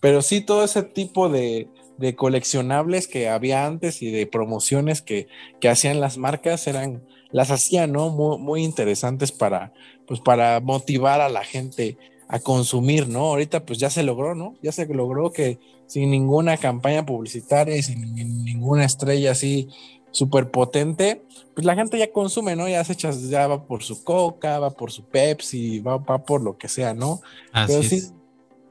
[0.00, 1.68] Pero sí todo ese tipo de,
[2.16, 5.28] coleccionables que había antes y de promociones que,
[5.68, 8.10] hacían las marcas eran, las hacían, ¿no?
[8.10, 9.72] Muy, muy interesantes para,
[10.06, 11.96] pues para motivar a la gente
[12.28, 13.20] a consumir, ¿no?
[13.20, 14.56] Ahorita pues ya se logró, ¿no?
[14.62, 19.68] Ya se logró que sin ninguna campaña publicitaria y sin ninguna estrella así
[20.10, 21.22] súper potente,
[21.54, 22.68] pues la gente ya consume, ¿no?
[22.68, 26.56] Ya se echa, ya va por su coca, va por su Pepsi, va, por lo
[26.58, 27.20] que sea, ¿no?
[27.66, 28.02] Pero sí,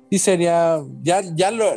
[0.10, 1.76] sí sería, ya, ya lo,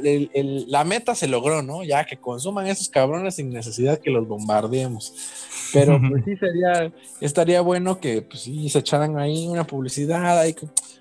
[0.67, 1.85] la meta se logró, ¿no?
[1.85, 5.15] Ya que consuman esos cabrones sin necesidad que los bombardeemos.
[5.73, 10.55] Pero pues sí sería, estaría bueno que pues sí se echaran ahí una publicidad, ahí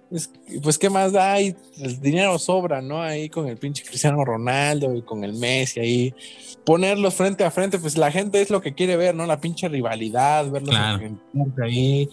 [0.10, 0.32] pues,
[0.64, 1.56] pues, qué más da, el
[2.02, 3.02] dinero sobra, ¿no?
[3.02, 6.16] Ahí con el pinche Cristiano Ronaldo y con el Messi ahí,
[6.66, 9.28] ponerlos frente a frente, pues la gente es lo que quiere ver, ¿no?
[9.28, 10.76] La pinche rivalidad, verlos
[11.62, 12.10] ahí,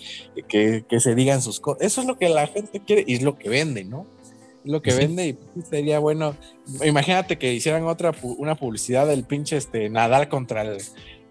[0.47, 3.23] que, que, se digan sus cosas, eso es lo que la gente quiere y es
[3.23, 4.07] lo que vende, ¿no?
[4.67, 6.35] Lo que vende y pues, sería bueno,
[6.85, 10.83] imagínate que hicieran otra, una publicidad del pinche este, Nadal contra el,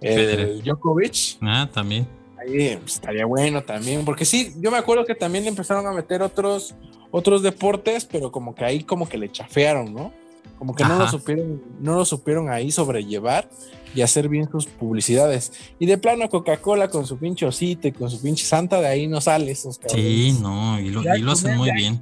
[0.02, 1.38] el Djokovic.
[1.42, 2.08] Ah, también
[2.46, 6.76] pues, estaría bueno también, porque sí, yo me acuerdo que también empezaron a meter otros,
[7.12, 10.14] otros deportes, pero como que ahí como que le chafearon, ¿no?
[10.58, 13.50] Como que no lo supieron, no lo supieron ahí sobrellevar
[13.94, 15.52] y hacer bien sus publicidades.
[15.80, 19.08] Y de plano Coca-Cola con su pinche osito y con su pinche santa, de ahí
[19.08, 22.02] no sale esos Sí, no, y lo, y lo hacen muy bien.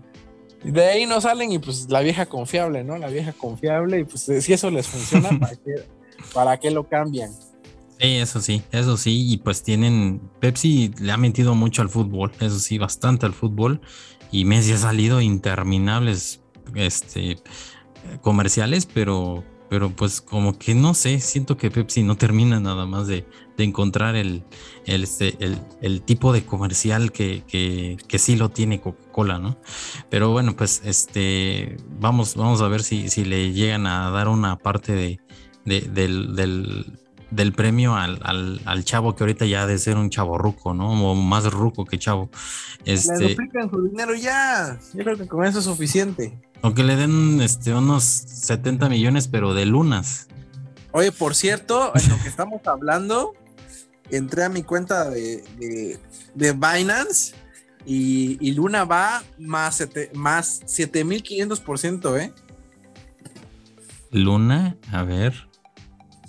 [0.63, 2.97] De ahí no salen y pues la vieja confiable, ¿no?
[2.97, 5.75] La vieja confiable y pues si eso les funciona, ¿para qué,
[6.33, 7.31] para qué lo cambian?
[7.99, 12.31] Sí, eso sí, eso sí, y pues tienen, Pepsi le ha metido mucho al fútbol,
[12.39, 13.81] eso sí, bastante al fútbol,
[14.31, 16.41] y Messi ha salido interminables
[16.75, 17.37] este,
[18.21, 23.07] comerciales, pero, pero pues como que no sé, siento que Pepsi no termina nada más
[23.07, 23.25] de,
[23.57, 24.43] encontrar el,
[24.85, 25.37] el, este,
[25.81, 29.57] el, tipo de comercial que, que, sí lo tiene Coca-Cola, ¿no?
[30.09, 34.57] Pero bueno, pues este, vamos, vamos a ver si, si le llegan a dar una
[34.57, 35.19] parte de,
[35.65, 36.99] del, del
[37.35, 38.19] del premio al,
[38.65, 41.11] al, chavo que ahorita ya ha de ser un chavo ruco, ¿no?
[41.11, 42.29] O más ruco que chavo.
[42.85, 44.79] Este, le duplican su dinero ya.
[44.93, 46.37] Yo creo que con eso es suficiente.
[46.61, 50.27] O que le den este, unos 70 millones, pero de lunas.
[50.91, 53.33] Oye, por cierto, en lo que estamos hablando,
[54.17, 55.99] entré a mi cuenta de,
[56.33, 57.35] de, Binance
[57.85, 62.33] y, Luna va más, siete, más 7500%, ¿eh?
[64.11, 65.47] Luna, a ver.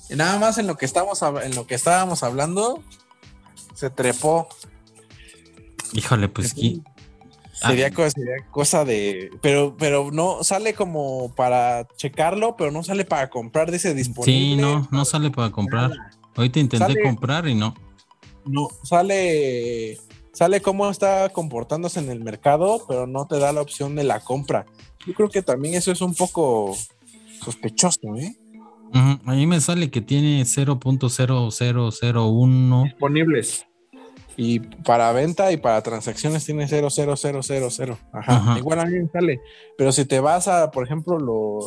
[0.08, 2.82] Y nada más en lo que estamos en lo que estábamos hablando,
[3.74, 4.48] se trepó.
[5.92, 6.54] Híjole, pues.
[7.54, 9.30] Sería, cosa, sería cosa de.
[9.40, 14.32] Pero, pero no sale como para checarlo, pero no sale para comprar, dice disponible.
[14.32, 15.92] Sí, no, no sale para comprar.
[16.36, 17.74] Ahorita intenté comprar y no.
[18.44, 19.98] No, sale.
[20.32, 24.18] Sale cómo está comportándose en el mercado, pero no te da la opción de la
[24.18, 24.66] compra.
[25.06, 26.74] Yo creo que también eso es un poco
[27.40, 28.34] sospechoso, ¿eh?
[28.92, 33.66] A mí me sale que tiene 0.0001 disponibles.
[34.36, 37.98] Y para venta y para transacciones tiene 0.0000.
[38.12, 38.58] Ajá.
[38.58, 39.40] Igual a mí me sale.
[39.78, 41.60] Pero si te vas a, por ejemplo, lo,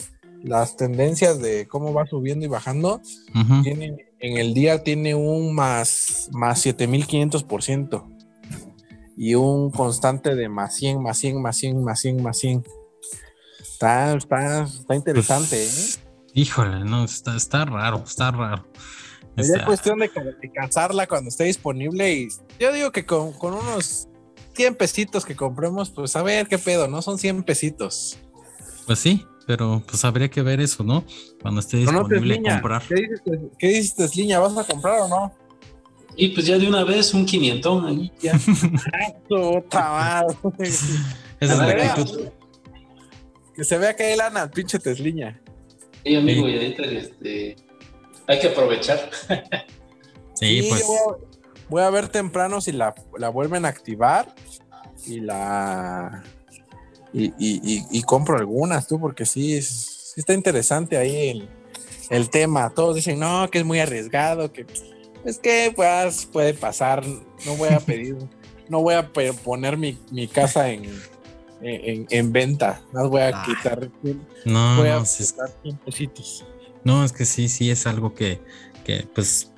[0.43, 3.01] las tendencias de cómo va subiendo y bajando,
[4.19, 8.17] en el día tiene un más, más 7500%
[9.15, 12.63] y un constante de más 100, más 100, más 100, más 100, más 100.
[13.59, 15.69] Está, está, está interesante, ¿eh?
[16.33, 18.65] Híjole, no, está, está raro, está raro.
[19.37, 20.09] Es cuestión de,
[20.53, 22.27] cazarla cuando esté disponible y
[22.59, 24.07] yo digo que con, unos
[24.55, 27.03] 100 pesitos que compremos, pues a ver qué pedo, ¿no?
[27.03, 28.17] Son 100 pesitos.
[28.87, 31.05] Pues sí, pero pues habría que ver eso, ¿no?
[31.41, 32.83] Cuando esté disponible comprar.
[32.87, 34.39] ¿Qué dices, ¿Qué dices, Liña?
[34.39, 35.33] ¿Vas a comprar o no?
[36.17, 38.33] Y pues ya de una vez un quinientón ahí ya.
[40.59, 40.97] Esa
[41.39, 42.27] es la actitud.
[43.55, 45.41] Que se vea que hay lana, pinche Tesliña.
[46.03, 47.55] Sí, amigo, y ahorita este,
[48.27, 49.09] hay que aprovechar.
[50.35, 50.85] sí, pues.
[51.69, 52.95] Voy a, ver temprano si la,
[53.33, 54.33] vuelven a activar
[55.05, 56.23] y la.
[57.13, 61.49] Y, compro algunas, tú, porque sí, está interesante ahí el,
[62.09, 62.69] el, tema.
[62.71, 64.65] Todos dicen, no, que es muy arriesgado, que
[65.25, 67.05] es que pues, puede pasar.
[67.45, 68.17] No voy a pedir,
[68.69, 70.89] no voy a poner mi, mi casa en
[71.61, 72.81] en, venta.
[72.93, 73.43] No voy a ah.
[73.45, 73.89] quitar.
[74.45, 75.49] No, voy a quitar
[75.85, 76.45] es,
[76.83, 78.39] No, es que sí, sí es algo que,
[78.83, 79.51] que pues,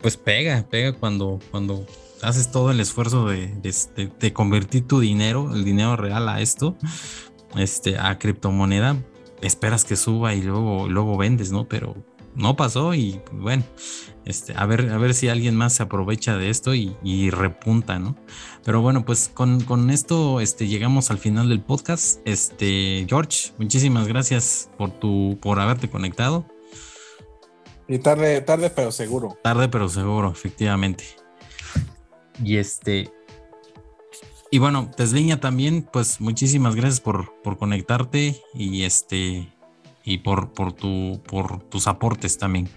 [0.00, 1.86] pues pega, pega cuando, cuando
[2.22, 3.48] haces todo el esfuerzo de,
[4.18, 6.76] de, convertir tu dinero, el dinero real a esto,
[7.56, 8.96] este, a criptomoneda,
[9.40, 11.68] esperas que suba y luego, luego vendes, ¿no?
[11.68, 11.96] Pero
[12.34, 13.64] no pasó y bueno,
[14.24, 18.16] este, a ver, a ver si alguien más se aprovecha de esto y, repunta, ¿no?
[18.64, 22.20] Pero bueno, pues con, esto este, llegamos al final del podcast.
[22.24, 26.46] Este, George, muchísimas gracias por tu, por haberte conectado.
[27.88, 29.36] Y tarde, tarde, pero seguro.
[29.42, 31.21] Tarde, pero seguro, efectivamente.
[32.42, 33.10] Y este.
[34.50, 39.48] Y bueno, Tesliña también, pues muchísimas gracias por, por conectarte y este
[40.04, 42.68] y por, por, tu, por tus aportes también.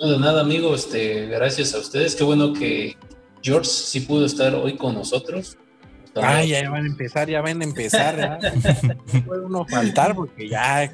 [0.00, 0.74] No, de nada, amigo.
[0.74, 2.16] Este, gracias a ustedes.
[2.16, 2.96] Qué bueno que
[3.42, 5.56] George sí pudo estar hoy con nosotros.
[6.16, 8.38] Ah, ya van a empezar, ya van a empezar.
[8.82, 10.90] no puede uno faltar porque ya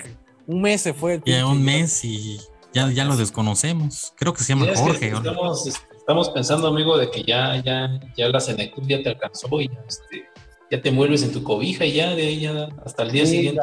[0.46, 1.22] un mes se fue.
[1.24, 2.40] ya un mes y
[2.74, 4.12] ya, ya lo desconocemos.
[4.16, 5.08] Creo que se llama Jorge.
[5.08, 9.68] Estamos, estamos, pensando, amigo, de que ya, ya, ya la senectud ya te alcanzó y
[9.68, 10.24] ya, este,
[10.70, 13.62] ya te envuelves en tu cobija y ya de ahí ya hasta el día siguiente.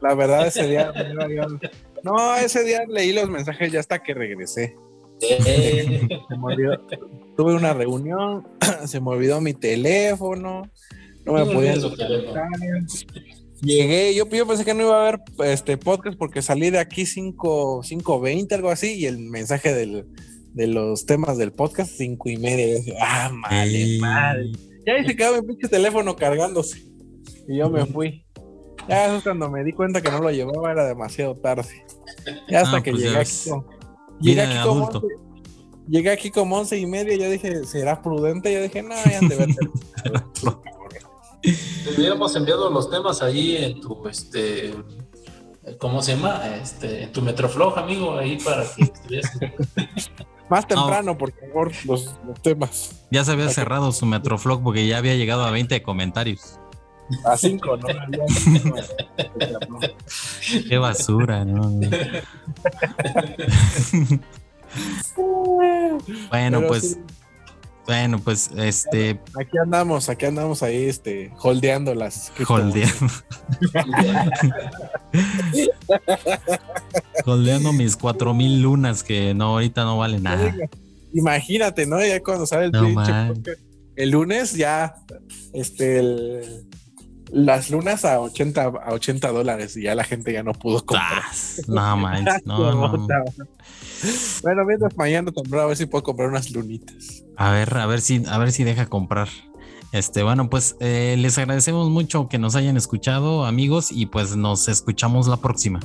[0.00, 0.90] La, verdad, ese día,
[2.02, 4.74] no, ese día leí los mensajes ya hasta que regresé.
[7.36, 8.46] tuve una reunión,
[8.86, 10.62] se me olvidó mi teléfono,
[11.24, 11.74] no me podía
[13.62, 18.52] Llegué, yo, pensé que no iba a haber este podcast porque salí de aquí 5.20,
[18.52, 19.74] algo así, y el mensaje
[20.56, 22.80] de los temas del podcast, cinco y media.
[22.98, 24.52] ah, madre, madre.
[24.86, 26.82] Ya ahí se quedó mi pinche teléfono cargándose.
[27.46, 28.24] Y yo me fui.
[28.88, 31.84] Ya cuando me di cuenta que no lo llevaba era demasiado tarde.
[32.48, 33.50] Ya hasta ah, que pues llegué aquí,
[34.20, 35.06] llegué aquí como once,
[35.88, 38.50] llegué aquí como once y media, yo dije, ¿será prudente?
[38.50, 39.48] Yo dije, no, ya ver.
[41.42, 44.72] Te hubiéramos enviado los temas ahí en tu, este,
[45.78, 46.40] ¿cómo se llama?
[46.56, 49.38] Este, en tu Metroflog, amigo, ahí para que estuvieras.
[50.48, 53.06] Más temprano, por favor, los, temas.
[53.10, 56.60] Ya se había cerrado su Metroflog porque ya había llegado a 20 comentarios.
[57.24, 57.86] A 5, ¿no?
[60.68, 61.70] Qué basura, ¿no?
[66.30, 66.98] bueno, pues.
[67.86, 69.20] Bueno, pues este.
[69.38, 72.32] Aquí andamos, aquí andamos ahí, este, holdeando las.
[72.48, 73.06] Holdeando.
[77.24, 80.54] holdeando mis cuatro mil lunas que no, ahorita no vale nada.
[81.12, 82.04] Imagínate, ¿no?
[82.04, 82.72] Ya cuando sale el
[83.96, 84.94] el lunes ya,
[85.54, 86.65] este,
[87.30, 91.24] las lunas a 80, a 80 dólares y ya la gente ya no pudo comprar.
[91.66, 93.06] no, man, no, no.
[94.42, 97.24] Bueno, mientras mañana a ver si puedo comprar unas lunitas.
[97.36, 99.28] A ver, a ver si, a ver si deja comprar.
[99.92, 104.68] Este, bueno, pues eh, les agradecemos mucho que nos hayan escuchado, amigos, y pues nos
[104.68, 105.80] escuchamos la próxima.